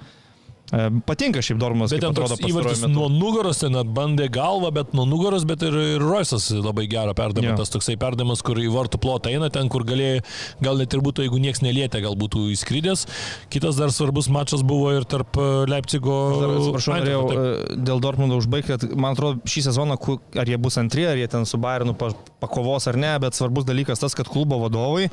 E, 0.69 0.79
Patinka 1.09 1.41
šiaip 1.41 1.57
Dormas, 1.63 1.89
Bet 1.95 2.03
kaip 2.03 2.11
ten 2.11 2.13
atrodo 2.13 2.37
įvartis 2.45 2.83
metu. 2.85 2.93
nuo 2.93 3.07
nugaros, 3.09 3.61
ten 3.63 3.73
atbandė 3.81 4.27
galvą, 4.35 4.69
bet 4.77 4.91
nuo 4.93 5.07
nugaros, 5.09 5.47
bet 5.49 5.63
ir, 5.65 5.73
ir 5.97 6.03
Roisas 6.05 6.51
labai 6.53 6.85
gerą 6.93 7.15
perdavimą. 7.17 7.55
Tas 7.57 7.73
toksai 7.73 7.97
perdavimas, 8.01 8.43
kur 8.45 8.61
į 8.61 8.67
vartų 8.75 9.01
plotą 9.01 9.33
eina, 9.33 9.49
ten, 9.55 9.71
kur 9.73 9.87
galėjo, 9.89 10.21
gal 10.61 10.77
net 10.83 10.93
ir 10.93 11.01
būtų, 11.07 11.25
jeigu 11.25 11.41
niekas 11.41 11.63
nelietė, 11.65 12.03
gal 12.05 12.19
būtų 12.21 12.45
įskridęs. 12.53 13.07
Kitas 13.55 13.81
dar 13.81 13.95
svarbus 13.97 14.29
mačas 14.29 14.61
buvo 14.67 14.93
ir 14.99 15.09
tarp 15.09 15.41
e, 15.41 15.49
Leipzigo. 15.73 16.19
Atsiprašau, 16.59 16.99
norėjau 17.01 17.25
taip. 17.33 17.41
e, 17.41 17.81
dėl 17.89 18.05
Dortmundo 18.05 18.37
užbaigti, 18.43 18.77
kad 18.77 18.85
man 18.93 19.17
atrodo 19.17 19.41
šį 19.49 19.65
sezoną, 19.71 19.97
ar 20.37 20.53
jie 20.53 20.61
bus 20.61 20.77
antri, 20.85 21.09
ar 21.09 21.17
jie 21.17 21.31
ten 21.33 21.49
su 21.49 21.57
Bayernu 21.57 21.97
pa- 21.97 22.13
pakovos 22.45 22.87
ar 22.93 23.01
ne, 23.01 23.15
bet 23.25 23.33
svarbus 23.41 23.65
dalykas 23.65 24.05
tas, 24.05 24.13
kad 24.15 24.29
klubo 24.29 24.61
vadovai 24.67 25.09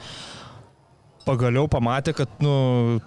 pagaliau 1.25 1.67
pamatė, 1.71 2.13
kad 2.17 2.41
nu, 2.43 2.53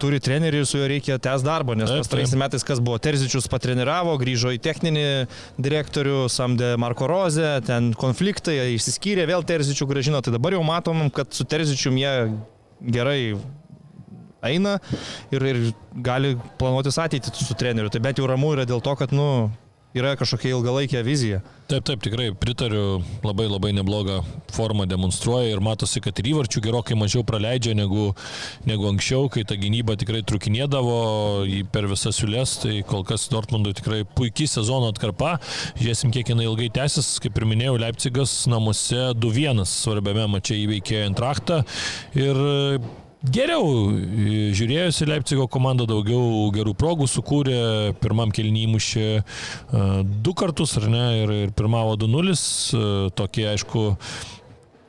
turi 0.02 0.18
trenerį 0.22 0.62
ir 0.62 0.68
su 0.68 0.80
juo 0.80 0.88
reikia 0.90 1.18
tęs 1.22 1.44
darbo, 1.46 1.76
nes 1.78 1.90
pastaraisiais 1.92 2.38
metais 2.40 2.66
kas 2.66 2.82
buvo, 2.84 2.98
Terzičius 3.02 3.48
patreniravo, 3.50 4.16
grįžo 4.20 4.52
į 4.56 4.60
techninį 4.64 5.06
direktorių, 5.62 6.24
samdė 6.32 6.72
Marko 6.80 7.08
Rozę, 7.10 7.58
ten 7.68 7.92
konfliktai, 7.98 8.58
išsiskyrė, 8.74 9.28
vėl 9.30 9.46
Terzičių 9.46 9.88
gražino, 9.90 10.22
tai 10.24 10.34
dabar 10.34 10.58
jau 10.58 10.64
matom, 10.66 11.06
kad 11.14 11.30
su 11.36 11.46
Terzičium 11.48 11.98
jie 12.00 12.14
gerai 12.98 13.20
eina 14.42 14.76
ir, 15.34 15.42
ir 15.42 15.62
gali 16.04 16.34
planuotis 16.60 16.98
ateitį 17.02 17.34
su 17.34 17.56
treneriu. 17.58 17.90
Tai 17.92 18.02
bent 18.04 18.20
jau 18.20 18.28
ramu 18.30 18.52
yra 18.54 18.66
dėl 18.68 18.82
to, 18.84 18.94
kad 18.98 19.14
nu, 19.14 19.48
yra 19.96 20.14
kažkokia 20.18 20.52
ilgalaikė 20.56 21.00
vizija. 21.06 21.40
Taip, 21.68 21.84
taip, 21.84 22.00
tikrai 22.04 22.30
pritariu, 22.36 23.00
labai 23.24 23.44
labai 23.48 23.70
neblogą 23.76 24.20
formą 24.56 24.86
demonstruoja 24.88 25.50
ir 25.52 25.60
matosi, 25.64 26.00
kad 26.04 26.16
ir 26.20 26.30
įvarčių 26.30 26.62
gerokai 26.64 26.96
mažiau 26.96 27.24
praleidžia 27.28 27.74
negu, 27.76 28.10
negu 28.68 28.88
anksčiau, 28.88 29.28
kai 29.32 29.44
ta 29.48 29.56
gynyba 29.60 29.98
tikrai 30.00 30.22
trukinėdavo 30.28 31.00
per 31.72 31.88
visas 31.90 32.20
siulės, 32.20 32.56
tai 32.64 32.78
kol 32.88 33.04
kas 33.08 33.28
Dortmundui 33.32 33.74
tikrai 33.76 34.04
puikiai 34.16 34.48
sezono 34.48 34.88
atkarpa, 34.92 35.36
žiūrėsim, 35.80 36.12
kiek 36.14 36.32
jinai 36.32 36.48
ilgai 36.48 36.70
tęsis, 36.78 37.16
kaip 37.24 37.36
ir 37.36 37.48
minėjau, 37.48 37.76
Leipzigas 37.84 38.38
namuose 38.48 39.10
2-1 39.16 39.68
svarbiame 39.68 40.24
mače 40.38 40.56
įveikė 40.64 41.04
Antrachtą 41.10 41.62
ir 42.16 42.40
Geriau 43.18 43.90
e, 43.90 44.52
žiūrėjusi 44.54 45.08
Leipzigo 45.08 45.48
komanda 45.50 45.88
daugiau 45.90 46.46
gerų 46.54 46.74
progų 46.78 47.08
sukūrė, 47.10 47.58
pirmam 47.98 48.30
kelnyje 48.30 48.68
įmušė 48.68 49.06
e, 49.18 49.22
du 50.22 50.34
kartus, 50.38 50.76
ar 50.78 50.86
ne, 50.92 51.04
ir, 51.24 51.32
ir 51.48 51.54
pirmavo 51.58 51.96
2-0, 51.98 52.36
e, 52.38 52.84
tokie 53.18 53.48
aišku, 53.50 53.88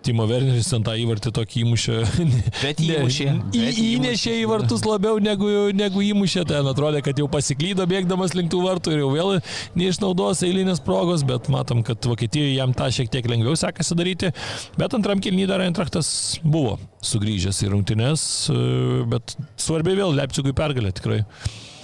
Timo 0.06 0.24
Werneris 0.30 0.70
ant 0.76 0.86
tą 0.88 0.94
įvartį 0.96 1.32
tokį 1.36 1.64
įmušė. 1.66 1.96
Bet 2.64 2.80
įmušė. 2.84 3.28
Į, 3.56 3.64
įnešė 3.98 4.36
į 4.40 4.46
vartus 4.48 4.86
labiau 4.88 5.20
negu, 5.24 5.50
negu 5.76 6.04
įmušė, 6.08 6.46
ten 6.48 6.70
atrodė, 6.72 7.02
kad 7.06 7.20
jau 7.20 7.28
pasiklydo 7.32 7.84
bėgdamas 7.90 8.36
link 8.38 8.52
tų 8.54 8.62
vartų 8.64 8.96
ir 8.96 9.04
jau 9.04 9.12
vėl 9.12 9.34
neišnaudos 9.80 10.46
eilinės 10.48 10.80
progos, 10.86 11.26
bet 11.28 11.52
matom, 11.52 11.84
kad 11.88 12.08
Vokietijoje 12.08 12.56
jam 12.56 12.74
tą 12.78 12.88
šiek 12.96 13.12
tiek 13.12 13.28
lengviau 13.28 13.60
sekasi 13.60 14.00
daryti, 14.00 14.32
bet 14.80 14.96
antram 14.96 15.20
kilny 15.24 15.50
dar 15.50 15.66
Eintrachtas 15.68 16.40
buvo 16.48 16.78
sugrįžęs 17.06 17.64
į 17.68 17.74
rungtynes, 17.76 18.26
e, 18.54 18.60
bet 19.12 19.36
svarbi 19.60 20.00
vėl 20.00 20.16
Leipzigui 20.16 20.56
pergalė 20.56 20.96
tikrai. 20.96 21.26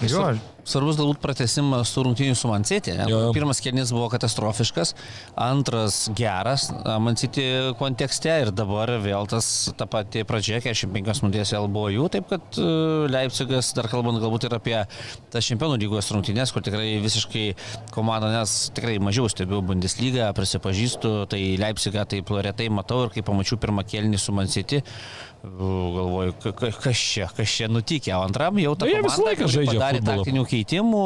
Jo, 0.07 0.29
Svarbus 0.65 0.97
galbūt 0.97 1.19
pratesimas 1.21 1.91
su 1.93 2.01
rungtynių 2.05 2.35
su 2.37 2.49
Mancitė. 2.49 2.95
Jo. 3.09 3.19
Pirmas 3.35 3.59
kelnis 3.61 3.91
buvo 3.93 4.07
katastrofiškas, 4.13 4.95
antras 5.37 5.99
geras 6.17 6.71
Mancitė 7.05 7.75
kontekste 7.77 8.33
ir 8.41 8.51
dabar 8.55 8.95
vėl 9.03 9.29
tas 9.29 9.49
ta 9.77 9.85
pati 9.89 10.23
pradžia, 10.25 10.61
45 10.65 11.21
minutės 11.25 11.53
vėl 11.53 11.69
buvo 11.69 11.91
jų, 11.93 12.07
taip 12.15 12.29
kad 12.31 12.57
e, 12.57 12.65
Leipzigas, 13.13 13.69
dar 13.77 13.89
kalbant 13.91 14.17
galbūt 14.23 14.47
ir 14.49 14.57
apie 14.57 14.75
tas 15.33 15.45
čempionų 15.45 15.77
lygos 15.83 16.09
rungtynės, 16.15 16.53
kur 16.55 16.65
tikrai 16.65 16.95
visiškai 17.03 17.45
komanda, 17.93 18.31
nes 18.33 18.55
tikrai 18.75 18.97
mažiau 19.03 19.29
stebiu 19.29 19.61
Bundesliga, 19.65 20.31
prisipažįstu, 20.37 21.13
tai 21.29 21.43
Leipzigą 21.61 22.07
taip 22.09 22.33
retai 22.41 22.71
matau 22.73 23.03
ir 23.05 23.13
kai 23.13 23.25
pamačiau 23.25 23.61
pirmą 23.61 23.85
kelnį 23.85 24.21
su 24.21 24.33
Mancitė, 24.35 24.81
galvoju, 25.45 26.33
ka- 26.43 26.51
ka- 26.57 26.71
kas 26.83 26.97
čia, 26.97 27.27
kas 27.35 27.47
čia 27.49 27.67
nutikė, 27.71 28.13
o 28.17 28.23
antram 28.25 28.57
jau 28.59 28.75
ta 28.75 28.85
Na, 28.85 28.91
jie 28.91 29.01
visą 29.03 29.15
komanda, 29.15 29.29
laiką 29.29 29.47
žaidžia 29.55 29.79
futbolą. 29.79 30.15
taktinių 30.25 30.43
keitimų, 30.51 31.03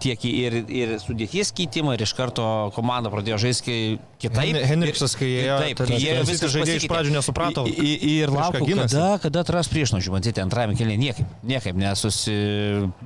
tiek 0.00 0.24
ir, 0.24 0.52
ir 0.68 0.88
sudėties 1.02 1.52
keitimą, 1.52 1.94
ir 1.96 2.02
iš 2.06 2.14
karto 2.16 2.46
komanda 2.74 3.10
pradėjo 3.12 3.38
žaisti 3.44 3.98
kitaip. 4.18 4.56
Hen- 4.56 4.66
Henriksas, 4.70 5.14
kai 5.18 5.26
Ir- 5.28 5.44
ėjo, 5.44 5.58
taip, 5.60 5.76
ten 5.76 5.86
kai 5.86 5.98
jie 6.00 6.14
visi 6.20 6.32
viskas 6.32 6.52
žaidėjai 6.56 6.76
iš 6.82 6.88
pradžių 6.88 7.12
nesuprato, 7.18 7.66
Ir 7.66 8.28
laukiu, 8.32 8.64
ginasi. 8.66 8.94
kada, 8.96 9.18
kada 9.22 9.40
atras 9.44 9.68
priešnuodžių, 9.68 10.10
matyti, 10.16 10.40
antrajame 10.40 10.74
kelyje 10.76 10.98
niekaip, 10.98 11.26
niekaip 11.44 11.76
nesusi, 11.76 12.36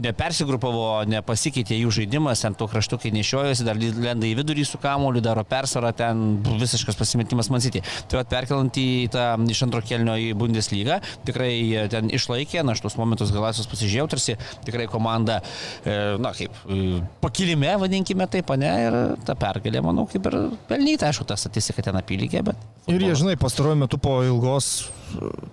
nepersigrupavo, 0.01 1.05
nepasikeitė 1.11 1.77
jų 1.81 1.91
žaidimas, 2.01 2.43
ten 2.45 2.55
to 2.55 2.67
kraštukai 2.71 3.13
nešiojosi, 3.15 3.65
dar 3.67 3.77
lenda 3.77 4.27
į 4.29 4.35
vidurį 4.39 4.65
su 4.67 4.79
kamoliu, 4.79 5.21
daro 5.25 5.45
persvarą, 5.45 5.93
ten 5.97 6.43
visiškas 6.61 6.97
pasimetimas 6.99 7.51
Mansitį. 7.51 7.83
Tai 8.09 8.21
pat 8.23 8.29
perkelant 8.31 8.77
į 8.81 9.09
tą 9.13 9.25
iš 9.51 9.63
antro 9.67 9.81
kelnio 9.83 10.15
į 10.21 10.35
Bundeslygą, 10.61 11.01
tikrai 11.25 11.51
jie 11.57 11.85
ten 11.91 12.11
išlaikė, 12.13 12.63
na, 12.65 12.75
aš 12.75 12.83
tuos 12.85 12.97
momentus 13.01 13.33
galasius 13.33 13.69
pasižiūrėjau, 13.71 14.09
tarsi 14.13 14.37
tikrai 14.67 14.87
komanda, 14.91 15.41
e, 15.85 15.97
na, 16.21 16.33
kaip 16.37 16.55
e, 16.69 17.01
pakilime, 17.23 17.73
vadinkime 17.81 18.27
taip, 18.31 18.51
ne, 18.61 18.71
ir 18.85 18.99
ta 19.27 19.37
pergalė, 19.39 19.83
manau, 19.85 20.07
kaip 20.11 20.29
ir 20.31 20.37
pelnyta, 20.69 21.09
aišku, 21.09 21.27
ta 21.29 21.39
statistika 21.41 21.85
ten 21.87 21.97
apylygė, 22.01 22.45
bet... 22.51 22.67
Ir 22.87 22.99
jie, 22.99 22.99
futbolas. 22.99 23.23
žinai, 23.23 23.37
pastaruoju 23.41 23.81
metu 23.85 24.01
po 24.03 24.19
ilgos 24.27 24.91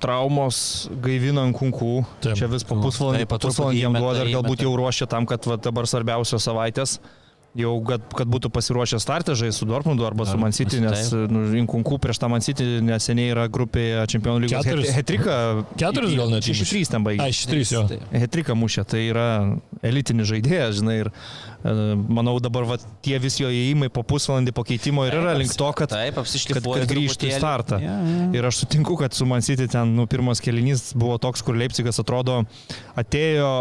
traumos 0.03 0.59
gaivina 1.03 1.45
ant 1.47 1.55
kunkų. 1.57 1.93
Taip. 2.25 2.35
Čia 2.37 2.49
vis 2.51 2.65
po 2.67 2.77
pusvalandį, 2.81 3.23
Taip, 3.23 3.31
po 3.31 3.39
pusvalandį 3.47 3.85
jam 3.85 3.95
duoda 3.97 4.25
ir 4.25 4.33
galbūt 4.35 4.65
jau 4.67 4.75
ruošia 4.77 5.07
tam, 5.09 5.25
kad 5.29 5.47
va, 5.49 5.57
dabar 5.61 5.89
svarbiausios 5.89 6.45
savaitės 6.45 6.99
jau, 7.57 7.73
kad, 7.87 8.03
kad 8.19 8.29
būtų 8.29 8.51
pasiruošę 8.53 8.99
startą 9.01 9.35
žaisti 9.37 9.63
su 9.63 9.67
Dortmundu 9.69 10.05
arba 10.07 10.25
su 10.27 10.35
Ar- 10.35 10.41
Man 10.41 10.53
City, 10.55 10.79
nes 10.83 11.09
nu, 11.31 11.43
Inkunkų 11.61 11.97
prieš 12.03 12.21
tą 12.21 12.29
Man 12.31 12.43
City 12.45 12.65
neseniai 12.85 13.31
yra 13.33 13.47
grupėje 13.51 14.03
Čempionų 14.13 14.45
lygos 14.45 14.65
Keturis. 14.67 14.91
Hetrika. 14.95 15.37
Keturis 15.79 16.15
gal 16.17 16.31
net 16.33 16.47
įmušė. 16.47 16.67
6-3 16.69 16.91
ten 16.93 17.07
baigė. 17.07 17.25
Ai, 17.25 17.35
šitrys 17.35 17.73
jo. 17.73 17.83
Hetrika 18.13 18.55
mušė, 18.57 18.85
tai 18.93 19.03
yra 19.09 19.27
elitinis 19.85 20.29
žaidėjas, 20.29 20.77
žinai, 20.79 20.97
ir 21.05 21.09
e, 21.11 21.73
manau 22.19 22.37
dabar 22.43 22.67
va, 22.69 22.77
tie 23.05 23.17
visi 23.23 23.43
jo 23.43 23.51
įėjimai 23.53 23.89
po 23.93 24.05
pusvalandį 24.07 24.53
pakeitimo 24.57 25.07
ir 25.09 25.17
yra 25.17 25.33
link 25.37 25.55
to, 25.57 25.71
kad 25.77 25.91
Taip, 25.93 26.21
kad, 26.21 26.61
kad 26.61 26.87
grįžtų 26.93 27.31
į 27.31 27.35
startą. 27.39 27.81
Ja, 27.83 27.97
ja. 27.97 28.29
Ir 28.37 28.49
aš 28.51 28.63
sutinku, 28.63 28.97
kad 28.99 29.17
su 29.17 29.27
Man 29.29 29.45
City 29.45 29.67
ten, 29.71 29.95
nu, 29.97 30.07
pirmas 30.09 30.41
kelinys 30.43 30.91
buvo 30.97 31.17
toks, 31.21 31.43
kur 31.45 31.57
Leipzigas 31.57 31.99
atrodo 32.03 32.43
atėjo 32.97 33.51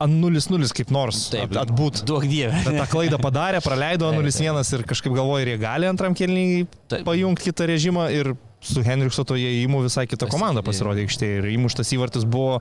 0-0 0.00 0.70
kaip 0.74 0.90
nors 0.94 1.28
Taip, 1.32 1.52
at, 1.52 1.68
atbūt. 1.68 2.02
Duok 2.08 2.26
dievę. 2.30 2.64
Bet 2.66 2.80
tą 2.82 2.86
klaidą 2.90 3.20
padarė, 3.22 3.60
praleido 3.64 4.10
0-1 4.14 4.74
ir 4.78 4.86
kažkaip 4.88 5.14
galvoja, 5.16 5.44
ir 5.44 5.54
jie 5.54 5.60
gali 5.62 5.88
antram 5.90 6.16
kelniui 6.18 6.66
pajungti 7.06 7.50
kitą 7.50 7.68
režimą 7.70 8.08
ir 8.14 8.34
su 8.64 8.82
Henrikso 8.84 9.24
to 9.28 9.36
įimu 9.36 9.82
visai 9.84 10.06
kita 10.08 10.28
komanda 10.30 10.64
pasirodė 10.64 11.04
aikštėje. 11.04 11.40
Ir 11.42 11.50
įmuštas 11.54 11.92
įvartis 11.96 12.24
buvo 12.28 12.60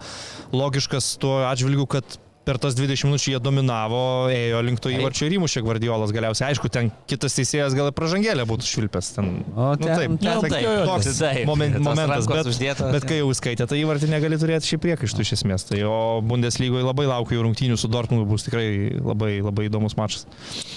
logiškas 0.56 1.14
tuo 1.22 1.40
atžvilgiu, 1.48 1.88
kad 1.90 2.18
per 2.44 2.58
tas 2.62 2.76
20 2.76 3.08
minučių 3.08 3.34
jie 3.36 3.40
dominavo, 3.44 4.02
ėjo 4.34 4.62
link 4.68 4.82
to 4.84 4.90
Taip. 4.92 5.00
įvarčio 5.00 5.28
ir 5.30 5.36
įmušė 5.38 5.64
Guardiolas 5.64 6.12
galiausiai. 6.16 6.50
Aišku, 6.52 6.70
ten 6.74 6.90
kitas 7.10 7.36
teisėjas 7.38 7.76
gal 7.78 7.92
pražangėlė 7.96 8.46
būtų 8.50 8.68
švilpęs. 8.68 9.12
Ten, 9.16 9.30
O 9.56 9.70
nu, 9.74 9.78
ten- 9.80 9.96
taip, 9.96 10.18
ten 10.20 10.42
ten, 10.44 10.50
taip, 10.52 10.68
toks 10.90 11.10
taip. 11.20 11.46
moment, 11.48 11.78
momentas, 11.80 12.28
bet, 12.28 12.50
uždėtos, 12.52 12.92
bet 12.94 13.08
kai 13.08 13.22
jau 13.22 13.30
skaitė, 13.38 13.68
tai 13.70 13.80
įvartį 13.84 14.10
negali 14.12 14.40
turėti 14.42 14.74
šiaip 14.74 14.84
priekaištų 14.86 15.26
iš 15.26 15.34
esmės. 15.40 15.68
Tai 15.70 15.80
o 15.88 15.96
Bundeslygoje 16.26 16.84
labai 16.84 17.08
laukiu 17.08 17.40
jų 17.40 17.48
rungtynių 17.48 17.80
su 17.80 17.88
Dortmundu, 17.92 18.28
bus 18.30 18.44
tikrai 18.48 18.68
labai, 19.00 19.38
labai 19.44 19.70
įdomus 19.70 19.96
mačas. 20.00 20.28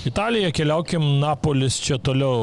Italija, 0.08 0.52
keliaukim, 0.54 1.02
Napolis 1.22 1.80
čia 1.82 1.98
toliau 1.98 2.36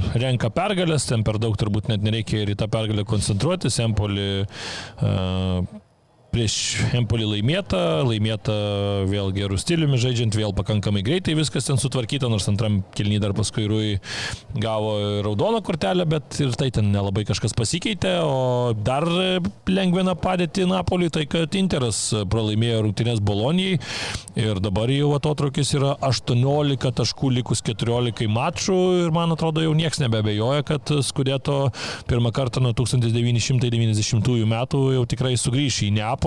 e, 0.00 0.20
renka 0.22 0.48
pergalės, 0.54 1.08
ten 1.10 1.24
per 1.26 1.38
daug 1.42 1.56
turbūt 1.60 1.90
net 1.92 2.04
nereikia 2.06 2.44
ir 2.44 2.54
į 2.54 2.58
tą 2.62 2.68
pergalę 2.72 3.04
koncentruotis. 3.08 3.76
Empoli 3.84 4.46
uh, 4.46 5.60
prieš 6.36 6.76
Empoli 6.96 7.24
laimėta, 7.24 8.02
laimėta 8.04 8.54
vėl 9.08 9.30
gerų 9.32 9.56
stiliumi 9.60 9.96
žaidžiant, 10.00 10.36
vėl 10.36 10.52
pakankamai 10.56 11.00
greitai 11.06 11.36
viskas 11.38 11.64
ten 11.68 11.80
sutvarkyta, 11.80 12.28
nors 12.28 12.48
antram 12.50 12.82
kilny 12.96 13.16
dar 13.22 13.32
paskui 13.36 13.64
Rui 13.70 13.94
gavo 14.60 15.22
raudoną 15.24 15.62
kortelę, 15.64 16.04
bet 16.08 16.36
ir 16.42 16.52
tai 16.58 16.68
ten 16.74 16.90
nelabai 16.92 17.24
kažkas 17.28 17.56
pasikeitė, 17.56 18.18
o 18.20 18.74
dar 18.76 19.06
lengvina 19.70 20.16
padėti 20.18 20.66
Napoliui, 20.68 21.08
tai 21.14 21.24
kad 21.30 21.56
Interas 21.56 22.02
pralaimėjo 22.32 22.82
rungtynės 22.84 23.22
Bolonijai 23.24 23.80
ir 24.36 24.60
dabar 24.60 24.92
jau 24.92 25.14
atotrukis 25.16 25.72
yra 25.78 25.94
18 26.04 26.92
taškų 27.00 27.32
likus 27.38 27.64
14 27.64 28.28
mačų 28.28 28.78
ir 29.06 29.14
man 29.16 29.32
atrodo 29.32 29.64
jau 29.64 29.72
niekas 29.76 30.02
nebebejoja, 30.04 30.66
kad 30.68 30.92
Skudėto 31.06 31.70
pirmą 32.10 32.34
kartą 32.36 32.60
nuo 32.60 32.74
1990 32.76 34.44
metų 34.52 34.84
jau 34.98 35.08
tikrai 35.08 35.36
sugrįš 35.40 35.82
į 35.86 35.92
Neapolį, 35.96 36.25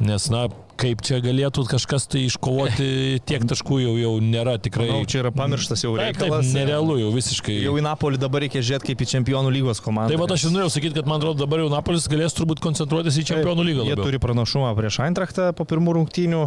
nes 0.00 0.30
na 0.30 0.46
kaip 0.78 1.00
čia 1.02 1.18
galėtų 1.18 1.64
kažkas 1.66 2.04
tai 2.06 2.20
iškovoti 2.28 3.18
tiek 3.26 3.42
taškų 3.50 3.80
jau, 3.82 3.94
jau 3.98 4.12
nėra 4.22 4.54
tikrai. 4.62 4.86
Manau, 4.92 5.08
čia 5.10 5.24
yra 5.24 5.32
pamirštas 5.34 5.82
jau 5.82 5.96
Taip, 5.98 6.14
taip, 6.14 6.28
reikalas. 6.30 6.52
nerealu 6.54 7.00
jau 7.00 7.08
visiškai. 7.16 7.56
Jau 7.64 7.72
į 7.74 7.82
Napolį 7.82 8.20
dabar 8.22 8.44
reikia 8.46 8.62
žiūrėti 8.62 8.92
kaip 8.92 9.02
į 9.02 9.08
Čempionų 9.14 9.50
lygos 9.56 9.80
komandą. 9.82 10.14
Tai 10.14 10.20
va 10.22 10.28
aš 10.36 10.44
ir 10.46 10.54
norėjau 10.54 10.70
sakyti, 10.76 10.94
kad 11.00 11.10
man 11.10 11.18
atrodo 11.18 11.42
dabar 11.42 11.58
jau 11.64 11.68
Napolis 11.72 12.06
galės 12.06 12.36
turbūt 12.38 12.62
koncentruotis 12.62 13.18
į 13.18 13.26
Čempionų 13.32 13.66
lygą. 13.72 13.82
Jie 13.88 13.96
labiau. 13.96 14.06
turi 14.06 14.18
pranašumą 14.22 14.70
prieš 14.78 15.00
Eintrachtą 15.02 15.50
po 15.58 15.66
pirmų 15.66 15.98
rungtynių. 15.98 16.44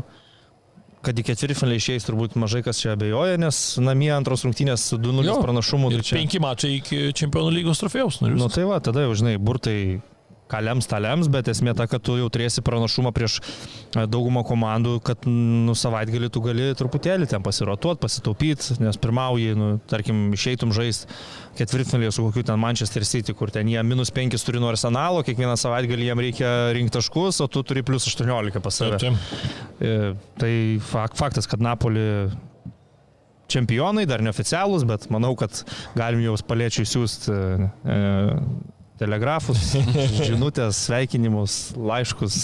Kad 1.02 1.18
į 1.18 1.24
ketvirtfinalį 1.26 1.76
išeis 1.82 2.06
turbūt 2.06 2.36
mažai 2.38 2.62
kas 2.64 2.78
čia 2.78 2.92
abejoja, 2.94 3.36
nes 3.42 3.58
namie 3.82 4.12
antros 4.14 4.44
rungtynės 4.46 4.84
su 4.86 5.00
2-0 5.02 5.26
Jo. 5.26 5.40
pranašumu. 5.42 5.90
Ir 5.92 5.98
tai 5.98 6.06
čia- 6.06 6.18
penki 6.22 6.40
mačai 6.40 6.76
iki 6.78 7.12
Čempionų 7.12 7.52
lygos 7.58 7.82
trofėjaus. 7.82 8.22
Nu 8.22 8.48
tai 8.54 8.64
va, 8.70 8.78
tada 8.80 9.02
jau 9.02 9.16
žinai, 9.18 9.36
burtai 9.42 10.00
ką 10.52 10.62
lems, 10.66 10.90
tą 10.92 11.00
lems, 11.04 11.30
bet 11.32 11.50
esmė 11.52 11.76
ta, 11.78 11.88
kad 11.92 12.04
tu 12.06 12.18
jau 12.20 12.28
turėsi 12.34 12.64
pranašumą 12.66 13.14
prieš 13.16 13.40
e, 13.42 14.06
daugumą 14.06 14.44
komandų, 14.48 14.98
kad 15.08 15.28
nu, 15.30 15.76
savaitgalį 15.78 16.32
tu 16.34 16.44
gali 16.46 16.72
truputėlį 16.78 17.30
ten 17.32 17.46
pasirotuoti, 17.46 18.02
pasitaupyti, 18.04 18.78
nes 18.84 19.00
pirmauji, 19.02 19.56
nu, 19.58 19.72
tarkim, 19.92 20.30
išeitum 20.38 20.76
žaisti 20.76 21.10
ketvirtfinalį 21.60 22.12
su 22.16 22.24
kokiu 22.28 22.46
ten 22.48 22.60
Manchester 22.62 23.04
City, 23.08 23.36
kur 23.38 23.52
ten 23.54 23.68
jie 23.72 23.82
minus 23.84 24.12
5 24.16 24.40
turi 24.48 24.62
nuo 24.64 24.72
arsenalo, 24.72 25.24
kiekvieną 25.28 25.58
savaitgalį 25.60 26.12
jiem 26.12 26.24
reikia 26.28 26.52
rinkti 26.78 26.96
taškus, 27.00 27.42
o 27.44 27.50
tu 27.52 27.64
turi 27.68 27.84
plus 27.88 28.08
18 28.08 28.64
pas 28.64 28.82
save. 28.82 29.00
Taip, 29.02 29.18
taip. 29.32 29.82
E, 29.82 29.96
Tai 30.42 30.80
fak, 30.82 31.16
faktas, 31.16 31.46
kad 31.46 31.62
Napoli 31.62 32.02
čempionai, 33.52 34.08
dar 34.10 34.24
neoficialūs, 34.26 34.86
bet 34.90 35.06
manau, 35.14 35.36
kad 35.38 35.64
galim 35.98 36.24
jau 36.24 36.38
paliečiui 36.48 36.88
siūsti 36.88 37.36
e, 37.36 38.00
telegrafus, 39.02 39.74
žinutės, 40.30 40.86
sveikinimus, 40.86 41.74
laiškus, 41.78 42.36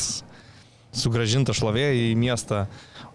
sugražinta 0.98 1.54
šlovė 1.56 1.92
į 1.94 2.08
miestą, 2.18 2.66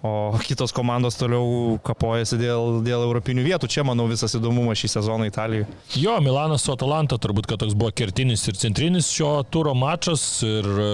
o 0.03 0.35
kitos 0.43 0.73
komandos 0.75 1.15
toliau 1.15 1.79
kapojasi 1.87 2.37
dėl, 2.41 2.81
dėl 2.83 3.05
europinių 3.07 3.45
vietų. 3.47 3.69
Čia, 3.71 3.85
manau, 3.87 4.09
visas 4.11 4.35
įdomumas 4.35 4.81
šį 4.81 4.89
sezoną 4.97 5.29
Italijoje. 5.31 5.69
Jo, 5.95 6.17
Milanas 6.25 6.65
su 6.67 6.73
Atalanta 6.75 7.19
turbūt, 7.23 7.47
kad 7.47 7.61
toks 7.63 7.77
buvo 7.79 7.93
kertinis 7.95 8.43
ir 8.51 8.59
centrinis 8.59 9.13
šio 9.15 9.31
turo 9.55 9.77
mačas 9.79 10.25
ir 10.47 10.67
e, 10.67 10.89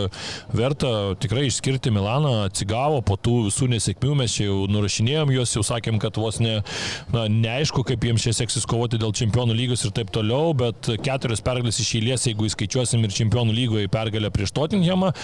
verta 0.53 0.91
tikrai 1.23 1.47
išskirti 1.49 1.93
Milaną, 1.95 2.35
atsigavo 2.51 3.01
po 3.07 3.17
tų 3.17 3.47
visų 3.47 3.71
nesėkmių, 3.73 4.13
mes 4.21 4.37
čia 4.37 4.51
jau 4.51 4.59
nurašinėjom 4.69 5.33
juos, 5.39 5.57
jau 5.57 5.65
sakėm, 5.71 5.97
kad 6.03 6.21
vos 6.21 6.43
ne, 6.45 6.59
na, 7.15 7.25
neaišku, 7.33 7.87
kaip 7.89 8.05
jiems 8.05 8.29
čia 8.29 8.37
seksis 8.43 8.69
kovoti 8.69 9.01
dėl 9.01 9.17
čempionų 9.17 9.57
lygos 9.57 9.87
ir 9.89 9.97
taip 9.97 10.13
toliau, 10.13 10.53
bet 10.59 10.93
keturios 11.01 11.41
pergalės 11.45 11.81
iš 11.81 11.95
eilės, 12.03 12.29
jeigu 12.29 12.51
įskaičiuosim 12.51 13.09
ir 13.09 13.17
čempionų 13.23 13.57
lygoje 13.57 13.89
pergalę 13.93 14.29
prieš 14.35 14.53
Tottenhamą, 14.61 15.15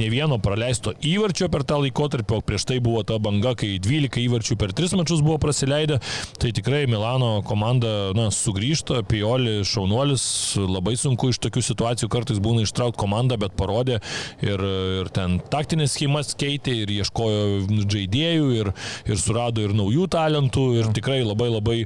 ne 0.00 0.10
vieno 0.12 0.40
praleisto 0.40 0.96
įvarčio 1.04 1.52
per 1.52 1.68
tą 1.68 1.82
laikotarpį, 1.84 2.40
o 2.40 2.44
prieš 2.44 2.68
tai 2.72 2.80
buvo 2.84 3.04
ta 3.04 3.20
banga, 3.20 3.33
kai 3.42 3.78
12 3.82 4.20
įvarčių 4.24 4.56
per 4.60 4.74
3 4.76 4.98
mačius 4.98 5.22
buvo 5.24 5.38
praleidę, 5.42 5.98
tai 6.40 6.52
tikrai 6.56 6.84
Milano 6.90 7.42
komanda 7.46 8.12
na, 8.16 8.28
sugrįžta, 8.34 9.02
Pioli 9.08 9.62
šaunuolis, 9.66 10.24
labai 10.58 10.96
sunku 11.00 11.32
iš 11.32 11.40
tokių 11.44 11.64
situacijų 11.64 12.10
kartais 12.12 12.42
būna 12.42 12.64
ištraukti 12.66 13.00
komandą, 13.00 13.38
bet 13.40 13.56
parodė 13.58 14.00
ir, 14.44 14.64
ir 15.00 15.10
ten 15.14 15.40
taktinės 15.52 15.96
schemas 15.96 16.34
keitė 16.38 16.76
ir 16.84 16.94
ieškojo 17.00 17.84
žaidėjų 17.88 18.48
ir, 18.60 18.72
ir 19.08 19.20
surado 19.20 19.64
ir 19.64 19.74
naujų 19.76 20.08
talentų 20.14 20.70
ir 20.80 20.94
tikrai 20.96 21.22
labai 21.24 21.50
labai 21.52 21.78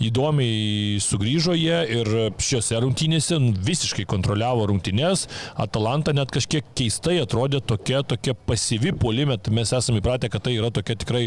įdomiai 0.00 0.98
sugrįžo 1.04 1.54
jie 1.58 1.78
ir 1.98 2.10
šiuose 2.40 2.80
rungtynėse 2.84 3.38
visiškai 3.66 4.06
kontroliavo 4.10 4.66
rungtynės. 4.70 5.26
Atalanta 5.60 6.14
net 6.16 6.32
kažkiek 6.34 6.66
keistai 6.78 7.18
atrodė 7.22 7.60
tokia, 7.60 8.02
tokia 8.06 8.34
pasyvi 8.34 8.94
puolime. 8.96 9.38
Mes 9.54 9.74
esame 9.76 10.00
įpratę, 10.02 10.30
kad 10.32 10.46
tai 10.46 10.56
yra 10.58 10.72
tokia 10.74 10.96
tikrai 11.00 11.24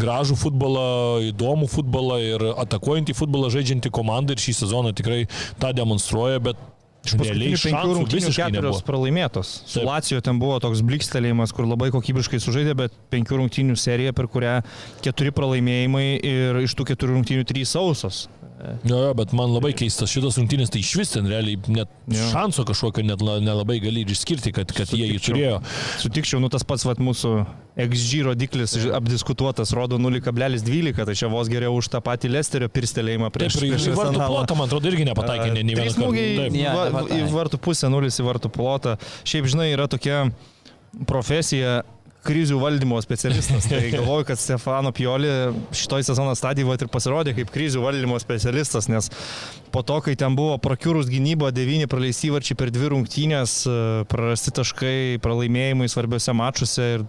gražų 0.00 0.38
futbolą, 0.40 0.86
įdomų 1.30 1.70
futbolą 1.72 2.20
ir 2.24 2.46
atakuojantį 2.64 3.16
futbolą 3.18 3.52
žaidžiantį 3.54 3.92
komandą 3.94 4.36
ir 4.36 4.44
šį 4.44 4.58
sezoną 4.64 4.94
tikrai 4.96 5.24
tą 5.62 5.74
demonstruoja, 5.76 6.40
bet 6.44 6.70
Iš 7.04 7.16
paskutinių 7.20 7.58
penkių 7.60 7.96
rungtynių 7.98 8.30
keturios 8.32 8.80
pralaimėtos. 8.86 9.50
Su 9.68 9.80
Taip. 9.80 9.88
Lacijo 9.90 10.22
ten 10.24 10.38
buvo 10.40 10.56
toks 10.64 10.80
blikstelėjimas, 10.86 11.52
kur 11.56 11.68
labai 11.68 11.90
kokybiškai 11.92 12.40
sužaidė, 12.40 12.76
bet 12.84 12.96
penkių 13.12 13.42
rungtynių 13.42 13.76
serija, 13.80 14.14
per 14.16 14.30
kurią 14.32 14.56
keturi 15.04 15.34
pralaimėjimai 15.36 16.06
ir 16.24 16.62
iš 16.64 16.76
tų 16.78 16.88
keturių 16.94 17.18
rungtynių 17.18 17.44
trys 17.50 17.76
sausos. 17.76 18.24
Jo, 18.86 18.98
jo, 19.02 19.14
bet 19.18 19.32
man 19.34 19.50
labai 19.50 19.72
keistas 19.76 20.08
šitas 20.12 20.36
rungtynės, 20.38 20.70
tai 20.70 20.78
iš 20.80 20.92
vis 20.96 21.10
ten 21.10 21.26
realiai 21.26 21.58
net 21.74 21.88
Jo. 22.08 22.28
šanso 22.30 22.62
kažkokio 22.64 23.02
net 23.04 23.20
la- 23.20 23.40
nelabai 23.42 23.80
gali 23.82 24.04
ir 24.04 24.12
išskirti, 24.14 24.52
kad, 24.54 24.70
kad 24.72 24.86
jie 24.94 25.08
jį 25.08 25.18
Sutikčiau. 25.18 25.34
turėjo. 25.34 25.56
Sutikčiau, 26.04 26.40
nu 26.40 26.48
tas 26.48 26.62
pats 26.62 26.84
vat, 26.86 26.98
mūsų 27.02 27.32
XG 27.76 28.22
rodiklis 28.28 28.76
apdiskutuotas 28.94 29.72
rodo 29.74 29.98
0,12, 29.98 31.04
tai 31.04 31.14
čia 31.18 31.28
vos 31.28 31.50
geriau 31.50 31.74
už 31.74 31.88
tą 31.90 32.00
patį 32.00 32.30
Lesterio 32.30 32.68
pirstelėjimą 32.70 33.32
Taip, 33.32 33.40
prieš, 33.42 33.58
ir 33.58 33.74
prieš 33.74 33.88
vartų 33.98 34.22
plotą, 34.22 34.56
man 34.56 34.68
atrodo, 34.70 34.86
irgi 34.92 35.04
nepataikė 35.10 35.50
nei 35.58 35.74
vieną 35.74 35.90
smūgiai. 35.98 36.36
Taip. 36.38 37.10
Į 37.18 37.26
vartų 37.34 37.58
pusę, 37.58 37.90
nulis 37.90 38.20
į 38.22 38.24
vartų 38.30 38.52
plotą. 38.54 38.96
Šiaip, 39.26 39.50
žinai, 39.50 39.72
yra 39.74 39.88
tokia 39.90 40.30
profesija 41.06 41.82
krizių 42.24 42.58
valdymo 42.62 43.00
specialistas. 43.04 43.68
Tai 43.70 43.80
galvoju, 43.92 44.28
kad 44.30 44.40
Stefano 44.40 44.92
Pioli 44.94 45.30
šitoj 45.76 46.06
sezono 46.08 46.34
stadijoje 46.38 46.84
ir 46.84 46.92
pasirodė 46.92 47.34
kaip 47.36 47.52
krizių 47.54 47.84
valdymo 47.84 48.18
specialistas, 48.22 48.88
nes 48.92 49.10
po 49.74 49.82
to, 49.86 50.00
kai 50.04 50.16
ten 50.18 50.36
buvo 50.38 50.56
prakiurus 50.62 51.10
gynybo, 51.10 51.50
devyni 51.54 51.88
praleisti 51.90 52.32
varčiai 52.34 52.58
per 52.58 52.72
dvi 52.74 52.92
rungtynės, 52.94 53.58
e, 53.66 53.76
prarasti 54.10 54.54
taškai, 54.54 54.96
pralaimėjimai 55.24 55.90
svarbiose 55.90 56.34
mačiuose 56.36 56.88
ir 56.96 57.06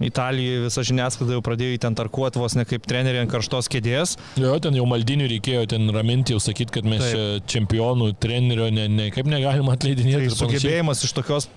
Italijoje 0.00 0.62
visa 0.64 0.82
žiniasklaida 0.88 1.34
jau 1.36 1.42
pradėjo 1.44 1.76
ten 1.84 1.96
tarkuoti 1.98 2.40
vos 2.40 2.54
ne 2.56 2.64
kaip 2.64 2.86
treneriai 2.88 3.26
ant 3.26 3.32
karštos 3.32 3.68
kėdės. 3.68 4.14
Jo, 4.40 4.54
ten 4.62 4.78
jau 4.78 4.86
maldinių 4.88 5.28
reikėjo 5.34 5.66
ten 5.74 5.92
raminti, 5.92 6.32
jau 6.32 6.40
sakyti, 6.40 6.72
kad 6.78 6.88
mes 6.88 7.04
Taip. 7.04 7.48
čempionų, 7.52 8.14
trenerio, 8.22 8.70
ne, 8.72 8.88
ne, 8.88 9.10
kaip 9.12 9.28
negalima 9.28 9.76
atleidinėti. 9.76 10.30
Tai 10.32 10.38
sugebėjimas 10.40 11.04
iš 11.04 11.12
tokios 11.18 11.50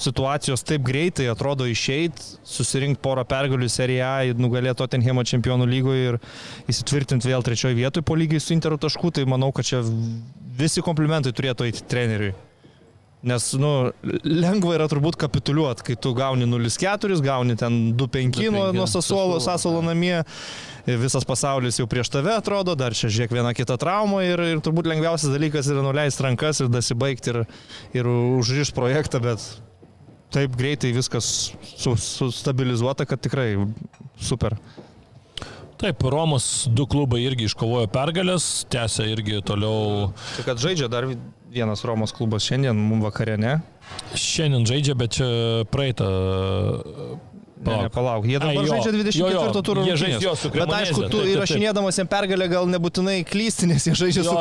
situacijos 0.00 0.64
taip 0.66 0.84
greitai 0.86 1.28
atrodo 1.30 1.66
išeit, 1.68 2.20
susirinkti 2.46 3.02
porą 3.04 3.24
pergalių 3.28 3.68
seriją, 3.70 4.34
nugalėti 4.40 4.80
Tottenhamo 4.80 5.24
čempionų 5.28 5.68
lygoje 5.70 6.12
ir 6.12 6.20
įsitvirtinti 6.72 7.30
vėl 7.30 7.44
trečioje 7.46 7.78
vietoje 7.78 8.06
po 8.06 8.16
lygiai 8.18 8.42
su 8.42 8.54
Interu 8.56 8.80
taškų, 8.80 9.14
tai 9.18 9.26
manau, 9.28 9.52
kad 9.52 9.68
čia 9.68 9.82
visi 10.60 10.84
komplimentai 10.84 11.34
turėtų 11.36 11.68
eiti 11.68 11.84
treneriui. 11.90 12.36
Nes, 13.20 13.50
nu, 13.60 13.90
lengva 14.24 14.78
yra 14.78 14.86
turbūt 14.88 15.18
kapituliuoti, 15.20 15.84
kai 15.90 15.96
tu 16.00 16.14
gauni 16.16 16.46
0,4, 16.48 17.18
gauni 17.20 17.56
ten 17.60 17.74
2,5 17.92 18.48
nuo, 18.48 18.62
2,5 18.72 18.78
nuo 18.78 18.86
Sasuolo, 18.88 19.36
Sasuolo 19.44 19.82
namie, 19.84 20.22
visas 20.88 21.26
pasaulis 21.28 21.76
jau 21.76 21.84
prieš 21.90 22.08
tave 22.14 22.32
atrodo, 22.32 22.72
dar 22.80 22.96
čia 22.96 23.12
žiūrėk 23.12 23.34
viena 23.36 23.52
kita 23.52 23.76
trauma 23.80 24.22
ir, 24.24 24.40
ir 24.54 24.62
turbūt 24.64 24.88
lengviausias 24.88 25.34
dalykas 25.36 25.68
yra 25.68 25.84
nuleisti 25.84 26.24
rankas 26.24 26.62
ir 26.64 26.72
dasibaigti 26.72 27.34
ir, 27.34 27.42
ir 28.00 28.08
užrišti 28.08 28.78
projektą, 28.78 29.20
bet 29.28 29.44
taip 30.30 30.54
greitai 30.58 30.92
viskas 30.96 31.52
su- 31.76 31.96
sustabilizuota, 31.98 33.06
kad 33.08 33.20
tikrai 33.20 33.54
super. 34.20 34.56
Taip, 35.80 36.02
Romos 36.12 36.66
du 36.68 36.84
klubai 36.86 37.22
irgi 37.24 37.46
iškovojo 37.48 37.88
pergalės, 37.88 38.66
tęsia 38.68 39.06
irgi 39.08 39.38
toliau. 39.48 40.10
Tai 40.36 40.44
kad 40.50 40.60
žaidžia 40.60 40.90
dar 40.92 41.06
vienas 41.50 41.80
Romos 41.88 42.12
klubas 42.12 42.44
šiandien, 42.44 42.76
mums 42.76 43.06
vakare, 43.06 43.38
ne? 43.40 43.54
Šiandien 44.12 44.66
žaidžia, 44.68 44.94
bet 45.00 45.16
čia 45.16 45.28
praeitą. 45.72 46.10
Ne, 47.60 47.66
ne, 47.68 47.88
Palauk. 47.92 47.92
palauk. 47.92 48.24
Jie 48.24 48.38
dabar 48.40 48.64
žaidžia 48.64 48.92
24 48.92 49.20
Jo, 49.20 49.28
jo, 49.30 49.40
turų 49.68 49.82
jie 49.84 49.96
žais 50.00 50.14
rungtynes. 50.16 50.22
jo 50.24 50.32
su 50.40 50.48
Bet 50.48 50.54
Cremonese, 50.56 50.90
aišku, 50.90 51.10
tu 51.12 51.18
įrašinėdamas 51.28 51.98
jam 52.00 52.08
pergalę 52.08 52.46
gal 52.48 52.64
nebūtinai 52.72 53.18
klysti, 53.28 53.68
nes 53.68 53.84
jie 53.84 53.92
žaidžia 54.00 54.24
su 54.24 54.32
jo, 54.32 54.40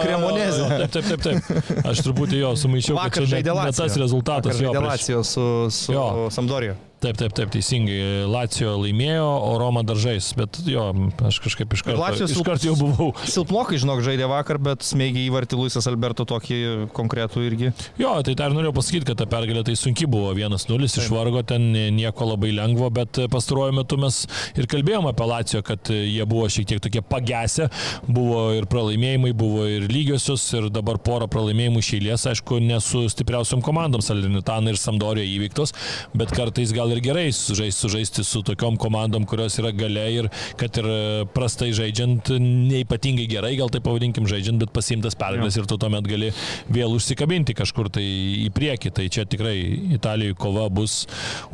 Taip, 0.87 1.05
taip, 1.11 1.21
taip. 1.27 1.85
Aš 1.91 2.03
truputį 2.07 2.39
jo 2.39 2.53
sumaišiau, 2.55 2.95
Vakar 2.95 3.27
žaidė 3.27 3.51
Lacijo. 3.59 3.83
tas 3.83 3.97
rezultatas. 3.99 4.55
Vakar 4.55 4.63
Jo, 4.63 4.71
žaidė 4.71 4.85
Lacijo 4.87 5.23
su, 5.27 5.45
su 5.69 5.91
Jo. 5.93 6.29
Sampdorija. 6.31 6.79
Taip, 6.99 7.15
taip, 7.15 7.31
taip, 7.31 7.47
teisingai. 7.53 8.25
Lacijo 8.27 8.73
laimėjo, 8.81 9.23
o 9.23 9.53
Roma 9.61 9.85
dar 9.87 9.95
žais. 9.99 10.33
Bet 10.35 10.57
jo, 10.67 10.83
aš 11.29 11.37
kažkaip 11.45 11.71
iš 11.71 11.83
karto, 11.87 11.99
Lazio 12.01 12.25
iš 12.27 12.41
karto 12.43 12.67
jau 12.67 12.73
buvau. 12.75 13.13
Silpnokai, 13.23 13.77
žinok, 13.79 14.01
žaidė 14.03 14.27
vakar, 14.27 14.59
bet 14.59 14.83
smėgiai 14.83 15.29
įvartį 15.29 15.61
Luisas 15.61 15.87
Alberto 15.87 16.25
tokį 16.27 16.57
konkretų 16.97 17.43
irgi. 17.47 17.71
Jo, 18.01 18.17
tai 18.27 18.33
dar 18.39 18.51
norėjau 18.51 18.73
pasakyti, 18.75 19.07
kad 19.07 19.21
ta 19.21 19.27
pergalė 19.31 19.63
tai 19.69 19.77
sunki 19.79 20.09
buvo 20.11 20.33
1-0, 20.35 20.89
išvargo 20.89 21.45
ten 21.47 21.69
nieko 21.95 22.27
labai 22.33 22.51
lengvo, 22.57 22.91
bet 22.91 23.21
pastaruoju 23.31 23.77
metu 23.79 23.99
mes 24.03 24.19
ir 24.59 24.67
kalbėjome 24.67 25.13
apie 25.13 25.29
Lacijo, 25.31 25.63
kad 25.63 25.93
jie 25.93 26.27
buvo 26.27 26.51
šiek 26.51 26.67
tiek 26.73 26.83
tokie 26.83 26.99
pagesę, 26.99 27.69
buvo 28.11 28.49
ir 28.57 28.67
pralaimėjimai, 28.67 29.31
buvo 29.39 29.69
ir 29.71 29.87
lygiosios, 29.87 30.49
ir 30.59 30.67
dabar 30.73 30.99
porą 30.99 31.31
pralaimėjimų 31.31 31.79
išėlės, 31.85 32.27
aišku, 32.33 32.59
ne 32.59 32.83
su 32.83 33.05
stipriausiam 33.07 33.63
komandom, 33.63 34.03
Salernitana 34.03 34.75
ir 34.75 34.83
Samdorija 34.83 35.31
įvyktos, 35.39 35.75
bet 36.19 36.35
kartais 36.35 36.75
gal 36.75 36.88
ir 36.93 37.01
gerai 37.03 37.27
sužaisti, 37.35 37.79
sužaisti 37.85 38.25
su 38.27 38.41
tokiom 38.45 38.77
komandom, 38.81 39.25
kurios 39.29 39.57
yra 39.61 39.71
gale 39.75 40.05
ir 40.13 40.29
kad 40.59 40.79
ir 40.81 40.89
e, 40.89 40.99
prastai 41.33 41.71
žaidžiant, 41.75 42.33
neipatingai 42.39 43.27
gerai, 43.29 43.53
gal 43.59 43.71
tai 43.73 43.81
pavadinkim 43.85 44.27
žaidžiant, 44.29 44.61
bet 44.63 44.73
pasiimtas 44.75 45.17
pergalės 45.19 45.59
ir 45.59 45.69
tu 45.69 45.77
tuomet 45.81 46.07
gali 46.09 46.31
vėl 46.71 46.95
užsikabinti 46.97 47.57
kažkur 47.57 47.91
tai 47.93 48.05
į 48.45 48.49
priekį. 48.55 48.93
Tai 48.95 49.07
čia 49.11 49.27
tikrai 49.29 49.57
Italijoje 49.95 50.37
kova 50.39 50.67
bus 50.73 51.03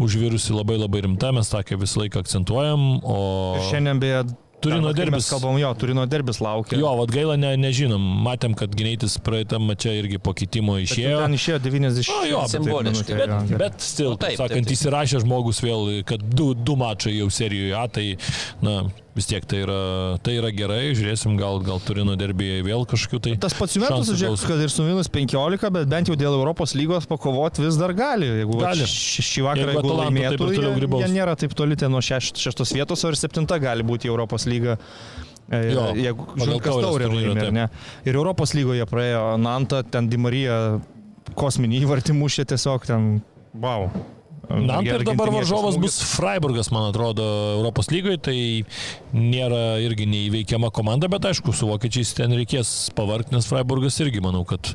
užvirusi 0.02 0.56
labai 0.56 0.80
labai 0.80 1.06
rimta, 1.06 1.34
mes 1.36 1.52
tokia 1.52 1.80
visą 1.82 2.04
laiką 2.04 2.24
akcentuojam, 2.26 2.90
o... 3.04 3.22
Ir 3.60 3.70
šiandien 3.74 4.02
beje. 4.02 4.26
Turino 4.66 4.92
derbis. 4.98 5.30
Kalbam, 5.32 5.60
jo, 5.62 5.70
Turino 5.80 6.06
derbis 6.10 6.42
laukia. 6.44 6.80
Jo, 6.82 6.92
vad 7.00 7.14
gaila, 7.14 7.38
ne, 7.40 7.54
nežinom, 7.62 8.02
matėm, 8.26 8.56
kad 8.58 8.74
Gineitis 8.76 9.16
praeitam 9.24 9.70
čia 9.80 9.94
irgi 10.02 10.20
po 10.20 10.34
kitimo 10.38 10.76
Bet 10.80 10.90
išėjo. 10.90 11.22
Ten 11.24 11.38
išėjo 11.38 11.62
90. 11.70 12.12
O, 12.12 12.20
jo, 12.30 12.42
bet 12.44 12.56
simboliškai, 12.58 13.16
Bet, 13.22 13.34
gerai. 13.52 13.60
bet 13.64 13.80
stil, 13.86 14.12
Nu, 14.16 14.20
taip, 14.26 14.38
sakant, 14.42 14.58
taip, 14.58 14.68
taip. 14.70 14.76
įsirašė 14.78 15.24
žmogus 15.26 15.62
vėl, 15.64 15.90
kad 16.10 16.22
du, 16.36 16.52
du 16.58 16.76
mačai 16.80 17.16
jau 17.20 17.30
serijoje, 17.32 17.74
A, 17.78 17.86
tai, 17.88 18.08
na, 18.66 18.82
vis 19.16 19.28
tiek 19.30 19.46
tai 19.48 19.62
yra, 19.64 19.80
tai 20.24 20.36
yra 20.42 20.50
gerai, 20.52 20.90
žiūrėsim, 20.98 21.38
gal, 21.40 21.62
gal 21.64 21.80
Turino 21.84 22.18
derbėje 22.20 22.66
vėl 22.68 22.84
kažkokiu 22.90 23.22
tai... 23.24 23.36
Tas 23.46 23.56
pats 23.56 23.78
Juventus, 23.78 24.12
žiūrėk, 24.12 24.44
kad 24.50 24.64
ir 24.66 24.74
su 24.74 24.84
minus 24.84 25.08
15, 25.12 25.70
bet 25.72 25.88
bent 25.92 26.12
jau 26.12 26.18
dėl 26.20 26.36
Europos 26.36 26.76
lygos 26.76 27.08
pakovoti 27.08 27.64
vis 27.64 27.80
dar 27.80 27.96
gali. 27.96 28.28
Jeigu 28.42 28.60
Gali. 28.60 28.88
šį 28.92 29.46
vakarą 29.46 29.70
Jeigu 29.72 29.80
jeigu 29.80 30.00
laimėtų, 30.02 30.50
jie, 30.58 30.90
jie 31.06 31.12
nėra 31.16 31.38
taip 31.40 31.56
toli 31.56 31.80
ten 31.80 31.96
nuo 31.96 32.04
šeš, 32.04 32.34
šeštos 32.44 32.76
vietos, 32.76 33.06
ir 33.08 33.20
septinta 33.20 33.60
gali 33.64 33.88
būti 33.88 34.12
Europos 34.12 34.48
lygą. 34.52 34.76
E, 35.46 35.62
Jo, 35.72 35.88
jeigu 35.96 36.26
pagal 36.34 36.42
žiūrint, 36.42 36.66
kas 36.66 36.74
taurės 36.74 36.90
taurė 36.90 37.10
laimė, 37.14 37.46
ar 37.46 37.56
ne? 37.56 37.66
Ir 38.10 38.18
Europos 38.18 38.56
lygoje 38.58 38.88
praėjo 38.90 39.24
Nanta, 39.40 39.84
ten 39.88 40.10
Dimarija 40.12 40.60
kosminį 41.40 41.86
įvartį 41.86 42.18
mušė 42.18 42.48
tiesiog 42.52 42.90
ten, 42.90 43.10
wow. 43.54 43.88
Na, 44.50 44.80
ir 44.86 45.04
dabar 45.08 45.30
varžovas 45.34 45.78
bus 45.82 45.98
Freiburgas, 46.16 46.70
man 46.74 46.90
atrodo, 46.92 47.24
Europos 47.58 47.90
lygoje, 47.92 48.18
tai 48.28 48.38
nėra 49.16 49.78
irgi 49.84 50.06
neįveikiama 50.10 50.70
komanda, 50.76 51.10
bet 51.12 51.26
aišku, 51.30 51.54
su 51.56 51.70
vokiečiais 51.70 52.14
ten 52.18 52.34
reikės 52.36 52.74
pavarkti, 52.98 53.34
nes 53.36 53.48
Freiburgas 53.50 53.98
irgi, 54.04 54.22
manau, 54.24 54.44
kad 54.48 54.74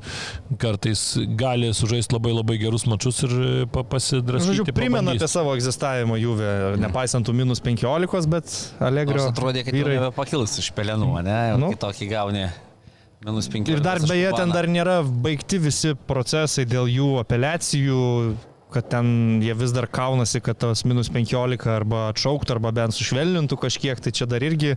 kartais 0.60 1.02
gali 1.40 1.70
sužaisti 1.76 2.16
labai 2.16 2.32
labai 2.36 2.58
gerus 2.62 2.86
mačius 2.90 3.22
ir 3.28 3.34
pa- 3.72 3.84
pasidraskyti. 3.84 4.60
Žodžiu, 4.62 4.74
primena 4.76 5.14
apie 5.14 5.28
savo 5.30 5.54
egzistavimą 5.58 6.18
Juve, 6.20 6.50
nepaisant 6.80 7.26
tų 7.28 7.36
minus 7.42 7.60
15, 7.64 8.26
bet 8.30 8.56
Allegro. 8.80 9.16
Nors 9.20 9.30
atrodė, 9.32 9.64
kad 9.66 9.74
jau 9.76 9.84
vyrai- 9.84 10.00
nebepakils 10.00 10.58
iš 10.62 10.72
pelenų, 10.76 11.12
ne? 11.26 11.38
Nu. 11.60 11.70
Kitokį 11.76 12.10
gauni. 12.10 12.48
Minus 13.20 13.50
5. 13.52 13.68
Ir 13.68 13.80
dar 13.84 13.98
beje, 14.00 14.30
ten 14.32 14.48
dar 14.48 14.64
nėra 14.64 15.02
baigti 15.04 15.58
visi 15.60 15.90
procesai 16.08 16.64
dėl 16.64 16.86
jų 16.88 17.08
apeliacijų, 17.20 17.98
kad 18.72 18.90
ten 18.92 19.40
jie 19.44 19.54
vis 19.58 19.74
dar 19.76 19.88
kaunasi, 19.90 20.42
kad 20.44 20.60
tos 20.60 20.84
minus 20.88 21.10
15 21.12 21.70
arba 21.70 22.08
atšauktų, 22.10 22.56
arba 22.56 22.74
bent 22.82 22.96
sušvelnintų 22.96 23.58
kažkiek, 23.60 24.00
tai 24.00 24.14
čia 24.16 24.28
dar 24.30 24.44
irgi 24.46 24.76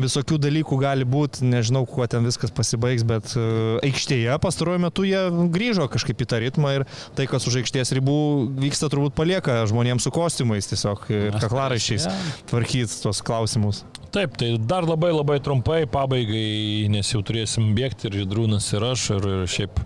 visokių 0.00 0.38
dalykų 0.42 0.78
gali 0.80 1.06
būti, 1.06 1.44
nežinau, 1.46 1.84
kuo 1.86 2.06
ten 2.10 2.26
viskas 2.26 2.52
pasibaigs, 2.54 3.04
bet 3.06 3.34
e, 3.38 3.44
aikštėje 3.86 4.36
pastaruoju 4.42 4.82
metu 4.86 5.06
jie 5.06 5.20
grįžo 5.54 5.86
kažkaip 5.92 6.24
į 6.24 6.28
tą 6.30 6.40
ritmą 6.42 6.74
ir 6.78 6.86
tai, 7.14 7.28
kas 7.30 7.46
už 7.50 7.60
aikštės 7.62 7.94
ribų 7.98 8.18
vyksta, 8.58 8.90
turbūt 8.92 9.16
palieka 9.18 9.62
žmonėms 9.70 10.06
su 10.06 10.14
kostiumais 10.14 10.70
tiesiog 10.70 11.06
ir 11.14 11.38
kaklaraišiais 11.38 12.08
tvarkyti 12.50 13.02
tuos 13.04 13.22
klausimus. 13.24 13.84
Taip, 14.14 14.36
tai 14.38 14.52
dar 14.62 14.86
labai 14.86 15.10
labai 15.10 15.40
trumpai 15.42 15.84
pabaigai, 15.90 16.86
nes 16.90 17.08
jau 17.10 17.22
turėsim 17.26 17.72
bėgti 17.74 18.10
ir 18.10 18.20
Židrūnas 18.22 18.70
ir 18.76 18.86
aš, 18.92 19.10
ir, 19.16 19.28
ir 19.30 19.50
šiaip 19.50 19.82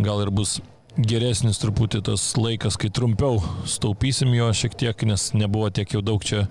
gal 0.00 0.24
ir 0.24 0.32
bus 0.32 0.58
geresnis 0.96 1.60
truputį 1.62 2.00
tas 2.08 2.24
laikas, 2.38 2.78
kai 2.80 2.90
trumpiau 2.94 3.42
staupysim 3.68 4.32
jo 4.34 4.48
šiek 4.54 4.76
tiek, 4.78 5.04
nes 5.08 5.30
nebuvo 5.36 5.68
tiek 5.74 5.92
jau 5.94 6.02
daug 6.04 6.24
čia 6.24 6.46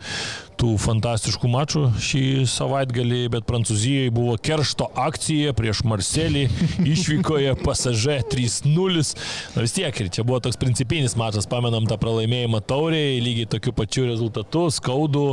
tų 0.57 0.73
fantastiškų 0.81 1.49
mačų 1.51 1.83
šį 2.01 2.23
savaitgalį, 2.49 3.21
bet 3.33 3.45
Prancūzijoje 3.49 4.11
buvo 4.15 4.35
keršto 4.41 4.89
akcija 4.97 5.53
prieš 5.57 5.83
Marselį, 5.87 6.45
išvykoje 6.93 7.53
pasažė 7.61 8.19
3-0. 8.31 9.03
Na 9.55 9.65
vis 9.65 9.75
tiek, 9.75 10.01
ir 10.01 10.11
čia 10.13 10.25
buvo 10.27 10.39
toks 10.43 10.59
principinis 10.59 11.17
mačas, 11.19 11.47
pamenam 11.49 11.87
tą 11.89 11.99
pralaimėjimą 12.01 12.61
tauriai, 12.67 13.21
lygiai 13.23 13.49
tokiu 13.57 13.73
pačiu 13.77 14.07
rezultatu, 14.09 14.67
skaudų, 14.73 15.27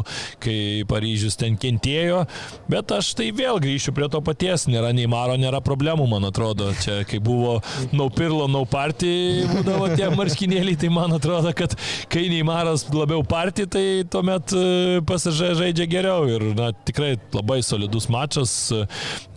kai 0.45 0.59
Paryžius 0.91 1.39
ten 1.41 1.59
kentėjo, 1.61 2.25
bet 2.71 2.93
aš 2.95 3.15
tai 3.19 3.31
vėl 3.37 3.61
grįšiu 3.63 3.95
prie 3.97 4.11
to 4.13 4.21
paties, 4.25 4.67
nėra 4.71 4.93
nei 4.97 5.09
Maro, 5.11 5.39
nėra 5.41 5.63
problemų, 5.65 6.09
man 6.11 6.29
atrodo, 6.29 6.71
čia 6.85 7.01
kai 7.09 7.21
buvo 7.25 7.59
no 7.97 8.11
pirlo, 8.13 8.47
no 8.51 8.65
būdavo 8.65 9.89
tie 9.95 10.09
marškinėliai, 10.13 10.77
tai 10.81 10.91
man 10.93 11.15
atrodo, 11.17 11.53
kad 11.57 11.77
kai 12.13 12.27
Neimaras 12.33 12.87
labiau 12.93 13.25
party, 13.27 13.67
tai 13.71 13.85
tuomet 14.11 14.53
pasažė 15.15 15.53
žaidžia 15.59 15.87
geriau 15.91 16.27
ir 16.29 16.43
na, 16.59 16.71
tikrai 16.87 17.15
labai 17.35 17.61
solidus 17.65 18.09
mačas, 18.13 18.53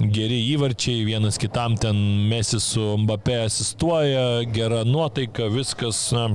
geri 0.02 0.40
įvarčiai, 0.56 1.06
vienas 1.08 1.38
kitam 1.42 1.78
ten 1.82 1.98
Mesis 2.32 2.66
su 2.74 2.84
Mbappé 3.04 3.40
asistuoja, 3.46 4.26
gera 4.54 4.84
nuotaika, 4.88 5.48
viskas, 5.54 6.08
na, 6.16 6.28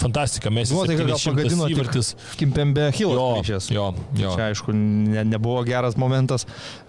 fantastika, 0.00 0.52
Mesis 0.54 0.76
Nuotaika 0.76 1.04
gal 1.04 1.20
700 1.20 1.36
pagadino 1.36 1.70
įvartis. 1.74 2.14
Kimpembe 2.40 2.88
Jo, 2.98 3.12
Hilas. 3.44 3.70
jo, 3.70 3.92
jo. 4.18 4.34
Čia 4.34 4.50
aišku, 4.50 4.72
ne, 4.74 5.24
nebuvo 5.28 5.62
geras 5.68 5.98
momentas. 6.00 6.46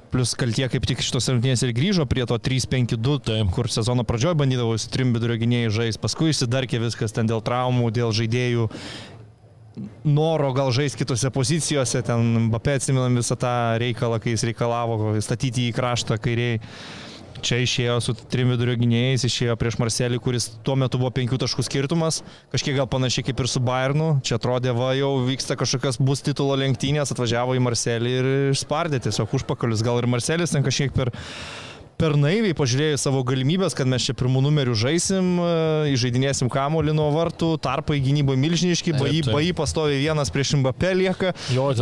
Plus 0.09 0.31
kaltie 0.33 0.65
kaip 0.73 0.87
tik 0.89 1.03
šitos 1.05 1.27
rungtynės 1.29 1.61
ir 1.67 1.69
grįžo 1.77 2.07
prie 2.09 2.23
to 2.25 2.33
3-5-2, 2.41 3.17
Taip. 3.27 3.51
kur 3.53 3.67
sezono 3.69 4.01
pradžioje 4.07 4.39
bandydavo 4.39 4.73
su 4.81 4.89
trim 4.89 5.11
vidurio 5.13 5.35
gynėjai 5.37 5.69
žais, 5.75 5.99
paskui 6.01 6.31
išsidarkė 6.33 6.79
viskas 6.81 7.13
ten 7.13 7.29
dėl 7.29 7.43
traumų, 7.45 7.91
dėl 7.93 8.09
žaidėjų 8.17 8.65
noro 10.03 10.53
gal 10.55 10.71
žais 10.75 10.95
kitose 10.97 11.31
pozicijose, 11.33 12.01
ten 12.05 12.47
Mbappé 12.47 12.77
atsimenam 12.79 13.19
visą 13.19 13.37
tą 13.39 13.53
reikalą, 13.81 14.19
kai 14.23 14.35
jis 14.35 14.47
reikalavo 14.49 15.15
statyti 15.23 15.69
į 15.69 15.75
kraštą 15.77 16.19
kairiai. 16.21 16.59
Čia 17.39 17.61
išėjo 17.63 17.93
su 18.03 18.13
trim 18.27 18.49
vidurio 18.51 18.73
gynėjais, 18.75 19.23
išėjo 19.23 19.53
prieš 19.59 19.77
Marselį, 19.79 20.17
kuris 20.19 20.49
tuo 20.65 20.75
metu 20.75 20.99
buvo 20.99 21.13
penkių 21.15 21.37
taškų 21.39 21.63
skirtumas, 21.63 22.17
kažkiek 22.51 22.75
gal 22.75 22.89
panašiai 22.91 23.29
kaip 23.29 23.39
ir 23.39 23.47
su 23.47 23.61
Bayernu. 23.63 24.09
Čia 24.27 24.35
atrodė, 24.35 24.73
va 24.75 24.91
jau 24.97 25.13
vyksta 25.23 25.55
kažkokios 25.59 26.01
bus 26.03 26.23
titulo 26.25 26.57
lenktynės, 26.59 27.13
atvažiavo 27.15 27.55
į 27.55 27.63
Marselį 27.63 28.13
ir 28.17 28.29
išspardė 28.51 28.99
tiesiog 29.07 29.37
užpakalius. 29.39 29.85
Gal 29.87 30.01
ir 30.01 30.09
Marselis 30.11 30.51
ten 30.51 30.67
kažkiek 30.67 30.91
per, 30.91 31.13
per 31.15 31.68
naiviai 31.99 32.55
pažiūrėjo 32.55 32.95
į 32.95 32.99
savo 33.01 33.21
galimybės, 33.27 33.75
kad 33.75 33.87
mes 33.89 34.05
čia 34.07 34.13
pirmų 34.15 34.39
numerių 34.45 34.75
žaisim, 34.79 35.33
e, 35.43 35.91
įžeidinėsim 35.91 36.47
kamuolį 36.51 36.93
nuo 36.95 37.09
vartų, 37.11 37.49
tarpai 37.59 37.97
gynyboje 37.99 38.39
milžiniški, 38.39 38.93
bai, 38.95 39.11
bai 39.27 39.51
pastovi 39.57 39.97
vienas 39.99 40.31
prieš 40.31 40.53
Mbappé 40.59 40.93
lieka, 40.95 41.33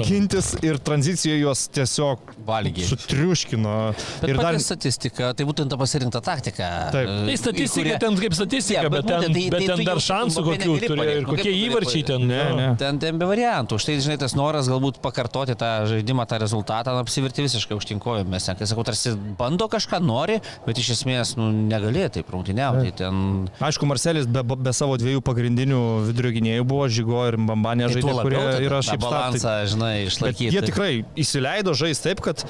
gintis 0.07 0.55
ir 0.65 0.79
tranzicijoje 0.81 1.39
juos 1.43 1.67
tiesiog 1.69 2.33
Valgiai. 2.47 2.87
sutriuškino. 2.89 3.75
Bet 4.21 4.29
Ir 4.33 4.37
dar 4.41 4.57
statistika, 4.59 5.33
tai 5.37 5.45
būtent 5.45 5.69
ta 5.69 5.77
pasirinkta 5.77 6.21
taktika. 6.25 6.89
Taip. 6.91 7.07
Tai 7.29 7.37
statistika 7.37 7.85
kurią- 7.85 7.99
ten 7.99 8.17
kaip 8.17 8.33
statistika, 8.33 8.83
Jo, 8.83 8.89
bet, 8.89 9.05
bet 9.05 9.21
ten, 9.21 9.33
tai- 9.33 9.49
bet 9.49 9.59
tai 9.59 9.67
ten 9.67 9.77
tu 9.77 9.83
dar 9.85 9.97
jau 10.01 10.05
šansų 10.07 10.43
kokių 10.49 10.79
turėjo 10.87 11.17
ir 11.21 11.25
kokie 11.25 11.53
įvarčiai 11.53 12.05
ten. 12.05 12.27
Ne, 12.27 12.43
ne. 12.57 12.75
Ten, 12.75 12.97
ten 12.99 13.17
be 13.17 13.25
variantų. 13.25 13.77
Štai, 13.77 13.99
žinai, 14.01 14.17
tas 14.17 14.33
noras 14.33 14.67
galbūt 14.67 14.97
pakartoti 14.99 15.53
tą 15.55 15.85
žaidimą, 15.85 16.25
tą 16.27 16.39
rezultatą, 16.41 16.97
apsiverti 16.97 17.45
visiškai 17.45 17.77
užtinkojo. 17.77 18.25
Mes, 18.27 18.45
kai 18.45 18.65
sakau, 18.65 18.83
tarsi 18.83 19.13
bando 19.37 19.67
kažką 19.69 20.01
nori, 20.07 20.39
bet 20.65 20.81
iš 20.81 20.93
esmės 20.97 21.35
nu, 21.39 21.49
negali 21.69 22.05
taip 22.13 22.31
rungtyniauti. 22.33 22.93
Ten... 23.01 23.21
Aišku, 23.63 23.89
Marcelis 23.89 24.29
be, 24.29 24.43
be 24.43 24.73
savo 24.75 24.97
dviejų 25.01 25.23
pagrindinių 25.27 25.83
vidurio 26.09 26.33
gynėjų 26.39 26.67
buvo 26.67 26.87
Žygo 26.97 27.25
ir 27.31 27.39
Bambanė 27.49 27.89
Tai 27.89 27.97
žaidėjai, 27.97 28.25
kurie 28.25 28.41
tada 28.41 28.65
yra 28.69 28.81
šiaip 28.89 29.03
balansą, 29.03 29.55
žinai, 29.73 29.93
Bet 30.05 30.13
išlaikyti. 30.13 30.51
jie 30.55 30.65
tikrai 30.71 30.91
įsileido 31.19 31.75
žaisti 31.77 32.11
taip, 32.11 32.23
kad 32.25 32.45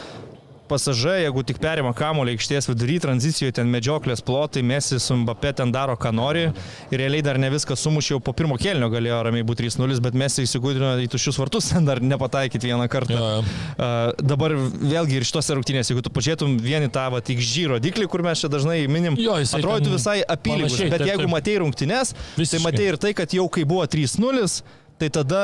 pasažai, 0.68 1.22
jeigu 1.24 1.44
tik 1.48 1.62
perima 1.64 1.94
kamuolį 1.98 2.36
aikštės 2.36 2.68
vidury, 2.70 2.98
tranzicijoje 3.04 3.56
ten 3.62 3.72
medžioklės 3.72 4.24
plotai, 4.28 4.66
Messi 4.68 5.00
su 5.00 5.16
Mbappé 5.22 5.54
ten 5.62 5.72
daro, 5.72 5.96
ką 5.96 6.12
nori. 6.16 6.50
Ir 6.92 7.04
realiai 7.04 7.24
dar 7.24 7.40
ne 7.40 7.52
viską 7.54 7.78
sumušė, 7.80 8.18
jau 8.18 8.22
po 8.24 8.36
pirmo 8.36 8.60
kelnio 8.60 8.92
galėjo 8.92 9.22
ramiai 9.30 9.48
būti 9.48 9.68
3-0, 9.70 10.02
bet 10.04 10.20
Messi 10.20 10.44
įsigūdino 10.44 10.92
į 11.06 11.10
tuščius 11.16 11.40
vartus, 11.40 11.70
ten 11.72 11.88
dar 11.88 12.04
nepataikyti 12.04 12.68
vieną 12.74 12.90
kartą. 12.92 13.16
Jo, 13.16 13.32
jo. 13.38 13.56
Uh, 13.78 14.12
dabar 14.36 14.58
vėlgi 14.58 15.22
ir 15.22 15.28
šitose 15.28 15.56
rungtynėse, 15.56 15.94
jeigu 15.94 16.04
tu 16.04 16.12
pažiūrėtum 16.14 16.60
vieni 16.60 16.92
tą 16.92 17.08
va, 17.14 17.24
tik 17.24 17.40
žyro 17.40 17.78
rodiklį, 17.78 18.10
kur 18.10 18.26
mes 18.26 18.42
čia 18.42 18.50
dažnai 18.52 18.82
minim, 18.92 19.18
Jo, 19.22 19.38
atrodytų 19.38 19.94
visai 19.96 20.20
apylygus. 20.26 20.80
Bet 20.88 21.00
taip, 21.02 21.10
jeigu 21.12 21.26
taip. 21.26 21.34
matei 21.34 21.58
rungtynės, 21.62 22.14
tai 22.14 22.44
Visiškai. 22.44 22.64
matei 22.66 22.90
ir 22.92 22.98
tai, 23.02 23.14
kad 23.18 23.34
jau 23.34 23.48
kai 23.52 23.66
buvo 23.68 23.86
3-0, 23.86 24.62
tai 24.98 25.10
tada 25.14 25.44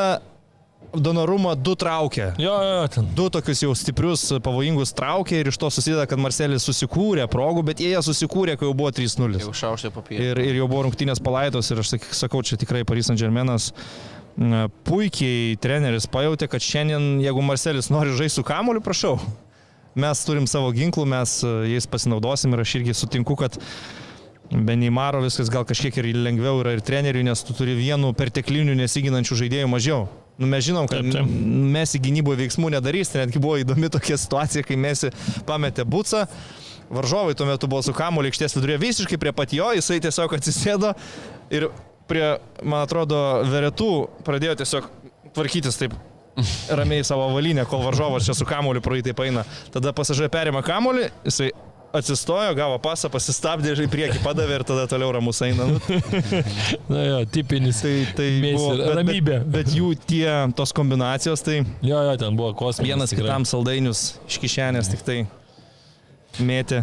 Donorumą 0.93 1.55
du 1.57 1.73
traukė. 1.79 2.31
Jo, 2.37 2.53
jo, 2.61 2.81
ten. 2.93 3.07
Du 3.17 3.25
tokius 3.33 3.63
jau 3.63 3.71
stiprius, 3.77 4.27
pavojingus 4.45 4.91
traukė 4.93 5.39
ir 5.41 5.49
iš 5.49 5.57
to 5.57 5.69
susideda, 5.73 6.05
kad 6.09 6.21
Marcelis 6.21 6.65
susikūrė 6.69 7.25
progų, 7.33 7.63
bet 7.65 7.81
jie 7.81 7.95
susikūrė, 8.05 8.53
kai 8.61 8.67
jau 8.69 8.75
buvo 8.77 8.91
3-0. 8.93 9.39
Jau 9.41 9.53
šaušė 9.57 9.89
papirą. 9.95 10.21
Ir, 10.31 10.41
ir 10.51 10.59
jau 10.61 10.67
buvo 10.69 10.83
rungtynės 10.85 11.21
palaidos 11.25 11.71
ir 11.73 11.81
aš 11.81 11.95
sak- 11.95 12.09
sakau, 12.13 12.43
čia 12.45 12.59
tikrai 12.61 12.83
Paris 12.85 13.09
Saint 13.09 13.17
Germainas 13.19 13.71
na, 14.37 14.67
puikiai 14.85 15.57
treneris 15.61 16.05
pajutė, 16.09 16.47
kad 16.49 16.61
šiandien, 16.61 17.19
jeigu 17.25 17.41
Marcelis 17.45 17.89
nori 17.93 18.13
žaisti 18.13 18.39
su 18.41 18.45
kamoliu, 18.45 18.81
prašau. 18.85 19.17
Mes 19.97 20.23
turim 20.25 20.45
savo 20.49 20.71
ginklų, 20.73 21.03
mes 21.09 21.39
e, 21.45 21.51
jais 21.73 21.85
pasinaudosim 21.89 22.53
ir 22.55 22.61
aš 22.63 22.71
irgi 22.79 22.95
sutinku, 22.97 23.35
kad 23.37 23.57
be 24.53 24.73
Neymaro 24.77 25.21
viskas 25.25 25.49
gal 25.53 25.65
kažkiek 25.69 25.97
ir 26.01 26.07
lengviau 26.17 26.61
yra 26.63 26.73
ir 26.77 26.81
treneriui, 26.85 27.25
nes 27.25 27.41
tu 27.45 27.53
turi 27.57 27.75
vienų 27.77 28.13
perteklinių 28.17 28.73
nesiginančių 28.81 29.37
žaidėjų 29.43 29.69
mažiau. 29.69 30.03
Nu, 30.41 30.47
mes 30.49 30.65
žinom, 30.65 30.87
kad 30.89 31.03
Taip, 31.03 31.13
taip. 31.13 31.33
mes 31.75 31.93
į 31.93 32.01
gynybų 32.07 32.35
veiksmų 32.39 32.71
nedarys, 32.73 33.11
netgi 33.13 33.41
buvo 33.41 33.59
įdomi 33.61 33.89
tokia 33.93 34.17
situacija, 34.17 34.65
kai 34.65 34.77
mes 34.79 35.05
pametė 35.45 35.85
bucą. 35.85 36.25
Varžovai 36.93 37.35
tuo 37.37 37.45
metu 37.47 37.69
buvo 37.69 37.81
su 37.85 37.93
kamuoliu 37.95 38.31
aikštės 38.31 38.57
vidurė 38.57 38.79
visiškai 38.81 39.17
prie 39.21 39.33
pat 39.33 39.53
jo, 39.55 39.69
jisai 39.77 39.99
tiesiog 40.03 40.33
atsisėdo 40.37 40.91
ir 41.53 41.69
prie, 42.09 42.25
man 42.61 42.83
atrodo, 42.83 43.19
veretų 43.49 43.91
pradėjo 44.25 44.57
tiesiog 44.61 44.89
tvarkytis 45.33 45.79
taip 45.79 45.95
ramiai 46.73 47.05
savo 47.05 47.29
valinę, 47.33 47.65
kol 47.69 47.83
varžovas 47.85 48.25
čia 48.25 48.33
su 48.37 48.45
kamuoliu 48.49 48.81
praeitai 48.83 49.13
paina. 49.17 49.45
Tada 49.73 49.93
pasažai 49.95 50.29
perima 50.33 50.63
kamuolį, 50.65 51.07
jisai 51.29 51.51
atsistojo, 51.93 52.53
gavo 52.57 52.79
pasą, 52.81 53.09
pasistabdė, 53.13 53.75
žai 53.77 53.85
prieki 53.91 54.21
padavė 54.23 54.59
ir 54.59 54.65
tada 54.67 54.87
toliau 54.89 55.11
ramus 55.15 55.41
eina. 55.45 55.67
Nu, 55.69 55.77
Na 56.93 57.03
jo, 57.05 57.19
tipinis. 57.35 57.83
tai 57.85 57.93
tai 58.17 58.29
buvo, 58.47 58.71
bet, 58.79 58.89
ramybė. 58.99 59.37
Bet, 59.43 59.51
bet 59.57 59.75
jų 59.77 59.91
tie 60.09 60.25
tos 60.57 60.73
kombinacijos, 60.75 61.43
tai 61.45 61.59
Jo, 61.85 62.01
jo, 62.09 62.17
ten 62.21 62.35
buvo 62.39 62.53
kosminis. 62.57 62.89
vienas 62.93 63.13
tikrai. 63.13 63.27
kitam 63.29 63.45
saldainius 63.49 64.03
iš 64.27 64.39
kišenės 64.43 64.91
tik 64.93 65.05
tai 65.05 65.19
mėtė. 66.41 66.81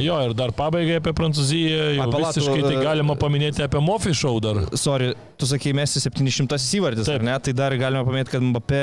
Jo, 0.00 0.18
ir 0.26 0.34
dar 0.38 0.52
pabaigai 0.56 1.00
apie 1.00 1.14
Prancūziją, 1.16 1.88
jau 1.96 2.04
A, 2.04 2.08
pala, 2.12 2.30
tu, 2.30 2.40
visiškai 2.40 2.62
tai 2.64 2.76
e, 2.76 2.84
galima 2.84 3.16
paminėti 3.18 3.64
apie 3.64 3.82
Mofi 3.82 4.14
šou 4.16 4.36
dar. 4.44 4.62
Sorry, 4.78 5.12
tu 5.40 5.48
sakei, 5.50 5.74
mes 5.76 5.96
700 5.98 6.58
įvartis, 6.78 7.08
Taip. 7.08 7.18
ar 7.18 7.26
ne? 7.26 7.36
Tai 7.42 7.56
dar 7.58 7.76
galime 7.80 8.04
paminėti, 8.06 8.34
kad 8.36 8.46
Mbappé 8.46 8.82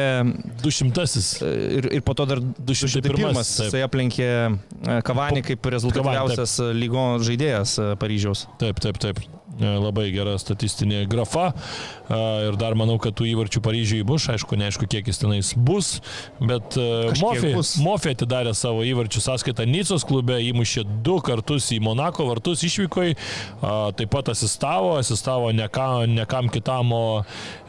200. 0.64 1.08
ir, 1.80 1.90
ir 2.00 2.06
po 2.06 2.18
to 2.18 2.28
dar 2.30 2.44
201, 2.44 3.08
201 3.08 3.40
taip. 3.40 3.66
jisai 3.70 3.84
aplenkė 3.88 4.30
e, 4.30 5.02
Kavanį 5.08 5.46
kaip 5.52 5.74
rezultatyviausias 5.78 6.60
lygo 6.76 7.12
žaidėjas 7.24 7.78
e, 7.80 7.92
Paryžiaus. 8.02 8.48
Taip, 8.62 8.84
taip, 8.84 9.00
taip. 9.02 9.24
E, 9.60 9.70
Labai 9.80 10.08
gera 10.16 10.38
statistinė 10.40 11.04
grafa. 11.10 11.52
E, 11.52 12.20
Ir 12.50 12.58
dar 12.60 12.76
manau, 12.80 12.98
kad 13.02 13.16
tų 13.18 13.28
įvarčių 13.34 13.62
Paryžiui 13.64 14.06
bus. 14.08 14.30
Aišku, 14.32 14.58
neaišku, 14.60 14.88
kiek 14.90 15.08
jis 15.10 15.20
tenais 15.22 15.52
bus. 15.56 15.92
Bet 16.40 16.78
e. 16.80 17.12
Mofi 17.84 18.14
atidarė 18.14 18.56
savo 18.58 18.86
įvarčių 18.88 19.24
sąskaitą 19.26 19.68
Nicos 19.70 20.06
klube, 20.08 20.40
įmušė 20.50 20.86
du 21.06 21.20
kartus 21.26 21.70
į 21.76 21.82
Monako 21.84 22.30
vartus 22.30 22.64
išvykoj. 22.68 23.16
Taip 24.00 24.10
pat 24.14 24.32
asistavo, 24.34 24.96
asistavo 25.00 25.52
ne, 25.56 25.68
ką, 25.72 25.90
ne 26.10 26.26
kam 26.30 26.50
kitam, 26.54 26.94
o 26.96 27.04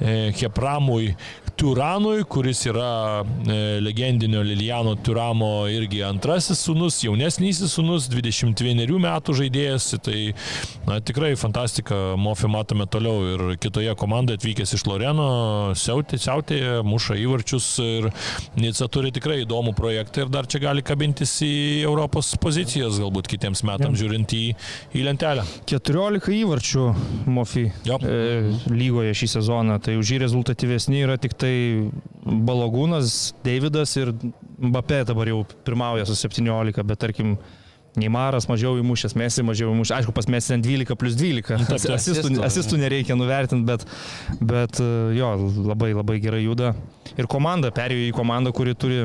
Hepramui 0.01 1.15
Turanui, 1.61 2.23
kuris 2.25 2.63
yra 2.65 3.21
e, 3.21 3.81
legendinio 3.81 4.41
Lilijano 4.41 4.95
Turamo 4.95 5.67
irgi 5.69 5.99
antrasis 6.03 6.63
sunus, 6.65 7.03
jaunesnysis 7.05 7.75
sunus, 7.77 8.07
21 8.09 8.95
metų 9.05 9.35
žaidėjas. 9.37 9.91
Tai 10.01 10.15
na, 10.89 10.97
tikrai 11.05 11.35
fantastika, 11.37 11.99
Mofi 12.17 12.49
matome 12.49 12.87
toliau 12.89 13.27
ir 13.35 13.43
kitoje 13.61 13.93
komandoje 14.01 14.41
atvykęs 14.41 14.73
iš 14.79 14.87
Loreno, 14.89 15.27
siautė, 15.77 16.17
siautė, 16.23 16.63
muša 16.81 17.19
įvarčius 17.21 17.69
ir 17.85 18.09
Nica 18.57 18.89
turi 18.89 19.13
tikrai 19.13 19.43
įdomų 19.43 19.77
projektą 19.77 20.25
ir 20.25 20.33
dar 20.33 20.49
čia 20.49 20.63
gali 20.65 20.81
kabintis 20.81 21.37
į 21.45 21.53
Europos 21.85 22.33
pozicijas, 22.41 23.03
galbūt 23.05 23.29
kitiems 23.35 23.67
metams 23.69 24.01
žiūrint 24.01 24.33
į, 24.33 24.43
į 24.97 25.05
lentelę. 25.11 25.45
14 25.69 26.33
įvarčių 26.39 26.89
Mofi 27.29 27.69
e, 27.69 28.19
lygoje 28.73 29.13
šį 29.21 29.33
sezoną. 29.37 29.77
Tai 29.85 30.01
už 30.01 30.17
jį 30.17 30.25
rezultatyvesni 30.25 31.05
yra 31.05 31.21
tik 31.21 31.37
tai 31.37 31.50
Balogūnas, 32.25 33.33
Davidas 33.45 33.97
ir 34.01 34.13
Mbappé 34.61 35.03
dabar 35.09 35.31
jau 35.31 35.41
pirmauja 35.65 36.05
su 36.09 36.17
17, 36.19 36.85
bet 36.87 37.01
tarkim 37.01 37.37
Neimaras 37.99 38.47
mažiau 38.47 38.77
įmušęs, 38.79 39.17
Mesi 39.19 39.43
mažiau 39.43 39.73
įmušęs. 39.75 39.97
Aišku, 39.97 40.13
pas 40.15 40.29
ten 40.29 40.63
12 40.63 40.95
plus 41.01 41.17
12. 41.19 41.43
taip, 41.49 41.67
taip. 41.67 41.95
Asistų, 41.97 42.21
Asistų. 42.21 42.45
asistų 42.47 42.79
nereikia 42.79 43.17
nuvertinti, 43.19 43.67
bet, 43.67 43.87
bet 44.39 44.79
e, 44.79 44.91
jo, 45.19 45.33
labai 45.67 45.91
labai 45.97 46.21
gerai 46.23 46.45
juda. 46.45 46.75
Ir 47.19 47.27
komanda 47.31 47.73
perėjo 47.75 48.13
į 48.13 48.15
komandą, 48.15 48.55
kuri 48.55 48.77
turi 48.79 49.01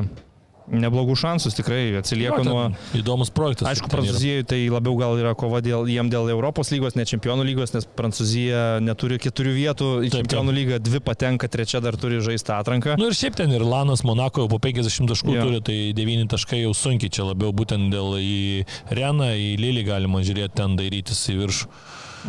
neblogų 0.71 1.15
šansus, 1.19 1.55
tikrai 1.57 1.93
atsilieka 1.99 2.39
Jo, 2.41 2.45
nuo... 2.47 2.61
Įdomus 2.97 3.31
projektas. 3.35 3.67
Aišku. 3.69 3.89
Prancūzijoje 3.91 4.45
tai 4.49 4.59
labiau 4.73 4.95
gal 4.99 5.19
yra 5.21 5.33
kova 5.37 5.61
dėl, 5.65 5.85
jiem 5.91 6.09
dėl 6.11 6.29
Europos 6.33 6.71
lygos, 6.73 6.95
ne 6.97 7.05
čempionų 7.07 7.45
lygos, 7.47 7.75
nes 7.75 7.87
Prancūzija 7.97 8.81
neturi 8.83 9.19
keturių 9.21 9.53
vietų 9.57 9.89
į 10.07 10.11
Taip, 10.13 10.25
čempionų 10.25 10.55
lygą, 10.57 10.79
dvi 10.85 11.01
patenka, 11.05 11.49
trečia 11.51 11.81
dar 11.85 11.97
turi 12.01 12.21
žaisti 12.25 12.53
atranką. 12.55 12.97
Nu 13.01 13.11
ir 13.11 13.17
šiaip 13.17 13.37
ten 13.37 13.53
ir 13.53 13.65
Lanas 13.65 14.05
Monako 14.07 14.45
jau 14.45 14.51
po 14.55 14.61
50 14.63 15.11
taškų 15.13 15.35
Jo. 15.37 15.45
turi, 15.49 15.61
tai 15.65 15.77
9 15.97 16.31
taškai 16.33 16.63
jau 16.63 16.73
sunkiai, 16.77 17.13
čia 17.13 17.27
labiau 17.29 17.53
būtent 17.55 17.93
dėl 17.93 18.17
į 18.21 18.65
Reną, 18.95 19.31
į 19.37 19.53
Lilį 19.61 19.85
galima 19.91 20.23
žiūrėti 20.25 20.57
ten 20.61 20.75
dairytis 20.79 21.21
į 21.29 21.39
viršų. 21.43 21.69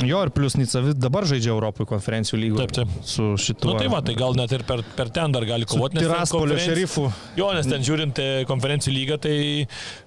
Jo 0.04 0.20
ir 0.26 0.30
plus 0.34 0.58
Nica 0.60 0.82
dabar 0.92 1.24
žaidžia 1.28 1.54
Europoje 1.54 1.88
konferencijų 1.88 2.40
lygoje. 2.42 2.66
Taip, 2.66 2.74
taip. 2.76 3.04
Su 3.06 3.30
šituo. 3.40 3.72
Na 3.72 3.78
nu, 3.78 3.80
tai 3.80 3.92
va, 3.92 4.00
tai 4.04 4.16
gal 4.18 4.36
net 4.36 4.52
ir 4.52 4.64
per, 4.68 4.82
per 4.96 5.08
ten 5.14 5.32
dar 5.32 5.46
gali 5.48 5.64
kovoti. 5.68 6.02
Tiraspolio 6.02 6.52
konferenci- 6.52 6.74
šerifų. 6.74 7.04
Jo, 7.38 7.48
nes 7.56 7.68
ten 7.70 7.86
žiūrint 7.86 8.20
e, 8.20 8.26
konferencijų 8.50 8.92
lygą, 8.92 9.18
tai 9.24 9.36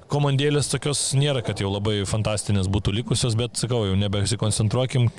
komandėlės 0.10 0.70
tokios 0.72 1.02
nėra, 1.18 1.41
kad 1.45 1.61
jau 1.61 1.72
labai 1.74 1.99
fantastinės 2.10 2.70
būtų 2.70 2.94
likusios, 2.99 3.38
bet 3.40 3.57
sakau, 3.61 3.84
jau 3.90 3.98
nebesikoncentruokim, 3.98 5.10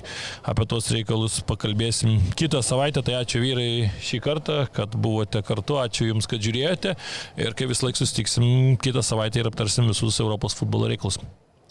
apie 0.51 0.67
tos 0.71 0.91
reikalus 0.95 1.41
pakalbėsim 1.51 2.19
kitą 2.39 2.63
savaitę. 2.67 3.03
Tai 3.07 3.19
ačiū 3.25 3.43
vyrai 3.43 3.91
šį 4.07 4.23
kartą, 4.23 4.63
kad 4.75 4.95
buvote 4.95 5.43
kartu, 5.47 5.81
ačiū 5.83 6.11
Jums, 6.11 6.31
kad 6.31 6.43
žiūrėjote 6.43 6.95
ir 7.43 7.59
kai 7.59 7.71
vis 7.71 7.83
laik 7.87 7.99
sustiksim 7.99 8.77
kitą 8.83 9.03
savaitę 9.07 9.43
ir 9.43 9.51
aptarsim 9.51 9.91
visus 9.91 10.23
Europos 10.23 10.59
futbolo 10.59 10.91
reikalus. 10.91 11.19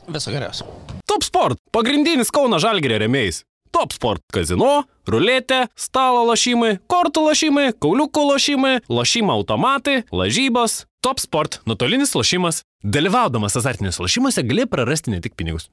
Viso 0.07 0.31
geriausio. 0.31 0.65
Top 1.05 1.23
Sport- 1.23 1.59
pagrindinis 1.75 2.31
Kauno 2.31 2.59
Žalgėrio 2.59 2.99
remėjais. 2.99 3.43
Top 3.71 3.93
Sport- 3.93 4.21
kazino, 4.33 4.83
ruletė, 5.05 5.67
stalo 5.75 6.25
lošimai, 6.25 6.79
kortų 6.89 7.25
lošimai, 7.29 7.73
kauliukų 7.73 8.23
lošimai, 8.31 8.79
lošimo 8.89 9.35
automatai, 9.37 10.03
lažybos. 10.11 10.85
Top 11.01 11.19
Sport- 11.19 11.59
nuotolinis 11.67 12.13
lošimas. 12.15 12.63
Dalyvaudamas 12.83 13.55
azartiniuose 13.55 13.99
lošimuose 13.99 14.47
gali 14.47 14.65
prarasti 14.65 15.11
ne 15.11 15.19
tik 15.19 15.35
pinigus. 15.35 15.69